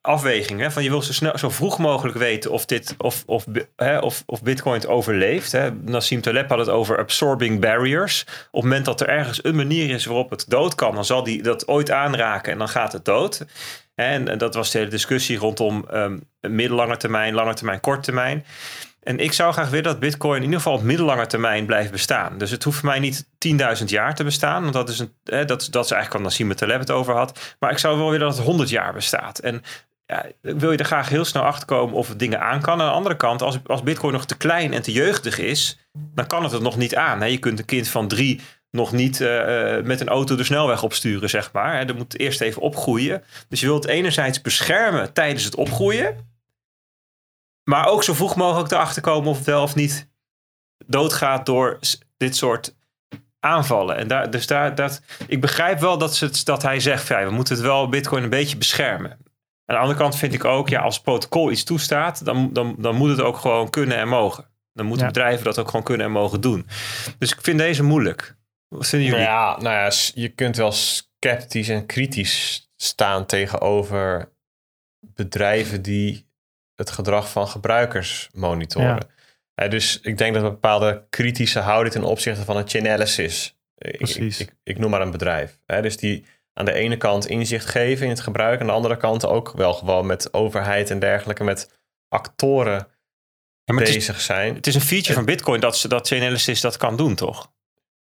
[0.00, 0.60] afweging.
[0.60, 0.70] Hè?
[0.70, 3.44] Van je wil zo, snel, zo vroeg mogelijk weten of, dit, of, of,
[3.76, 5.52] hè, of, of Bitcoin het overleeft.
[5.52, 5.70] Hè?
[5.72, 8.22] Nassim Taleb had het over absorbing barriers.
[8.22, 11.22] Op het moment dat er ergens een manier is waarop het dood kan, dan zal
[11.22, 13.46] die dat ooit aanraken en dan gaat het dood.
[13.94, 18.44] En, en dat was de hele discussie rondom ehm middellange termijn, lange termijn, korte termijn.
[19.02, 22.38] En ik zou graag willen dat Bitcoin in ieder geval op middellange termijn blijft bestaan.
[22.38, 23.26] Dus het hoeft voor mij niet
[23.78, 24.62] 10.000 jaar te bestaan.
[24.62, 27.56] Want dat is, een, hè, dat, dat is eigenlijk wat Nassim Taleb het over had.
[27.58, 29.38] Maar ik zou wel willen dat het 100 jaar bestaat.
[29.38, 29.62] En
[30.06, 32.80] ja, wil je er graag heel snel achter komen of het dingen aan kan.
[32.80, 36.26] Aan de andere kant, als, als Bitcoin nog te klein en te jeugdig is, dan
[36.26, 37.30] kan het het nog niet aan.
[37.30, 40.82] Je kunt een kind van drie nog niet eh, eh, met een auto de snelweg
[40.82, 41.76] opsturen, zeg maar.
[41.76, 41.84] Hè?
[41.84, 43.22] Dat moet eerst even opgroeien.
[43.48, 46.29] Dus je wilt enerzijds beschermen tijdens het opgroeien.
[47.64, 50.08] Maar ook zo vroeg mogelijk erachter komen of het wel of niet
[50.86, 51.78] doodgaat door
[52.16, 52.74] dit soort
[53.40, 53.96] aanvallen.
[53.96, 57.18] En daar, dus daar, dat, ik begrijp wel dat, ze het, dat hij zegt, van,
[57.20, 59.10] ja, we moeten het wel Bitcoin een beetje beschermen.
[59.10, 62.74] Aan de andere kant vind ik ook, ja, als het protocol iets toestaat, dan, dan,
[62.78, 64.48] dan moet het ook gewoon kunnen en mogen.
[64.72, 65.12] Dan moeten Ja.
[65.12, 66.66] bedrijven dat ook gewoon kunnen en mogen doen.
[67.18, 68.36] Dus ik vind deze moeilijk.
[68.68, 69.34] Wat vinden Nou jullie?
[69.36, 74.32] ja, nou ja, je kunt wel sceptisch en kritisch staan tegenover
[75.00, 76.28] bedrijven die
[76.80, 79.06] het gedrag van gebruikers monitoren.
[79.54, 79.68] Ja.
[79.68, 83.54] Dus ik denk dat een bepaalde kritische houding ten opzichte van een Chainalysis.
[83.78, 84.40] Ik, Precies.
[84.40, 85.58] ik, ik, ik noem maar een bedrijf.
[85.66, 88.96] Hè, dus die aan de ene kant inzicht geven in het gebruik, aan de andere
[88.96, 91.70] kant ook wel gewoon met overheid en dergelijke, met
[92.08, 92.86] actoren
[93.64, 94.54] Ja, maar het, is, bezig zijn.
[94.54, 97.52] het is een feature van Bitcoin dat, ze- dat Chainalysis dat kan doen, toch?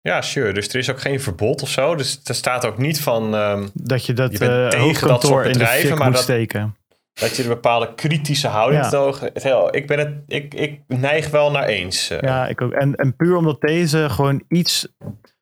[0.01, 0.53] Ja, sure.
[0.53, 1.95] Dus er is ook geen verbod of zo.
[1.95, 5.21] Dus er staat ook niet van ehm, Dat je dat Je bent eh, tegen dat
[5.25, 6.75] soort in de bedrijven, fik maar moet dat- steken.
[7.19, 8.89] Dat je een bepaalde kritische houding Ja.
[9.71, 12.09] Ik, ben het, ik, ik neig wel naar eens.
[12.09, 12.19] eh.
[12.19, 12.71] Ja, ik ook.
[12.71, 14.87] En, en puur omdat deze gewoon iets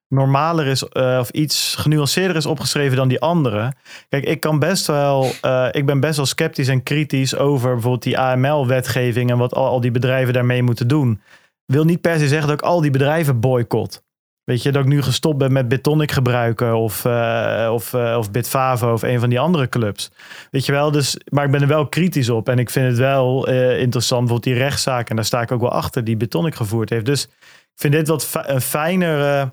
[0.07, 3.73] normaler is eh, of iets genuanceerder is opgeschreven dan die andere.
[4.09, 8.03] Kijk, ik kan best wel, eh, ik ben best wel sceptisch en kritisch over bijvoorbeeld
[8.03, 11.21] die AML-wetgeving en wat al, al die bedrijven daarmee moeten doen.
[11.65, 14.05] Wil niet per se zeggen dat ik al die bedrijven boycott.
[14.47, 18.31] Weet je, dat ik nu gestopt ben met Bitonic gebruiken of, eh, of, eh, of
[18.31, 20.11] Bitfavo of een van die andere clubs.
[20.51, 22.49] Weet je wel, dus, maar ik ben er wel kritisch op.
[22.49, 25.09] En ik vind het wel eh, interessant, bijvoorbeeld die rechtszaak.
[25.09, 27.05] En daar sta ik ook wel achter, die Bitonic gevoerd heeft.
[27.05, 27.29] Dus ik
[27.75, 29.49] vind dit wat fi- een fijner,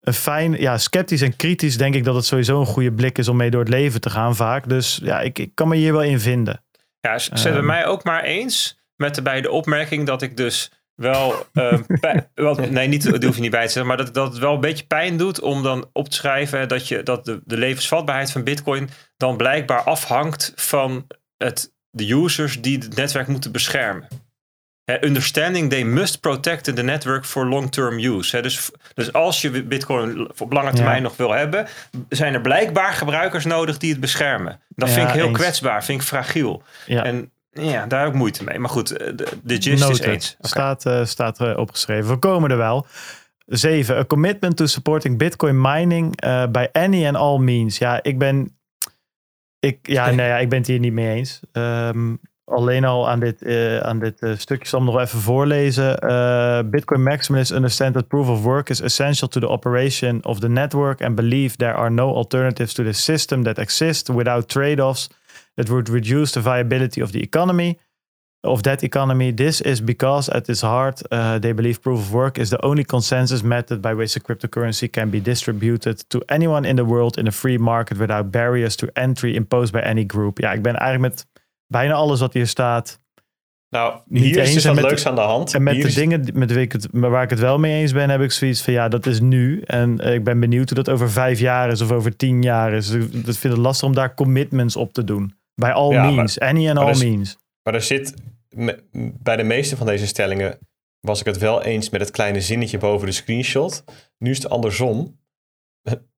[0.00, 3.28] een fijn, ja, sceptisch en kritisch denk ik dat het sowieso een goede blik is
[3.28, 4.68] om mee door het leven te gaan vaak.
[4.68, 6.64] Dus ja, ik, ik kan me hier wel in vinden.
[7.00, 7.66] Ja, ze zetten Ehm.
[7.66, 11.46] mij ook maar eens met de, bij de opmerking dat ik dus wel...
[12.00, 13.86] pij- wel nee, niet, die hoef je niet bij te zetten.
[13.86, 16.68] Maar dat, dat het wel een beetje pijn doet om dan op te schrijven...
[16.68, 22.60] dat, je, dat de, de levensvatbaarheid van bitcoin dan blijkbaar afhangt van het, de users
[22.60, 24.08] die het netwerk moeten beschermen.
[25.00, 28.40] Understanding they must protect the network for long-term use.
[28.40, 31.66] Dus, dus als je bitcoin op lange termijn nog wil hebben...
[32.08, 34.60] zijn er blijkbaar gebruikers nodig die het beschermen.
[34.68, 35.38] Dat Ja, vind ik heel eens.
[35.38, 36.62] kwetsbaar, vind ik fragiel.
[36.86, 37.04] Ja.
[37.04, 38.58] En ja, daar heb ik moeite mee.
[38.58, 40.36] Maar goed, eh, de, de gist is eens.
[40.40, 42.10] Staat, eh, staat eh, opgeschreven.
[42.10, 42.86] We komen er wel.
[43.46, 43.96] Zeven.
[43.96, 46.20] A commitment to supporting Bitcoin mining
[46.50, 47.78] by any and all means.
[47.78, 48.56] Ja, ik ben.
[49.60, 51.40] Ik, ja, nee, ja, ik ben het hier niet mee eens.
[51.52, 53.46] Ehm, alleen al aan dit,
[53.82, 54.54] aan dit stukje.
[54.54, 55.90] Ik zal hem nog even voorlezen.
[56.70, 61.02] Bitcoin maximalists understand that proof of work is essential to the operation of the network
[61.02, 65.08] and believe there are no alternatives to the system that exist without trade-offs
[65.58, 67.76] that would reduce the viability of the economy
[68.40, 69.32] of that economy.
[69.34, 72.84] This is because at its heart, uh, they believe proof of work is the only
[72.84, 77.26] consensus method by which a cryptocurrency can be distributed to anyone in the world in
[77.26, 80.38] a free market without barriers to entry imposed by any group.
[80.38, 81.26] Ja, ik ben eigenlijk met
[81.66, 83.00] bijna alles wat hier staat.
[83.70, 85.54] Nou, Niet hier is eens dus en wat met leuks aan de hand.
[85.54, 87.80] En met Hier de is- dingen met wie ik het, waar ik het wel mee
[87.80, 89.60] eens ben, heb ik zoiets van ja, dat is nu.
[89.60, 92.72] En eh, ik ben benieuwd hoe dat over vijf jaar is of over tien jaar
[92.72, 92.88] is.
[92.88, 95.36] Dus ik vind het lastig om daar commitments op te doen.
[95.58, 97.38] Bij all Ja, maar- means, any and all dus- means.
[97.62, 98.14] Maar er zit,
[98.48, 98.84] me-
[99.20, 100.58] bij de meeste van deze stellingen
[101.00, 103.84] was ik het wel eens met het kleine zinnetje boven de screenshot.
[104.18, 105.20] Nu is het andersom.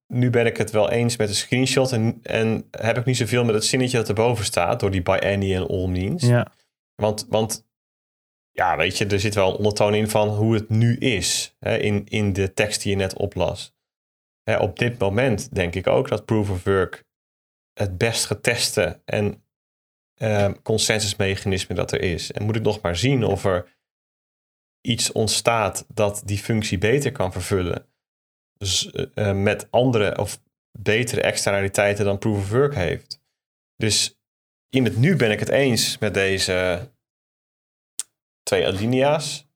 [0.07, 3.43] Nu ben ik het wel eens met de screenshot en, en heb ik niet zoveel
[3.45, 6.23] met het zinnetje dat erboven staat door die by any and all means.
[6.23, 6.51] Ja.
[6.95, 7.65] Want, want
[8.51, 11.77] ja, weet je, er zit wel een ondertoon in van hoe het nu is hè,
[11.77, 13.73] in, in de tekst die je net oplas.
[14.43, 17.05] Hè, op dit moment denk ik ook dat proof of work
[17.73, 19.43] het best geteste en
[20.13, 22.31] eh, consensusmechanisme dat er is.
[22.31, 23.79] En moet ik nog maar zien of er
[24.81, 27.89] iets ontstaat dat die functie beter kan vervullen.
[28.57, 30.41] Dus eh, eh, met andere of
[30.79, 33.21] betere externaliteiten dan proof of work heeft.
[33.75, 34.19] Dus
[34.69, 36.89] in het nu ben ik het eens met deze
[38.43, 39.49] twee alinea's.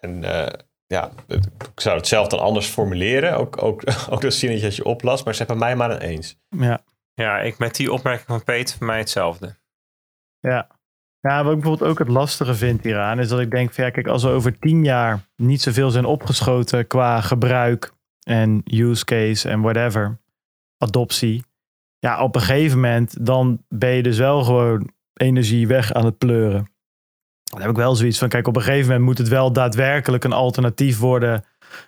[0.00, 3.36] En eh, ja, ik zou het zelf dan anders formuleren.
[3.36, 5.24] Ook, ook, ook dat zinnetje dat je oplast.
[5.24, 6.36] Maar zeg bij mij maar een eens.
[6.48, 6.80] Ja.
[7.14, 9.56] Ja, ik met die opmerking van Peet, voor mij hetzelfde.
[10.40, 10.68] Ja.
[11.20, 13.90] ja, wat ik bijvoorbeeld ook het lastige vind hieraan, is dat ik denk van ja,
[13.90, 17.92] kijk, als we over tien jaar niet zoveel zijn opgeschoten qua gebruik
[18.22, 20.18] en use case en whatever,
[20.76, 21.44] adoptie.
[21.98, 26.18] Ja, op een gegeven moment dan ben je dus wel gewoon energie weg aan het
[26.18, 26.77] pleuren.
[27.48, 30.24] Dan heb ik wel zoiets van, kijk, op een gegeven moment moet het wel daadwerkelijk
[30.24, 31.44] een alternatief worden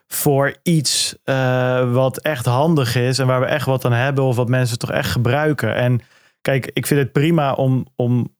[0.07, 4.37] voor iets eh, wat echt handig is en waar we echt wat aan hebben of
[4.37, 5.75] wat mensen toch echt gebruiken.
[5.75, 6.01] En
[6.41, 8.37] kijk, ik vind het prima om, om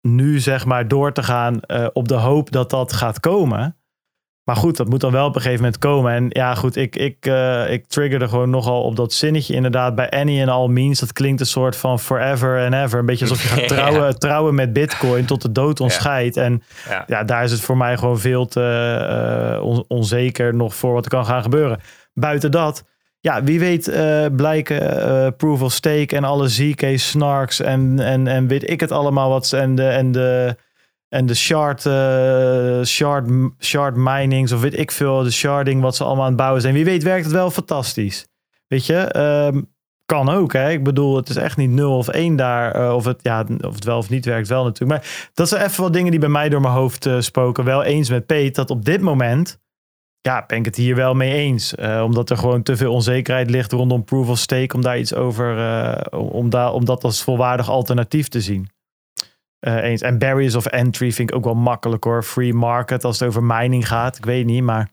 [0.00, 3.76] nu zeg maar door te gaan eh, op de hoop dat dat gaat komen.
[4.44, 6.12] Maar goed, dat moet dan wel op een gegeven moment komen.
[6.12, 10.10] En ja, goed, ik, ik, eh, ik triggerde gewoon nogal op dat zinnetje inderdaad bij
[10.10, 11.00] any and all means.
[11.00, 12.98] Dat klinkt een soort van forever and ever.
[12.98, 13.66] Een beetje alsof je gaat Ja.
[13.66, 16.00] trouwen, trouwen met bitcoin tot de dood ons Ja.
[16.00, 16.36] scheidt.
[16.36, 17.04] En Ja.
[17.06, 18.62] ja, daar is het voor mij gewoon veel te
[19.56, 21.80] eh, on- onzeker nog voor wat er kan gaan gebeuren.
[22.14, 22.84] Buiten dat,
[23.20, 28.46] ja, wie weet eh, blijken proof of stake en alle ZK snarks en, en, en
[28.46, 30.56] weet ik het allemaal wat ze- en de, en de,
[31.12, 33.28] en de shard, eh, shard,
[33.60, 36.74] shard minings of weet ik veel, de sharding wat ze allemaal aan het bouwen zijn.
[36.74, 38.26] Wie weet werkt het wel fantastisch.
[38.66, 39.60] Weet je, Ehm,
[40.06, 40.70] kan ook hè.
[40.70, 42.72] Ik bedoel, het is echt niet 0 of 1 daar.
[42.74, 45.00] eh, of, het, ja, of het wel of niet werkt wel natuurlijk.
[45.00, 47.64] Maar dat zijn even wat dingen die bij mij door mijn hoofd eh, spoken.
[47.64, 49.60] Wel eens met Peet dat op dit moment
[50.20, 51.74] ja, ben ik het hier wel mee eens.
[52.02, 54.74] Omdat er gewoon te veel onzekerheid ligt rondom proof of stake.
[54.74, 55.56] Om daar iets over,
[56.16, 58.68] om, daar, om dat als volwaardig alternatief te zien.
[59.62, 60.00] Eh, eens.
[60.00, 62.22] En barriers of entry vind ik ook wel makkelijk hoor.
[62.22, 64.16] Free market als het over mining gaat.
[64.16, 64.90] Ik weet niet, maar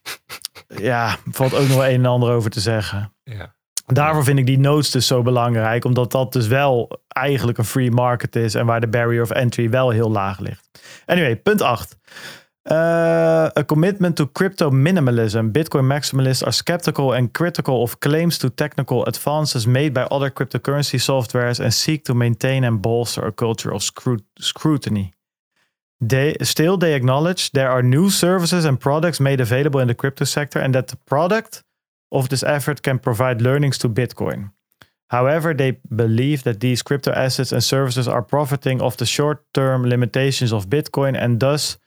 [0.90, 3.12] ja, valt ook nog wel een en ander over te zeggen.
[3.22, 3.54] Ja.
[3.86, 5.84] Daarvoor vind ik die nodes dus zo belangrijk.
[5.84, 8.54] Omdat dat dus wel eigenlijk een free market is.
[8.54, 10.70] En waar de barrier of entry wel heel laag ligt.
[11.06, 11.96] Anyway, punt 8.
[12.66, 15.50] Uh, a commitment to crypto minimalism.
[15.50, 20.98] Bitcoin maximalists are skeptical and critical of claims to technical advances made by other cryptocurrency
[20.98, 25.14] softwares and seek to maintain and bolster a culture of scrut- scrutiny.
[26.02, 30.26] They, still, they acknowledge there are new services and products made available in the crypto
[30.26, 31.62] sector and that the product
[32.12, 34.52] of this effort can provide learnings to Bitcoin.
[35.08, 39.88] However, they believe that these crypto assets and services are profiting of the short term
[39.88, 41.78] limitations of Bitcoin and thus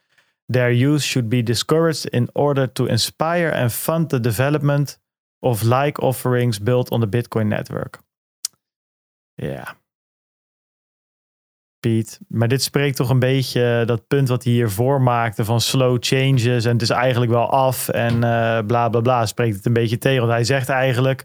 [0.52, 5.00] their use should be discouraged in order to inspire and fund the development
[5.38, 7.98] of like offerings built on the Bitcoin network.
[9.34, 9.76] Ja.
[11.80, 15.96] Piet, maar dit spreekt toch een beetje dat punt wat hij hiervoor maakte van slow
[16.00, 19.72] changes en het is eigenlijk wel af en eh, bla bla bla, spreekt het een
[19.72, 20.20] beetje tegen.
[20.20, 21.24] Want hij zegt eigenlijk,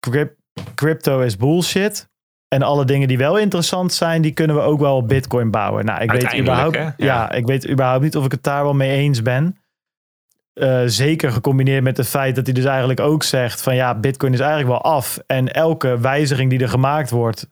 [0.00, 0.38] cryp-
[0.74, 2.10] crypto is bullshit.
[2.52, 5.84] En alle dingen die wel interessant zijn, die kunnen we ook wel op Bitcoin bouwen.
[5.84, 6.94] Nou, ik weet überhaupt, ja.
[6.96, 7.30] Ja.
[7.32, 9.56] ik weet überhaupt niet of ik het daar wel mee eens ben.
[10.52, 14.32] Eh, zeker gecombineerd met het feit dat hij dus eigenlijk ook zegt van ja, Bitcoin
[14.32, 15.18] is eigenlijk wel af.
[15.26, 17.50] En elke wijziging die er gemaakt wordt,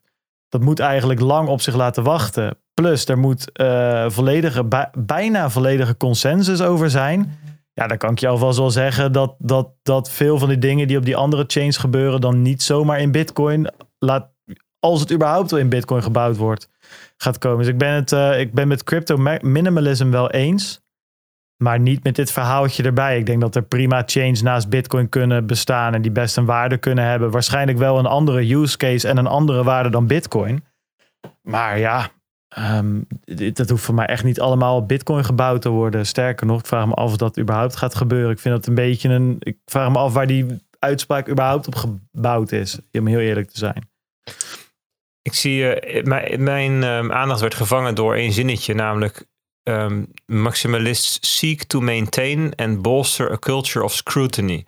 [0.48, 2.58] dat moet eigenlijk lang op zich laten wachten.
[2.74, 7.38] Plus, er moet eh, volledige, bij- bijna volledige consensus over zijn.
[7.72, 10.88] Ja, dan kan ik je alvast wel zeggen dat, dat, dat veel van die dingen
[10.88, 14.28] die op die andere chains gebeuren, dan niet zomaar in Bitcoin, laat,
[14.80, 16.68] als het überhaupt wel in Bitcoin gebouwd wordt,
[17.16, 17.58] gaat komen.
[17.58, 20.80] Dus ik ben het eh, ik ben met crypto ma- minimalism wel eens.
[21.62, 23.18] Maar niet met dit verhaaltje erbij.
[23.18, 26.76] Ik denk dat er prima chains naast Bitcoin kunnen bestaan en die best een waarde
[26.76, 27.30] kunnen hebben.
[27.30, 30.64] Waarschijnlijk wel een andere use case en een andere waarde dan Bitcoin.
[31.42, 32.10] Maar ja,
[32.48, 33.00] ehm,
[33.52, 36.06] dat hoeft voor mij echt niet allemaal op Bitcoin gebouwd te worden.
[36.06, 38.30] Sterker nog, ik vraag me af of dat überhaupt gaat gebeuren.
[38.30, 39.36] Ik vind dat een beetje een.
[39.38, 40.46] Ik vraag me af waar die
[40.78, 42.78] uitspraak überhaupt op gebouwd is.
[42.92, 43.88] Om heel eerlijk te zijn.
[45.22, 49.28] Ik zie, eh, mijn, ehm, aandacht werd gevangen door één zinnetje, namelijk
[49.62, 54.64] ehm, maximalists seek to maintain and bolster a culture of scrutiny.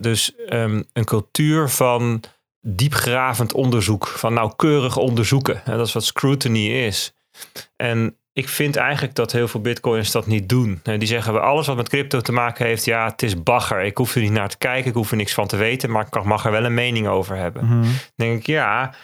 [0.00, 2.22] Dus ehm, een cultuur van
[2.60, 5.64] diepgravend onderzoek, van nauwkeurig onderzoeken.
[5.64, 7.12] En dat is wat scrutiny is.
[7.76, 10.80] En ik vind eigenlijk dat heel veel bitcoins dat niet doen.
[10.82, 13.80] Eh, Die zeggen we alles wat met crypto te maken heeft, ja, het is bagger.
[13.80, 16.06] Ik hoef er niet naar te kijken, ik hoef er niks van te weten, maar
[16.06, 17.88] ik mag er wel een mening over hebben Mhm.
[18.16, 18.94] denk ik, ja,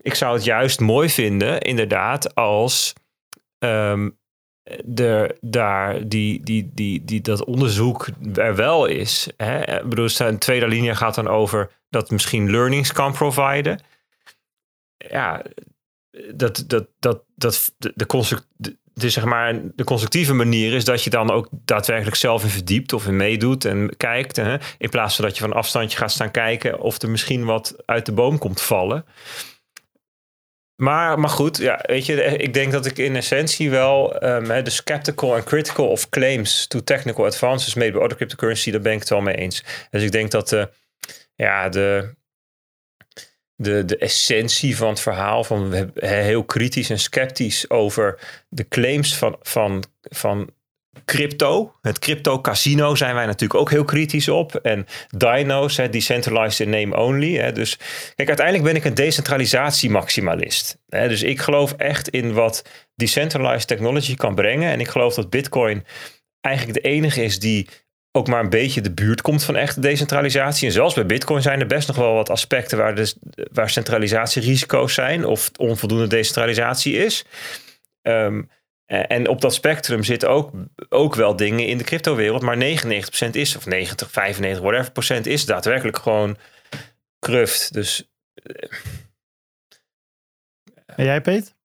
[0.00, 2.92] ik zou het juist mooi vinden, inderdaad, als
[3.58, 4.08] ehm,
[4.84, 9.28] de, daar die, die, die, die, dat onderzoek er wel is.
[9.36, 9.78] Hè?
[9.80, 13.80] Ik bedoel, zijn tweede linie gaat dan over dat misschien learnings kan providen.
[14.96, 15.42] Ja,
[16.34, 21.04] dat, dat, dat, dat de, de, construct, de, zeg maar, de constructieve manier is dat
[21.04, 24.36] je dan ook daadwerkelijk zelf in verdiept of in meedoet en kijkt.
[24.36, 24.56] Hè?
[24.78, 28.06] In plaats van dat je van afstandje gaat staan kijken of er misschien wat uit
[28.06, 29.04] de boom komt vallen.
[30.76, 34.70] Maar, maar goed, ja, weet je, ik denk dat ik in essentie wel um, de
[34.70, 38.98] skeptical en critical of claims to technical advances made by other cryptocurrency, daar ben ik
[38.98, 39.64] het wel mee eens.
[39.90, 40.68] Dus ik denk dat
[41.34, 42.14] ja, de,
[43.60, 49.36] de, de essentie van het verhaal, van heel kritisch en sceptisch over de claims van,
[49.42, 50.50] van, van
[51.04, 51.74] crypto.
[51.80, 54.54] Het crypto casino zijn wij natuurlijk ook heel kritisch op.
[54.54, 57.34] En Dino's, hè, decentralized in name only.
[57.34, 57.52] Hè.
[57.52, 57.78] Dus
[58.14, 60.78] kijk, uiteindelijk ben ik een decentralisatie-maximalist.
[60.88, 61.08] Hè.
[61.08, 62.64] Dus ik geloof echt in wat
[62.94, 64.70] decentralized technology kan brengen.
[64.70, 65.84] En ik geloof dat Bitcoin
[66.40, 67.68] eigenlijk de enige is die
[68.18, 70.66] ook maar een beetje de buurt komt van echte decentralisatie.
[70.66, 73.14] En zelfs bij Bitcoin zijn er best nog wel wat aspecten waar, de,
[73.52, 77.24] waar centralisatierisico's zijn of onvoldoende decentralisatie is.
[78.02, 78.50] Um,
[78.86, 80.50] eh, en op dat spectrum zitten ook,
[80.88, 85.44] ook wel dingen in de cryptowereld, maar 99% is, of 90, 95, whatever procent is
[85.44, 86.36] daadwerkelijk gewoon
[87.18, 87.72] kruft.
[87.72, 88.10] Dus.
[90.86, 91.57] En jij, Peet?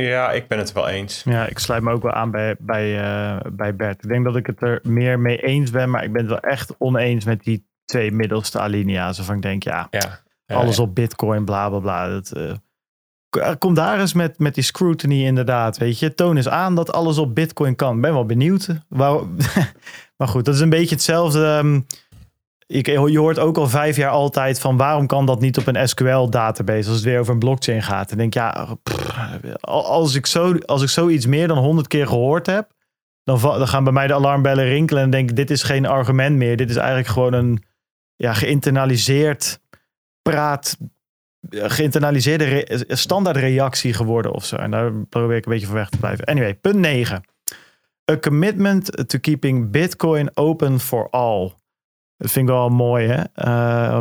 [0.00, 1.22] Ja, ik ben het wel eens.
[1.24, 4.02] Ja, ik sluit me ook wel aan bij, bij, uh, bij Bert.
[4.02, 6.40] Ik denk dat ik het er meer mee eens ben, maar ik ben het wel
[6.40, 9.16] echt oneens met die twee middelste alinea's.
[9.16, 12.08] Waarvan ik denk, ja, ja, alles op Bitcoin, bla bla bla.
[12.08, 15.78] Dat, uh, kom daar eens met, met die scrutiny inderdaad.
[15.78, 18.00] Weet je, toon eens aan dat alles op Bitcoin kan.
[18.00, 18.68] Ben wel benieuwd.
[20.16, 21.44] maar goed, dat is een beetje hetzelfde.
[21.44, 21.80] Ehm,
[22.66, 25.88] ik, je hoort ook al vijf jaar altijd van waarom kan dat niet op een
[25.88, 28.10] SQL-database als het weer over een blockchain gaat.
[28.10, 28.76] En denk ja,
[29.60, 32.70] als, ik zo, als ik zoiets meer dan honderd keer gehoord heb,
[33.24, 36.56] dan, dan gaan bij mij de alarmbellen rinkelen en denk dit is geen argument meer.
[36.56, 37.62] Dit is eigenlijk gewoon een
[38.16, 39.60] ja, geïnternaliseerd
[40.22, 40.76] praat
[41.50, 44.56] geïnternaliseerde re standaardreactie geworden of zo.
[44.56, 46.24] En daar probeer ik een beetje van weg te blijven.
[46.24, 47.24] Anyway, punt 9.
[48.10, 51.52] A commitment to keeping Bitcoin open for all.
[52.16, 53.22] Dat vind ik wel mooi, hè?
[53.48, 53.98] Uh,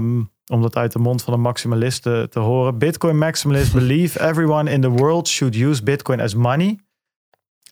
[0.48, 2.78] om dat uit de mond van een maximalist te, te horen.
[2.78, 6.80] Bitcoin maximalists believe everyone in the world should use Bitcoin as money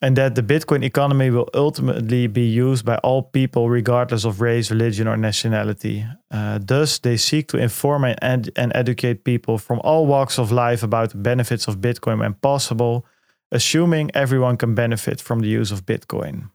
[0.04, 4.70] and that the Bitcoin economy will ultimately be used by all people, regardless of race,
[4.70, 6.06] religion, or nationality.
[6.30, 10.52] Uh, thus, they seek to inform and, ed- and educate people from all walks of
[10.52, 13.06] life about the benefits of Bitcoin when possible,
[13.52, 16.52] assuming everyone can benefit from the use of Bitcoin.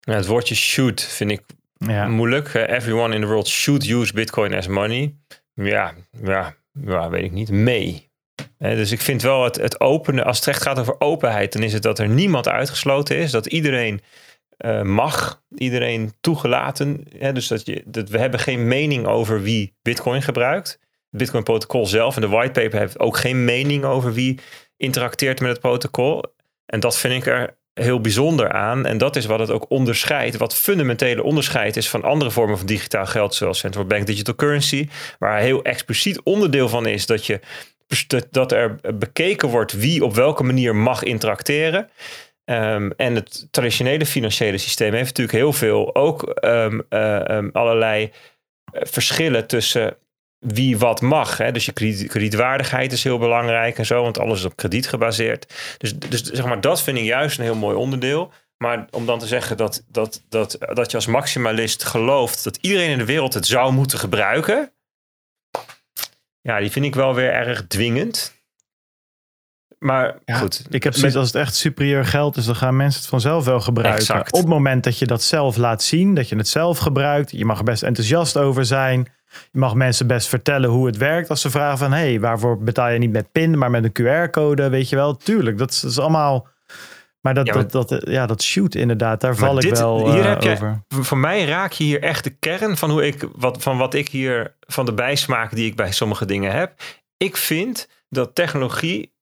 [0.00, 1.42] Ja, het woordje should vind ik
[1.86, 2.08] ja.
[2.08, 2.54] moeilijk.
[2.54, 5.14] Everyone in the world should use Bitcoin as money.
[5.54, 5.94] Ja,
[6.24, 7.50] ja, ja weet ik niet.
[7.50, 8.10] Mee
[8.58, 11.72] dus ik vind wel het, het openen, als het echt gaat over openheid, dan is
[11.72, 13.30] het dat er niemand uitgesloten is.
[13.30, 14.00] Dat iedereen
[14.58, 17.04] uh, mag, iedereen toegelaten.
[17.32, 20.78] dus dat, je, dat we hebben geen mening over wie Bitcoin gebruikt.
[21.10, 24.38] Het Bitcoin-protocol zelf en de whitepaper heeft ook geen mening over wie
[24.76, 26.24] interacteert met het protocol.
[26.66, 28.86] En dat vind ik er heel bijzonder aan.
[28.86, 30.36] En dat is wat het ook onderscheidt.
[30.36, 34.88] Wat fundamentele onderscheid is van andere vormen van digitaal geld, zoals Central Bank Digital Currency.
[35.18, 37.40] Waar heel expliciet onderdeel van is dat je
[38.30, 41.90] dat er bekeken wordt wie op welke manier mag interacteren.
[42.44, 48.10] Um, en het traditionele financiële systeem heeft natuurlijk heel veel ook um, uh, um, allerlei
[48.72, 49.96] eh, verschillen tussen
[50.40, 51.36] wie wat mag.
[51.36, 51.52] Hè?
[51.52, 51.72] Dus je
[52.06, 55.54] kredietwaardigheid is heel belangrijk en zo, want alles is op krediet gebaseerd.
[55.78, 58.32] Dus, dus zeg maar, dat vind ik juist een heel mooi onderdeel.
[58.56, 62.90] Maar om dan te zeggen dat, dat, dat, dat je als maximalist gelooft dat iedereen
[62.90, 64.72] in de wereld het zou moeten gebruiken.
[66.40, 68.38] Ja, die vind ik wel weer erg dwingend.
[69.78, 70.66] Maar goed.
[70.70, 73.60] Ik heb zoiets als het echt superieur geld is, dan gaan mensen het vanzelf wel
[73.60, 74.00] gebruiken.
[74.00, 74.32] Exact.
[74.32, 77.44] Op het moment dat je dat zelf laat zien, dat je het zelf gebruikt, je
[77.44, 79.08] mag er best enthousiast over zijn.
[79.50, 81.28] Je mag mensen best vertellen hoe het werkt.
[81.28, 84.26] Als ze vragen van, hé, hey, waarvoor betaal je niet met PIN, maar met een
[84.26, 85.16] QR-code, weet je wel.
[85.16, 86.48] Tuurlijk, dat is, dat is allemaal
[87.20, 90.28] maar dat, ja, dat, dat, ja, dat shoot inderdaad, daar val ik wel hier uh,
[90.28, 90.82] heb je, over.
[90.88, 94.08] Voor mij raak je hier echt de kern van, hoe ik, wat, van wat ik
[94.08, 96.72] hier, van de bijsmaak die ik bij sommige dingen heb.
[97.16, 99.12] Ik vind dat technologie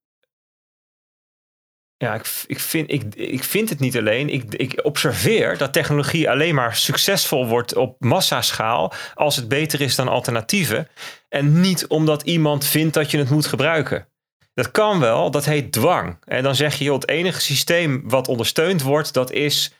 [1.99, 4.29] ja, ik, ik, vind, ik, ik vind het niet alleen.
[4.29, 9.95] Ik, ik observeer dat technologie alleen maar succesvol wordt op massaschaal als het beter is
[9.95, 10.89] dan alternatieven.
[11.29, 14.09] En niet omdat iemand vindt dat je het moet gebruiken.
[14.55, 16.17] Dat kan wel, dat heet dwang.
[16.25, 19.73] En dan zeg je, joh, het enige systeem wat ondersteund wordt, dat is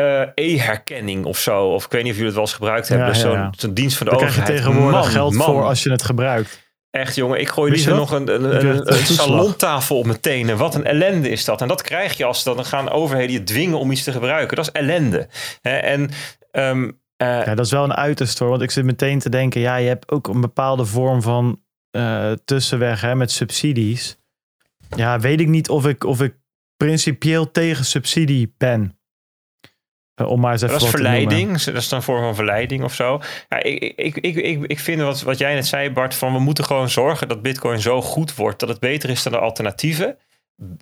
[0.00, 1.64] uh, e-herkenning of zo.
[1.64, 3.06] Of ik weet niet of jullie het wel eens gebruikt hebben.
[3.06, 4.42] Ja, dus zo'n zo dienst van de overheid.
[4.42, 6.65] krijg je tegenwoordig geld voor als je het gebruikt.
[6.96, 10.56] Echt jongen, ik gooi dus nog een, een, een, salontafel op mijn tenen.
[10.56, 11.60] Wat een ellende is dat.
[11.60, 14.56] En dat krijg je als dan gaan overheden je dwingen om iets te gebruiken.
[14.56, 15.28] Dat is ellende.
[15.62, 16.10] en
[16.52, 18.52] um, uh, ja, dat is wel een uiterste hoor.
[18.52, 21.60] Want ik zit meteen te denken, ja, je hebt ook een bepaalde vorm van
[21.96, 24.18] uh, tussenweg hè, met subsidies.
[24.96, 26.34] Ja, weet ik niet of ik, of ik
[26.76, 28.95] principieel tegen subsidie ben.
[30.20, 31.62] Uh, om maar eens even dat is verleiding.
[31.62, 33.20] Dat is dan vorm van verleiding of zo.
[33.48, 36.38] Ja, ik, ik, ik, ik, ik vind wat, wat jij net zei, Bart, van we
[36.38, 40.18] moeten gewoon zorgen dat Bitcoin zo goed wordt dat het beter is dan de alternatieven.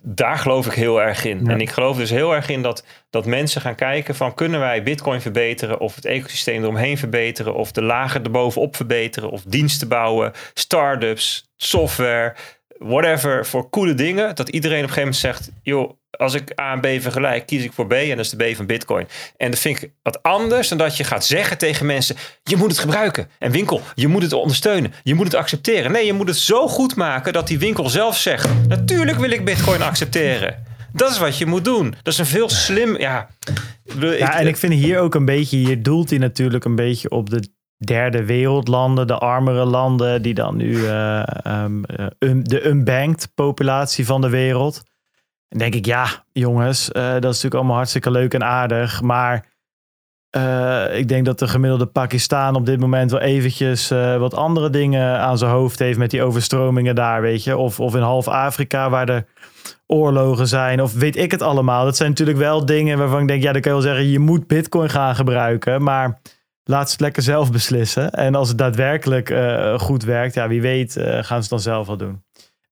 [0.03, 1.45] Daar geloof ik heel erg in.
[1.45, 1.51] Ja.
[1.51, 4.83] En ik geloof dus heel erg in dat, dat mensen gaan kijken van kunnen wij
[4.83, 10.31] Bitcoin verbeteren of het ecosysteem eromheen verbeteren of de lagen erbovenop verbeteren of diensten bouwen,
[10.53, 12.35] start-ups, software,
[12.77, 14.35] whatever, voor coole dingen.
[14.35, 17.63] Dat iedereen op een gegeven moment zegt, joh, als ik A en B vergelijk, kies
[17.63, 19.07] ik voor B en dat is de B van Bitcoin.
[19.37, 22.69] En dat vind ik wat anders dan dat je gaat zeggen tegen mensen, je moet
[22.69, 23.29] het gebruiken.
[23.39, 24.93] En winkel, je moet het ondersteunen.
[25.03, 25.91] Je moet het accepteren.
[25.91, 29.45] Nee, je moet het zo goed maken dat die winkel zelf zegt, natuurlijk wil ik
[29.45, 30.63] Bitcoin accepteren.
[30.93, 31.95] Dat is wat je moet doen.
[32.03, 33.29] Dat is een veel slim, ja.
[33.99, 37.29] Ja, en ik vind hier ook een beetje, hier doelt hij natuurlijk een beetje op
[37.29, 42.05] de derde wereldlanden, de armere landen, die dan nu eh, ehm, eh,
[42.41, 44.83] de unbanked populatie van de wereld.
[45.55, 49.45] En denk ik, ja, jongens, eh, dat is natuurlijk allemaal hartstikke leuk en aardig, maar
[50.29, 54.69] eh, ik denk dat de gemiddelde Pakistan op dit moment wel eventjes eh, wat andere
[54.69, 57.57] dingen aan zijn hoofd heeft met die overstromingen daar, weet je.
[57.57, 59.25] Of, of in half Afrika waar de
[59.87, 61.85] oorlogen zijn of weet ik het allemaal.
[61.85, 64.19] Dat zijn natuurlijk wel dingen waarvan ik denk, ja, dan kan je wel zeggen, je
[64.19, 66.19] moet bitcoin gaan gebruiken, maar
[66.63, 68.11] laat ze het lekker zelf beslissen.
[68.11, 69.33] En als het daadwerkelijk
[69.77, 72.24] goed werkt, ja, wie weet gaan ze het dan zelf wel doen.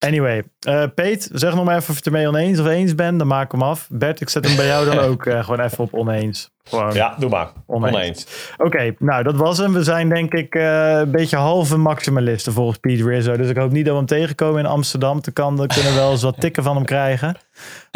[0.03, 3.17] Anyway, eh Peet, zeg nog maar even of je het ermee oneens of eens bent,
[3.19, 3.87] dan maak ik hem af.
[3.91, 6.52] Bert, ik zet hem bij jou dan ook eh, gewoon even op oneens.
[6.63, 6.93] Gewoon.
[6.93, 7.47] Ja, doe maar.
[7.65, 7.95] Oneens.
[7.95, 8.27] Oneens.
[8.57, 9.73] Oké, nou dat was hem.
[9.73, 13.37] We zijn denk ik eh, een beetje halve maximalisten volgens Pete Rizzo.
[13.37, 15.21] Dus ik hoop niet dat we hem tegenkomen in Amsterdam.
[15.21, 17.35] Dan kan, dan kunnen we wel eens wat tikken van hem krijgen.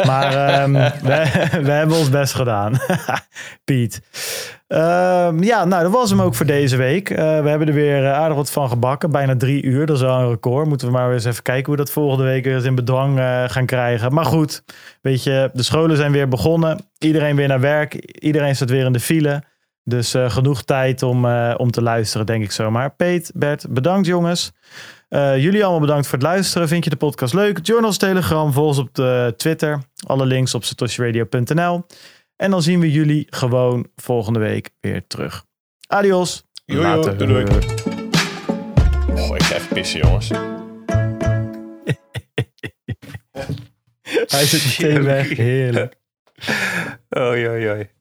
[0.05, 0.71] Maar ehm,
[1.07, 2.73] we, we hebben ons best gedaan.
[3.65, 4.01] Piet.
[4.67, 7.09] Ehm, ja, nou dat was hem ook voor deze week.
[7.09, 9.11] Eh, we hebben er weer eh, aardig wat van gebakken.
[9.11, 10.67] Bijna drie uur, dat is wel een record.
[10.67, 13.19] Moeten we maar eens even kijken hoe we dat volgende week weer eens in bedwang
[13.47, 14.13] gaan krijgen.
[14.13, 14.63] Maar goed,
[15.01, 16.85] weet je, de scholen zijn weer begonnen.
[16.99, 17.93] Iedereen weer naar werk.
[18.19, 19.43] Iedereen staat weer in de file.
[19.83, 22.95] Dus eh, genoeg tijd om, eh, om te luisteren, denk ik zomaar.
[22.95, 24.51] Peet, Bert, bedankt jongens.
[25.09, 26.67] Eh, jullie allemaal bedankt voor het luisteren.
[26.67, 27.59] Vind je de podcast leuk?
[27.61, 29.81] Journals, Telegram, volg ons op de Twitter.
[30.05, 31.85] Alle links op satoshiradio.nl.
[32.35, 35.45] En dan zien we jullie gewoon volgende week weer terug.
[35.87, 36.45] Adios.
[36.65, 37.17] Jojo, Later.
[37.17, 37.65] doei, doei.
[39.15, 40.29] Oh, ik ga even pissen, jongens.
[44.27, 45.29] Hij zit meteen weg.
[45.37, 45.96] Heerlijk.
[47.15, 47.96] Oj, oj, yeah.